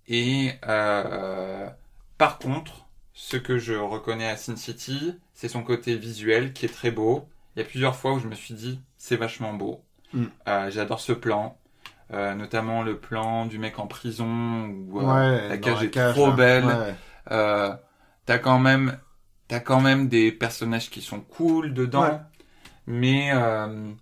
Et 0.08 0.52
euh, 0.68 1.70
par 2.18 2.40
contre, 2.40 2.88
ce 3.14 3.38
que 3.38 3.58
je 3.58 3.74
reconnais 3.74 4.28
à 4.28 4.38
Sin 4.38 4.56
City, 4.56 5.14
c'est 5.34 5.48
son 5.48 5.64
côté 5.64 5.96
visuel 5.96 6.54
qui 6.54 6.66
est 6.66 6.70
très 6.70 6.92
beau. 6.92 7.28
Il 7.56 7.60
y 7.60 7.62
a 7.64 7.66
plusieurs 7.66 7.96
fois 7.96 8.14
où 8.14 8.20
je 8.20 8.28
me 8.28 8.36
suis 8.36 8.54
dit, 8.54 8.82
c'est 8.98 9.16
vachement 9.18 9.54
beau. 9.54 9.84
Mm. 10.14 10.26
Euh, 10.48 10.72
J'adore 10.72 11.00
ce 11.02 11.14
plan, 11.14 11.58
Euh, 12.14 12.36
notamment 12.36 12.84
le 12.84 13.00
plan 13.00 13.46
du 13.46 13.58
mec 13.60 13.80
en 13.80 13.88
prison 13.88 14.68
où 14.68 15.02
euh, 15.02 15.16
Ouais, 15.16 15.50
la 15.50 15.58
cage 15.58 15.84
est 15.84 15.92
cage, 15.92 16.16
trop 16.16 16.26
là. 16.26 16.34
belle. 16.34 16.80
Ouais. 16.90 16.98
Euh, 17.32 17.74
t'as 18.26 18.38
quand 18.40 18.60
même, 18.60 18.98
t'as 19.48 19.60
quand 19.62 19.82
même 19.82 20.10
des 20.10 20.32
personnages 20.32 20.90
qui 20.90 21.02
sont 21.02 21.22
cool 21.22 21.74
dedans, 21.74 22.04
Ouais. 22.04 22.20
mais 22.88 23.32
euh, 23.34 23.94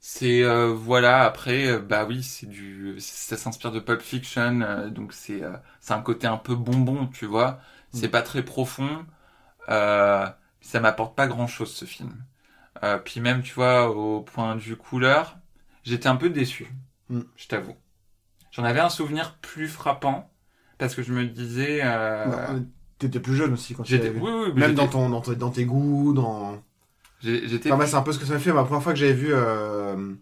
c'est 0.00 0.42
euh, 0.42 0.68
voilà 0.74 1.24
après 1.24 1.78
bah 1.80 2.04
oui 2.06 2.22
c'est 2.22 2.46
du 2.48 2.96
ça 3.00 3.36
s'inspire 3.36 3.72
de 3.72 3.80
Pulp 3.80 4.02
Fiction 4.02 4.60
euh, 4.62 4.90
donc 4.90 5.12
c'est 5.12 5.42
euh, 5.42 5.56
c'est 5.80 5.94
un 5.94 6.02
côté 6.02 6.26
un 6.26 6.36
peu 6.36 6.54
bonbon 6.56 7.06
tu 7.08 7.26
vois 7.26 7.60
c'est 7.90 8.08
Mm. 8.08 8.10
pas 8.10 8.22
très 8.22 8.44
profond 8.44 9.06
euh, 9.70 10.26
ça 10.60 10.80
m'apporte 10.80 11.16
pas 11.16 11.26
grand 11.28 11.46
chose 11.48 11.72
ce 11.74 11.84
film 11.86 12.24
euh, 12.84 12.98
puis 12.98 13.20
même 13.20 13.42
tu 13.42 13.54
vois 13.54 13.90
au 13.90 14.22
point 14.22 14.56
de 14.56 14.60
vue 14.60 14.76
couleur 14.76 15.38
j'étais 15.84 16.08
un 16.08 16.16
peu 16.16 16.30
déçu 16.30 16.68
Mm. 17.10 17.20
je 17.36 17.48
t'avoue 17.48 17.74
j'en 18.52 18.64
avais 18.64 18.80
un 18.80 18.88
souvenir 18.88 19.36
plus 19.42 19.68
frappant 19.68 20.30
parce 20.78 20.94
que 20.94 21.02
je 21.02 21.12
me 21.12 21.24
disais 21.26 21.80
euh, 21.82 22.26
euh, 22.26 22.60
T'étais 22.98 23.20
plus 23.20 23.34
jeune 23.34 23.52
aussi 23.52 23.74
quand 23.74 23.82
tu 23.82 23.90
j'étais 23.90 24.08
oui, 24.10 24.30
oui, 24.46 24.52
Même 24.54 24.74
dans, 24.74 24.86
ton, 24.86 25.10
dans, 25.10 25.20
tes- 25.20 25.36
dans 25.36 25.50
tes 25.50 25.64
goûts, 25.64 26.12
dans... 26.14 26.62
j'étais 27.20 27.70
Enfin, 27.72 27.86
c'est 27.86 27.96
un 27.96 28.02
peu 28.02 28.12
ce 28.12 28.18
que 28.18 28.24
ça 28.24 28.34
m'a 28.34 28.38
fait. 28.38 28.52
La 28.52 28.62
première 28.64 28.82
fois 28.82 28.92
que 28.92 28.98
j'avais 28.98 29.12
vu 29.12 29.28
euh, 29.32 30.14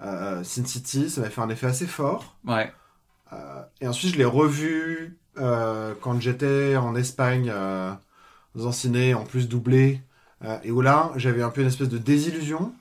euh, 0.00 0.42
Sin 0.42 0.64
City, 0.64 1.10
ça 1.10 1.20
m'a 1.20 1.30
fait 1.30 1.40
un 1.40 1.48
effet 1.50 1.66
assez 1.66 1.86
fort. 1.86 2.36
ouais 2.46 2.72
et 3.80 3.88
ensuite, 3.88 4.12
je 4.14 4.18
l'ai 4.18 4.24
revu 4.24 5.18
quand 5.36 6.20
j'étais 6.20 6.76
en 6.76 6.94
Espagne, 6.94 7.52
dans 8.54 8.68
un 8.68 8.72
ciné 8.72 9.14
en 9.14 9.24
plus 9.24 9.48
doublé. 9.48 10.00
et 10.62 10.70
où 10.70 10.80
là, 10.80 11.12
j'avais 11.16 11.42
un 11.42 11.50
peu 11.50 11.60
une 11.60 11.66
espèce 11.68 11.88
de 11.88 11.98
désillusion. 11.98 12.72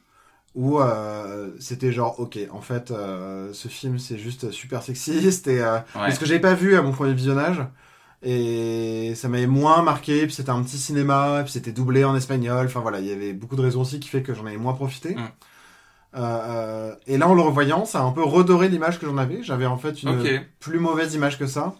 Où 0.56 0.80
euh, 0.80 1.49
c'était 1.60 1.91
genre, 1.91 2.20
ok, 2.20 2.38
en 2.51 2.62
fait, 2.62 2.91
euh, 2.91 3.51
ce 3.54 3.68
film, 3.68 3.97
c'est 3.97 4.20
juste 4.20 4.51
super 4.51 4.84
sexiste. 4.84 5.47
Et, 5.47 5.62
euh, 5.62 5.78
ouais 5.78 5.82
Parce 5.95 6.20
que 6.20 6.26
j'avais 6.26 6.39
pas 6.39 6.54
vu 6.54 6.76
à 6.76 6.82
mon 6.82 6.91
premier 6.91 7.14
visionnage. 7.14 7.66
Et 8.22 9.14
ça 9.16 9.28
m'avait 9.30 9.47
moins 9.47 9.82
marqué. 9.82 10.26
Puis 10.26 10.36
c'était 10.36 10.51
un 10.51 10.62
petit 10.62 10.78
cinéma. 10.78 11.41
Puis 11.43 11.54
c'était 11.54 11.72
doublé 11.72 12.04
en 12.04 12.16
espagnol. 12.16 12.68
Enfin 12.68 12.82
voilà, 12.82 12.99
il 12.99 13.08
y 13.08 13.12
avait 13.12 13.34
beaucoup 13.34 13.56
de 13.56 13.62
raisons 13.62 13.82
aussi 13.82 13.99
qui 13.99 14.10
fait 14.10 14.22
que 14.22 14.34
j'en 14.34 14.45
avais 14.45 14.58
moins 14.58 14.74
profité. 14.74 15.16
Mm. 15.16 15.28
Euh, 16.16 16.20
euh, 16.20 16.95
et 17.08 17.18
là, 17.18 17.28
en 17.28 17.34
le 17.34 17.41
revoyant, 17.41 17.86
ça 17.86 17.99
a 17.99 18.04
un 18.04 18.12
peu 18.12 18.24
redoré 18.24 18.70
l'image 18.70 18.99
que 18.99 19.06
j'en 19.06 19.18
avais. 19.18 19.43
J'avais 19.43 19.66
en 19.66 19.78
fait 19.78 20.04
une 20.04 20.45
plus 20.60 20.80
mauvaise 20.80 21.14
image 21.16 21.39
que 21.39 21.47
ça. 21.47 21.76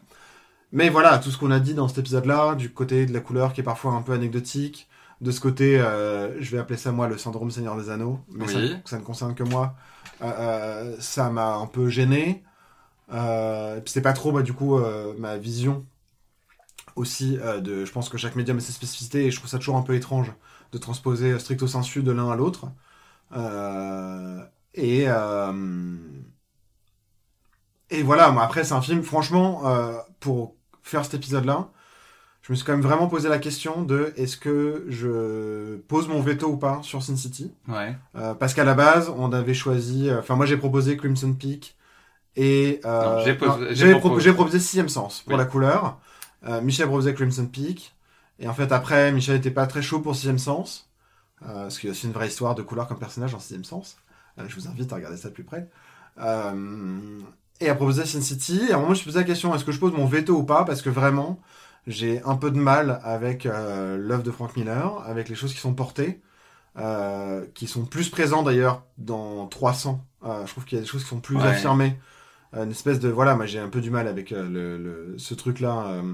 Mais 0.72 0.90
voilà, 0.90 1.20
tout 1.20 1.30
ce 1.30 1.38
qu'on 1.38 1.52
a 1.52 1.60
dit 1.60 1.76
dans 1.76 1.88
cet 1.88 2.00
épisode-là, 2.00 2.56
du 2.56 2.72
côté 2.72 3.06
de 3.06 3.14
la 3.14 3.20
couleur 3.20 3.54
qui 3.54 3.62
est 3.62 3.64
parfois 3.64 3.92
un 3.94 4.02
peu 4.02 4.14
anecdotique, 4.14 4.88
de 5.24 5.32
ce 5.32 5.40
côté, 5.40 5.80
euh, 5.80 6.40
je 6.42 6.52
vais 6.52 6.58
appeler 6.58 6.78
ça 6.78 6.92
moi 6.92 7.08
le 7.08 7.18
syndrome 7.18 7.50
Seigneur 7.50 7.78
des 7.78 7.90
Anneaux, 7.90 8.20
mais 8.30 8.46
Oui. 8.46 8.72
ça, 8.84 8.90
ça 8.92 9.00
ne 9.00 9.04
concerne 9.04 9.36
que 9.36 9.44
moi, 9.44 9.76
euh, 10.22 10.26
euh, 10.26 10.96
ça 11.00 11.30
m'a 11.30 11.56
un 11.56 11.66
peu 11.66 11.88
gêné. 11.90 12.44
Euh, 13.14 13.80
c'est 13.86 14.02
pas 14.02 14.14
trop, 14.14 14.32
bah, 14.34 14.42
du 14.44 14.54
coup, 14.54 14.80
ma 15.18 15.38
vision 15.38 15.86
aussi 16.96 17.38
de. 17.62 17.86
Je 17.86 17.92
pense 17.92 18.10
que 18.10 18.18
chaque 18.18 18.36
médium 18.36 18.58
a 18.58 18.62
ses 18.62 18.74
spécificités 18.74 19.26
et 19.26 19.32
je 19.32 19.38
trouve 19.38 19.50
ça 19.50 19.58
toujours 19.60 19.78
un 19.78 19.82
peu 19.82 19.96
étrange 19.96 20.32
de 20.74 20.78
transposer 20.78 21.40
stricto 21.40 21.68
sensu 21.68 22.04
de 22.04 22.12
l'un 22.12 22.30
à 22.30 22.36
l'autre. 22.36 22.68
Et. 24.76 25.08
et 27.90 28.04
voilà, 28.04 28.32
moi 28.32 28.44
après 28.44 28.64
c'est 28.64 28.74
un 28.74 28.82
film, 28.82 29.04
franchement, 29.04 29.64
pour 30.20 30.56
faire 30.82 31.06
cet 31.06 31.14
épisode-là, 31.16 31.70
je 32.44 32.52
me 32.52 32.56
suis 32.56 32.66
quand 32.66 32.74
même 32.74 32.82
vraiment 32.82 33.08
posé 33.08 33.30
la 33.30 33.40
question 33.40 33.82
de 33.84 34.14
est-ce 34.18 34.38
que 34.38 34.86
je 34.90 35.78
pose 35.88 36.08
mon 36.08 36.22
veto 36.22 36.48
ou 36.50 36.58
pas 36.58 36.80
sur 36.84 37.02
Sin 37.02 37.16
City 37.16 37.52
ouais 37.68 37.96
Euh, 38.16 38.34
Parce 38.36 38.54
qu'à 38.54 38.64
la 38.66 38.74
base, 38.76 39.10
on 39.18 39.32
avait 39.32 39.54
choisi, 39.56 40.10
euh, 40.10 40.20
enfin 40.20 40.36
moi 40.36 40.46
j'ai 40.46 40.58
proposé 40.58 40.96
Crimson 40.98 41.34
Peak 41.34 41.76
et 42.36 42.82
euh, 42.86 43.24
j'ai 43.24 43.36
proposé. 43.36 44.34
proposé 44.34 44.60
Sixième 44.60 44.90
Sens 44.90 45.22
pour 45.22 45.34
Oui. 45.34 45.40
la 45.40 45.46
couleur. 45.46 46.00
Euh, 46.46 46.62
Michel 46.62 46.88
proposait 46.88 47.14
Crimson 47.14 47.46
Peak 47.48 47.96
et 48.40 48.48
en 48.48 48.54
fait 48.54 48.72
après 48.72 49.12
Michel 49.14 49.38
était 49.38 49.52
pas 49.52 49.66
très 49.68 49.82
chaud 49.82 50.02
pour 50.02 50.14
Sixième 50.16 50.40
Sens 50.40 50.90
parce 51.40 51.78
qu'il 51.80 51.88
y 51.90 51.92
a 51.92 51.94
aussi 51.94 52.08
une 52.08 52.14
vraie 52.14 52.28
histoire 52.28 52.56
de 52.56 52.62
couleur 52.62 52.88
comme 52.88 53.00
personnage 53.00 53.34
en 53.36 53.40
Sixième 53.40 53.66
Sens. 53.66 53.98
Je 54.38 54.56
vous 54.56 54.68
invite 54.68 54.92
à 54.94 54.96
regarder 54.96 55.18
ça 55.18 55.28
de 55.30 55.34
plus 55.34 55.44
près. 55.44 55.68
Et 57.62 57.70
à 57.70 57.76
proposer 57.76 58.06
Sin 58.06 58.22
City. 58.22 58.62
Et 58.70 58.72
à 58.74 58.76
un 58.76 58.80
moment, 58.80 58.88
je 58.88 58.92
me 58.92 58.96
suis 58.96 59.06
posé 59.06 59.20
la 59.20 59.26
question 59.26 59.54
est-ce 59.56 59.64
que 59.66 59.72
je 59.72 59.80
pose 59.80 59.94
mon 59.94 60.06
veto 60.06 60.36
ou 60.36 60.44
pas? 60.44 60.66
Parce 60.66 60.82
que 60.82 60.90
vraiment, 60.90 61.40
j'ai 61.88 62.22
un 62.24 62.36
peu 62.36 62.52
de 62.52 62.58
mal 62.60 63.00
avec 63.04 63.46
euh, 63.46 63.98
l'œuvre 63.98 64.24
de 64.24 64.32
Frank 64.32 64.56
Miller, 64.58 65.02
avec 65.06 65.30
les 65.30 65.36
choses 65.36 65.54
qui 65.54 65.60
sont 65.60 65.74
portées, 65.74 66.22
euh, 66.78 67.46
qui 67.56 67.68
sont 67.68 67.86
plus 67.86 68.10
présentes 68.10 68.46
d'ailleurs 68.46 68.86
dans 68.98 69.48
300. 69.48 70.06
Euh, 70.26 70.46
je 70.46 70.52
trouve 70.52 70.66
qu'il 70.66 70.78
y 70.78 70.80
a 70.80 70.84
des 70.84 70.88
choses 70.90 71.04
qui 71.04 71.10
sont 71.10 71.22
plus 71.22 71.38
Ouais. 71.38 71.44
affirmées. 71.46 72.00
Euh, 72.56 72.66
une 72.66 72.72
espèce 72.72 73.00
de. 73.00 73.10
Voilà, 73.10 73.36
moi 73.36 73.46
j'ai 73.48 73.60
un 73.60 73.70
peu 73.70 73.82
du 73.82 73.92
mal 73.92 74.08
avec 74.08 74.32
euh, 74.34 74.48
le, 74.50 74.78
le- 74.78 75.20
ce 75.20 75.34
truc-là. 75.36 75.88
euh, 76.04 76.14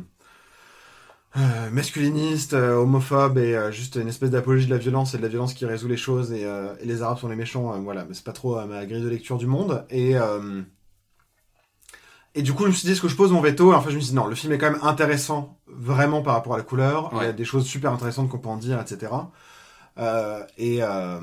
masculiniste, 1.71 2.53
homophobe 2.53 3.37
et 3.37 3.55
euh, 3.55 3.71
juste 3.71 3.95
une 3.95 4.07
espèce 4.07 4.31
d'apologie 4.31 4.65
de 4.65 4.71
la 4.71 4.77
violence 4.77 5.13
et 5.13 5.17
de 5.17 5.21
la 5.21 5.27
violence 5.29 5.53
qui 5.53 5.65
résout 5.65 5.87
les 5.87 5.97
choses 5.97 6.31
et, 6.31 6.45
euh, 6.45 6.73
et 6.81 6.85
les 6.85 7.01
arabes 7.03 7.19
sont 7.19 7.27
les 7.29 7.35
méchants, 7.35 7.79
voilà, 7.81 8.05
mais 8.05 8.13
c'est 8.15 8.23
pas 8.23 8.31
trop 8.33 8.63
ma 8.65 8.85
grille 8.85 9.03
de 9.03 9.09
lecture 9.09 9.37
du 9.37 9.45
monde 9.45 9.85
et 9.91 10.17
euh, 10.17 10.61
et 12.39 12.41
du 12.41 12.53
coup 12.53 12.63
je 12.63 12.69
me 12.69 12.73
suis 12.73 12.85
dit 12.85 12.93
est-ce 12.93 13.01
que 13.01 13.07
je 13.09 13.15
pose 13.15 13.31
mon 13.31 13.41
veto? 13.41 13.73
Et 13.73 13.75
en 13.75 13.81
fait 13.81 13.91
je 13.91 13.95
me 13.95 13.99
suis 13.99 14.11
dit 14.11 14.15
non 14.15 14.27
le 14.27 14.35
film 14.35 14.53
est 14.53 14.57
quand 14.57 14.71
même 14.71 14.79
intéressant 14.81 15.57
vraiment 15.67 16.21
par 16.21 16.33
rapport 16.35 16.53
à 16.53 16.57
la 16.57 16.63
couleur, 16.63 17.11
il 17.13 17.23
y 17.23 17.25
a 17.25 17.33
des 17.33 17.45
choses 17.45 17.65
super 17.65 17.91
intéressantes 17.91 18.29
qu'on 18.29 18.37
peut 18.37 18.49
en 18.49 18.57
dire 18.57 18.79
etc 18.79 19.11
euh, 19.97 20.43
et 20.57 20.81
euh, 20.81 21.19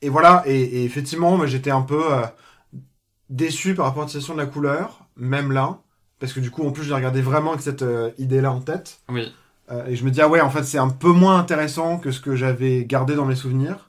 et 0.00 0.08
voilà 0.08 0.42
et, 0.46 0.58
et 0.58 0.84
effectivement 0.84 1.46
j'étais 1.46 1.70
un 1.70 1.82
peu 1.82 2.14
euh, 2.14 2.22
déçu 3.28 3.74
par 3.74 3.86
rapport 3.86 4.04
à 4.04 4.06
l'utilisation 4.06 4.34
de 4.34 4.40
la 4.40 4.46
couleur, 4.46 5.00
même 5.16 5.52
là, 5.52 5.80
parce 6.18 6.32
que 6.32 6.40
du 6.40 6.50
coup, 6.50 6.66
en 6.66 6.70
plus, 6.70 6.84
je 6.84 6.88
l'ai 6.88 6.94
regardé 6.94 7.20
vraiment 7.20 7.50
avec 7.50 7.62
cette 7.62 7.84
idée-là 8.18 8.52
en 8.52 8.60
tête. 8.60 9.00
Oui. 9.08 9.34
Et 9.88 9.96
je 9.96 10.04
me 10.04 10.12
dis, 10.12 10.20
ah 10.22 10.28
ouais, 10.28 10.40
en 10.40 10.48
fait, 10.48 10.62
c'est 10.62 10.78
un 10.78 10.88
peu 10.88 11.10
moins 11.10 11.36
intéressant 11.38 11.98
que 11.98 12.12
ce 12.12 12.20
que 12.20 12.36
j'avais 12.36 12.84
gardé 12.84 13.16
dans 13.16 13.24
mes 13.24 13.34
souvenirs. 13.34 13.88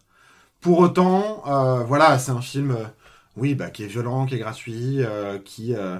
Pour 0.59 0.79
autant, 0.79 1.43
voilà, 1.85 2.17
c'est 2.17 2.31
un 2.31 2.41
film, 2.41 2.75
oui, 3.37 3.53
bah, 3.55 3.69
qui 3.69 3.83
est 3.83 3.87
violent, 3.87 4.25
qui 4.25 4.35
est 4.35 4.39
gratuit, 4.39 5.03
euh, 5.03 5.37
qui 5.37 5.75
euh, 5.75 5.97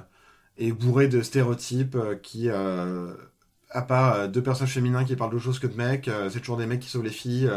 est 0.57 0.71
bourré 0.71 1.07
de 1.07 1.21
stéréotypes, 1.21 1.95
euh, 1.95 2.15
qui, 2.15 2.49
euh, 2.49 3.13
à 3.69 3.81
part 3.81 4.13
euh, 4.15 4.27
deux 4.27 4.41
personnages 4.43 4.73
féminins 4.73 5.03
qui 5.05 5.15
parlent 5.15 5.31
d'autre 5.31 5.43
chose 5.43 5.59
que 5.59 5.67
de 5.67 5.75
mecs, 5.75 6.09
c'est 6.29 6.39
toujours 6.39 6.57
des 6.57 6.65
mecs 6.65 6.79
qui 6.81 6.89
sauvent 6.89 7.03
les 7.03 7.09
filles. 7.09 7.49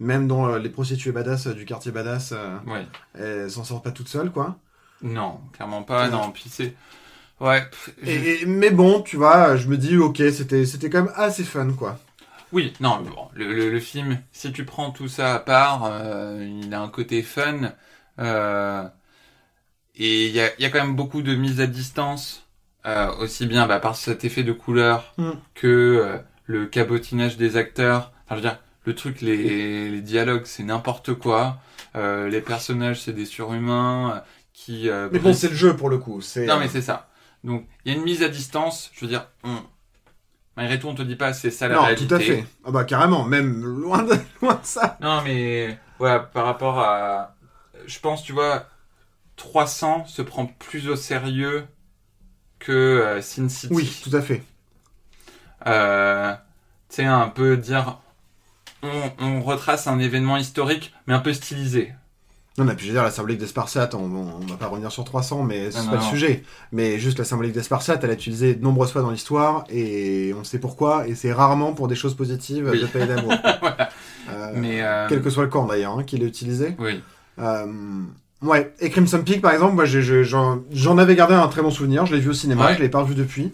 même 0.00 0.26
dans 0.26 0.56
les 0.56 0.68
prostituées 0.70 1.12
badass 1.12 1.46
du 1.48 1.64
quartier 1.64 1.92
badass, 1.92 2.34
Ouais. 2.66 2.84
elles 3.14 3.50
s'en 3.50 3.62
sortent 3.64 3.84
pas 3.84 3.92
toutes 3.92 4.08
seules, 4.08 4.32
quoi. 4.32 4.58
Non, 5.02 5.40
clairement 5.52 5.82
pas. 5.84 6.08
Non, 6.08 6.30
puis 6.32 6.44
c'est. 6.48 6.74
Ouais. 7.40 7.62
je- 8.02 8.10
Et, 8.10 8.42
et- 8.42 8.46
mais 8.46 8.70
bon, 8.70 9.02
tu 9.02 9.16
vois, 9.16 9.56
je 9.56 9.68
me 9.68 9.76
dis, 9.76 9.96
ok, 9.96 10.16
c'était 10.32 10.66
c'était 10.66 10.90
quand 10.90 11.04
même 11.04 11.12
assez 11.16 11.44
fun, 11.44 11.70
quoi. 11.72 11.98
Oui, 12.52 12.72
non, 12.80 13.00
mais 13.02 13.10
bon, 13.10 13.28
le, 13.34 13.52
le, 13.52 13.70
le 13.70 13.80
film, 13.80 14.20
si 14.32 14.52
tu 14.52 14.64
prends 14.64 14.90
tout 14.92 15.08
ça 15.08 15.34
à 15.34 15.38
part, 15.40 15.84
euh, 15.84 16.44
il 16.62 16.72
a 16.72 16.80
un 16.80 16.88
côté 16.88 17.22
fun. 17.22 17.72
euh, 18.20 18.84
et 19.96 20.26
il 20.26 20.32
y 20.32 20.40
a, 20.40 20.50
il 20.58 20.62
y 20.62 20.66
a 20.66 20.70
quand 20.70 20.84
même 20.84 20.96
beaucoup 20.96 21.22
de 21.22 21.34
mise 21.34 21.60
à 21.60 21.66
distance, 21.66 22.43
euh, 22.86 23.10
aussi 23.16 23.46
bien 23.46 23.66
bah, 23.66 23.80
par 23.80 23.96
cet 23.96 24.24
effet 24.24 24.42
de 24.42 24.52
couleur 24.52 25.14
Mm. 25.18 25.30
que 25.54 25.66
euh, 25.66 26.18
le 26.46 26.66
cabotinage 26.66 27.36
des 27.36 27.56
acteurs. 27.56 28.12
Enfin, 28.24 28.30
je 28.30 28.34
veux 28.36 28.40
dire, 28.42 28.58
le 28.84 28.94
truc, 28.94 29.20
les, 29.20 29.90
les 29.90 30.00
dialogues, 30.02 30.44
c'est 30.44 30.62
n'importe 30.62 31.14
quoi. 31.14 31.58
Euh, 31.96 32.28
les 32.28 32.40
personnages, 32.40 33.00
c'est 33.02 33.12
des 33.12 33.24
surhumains 33.26 34.16
euh, 34.16 34.20
qui... 34.52 34.88
euh, 34.90 35.08
Mais 35.12 35.18
bon, 35.18 35.32
c'est 35.32 35.48
le 35.48 35.54
jeu 35.54 35.76
pour 35.76 35.88
le 35.88 35.98
coup. 35.98 36.20
C'est 36.20 36.46
non, 36.46 36.58
mais 36.58 36.68
c'est 36.68 36.82
ça. 36.82 37.08
Donc, 37.44 37.66
il 37.84 37.92
y 37.92 37.94
a 37.94 37.98
une 37.98 38.04
mise 38.04 38.22
à 38.22 38.28
distance. 38.28 38.90
Je 38.94 39.00
veux 39.02 39.08
dire, 39.08 39.26
on... 39.44 39.56
malgré 40.56 40.78
tout, 40.78 40.88
on 40.88 40.94
te 40.94 41.02
dit 41.02 41.16
pas 41.16 41.32
c'est 41.32 41.50
ça 41.50 41.68
la 41.68 41.76
non, 41.76 41.82
réalité. 41.82 42.06
tout 42.08 42.14
à 42.14 42.20
fait. 42.20 42.44
Ah 42.64 42.70
bah 42.70 42.84
carrément, 42.84 43.24
même 43.24 43.62
loin 43.64 44.02
de, 44.02 44.14
loin 44.42 44.54
de 44.54 44.60
ça. 44.66 44.96
Non, 45.00 45.22
mais 45.24 45.78
voilà, 45.98 46.20
par 46.20 46.44
rapport 46.46 46.78
à. 46.80 47.34
Je 47.86 47.98
pense, 48.00 48.22
tu 48.22 48.32
vois, 48.32 48.66
300 49.36 50.06
se 50.06 50.22
prend 50.22 50.46
plus 50.46 50.88
au 50.88 50.96
sérieux 50.96 51.66
que 52.64 52.72
euh, 52.72 53.20
Sin 53.22 53.48
City. 53.48 53.72
Oui, 53.74 54.00
tout 54.02 54.14
à 54.16 54.20
fait. 54.22 54.42
Euh, 55.66 56.32
tu 56.88 56.96
sais, 56.96 57.04
un 57.04 57.28
peu 57.28 57.56
dire. 57.56 57.98
On, 58.82 59.10
on 59.24 59.42
retrace 59.42 59.86
un 59.86 59.98
événement 59.98 60.36
historique, 60.36 60.92
mais 61.06 61.14
un 61.14 61.20
peu 61.20 61.32
stylisé. 61.32 61.92
Non, 62.58 62.64
mais 62.64 62.74
puis 62.76 62.84
je 62.86 62.90
veux 62.92 62.96
dire, 62.96 63.02
la 63.02 63.10
symbolique 63.10 63.38
des 63.38 63.46
Spartiates, 63.48 63.94
on, 63.94 64.04
on 64.04 64.46
va 64.46 64.56
pas 64.56 64.68
revenir 64.68 64.92
sur 64.92 65.02
300, 65.04 65.42
mais 65.42 65.70
c'est 65.72 65.78
pas 65.86 65.96
non, 65.96 65.96
le 65.96 66.00
sujet. 66.02 66.44
Mais 66.70 66.98
juste 67.00 67.18
la 67.18 67.24
symbolique 67.24 67.52
des 67.52 67.62
Spartiates, 67.64 68.04
elle 68.04 68.10
est 68.10 68.14
utilisée 68.14 68.54
de 68.54 68.62
nombreuses 68.62 68.92
fois 68.92 69.02
dans 69.02 69.10
l'histoire, 69.10 69.64
et 69.70 70.32
on 70.38 70.44
sait 70.44 70.60
pourquoi, 70.60 71.08
et 71.08 71.14
c'est 71.16 71.32
rarement 71.32 71.72
pour 71.72 71.88
des 71.88 71.96
choses 71.96 72.14
positives 72.14 72.68
Oui. 72.70 72.80
de 72.80 72.86
paix 72.86 73.02
et 73.02 73.06
d'amour. 73.06 73.32
Voilà. 73.60 73.88
Euh, 74.30 74.52
Mais. 74.54 74.82
euh, 74.82 75.06
Quel 75.08 75.20
que 75.22 75.30
soit 75.30 75.42
le 75.44 75.48
camp 75.48 75.66
d'ailleurs, 75.66 75.98
hein, 75.98 76.04
qui 76.04 76.16
l'a 76.18 76.26
utilisé. 76.26 76.76
Oui. 76.78 77.02
Ouais, 78.44 78.72
et 78.78 78.90
Crimson 78.90 79.22
Peak 79.24 79.40
par 79.40 79.52
exemple, 79.52 79.74
moi 79.74 79.84
j'en 79.86 80.98
avais 80.98 81.16
gardé 81.16 81.34
un 81.34 81.48
très 81.48 81.62
bon 81.62 81.70
souvenir, 81.70 82.04
je 82.06 82.14
l'ai 82.14 82.20
vu 82.20 82.30
au 82.30 82.34
cinéma, 82.34 82.66
Ouais. 82.66 82.74
je 82.76 82.80
l'ai 82.80 82.88
pas 82.90 83.00
revu 83.00 83.14
depuis. 83.14 83.52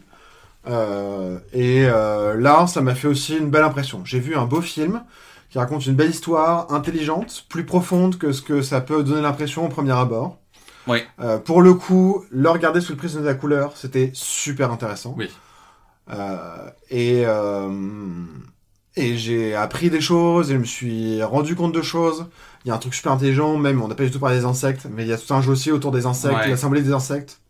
Euh, 0.68 1.38
et 1.52 1.86
euh, 1.86 2.34
là, 2.38 2.66
ça 2.66 2.82
m'a 2.82 2.94
fait 2.94 3.08
aussi 3.08 3.36
une 3.38 3.48
belle 3.50 3.62
impression. 3.64 4.02
J'ai 4.04 4.18
vu 4.20 4.34
un 4.36 4.44
beau 4.44 4.60
film 4.60 5.02
qui 5.48 5.58
raconte 5.58 5.86
une 5.86 5.94
belle 5.94 6.10
histoire, 6.10 6.72
intelligente, 6.72 7.46
plus 7.48 7.64
profonde 7.64 8.18
que 8.18 8.32
ce 8.32 8.42
que 8.42 8.60
ça 8.62 8.80
peut 8.80 9.02
donner 9.02 9.22
l'impression 9.22 9.64
au 9.64 9.68
premier 9.68 9.92
abord. 9.92 10.38
Ouais. 10.86 11.06
Euh, 11.20 11.38
pour 11.38 11.62
le 11.62 11.74
coup, 11.74 12.24
le 12.30 12.50
regarder 12.50 12.80
sous 12.80 12.92
le 12.92 12.98
prisme 12.98 13.20
de 13.20 13.26
la 13.26 13.34
couleur, 13.34 13.72
c'était 13.76 14.10
super 14.12 14.70
intéressant. 14.72 15.14
Oui. 15.16 15.30
Et 16.90 17.24
et 18.96 19.16
j'ai 19.16 19.54
appris 19.54 19.88
des 19.88 20.00
choses, 20.00 20.50
et 20.50 20.54
je 20.54 20.58
me 20.58 20.64
suis 20.64 21.22
rendu 21.22 21.54
compte 21.54 21.72
de 21.72 21.82
choses. 21.82 22.26
Il 22.64 22.68
y 22.68 22.70
a 22.70 22.74
un 22.74 22.78
truc 22.78 22.94
super 22.94 23.12
intelligent, 23.12 23.56
même 23.56 23.80
on 23.82 23.88
n'a 23.88 23.94
pas 23.94 24.04
du 24.04 24.10
tout 24.10 24.18
parlé 24.20 24.36
des 24.38 24.44
insectes, 24.44 24.86
mais 24.90 25.04
il 25.04 25.08
y 25.08 25.12
a 25.12 25.18
tout 25.18 25.32
un 25.32 25.40
jeu 25.40 25.52
aussi 25.52 25.70
autour 25.72 25.92
des 25.92 26.04
insectes, 26.06 26.34
Ouais. 26.36 26.48
la 26.50 26.56
symbolique 26.56 26.84
des 26.84 26.92
insectes, 26.92 27.40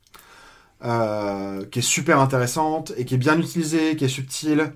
euh, 0.85 1.65
qui 1.67 1.81
est 1.81 1.83
super 1.83 2.21
intéressante, 2.21 2.93
et 2.97 3.05
qui 3.05 3.15
est 3.15 3.19
bien 3.19 3.39
utilisée, 3.39 3.97
qui 3.97 4.05
est 4.05 4.09
subtile, 4.09 4.73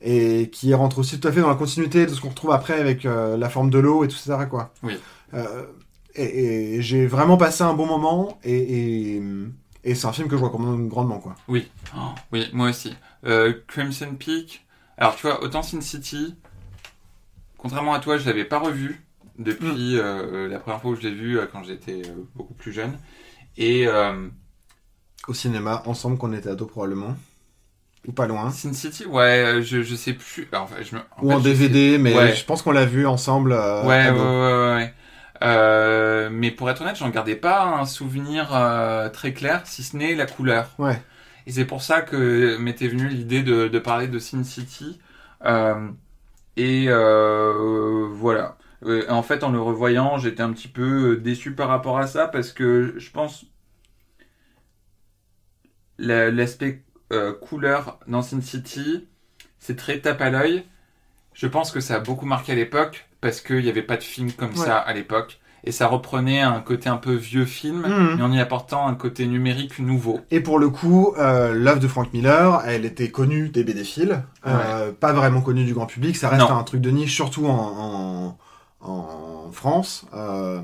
et 0.00 0.50
qui 0.50 0.72
rentre 0.74 0.98
aussi 0.98 1.20
tout 1.20 1.28
à 1.28 1.32
fait 1.32 1.40
dans 1.40 1.48
la 1.48 1.54
continuité 1.54 2.06
de 2.06 2.10
ce 2.14 2.20
qu'on 2.20 2.30
retrouve 2.30 2.50
après 2.52 2.78
avec 2.80 3.04
euh, 3.06 3.36
la 3.36 3.48
forme 3.48 3.70
de 3.70 3.78
l'eau 3.78 4.04
et 4.04 4.08
tout 4.08 4.16
ça, 4.16 4.46
quoi. 4.46 4.72
Oui. 4.82 4.98
Euh, 5.34 5.64
et 6.16 6.76
et 6.76 6.82
j'ai 6.82 7.06
vraiment 7.06 7.36
passé 7.36 7.62
un 7.62 7.74
bon 7.74 7.86
moment, 7.86 8.38
et, 8.44 9.16
et, 9.16 9.22
et 9.84 9.94
c'est 9.94 10.06
un 10.06 10.12
film 10.12 10.28
que 10.28 10.36
je 10.36 10.42
recommande 10.44 10.88
grandement, 10.88 11.18
quoi. 11.18 11.34
Oui, 11.48 11.68
Oh, 11.96 12.00
oui, 12.32 12.48
moi 12.52 12.70
aussi. 12.70 12.94
Euh, 13.26 13.52
Crimson 13.68 14.14
Peak. 14.18 14.64
Alors, 14.98 15.14
tu 15.16 15.22
vois, 15.26 15.42
autant 15.42 15.62
Sin 15.62 15.80
City, 15.80 16.34
contrairement 17.58 17.94
à 17.94 18.00
toi, 18.00 18.16
je 18.18 18.26
l'avais 18.26 18.44
pas 18.44 18.58
revu 18.58 19.03
depuis 19.38 19.98
euh, 19.98 20.48
la 20.48 20.58
première 20.58 20.80
fois 20.80 20.92
où 20.92 20.96
je 20.96 21.02
l'ai 21.02 21.14
vu 21.14 21.38
euh, 21.38 21.46
quand 21.50 21.62
j'étais 21.64 22.02
beaucoup 22.34 22.54
plus 22.54 22.72
jeune. 22.72 22.98
Et 23.56 23.86
euh, 23.86 24.28
Au 25.28 25.34
cinéma, 25.34 25.82
ensemble, 25.86 26.18
qu'on 26.18 26.32
était 26.32 26.48
ados 26.50 26.68
probablement. 26.68 27.16
Ou 28.06 28.12
pas 28.12 28.26
loin. 28.26 28.50
Sin 28.50 28.72
City, 28.74 29.06
ouais, 29.06 29.60
je, 29.62 29.82
je 29.82 29.94
sais 29.94 30.12
plus. 30.12 30.46
Alors, 30.52 30.64
enfin, 30.64 30.76
je 30.82 30.94
me, 30.94 31.00
Ou 31.22 31.30
fait, 31.30 31.34
en 31.36 31.38
sais- 31.42 31.44
DVD, 31.48 31.96
mais 31.98 32.14
Ouais. 32.14 32.34
je 32.34 32.44
pense 32.44 32.60
qu'on 32.62 32.72
l'a 32.72 32.84
vu 32.84 33.06
ensemble. 33.06 33.52
euh, 33.52 33.82
Ouais, 33.84 34.10
ouais, 34.10 34.18
ouais, 34.18 34.18
ouais, 34.18 34.74
ouais. 34.76 34.94
Euh, 35.42 36.28
mais 36.30 36.50
pour 36.50 36.68
être 36.70 36.82
honnête, 36.82 36.96
j'en 36.96 37.08
gardais 37.10 37.34
pas 37.36 37.64
un 37.64 37.86
souvenir 37.86 38.50
euh, 38.54 39.08
très 39.08 39.32
clair, 39.32 39.62
si 39.64 39.82
ce 39.82 39.96
n'est 39.96 40.14
la 40.14 40.26
couleur. 40.26 40.70
Ouais. 40.78 41.00
Et 41.46 41.52
c'est 41.52 41.64
pour 41.64 41.82
ça 41.82 42.02
que 42.02 42.56
m'était 42.58 42.88
venue 42.88 43.08
l'idée 43.08 43.42
de, 43.42 43.68
de 43.68 43.78
parler 43.78 44.06
de 44.08 44.18
Sin 44.18 44.44
City. 44.44 45.00
Euh, 45.44 45.88
et 46.56 46.86
euh, 46.88 48.06
voilà. 48.12 48.56
Euh, 48.84 49.04
en 49.08 49.22
fait, 49.22 49.42
en 49.44 49.50
le 49.50 49.60
revoyant, 49.60 50.18
j'étais 50.18 50.42
un 50.42 50.52
petit 50.52 50.68
peu 50.68 51.16
déçu 51.16 51.52
par 51.54 51.68
rapport 51.68 51.98
à 51.98 52.06
ça 52.06 52.26
parce 52.28 52.52
que 52.52 52.94
je 52.98 53.10
pense 53.10 53.46
la- 55.98 56.30
l'aspect 56.30 56.82
euh, 57.12 57.32
couleur 57.32 57.98
dans 58.08 58.22
Sin 58.22 58.40
City, 58.40 59.06
c'est 59.58 59.76
très 59.76 59.98
tape 60.00 60.20
à 60.20 60.30
l'œil. 60.30 60.64
Je 61.34 61.46
pense 61.46 61.70
que 61.70 61.80
ça 61.80 61.96
a 61.96 62.00
beaucoup 62.00 62.26
marqué 62.26 62.52
à 62.52 62.54
l'époque 62.54 63.08
parce 63.20 63.40
qu'il 63.40 63.62
n'y 63.62 63.68
avait 63.68 63.82
pas 63.82 63.96
de 63.96 64.02
film 64.02 64.32
comme 64.32 64.50
Ouais. 64.50 64.56
ça 64.66 64.78
à 64.78 64.92
l'époque. 64.92 65.40
Et 65.66 65.72
ça 65.72 65.86
reprenait 65.86 66.42
un 66.42 66.60
côté 66.60 66.90
un 66.90 66.98
peu 66.98 67.14
vieux 67.14 67.46
film, 67.46 67.86
Mhm. 67.86 68.16
mais 68.16 68.22
en 68.22 68.30
y 68.32 68.38
apportant 68.38 68.86
un 68.86 68.94
côté 68.94 69.26
numérique 69.26 69.78
nouveau. 69.78 70.20
Et 70.30 70.40
pour 70.40 70.58
le 70.58 70.68
coup, 70.68 71.14
euh, 71.18 71.54
l'œuvre 71.54 71.80
de 71.80 71.88
Frank 71.88 72.12
Miller, 72.12 72.62
elle 72.66 72.84
était 72.84 73.10
connue 73.10 73.48
des 73.48 73.64
BD-Philes, 73.64 74.22
euh, 74.46 74.92
pas 74.92 75.14
vraiment 75.14 75.40
connue 75.40 75.64
du 75.64 75.72
grand 75.72 75.86
public. 75.86 76.16
Ça 76.16 76.28
reste 76.28 76.42
Non. 76.50 76.58
un 76.58 76.64
truc 76.64 76.82
de 76.82 76.90
niche, 76.90 77.14
surtout 77.14 77.46
en, 77.46 77.52
en, 77.56 78.38
en 78.84 79.50
France. 79.52 80.06
Euh, 80.14 80.60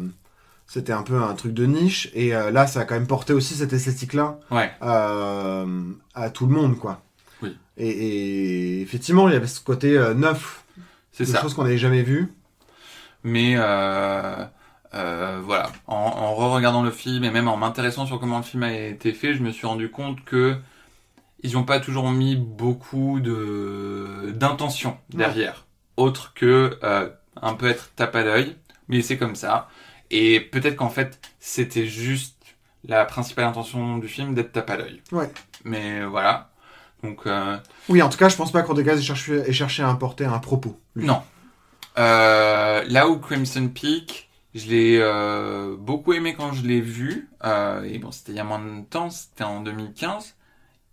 C'était 0.67 0.93
un 0.93 1.03
peu 1.03 1.21
un 1.21 1.35
truc 1.35 1.53
de 1.53 1.67
niche. 1.67 2.11
Et 2.15 2.35
euh, 2.35 2.51
là, 2.53 2.67
ça 2.69 2.81
a 2.81 2.85
quand 2.85 2.95
même 2.95 3.07
porté 3.09 3.33
aussi 3.33 3.55
cette 3.55 3.73
esthétique-là 3.73 4.39
Ouais. 4.53 4.71
euh, 4.83 5.83
à 6.15 6.31
tout 6.31 6.47
le 6.47 6.55
monde, 6.55 6.79
quoi. 6.79 7.03
Oui. 7.43 7.57
Et, 7.77 7.89
et 7.89 8.81
effectivement, 8.83 9.29
il 9.29 9.33
y 9.33 9.37
avait 9.37 9.47
ce 9.49 9.61
côté 9.61 9.97
euh, 9.99 10.15
neuf, 10.15 10.65
C'est 11.13 11.25
ça. 11.25 11.41
choses 11.41 11.55
qu'on 11.55 11.65
n'avait 11.65 11.79
jamais 11.79 12.03
vues. 12.03 12.33
Mais 13.25 13.57
voilà, 13.57 14.51
en, 15.87 15.95
en 15.97 16.35
re-regardant 16.35 16.83
le 16.83 16.91
film 16.91 17.25
et 17.25 17.31
même 17.31 17.49
en 17.49 17.57
m'intéressant 17.57 18.07
sur 18.07 18.19
comment 18.21 18.39
le 18.39 18.43
film 18.45 18.63
a 18.63 18.73
été 18.73 19.13
fait, 19.13 19.35
je 19.35 19.43
me 19.43 19.51
suis 19.51 19.67
rendu 19.67 19.91
compte 19.91 20.25
que 20.25 20.57
ils 21.43 21.53
n'ont 21.55 21.65
pas 21.65 21.81
toujours 21.81 22.11
mis 22.11 22.37
beaucoup 22.37 23.19
de 23.21 24.33
d'intention 24.35 24.97
derrière, 25.11 25.65
autre 25.97 26.33
que 26.35 26.79
un 27.43 27.55
peu 27.55 27.69
être 27.69 27.95
tape 27.97 28.15
à 28.17 28.23
l'œil. 28.23 28.57
Mais 28.89 29.03
c'est 29.03 29.17
comme 29.17 29.37
ça. 29.37 29.69
Et 30.11 30.41
peut-être 30.41 30.77
qu'en 30.77 30.89
fait, 30.91 31.21
c'était 31.39 31.87
juste 31.87 32.37
la 32.85 33.05
principale 33.05 33.45
intention 33.45 33.99
du 33.99 34.09
film 34.09 34.35
d'être 34.35 34.53
tape 34.53 34.71
à 34.71 34.77
l'œil. 34.77 35.03
Ouais. 35.13 35.31
Mais 35.65 36.05
voilà. 36.05 36.51
Donc 37.03 37.27
euh, 37.27 37.57
Oui, 37.89 38.03
en 38.03 38.09
tout 38.09 38.19
cas, 38.19 38.29
je 38.29 38.37
pense 38.37 38.53
pas 38.53 38.63
que 38.63 38.67
Rodriguez 38.69 38.93
ait 38.93 39.03
cherché, 39.03 39.37
ait 39.37 39.53
cherché 39.53 39.83
à 39.83 39.89
importer 39.89 40.25
un 40.25 40.39
propos. 40.39 40.79
lui. 40.95 41.07
Non. 41.07 41.23
Euh, 41.99 42.85
là 42.89 43.09
où 43.09 43.19
Crimson 43.19 43.69
Peak, 43.69 44.29
je 44.55 44.69
l'ai 44.69 44.99
euh, 45.01 45.77
beaucoup 45.77 46.13
aimé 46.13 46.35
quand 46.37 46.53
je 46.53 46.67
l'ai 46.67 46.81
vu. 46.81 47.29
Et 47.85 47.99
bon, 47.99 48.11
c'était 48.11 48.33
il 48.33 48.37
y 48.37 48.41
a 48.41 48.45
moins 48.45 48.61
de 48.61 48.85
temps, 48.85 49.11
c'était 49.11 49.45
en 49.45 49.61
2015. 49.61 50.35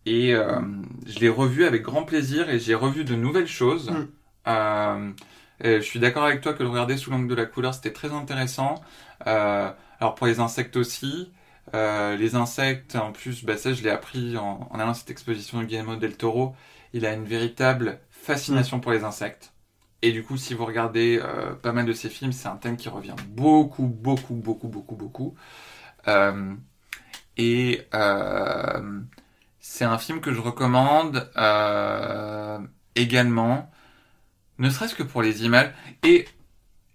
Et 0.06 0.34
je 0.34 1.20
l'ai 1.20 1.30
revu 1.30 1.66
avec 1.66 1.82
grand 1.82 2.04
plaisir 2.04 2.50
et 2.50 2.60
j'ai 2.60 2.76
revu 2.76 3.04
de 3.04 3.16
nouvelles 3.16 3.48
choses. 3.48 3.92
Mm. 4.46 5.14
Je 5.62 5.82
suis 5.82 6.00
d'accord 6.00 6.24
avec 6.24 6.42
toi 6.42 6.54
que 6.54 6.64
le 6.64 6.70
regarder 6.70 6.98
sous 6.98 7.10
l'angle 7.12 7.28
de 7.28 7.36
la 7.36 7.46
couleur, 7.46 7.74
c'était 7.74 7.94
très 7.94 8.12
intéressant. 8.14 8.76
Euh, 9.28 9.72
alors 10.00 10.16
pour 10.16 10.28
les 10.28 10.40
insectes 10.40 10.76
aussi. 10.78 11.32
Euh, 11.74 12.16
les 12.16 12.36
insectes, 12.36 12.96
en 12.96 13.12
plus, 13.12 13.44
bah 13.44 13.58
ça 13.58 13.74
je 13.74 13.84
l'ai 13.84 13.90
appris 13.90 14.38
en, 14.38 14.70
en 14.72 14.80
allant 14.80 14.92
à 14.92 14.94
cette 14.94 15.10
exposition 15.10 15.60
de 15.60 15.66
Guillermo 15.66 15.96
del 15.98 16.16
Toro. 16.18 16.56
Il 16.94 17.06
a 17.06 17.14
une 17.14 17.26
véritable 17.26 18.00
fascination 18.10 18.80
pour 18.80 18.92
les 18.92 19.04
insectes. 19.04 19.54
Et 20.02 20.12
du 20.12 20.24
coup, 20.24 20.38
si 20.38 20.54
vous 20.54 20.66
regardez 20.66 21.20
euh, 21.22 21.54
pas 21.56 21.74
mal 21.74 21.86
de 21.86 21.94
ses 21.94 22.10
films, 22.10 22.32
c'est 22.32 22.48
un 22.48 22.58
thème 22.58 22.78
qui 22.78 22.90
revient 22.90 23.16
beaucoup, 23.30 23.88
beaucoup, 23.88 24.36
beaucoup, 24.36 24.68
beaucoup, 24.70 24.96
beaucoup. 24.96 25.36
Euh, 26.08 26.56
Et 27.38 27.88
euh, 27.94 29.02
c'est 29.60 29.86
un 29.86 29.98
film 29.98 30.22
que 30.22 30.34
je 30.34 30.42
recommande 30.42 31.30
euh, 31.38 32.60
également, 32.96 33.70
ne 34.60 34.70
serait-ce 34.70 34.96
que 34.96 35.04
pour 35.04 35.22
les 35.22 35.44
images. 35.46 35.72
Et 36.04 36.28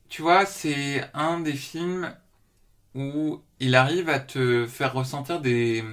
tu 0.09 0.23
vois, 0.23 0.47
c'est 0.47 1.05
un 1.15 1.41
des 1.41 1.55
films 1.55 2.13
où 2.95 3.41
il 3.61 3.75
arrive 3.75 4.09
à 4.09 4.21
te 4.21 4.67
faire 4.67 4.93
ressentir 4.95 5.41
des, 5.41 5.85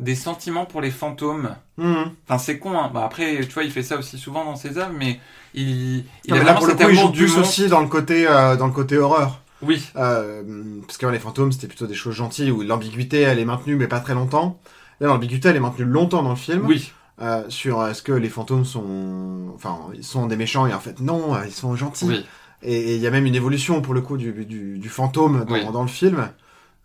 des 0.00 0.14
sentiments 0.14 0.66
pour 0.66 0.80
les 0.80 0.90
fantômes. 0.90 1.56
Mhm. 1.78 2.12
Enfin, 2.26 2.38
c'est 2.38 2.58
con, 2.58 2.78
hein. 2.78 2.90
Bah, 2.92 3.04
après, 3.04 3.40
tu 3.46 3.52
vois, 3.52 3.64
il 3.64 3.70
fait 3.70 3.82
ça 3.82 3.96
aussi 3.98 4.18
souvent 4.18 4.44
dans 4.44 4.56
ses 4.56 4.78
œuvres, 4.78 4.92
mais 4.96 5.20
il, 5.54 6.04
il 6.26 6.30
Non, 6.30 6.36
a 6.36 6.38
mais 6.38 6.44
là, 6.44 6.52
vraiment 6.52 6.58
pour 6.58 6.66
le 6.66 6.74
coup, 6.74 6.90
il 6.90 6.96
joue 6.96 7.12
plus 7.12 7.38
aussi 7.38 7.68
dans 7.68 7.80
le 7.80 7.88
côté, 7.88 8.26
euh, 8.28 8.56
dans 8.56 8.66
le 8.66 8.72
côté 8.72 8.98
horreur. 8.98 9.40
Oui, 9.62 9.82
Euh, 9.96 10.42
parce 10.86 10.98
qu'avant 10.98 11.12
les 11.12 11.18
fantômes, 11.18 11.52
c'était 11.52 11.68
plutôt 11.68 11.86
des 11.86 11.94
choses 11.94 12.14
gentilles 12.14 12.50
où 12.50 12.62
l'ambiguïté, 12.62 13.20
elle 13.20 13.38
est 13.38 13.44
maintenue, 13.44 13.76
mais 13.76 13.86
pas 13.88 14.00
très 14.00 14.14
longtemps. 14.14 14.60
Là, 15.00 15.08
l'ambiguïté, 15.08 15.48
elle 15.48 15.56
est 15.56 15.60
maintenue 15.60 15.86
longtemps 15.86 16.22
dans 16.22 16.30
le 16.30 16.36
film. 16.36 16.66
oui. 16.66 16.92
Euh, 17.20 17.44
sur 17.48 17.80
euh, 17.80 17.90
est-ce 17.90 18.02
que 18.02 18.12
les 18.12 18.28
fantômes 18.28 18.64
sont, 18.64 19.52
enfin, 19.54 19.78
ils 19.94 20.02
sont 20.02 20.26
des 20.26 20.36
méchants 20.36 20.66
et 20.66 20.74
en 20.74 20.80
fait 20.80 20.98
non, 21.00 21.34
euh, 21.34 21.46
ils 21.46 21.52
sont 21.52 21.76
gentils. 21.76 22.06
Oui. 22.06 22.26
Et 22.62 22.96
il 22.96 23.00
y 23.00 23.06
a 23.06 23.10
même 23.10 23.26
une 23.26 23.34
évolution 23.36 23.82
pour 23.82 23.94
le 23.94 24.00
coup 24.00 24.16
du, 24.16 24.32
du, 24.44 24.78
du 24.78 24.88
fantôme 24.88 25.44
dans, 25.44 25.54
Oui. 25.54 25.64
dans 25.72 25.82
le 25.82 25.88
film. 25.88 26.28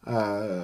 Euh... 0.07 0.63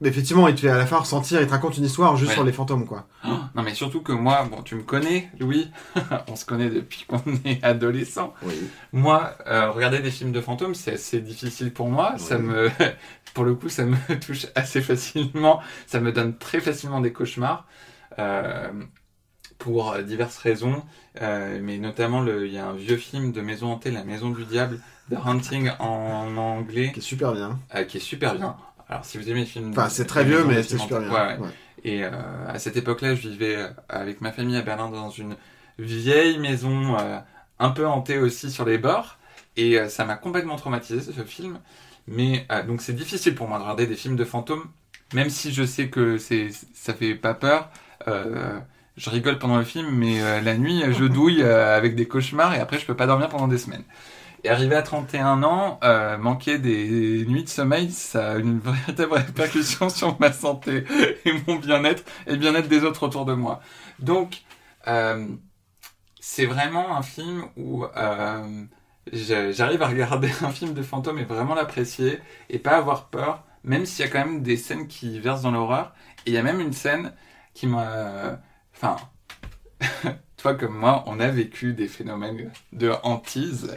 Mais 0.00 0.08
effectivement, 0.08 0.48
il 0.48 0.54
te 0.56 0.60
fait 0.62 0.68
à 0.70 0.76
la 0.76 0.86
fin 0.86 0.98
ressentir, 0.98 1.40
il 1.40 1.46
te 1.46 1.52
raconte 1.52 1.78
une 1.78 1.84
histoire 1.84 2.16
juste 2.16 2.30
Ouais. 2.30 2.34
sur 2.34 2.44
les 2.44 2.52
fantômes, 2.52 2.84
quoi. 2.86 3.06
Oh, 3.24 3.28
non, 3.54 3.62
mais 3.62 3.72
surtout 3.74 4.02
que 4.02 4.12
moi, 4.12 4.44
bon, 4.50 4.60
tu 4.62 4.74
me 4.74 4.82
connais, 4.82 5.30
Louis. 5.38 5.70
On 6.28 6.34
se 6.34 6.44
connaît 6.44 6.68
depuis 6.68 7.04
qu'on 7.08 7.22
est 7.44 7.62
adolescent. 7.62 8.34
Oui. 8.42 8.54
Moi, 8.92 9.32
euh, 9.46 9.70
regarder 9.70 10.00
des 10.00 10.10
films 10.10 10.32
de 10.32 10.40
fantômes, 10.40 10.74
c'est 10.74 10.94
assez 10.94 11.20
difficile 11.20 11.72
pour 11.72 11.88
moi. 11.88 12.16
Ça 12.18 12.38
me, 12.38 12.70
pour 13.34 13.44
le 13.44 13.54
coup, 13.54 13.68
ça 13.68 13.84
me 13.84 13.96
touche 14.18 14.46
assez 14.56 14.82
facilement. 14.82 15.60
Ça 15.86 16.00
me 16.00 16.10
donne 16.10 16.36
très 16.36 16.60
facilement 16.60 17.00
des 17.00 17.12
cauchemars. 17.12 17.66
Euh, 18.18 18.72
pour 19.58 19.96
diverses 19.98 20.36
raisons, 20.38 20.82
euh, 21.22 21.58
mais 21.62 21.78
notamment 21.78 22.20
le- 22.20 22.46
il 22.46 22.52
y 22.52 22.58
a 22.58 22.66
un 22.66 22.74
vieux 22.74 22.96
film 22.96 23.32
de 23.32 23.40
maison 23.40 23.72
hantée, 23.72 23.90
La 23.90 24.04
Maison 24.04 24.30
du 24.30 24.44
Diable, 24.44 24.80
The 25.10 25.16
Hunting 25.24 25.70
en 25.78 26.36
anglais, 26.36 26.92
Qui 26.92 27.00
est 27.00 27.02
super 27.02 27.32
bien. 27.32 27.58
euh, 27.74 27.84
qui 27.84 27.98
est 27.98 28.00
super 28.00 28.34
bien. 28.34 28.56
Alors 28.88 29.04
si 29.04 29.16
vous 29.16 29.28
aimez 29.30 29.40
les 29.40 29.46
films, 29.46 29.70
Enfin, 29.70 29.88
c'est 29.88 30.06
très 30.06 30.24
vieux, 30.24 30.44
mais 30.44 30.62
c'est 30.62 30.76
super 30.78 31.00
bien. 31.00 31.10
ouais, 31.12 31.20
ouais. 31.20 31.38
Ouais. 31.38 31.48
Et 31.84 32.04
euh, 32.04 32.10
à 32.48 32.58
cette 32.58 32.76
époque-là, 32.76 33.14
je 33.14 33.28
vivais 33.28 33.56
avec 33.88 34.20
ma 34.20 34.32
famille 34.32 34.56
à 34.56 34.62
Berlin 34.62 34.90
dans 34.90 35.10
une 35.10 35.36
vieille 35.78 36.38
maison 36.38 36.96
euh, 36.98 37.18
un 37.58 37.70
peu 37.70 37.86
hantée 37.86 38.18
aussi 38.18 38.50
sur 38.50 38.64
les 38.64 38.78
bords. 38.78 39.18
Et 39.56 39.78
euh, 39.78 39.88
ça 39.88 40.04
m'a 40.04 40.16
complètement 40.16 40.56
traumatisé 40.56 41.00
ce 41.12 41.22
film. 41.24 41.58
Mais 42.06 42.46
donc 42.66 42.82
c'est 42.82 42.92
difficile 42.92 43.34
pour 43.34 43.48
moi 43.48 43.56
de 43.58 43.62
regarder 43.62 43.86
des 43.86 43.96
films 43.96 44.16
de 44.16 44.24
fantômes, 44.26 44.64
même 45.14 45.30
si 45.30 45.52
je 45.54 45.64
sais 45.64 45.88
que 45.88 46.18
c'est 46.18 46.50
ça 46.74 46.92
fait 46.92 47.14
pas 47.14 47.32
peur. 47.32 47.70
Euh, 48.08 48.58
je 48.96 49.10
rigole 49.10 49.38
pendant 49.38 49.58
le 49.58 49.64
film, 49.64 49.90
mais 49.90 50.22
euh, 50.22 50.40
la 50.40 50.56
nuit, 50.56 50.82
je 50.92 51.04
douille 51.08 51.42
euh, 51.42 51.76
avec 51.76 51.94
des 51.96 52.06
cauchemars 52.06 52.54
et 52.54 52.60
après 52.60 52.78
je 52.78 52.86
peux 52.86 52.96
pas 52.96 53.06
dormir 53.06 53.28
pendant 53.28 53.48
des 53.48 53.58
semaines. 53.58 53.84
Et 54.44 54.50
arrivé 54.50 54.76
à 54.76 54.82
31 54.82 55.42
ans, 55.42 55.80
euh, 55.84 56.18
manquer 56.18 56.58
des 56.58 57.24
nuits 57.26 57.44
de 57.44 57.48
sommeil, 57.48 57.90
ça 57.90 58.32
a 58.32 58.36
une 58.36 58.58
véritable 58.60 59.14
répercussion 59.26 59.88
sur 59.88 60.20
ma 60.20 60.32
santé 60.32 60.84
et 61.24 61.32
mon 61.46 61.56
bien-être 61.56 62.04
et 62.26 62.32
le 62.32 62.36
bien-être 62.36 62.68
des 62.68 62.84
autres 62.84 63.04
autour 63.06 63.24
de 63.24 63.32
moi. 63.32 63.60
Donc, 64.00 64.42
euh, 64.86 65.26
c'est 66.20 66.46
vraiment 66.46 66.96
un 66.96 67.02
film 67.02 67.44
où 67.56 67.84
euh, 67.84 68.64
j'arrive 69.12 69.82
à 69.82 69.88
regarder 69.88 70.30
un 70.42 70.50
film 70.50 70.74
de 70.74 70.82
fantôme 70.82 71.18
et 71.18 71.24
vraiment 71.24 71.54
l'apprécier 71.54 72.20
et 72.50 72.58
pas 72.58 72.76
avoir 72.76 73.08
peur, 73.08 73.44
même 73.64 73.86
s'il 73.86 74.04
y 74.04 74.08
a 74.08 74.10
quand 74.10 74.24
même 74.24 74.42
des 74.42 74.56
scènes 74.58 74.88
qui 74.88 75.18
versent 75.20 75.42
dans 75.42 75.50
l'horreur. 75.52 75.94
Et 76.26 76.30
il 76.30 76.34
y 76.34 76.38
a 76.38 76.42
même 76.42 76.60
une 76.60 76.72
scène 76.72 77.12
qui 77.54 77.66
m'a... 77.66 78.38
Enfin, 78.74 78.96
toi 80.36 80.54
comme 80.54 80.76
moi, 80.76 81.04
on 81.06 81.20
a 81.20 81.28
vécu 81.28 81.72
des 81.72 81.88
phénomènes 81.88 82.50
de 82.72 82.92
hantise. 83.02 83.76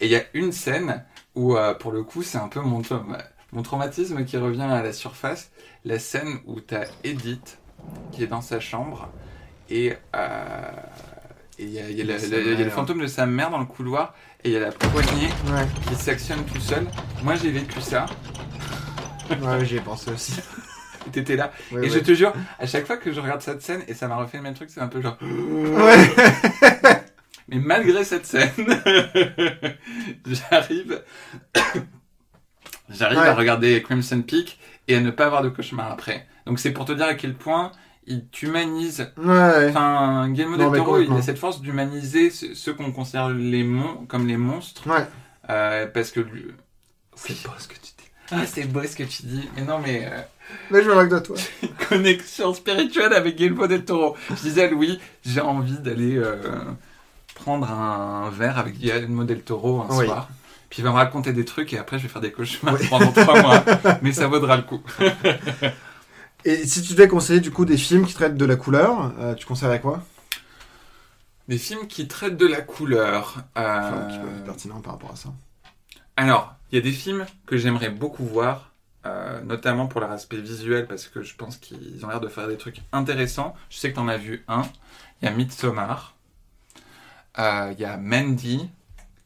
Et 0.00 0.06
il 0.06 0.10
y 0.12 0.16
a 0.16 0.22
une 0.34 0.52
scène 0.52 1.04
où, 1.34 1.56
euh, 1.56 1.74
pour 1.74 1.92
le 1.92 2.02
coup, 2.02 2.22
c'est 2.22 2.38
un 2.38 2.48
peu 2.48 2.60
mon, 2.60 2.80
traum- 2.82 3.16
mon 3.52 3.62
traumatisme 3.62 4.24
qui 4.24 4.36
revient 4.36 4.62
à 4.62 4.82
la 4.82 4.92
surface. 4.92 5.50
La 5.84 5.98
scène 5.98 6.38
où 6.46 6.60
tu 6.60 6.74
as 6.74 6.86
Edith 7.04 7.58
qui 8.12 8.22
est 8.24 8.26
dans 8.26 8.40
sa 8.40 8.58
chambre 8.58 9.08
et 9.70 9.94
euh, 10.14 10.70
il 11.58 11.70
y 11.70 11.78
a, 11.78 11.88
il 11.88 11.96
y 11.96 12.00
a 12.00 12.04
le- 12.04 12.58
y 12.60 12.62
a 12.62 12.70
fantôme 12.70 13.00
de 13.00 13.06
sa 13.06 13.26
mère 13.26 13.50
dans 13.50 13.58
le 13.58 13.64
couloir 13.66 14.14
et 14.44 14.48
il 14.48 14.52
y 14.54 14.56
a 14.56 14.60
la 14.60 14.72
poignée 14.72 15.28
Ouais. 15.52 15.66
qui 15.88 15.94
s'actionne 15.94 16.44
tout 16.44 16.60
seul. 16.60 16.86
Moi, 17.22 17.36
j'ai 17.36 17.50
vécu 17.50 17.80
ça. 17.80 18.06
Ouais, 19.30 19.64
j'y 19.64 19.76
ai 19.76 19.80
pensé 19.80 20.10
aussi. 20.10 20.40
T'étais 21.12 21.36
là. 21.36 21.52
Et 21.72 21.74
ouais. 21.76 21.88
je 21.90 21.98
te 21.98 22.12
jure, 22.14 22.32
à 22.58 22.66
chaque 22.66 22.86
fois 22.86 22.96
que 22.96 23.12
je 23.12 23.20
regarde 23.20 23.40
cette 23.42 23.62
scène, 23.62 23.82
et 23.88 23.94
ça 23.94 24.08
m'a 24.08 24.16
refait 24.16 24.36
le 24.38 24.42
même 24.42 24.54
truc, 24.54 24.70
c'est 24.70 24.80
un 24.80 24.88
peu 24.88 25.00
genre... 25.00 25.16
Ouais. 25.22 26.10
Mais 27.48 27.58
malgré 27.58 28.04
cette 28.04 28.26
scène, 28.26 28.50
j'arrive... 30.26 31.02
j'arrive 32.90 33.18
Ouais. 33.18 33.26
à 33.28 33.34
regarder 33.34 33.82
Crimson 33.82 34.22
Peak 34.22 34.58
et 34.88 34.96
à 34.96 35.00
ne 35.00 35.10
pas 35.10 35.26
avoir 35.26 35.42
de 35.42 35.48
cauchemar 35.48 35.90
après. 35.92 36.26
Donc 36.46 36.58
c'est 36.58 36.72
pour 36.72 36.84
te 36.84 36.92
dire 36.92 37.06
à 37.06 37.14
quel 37.14 37.34
point 37.34 37.72
il 38.06 38.26
t'humanise. 38.28 39.12
Ouais. 39.16 39.68
Enfin, 39.70 40.28
Guillermo 40.30 40.56
del 40.56 40.72
Toro, 40.72 41.00
il 41.00 41.12
a 41.12 41.22
cette 41.22 41.38
force 41.38 41.60
d'humaniser 41.60 42.30
ceux 42.30 42.54
ceux 42.54 42.74
qu'on 42.74 42.92
considère 42.92 43.28
les 43.30 43.64
mon 43.64 44.06
comme 44.06 44.26
les 44.28 44.36
monstres. 44.36 44.86
Ouais. 44.88 45.04
Euh, 45.50 45.86
parce 45.86 46.10
que... 46.12 46.20
lui- 46.20 46.52
C'est 47.16 47.42
beau 47.44 47.50
ce 47.58 47.66
que 47.68 47.74
tu 47.74 47.80
dis. 47.98 48.10
Ah, 48.32 48.46
c'est 48.46 48.64
beau 48.64 48.82
ce 48.84 48.96
que 48.96 49.02
tu 49.04 49.22
dis. 49.24 49.48
Mais 49.56 49.62
non, 49.62 49.78
mais... 49.80 50.04
euh, 50.06 50.20
Mais 50.70 50.82
je 50.82 50.88
me 50.88 50.94
moque 50.94 51.08
de 51.10 51.18
toi. 51.18 51.36
connexion 51.88 52.52
spirituelle 52.54 53.12
avec 53.12 53.36
Guillermo 53.36 53.66
del 53.66 53.84
Toro. 53.84 54.16
Je 54.30 54.34
disais 54.36 54.64
à 54.64 54.70
Louis, 54.70 54.98
j'ai 55.24 55.40
envie 55.40 55.78
d'aller 55.78 56.16
euh, 56.16 56.36
prendre 57.34 57.70
un 57.70 58.30
verre 58.30 58.58
avec 58.58 58.78
Guillermo 58.78 59.24
del 59.24 59.42
Toro 59.42 59.82
un 59.88 59.96
Oui. 59.96 60.06
soir. 60.06 60.28
Puis 60.70 60.80
il 60.80 60.84
va 60.84 60.90
me 60.90 60.96
raconter 60.96 61.32
des 61.32 61.44
trucs 61.44 61.72
et 61.72 61.78
après 61.78 61.98
je 61.98 62.04
vais 62.04 62.08
faire 62.08 62.20
des 62.22 62.32
cauchemars 62.32 62.74
Oui. 62.80 62.86
pendant 62.90 63.12
trois 63.12 63.40
mois. 63.40 63.64
Mais 64.02 64.12
ça 64.12 64.26
vaudra 64.26 64.56
le 64.56 64.62
coup. 64.64 64.82
Et 66.44 66.66
si 66.66 66.82
tu 66.82 66.92
devais 66.92 67.08
conseiller 67.08 67.40
du 67.40 67.50
coup 67.50 67.64
des 67.64 67.76
films 67.76 68.06
qui 68.06 68.14
traitent 68.14 68.36
de 68.36 68.44
la 68.44 68.56
couleur, 68.56 69.12
euh, 69.18 69.34
tu 69.34 69.46
conseillerais 69.46 69.80
quoi? 69.80 70.02
Des 71.48 71.58
films 71.58 71.86
qui 71.86 72.08
traitent 72.08 72.36
de 72.36 72.46
la 72.46 72.60
couleur. 72.60 73.36
euh, 73.56 73.78
Enfin, 73.78 74.08
qui 74.12 74.18
peuvent 74.18 74.36
être 74.38 74.44
pertinents 74.44 74.80
par 74.80 74.94
rapport 74.94 75.12
à 75.12 75.16
ça. 75.16 75.28
Alors, 76.16 76.54
il 76.70 76.76
y 76.76 76.78
a 76.78 76.82
des 76.82 76.92
films 76.92 77.26
que 77.46 77.56
j'aimerais 77.56 77.90
beaucoup 77.90 78.24
voir, 78.24 78.72
euh, 79.06 79.40
notamment 79.42 79.86
pour 79.86 80.00
leur 80.00 80.10
aspect 80.10 80.36
visuel, 80.38 80.86
parce 80.86 81.06
que 81.08 81.22
je 81.22 81.34
pense 81.36 81.56
qu'ils 81.56 82.04
ont 82.04 82.08
l'air 82.08 82.20
de 82.20 82.28
faire 82.28 82.48
des 82.48 82.56
trucs 82.56 82.80
intéressants. 82.92 83.54
Je 83.70 83.76
sais 83.78 83.90
que 83.90 83.94
tu 83.94 84.00
en 84.00 84.08
as 84.08 84.16
vu 84.18 84.44
un. 84.48 84.62
Il 85.22 85.26
y 85.26 85.28
a 85.28 85.30
Midsommar. 85.32 86.14
Euh, 87.38 87.72
Il 87.72 87.80
y 87.80 87.84
a 87.84 87.96
Mandy, 87.96 88.68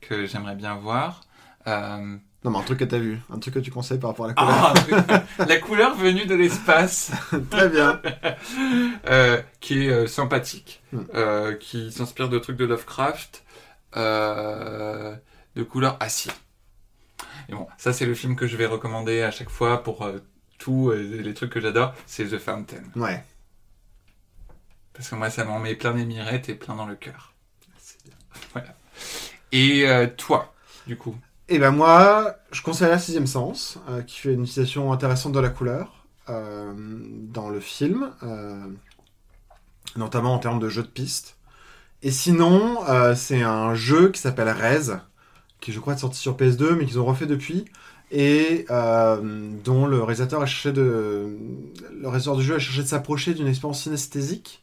que 0.01 0.27
j'aimerais 0.27 0.57
bien 0.57 0.75
voir. 0.77 1.23
Euh, 1.67 2.17
Non, 2.45 2.51
mais 2.51 2.59
un 2.59 2.63
truc 2.63 2.79
que 2.79 2.85
t'as 2.85 2.99
vu, 2.99 3.21
un 3.31 3.39
truc 3.39 3.55
que 3.55 3.59
tu 3.61 3.71
conseilles 3.71 3.99
par 3.99 4.11
rapport 4.11 4.27
à 4.27 4.29
la 4.29 4.35
couleur. 4.35 4.73
ah, 5.09 5.21
truc- 5.25 5.49
la 5.49 5.59
couleur 5.59 5.95
venue 5.95 6.27
de 6.27 6.35
l'espace, 6.35 7.13
Très 7.51 7.69
bien. 7.69 8.01
euh, 9.09 9.41
qui 9.61 9.87
est 9.87 9.91
euh, 9.91 10.07
sympathique, 10.07 10.83
Hmm. 10.93 11.03
euh, 11.15 11.55
qui 11.55 11.93
s'inspire 11.93 12.29
de 12.29 12.39
trucs 12.41 12.57
de 12.57 12.65
Lovecraft, 12.65 13.45
de 13.95 15.63
couleur 15.63 15.97
acier. 16.01 16.33
Et 17.51 17.55
bon, 17.55 17.67
ça 17.79 17.93
c'est 17.93 18.07
le 18.07 18.15
film 18.15 18.37
que 18.37 18.47
je 18.47 18.57
vais 18.57 18.67
recommander 18.67 19.23
à 19.23 19.31
chaque 19.33 19.51
fois 19.51 19.83
pour 19.83 20.03
euh, 20.03 20.19
tous 20.59 20.91
euh, 20.91 21.21
les 21.21 21.35
trucs 21.35 21.51
que 21.51 21.61
j'adore, 21.61 21.95
c'est 22.07 22.25
The 22.25 22.39
Fountain. 22.39 22.83
Ouais. 22.95 23.25
Parce 24.93 25.09
que 25.09 25.17
moi 25.17 25.31
ça 25.31 25.45
m'en 25.45 25.59
met 25.59 25.75
plein 25.75 25.93
mirettes 25.93 26.49
et 26.49 26.55
plein 26.55 26.77
dans 26.77 26.87
le 26.87 26.95
cœur. 26.95 27.35
Voilà. 28.53 28.69
Et 29.53 29.89
euh, 29.89 30.07
toi, 30.17 30.55
du 30.87 30.97
coup? 30.97 31.17
Et 31.49 31.59
ben 31.59 31.73
moi, 31.73 32.37
je 32.53 32.63
conseille 32.63 32.89
la 32.89 32.99
sixième 32.99 33.27
sens, 33.27 33.79
qui 34.07 34.21
fait 34.21 34.33
une 34.33 34.45
utilisation 34.45 34.93
intéressante 34.93 35.33
de 35.33 35.41
la 35.41 35.49
couleur 35.49 36.07
dans 36.29 37.49
le 37.49 37.59
film, 37.59 38.13
notamment 39.97 40.35
en 40.35 40.39
termes 40.39 40.61
de 40.61 40.69
jeu 40.69 40.83
de 40.83 40.89
piste. 40.89 41.39
Et 42.03 42.13
sinon, 42.13 42.79
c'est 43.17 43.43
un 43.43 43.75
jeu 43.75 44.11
qui 44.11 44.21
s'appelle 44.21 44.49
Rez, 44.49 45.01
qui 45.61 45.73
je 45.73 45.81
crois 45.81 45.95
est 45.95 45.99
sorti 45.99 46.19
sur 46.19 46.37
PS2, 46.37 46.75
mais 46.77 46.87
qu'ils 46.87 46.99
ont 47.01 47.05
refait 47.05 47.27
depuis, 47.27 47.65
et 48.11 48.67
euh, 48.71 49.19
dont 49.65 49.87
le 49.87 49.99
réalisateur 50.03 50.43
a 50.43 50.47
cherché 50.47 50.73
de, 50.73 51.37
le 52.01 52.09
réalisateur 52.09 52.37
du 52.37 52.45
jeu 52.45 52.57
a 52.57 52.59
cherché 52.59 52.83
de 52.83 52.89
s'approcher 52.89 53.35
d'une 53.35 53.47
expérience 53.49 53.83
synesthésique. 53.83 54.63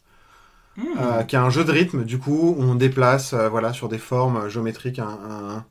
Hmm. 0.76 0.98
Euh, 0.98 1.24
qui 1.24 1.36
est 1.36 1.40
un 1.40 1.50
jeu 1.50 1.64
de 1.64 1.72
rythme, 1.72 2.06
du 2.06 2.18
coup, 2.20 2.56
où 2.58 2.64
on 2.64 2.76
déplace 2.76 3.34
euh, 3.34 3.50
voilà, 3.50 3.74
sur 3.74 3.88
des 3.90 3.98
formes 4.00 4.50
géométriques 4.50 5.00
un, 5.00 5.66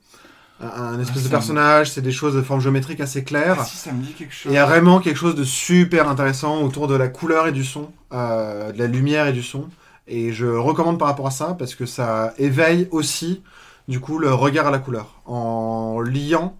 un, 0.61 0.67
un- 0.67 1.01
espèce 1.01 1.23
Ah, 1.23 1.25
de 1.25 1.29
personnage, 1.29 1.91
c'est 1.91 2.03
des 2.03 2.13
choses 2.13 2.35
de 2.35 2.43
formes 2.43 2.61
géométriques 2.61 3.01
assez 3.01 3.25
claires. 3.25 3.59
Ah, 3.61 3.65
si 3.65 3.77
ça 3.77 3.93
me 3.93 4.03
dit 4.03 4.15
quelque 4.15 4.33
Et 4.33 4.35
chose. 4.35 4.53
il 4.53 4.55
y 4.55 4.59
a 4.59 4.67
vraiment 4.67 5.01
quelque 5.01 5.17
chose 5.17 5.35
de 5.35 5.45
super 5.45 6.09
intéressant 6.09 6.63
autour 6.63 6.87
de 6.89 6.95
la 6.95 7.09
couleur 7.09 7.49
et 7.49 7.53
du 7.53 7.65
son, 7.65 7.91
de 8.13 8.79
la 8.79 8.87
lumière 8.87 9.27
et 9.27 9.33
du 9.33 9.43
son. 9.43 9.69
Et 10.07 10.33
je 10.33 10.47
recommande 10.47 10.99
par 10.99 11.09
rapport 11.09 11.27
à 11.27 11.31
ça 11.33 11.57
parce 11.59 11.75
que 11.75 11.85
ça 11.87 12.33
éveille 12.39 12.89
aussi, 12.93 13.43
du 13.89 14.01
coup, 14.01 14.19
le 14.19 14.33
regard 14.35 14.67
à 14.67 14.71
la 14.71 14.79
couleur. 14.79 15.21
En 15.27 16.01
liant, 16.01 16.57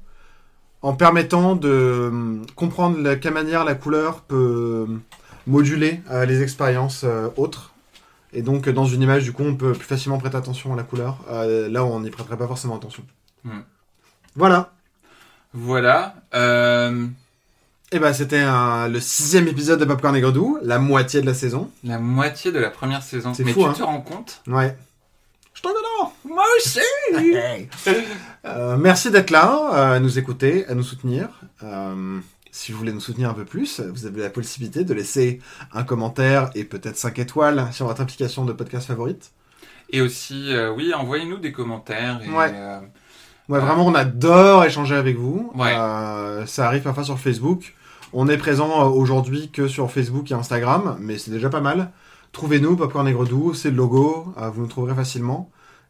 en 0.83 0.95
permettant 0.95 1.57
de 1.57 1.69
euh, 1.69 2.43
comprendre 2.55 3.03
de 3.03 3.15
quelle 3.15 3.35
manière 3.35 3.65
la 3.65 3.75
couleur 3.75 4.21
peut 4.23 4.87
moduler 5.47 6.01
euh, 6.11 6.25
les 6.25 6.43
expériences 6.43 7.03
euh, 7.05 7.29
autres. 7.37 7.73
Et 8.33 8.43
donc, 8.43 8.69
euh, 8.69 8.73
dans 8.73 8.85
une 8.85 9.03
image, 9.03 9.25
du 9.25 9.33
coup, 9.33 9.43
on 9.45 9.55
peut 9.55 9.73
plus 9.73 9.87
facilement 9.87 10.19
prêter 10.19 10.37
attention 10.37 10.73
à 10.73 10.77
la 10.77 10.83
couleur. 10.83 11.19
euh, 11.31 11.69
là 11.69 11.85
où 11.85 11.89
on 11.89 12.01
n'y 12.01 12.11
prêterait 12.11 12.37
pas 12.37 12.47
forcément 12.47 12.77
attention. 12.77 13.03
Hmm. 13.45 13.61
Voilà. 14.35 14.73
Voilà. 15.55 16.17
Euh, 16.35 17.07
Et 17.93 17.99
ben, 17.99 18.13
c'était 18.13 18.45
le 18.45 18.99
sixième 19.01 19.49
épisode 19.49 19.79
de 19.81 19.85
Popcorn 19.87 20.15
et 20.17 20.21
Gredou, 20.21 20.59
la 20.63 20.79
moitié 20.79 21.21
de 21.23 21.27
la 21.27 21.35
saison. 21.35 21.71
la 21.85 21.99
moitié 21.99 22.53
de 22.53 22.59
la 22.59 22.69
première 22.71 23.03
saison. 23.03 23.33
C'est 23.33 23.45
Mais 23.45 23.53
fou, 23.53 23.63
tu 23.63 23.69
hein. 23.69 23.73
te 23.73 23.83
rends 23.83 24.01
compte 24.03 24.43
Ouais. 24.49 24.77
T'en 25.67 25.73
adore 25.73 26.15
Moi 26.25 26.45
aussi 26.59 26.81
Euh, 28.45 28.77
merci 28.77 29.11
d'être 29.11 29.31
là, 29.31 29.71
euh, 29.73 29.97
à 29.97 29.99
nous 30.01 30.19
écouter, 30.19 30.65
à 30.69 30.75
nous 30.75 30.85
soutenir. 30.85 31.29
Euh, 31.65 32.19
si 32.53 32.71
vous 32.71 32.79
voulez 32.79 32.93
nous 32.93 33.01
soutenir 33.01 33.29
un 33.31 33.35
peu 33.35 33.45
plus, 33.45 33.81
vous 33.81 34.07
avez 34.07 34.23
la 34.23 34.31
possibilité 34.31 34.85
de 34.85 34.95
laisser 34.95 35.41
un 35.73 35.83
commentaire 35.83 36.51
et 36.55 36.63
peut-être 36.65 36.97
5 36.97 37.19
étoiles 37.19 37.67
sur 37.73 37.87
votre 37.87 38.01
application 38.01 38.45
de 38.45 38.53
podcast 38.53 38.87
favorite. 38.87 39.33
Et 39.91 40.01
aussi, 40.01 40.55
euh, 40.55 40.73
oui, 40.73 40.95
envoyez-nous 40.95 41.39
des 41.39 41.51
commentaires. 41.53 42.21
Et, 42.25 42.31
Ouais. 42.31 42.53
euh, 42.55 42.81
Ouais, 43.49 43.61
vraiment, 43.61 43.87
on 43.87 43.95
adore 43.95 44.65
échanger 44.65 44.95
avec 44.97 45.17
vous. 45.17 45.53
Ouais. 45.55 45.73
Euh, 45.77 46.47
ça 46.47 46.67
arrive 46.67 46.83
parfois 46.83 47.05
sur 47.05 47.19
Facebook. 47.19 47.75
On 48.13 48.29
est 48.29 48.39
présent 48.39 48.83
euh, 48.83 48.89
aujourd'hui 48.89 49.51
que 49.53 49.67
sur 49.69 49.91
Facebook 49.91 50.31
et 50.31 50.35
Instagram, 50.35 50.97
mais 51.01 51.19
c'est 51.19 51.31
déjà 51.31 51.49
pas 51.49 51.61
mal. 51.61 51.91
Trouvez-nous, 52.33 52.77
Popcorn 52.77 53.07
et 53.09 53.13
Gredou, 53.13 53.55
c'est 53.55 53.71
le 53.71 53.77
logo, 53.77 54.33
euh, 54.41 54.51
vous 54.51 54.63
nous 54.63 54.67
trouverez 54.69 54.95
facilement. 54.95 55.49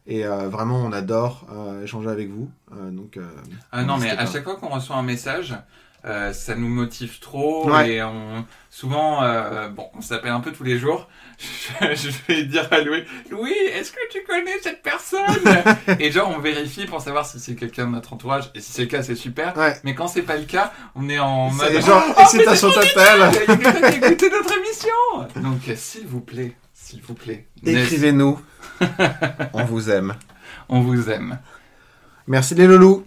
Et 0.09 0.25
euh, 0.25 0.47
vraiment, 0.47 0.77
on 0.77 0.93
adore 0.93 1.45
euh, 1.51 1.83
échanger 1.83 2.09
avec 2.09 2.29
vous. 2.29 2.49
Euh, 2.71 2.91
donc, 2.91 3.19
Ah 3.71 3.83
non, 3.83 3.97
mais 3.97 4.09
à 4.11 4.25
chaque 4.25 4.43
fois 4.45 4.55
qu'on 4.55 4.69
reçoit 4.69 4.95
un 4.95 5.03
message, 5.03 5.53
ça 6.31 6.55
nous 6.55 6.69
motive 6.69 7.19
trop 7.19 7.69
Ouais. 7.69 7.95
et 7.95 8.03
on 8.03 8.45
souvent, 8.69 9.19
bon, 9.71 9.87
on 9.93 9.99
s'appelle 10.01 10.31
un 10.31 10.39
peu 10.39 10.53
tous 10.53 10.63
les 10.63 10.77
jours. 10.77 11.09
Je, 11.37 11.93
je 11.95 12.09
vais 12.27 12.43
dire 12.45 12.65
à 12.71 12.79
Louis, 12.79 13.03
Louis, 13.29 13.51
est-ce 13.73 13.91
que 13.91 13.99
tu 14.09 14.23
connais 14.23 14.57
cette 14.63 14.81
personne? 14.81 15.19
Et 15.99 16.09
genre, 16.11 16.33
on 16.33 16.39
vérifie 16.39 16.85
pour 16.85 17.01
savoir 17.01 17.25
si 17.25 17.41
c'est 17.41 17.55
quelqu'un 17.55 17.87
de 17.87 17.91
notre 17.91 18.13
entourage. 18.13 18.49
Et 18.55 18.61
si 18.61 18.71
c'est 18.71 18.83
le 18.83 18.87
cas, 18.87 19.03
c'est 19.03 19.15
super. 19.15 19.57
Ouais. 19.57 19.75
Mais 19.83 19.93
quand 19.95 20.07
c'est 20.07 20.21
pas 20.21 20.37
le 20.37 20.45
cas, 20.45 20.71
on 20.95 21.09
est 21.09 21.19
en 21.19 21.49
mode. 21.51 21.67
c'est 21.67 21.81
genre 21.81 22.03
Oh, 22.17 22.21
excitation 22.21 22.71
totale. 22.71 23.31
Il 23.33 23.39
y 23.39 23.43
a 23.43 23.57
quelqu'un 23.57 23.71
qui 23.73 23.85
a 24.05 24.07
écouté 24.07 24.29
notre 24.29 24.53
émission. 24.57 25.41
Donc, 25.43 25.59
s'il 25.75 26.07
vous 26.07 26.21
plaît, 26.21 26.55
s'il 26.73 27.01
vous 27.01 27.15
plaît, 27.15 27.47
Écrivez-nous. 27.65 28.39
On 29.53 29.63
vous 29.63 29.89
aime. 29.89 30.13
on 30.69 30.81
vous 30.81 31.09
aime. 31.09 31.39
Merci 32.27 32.55
les 32.55 32.67
loulous. 32.67 33.05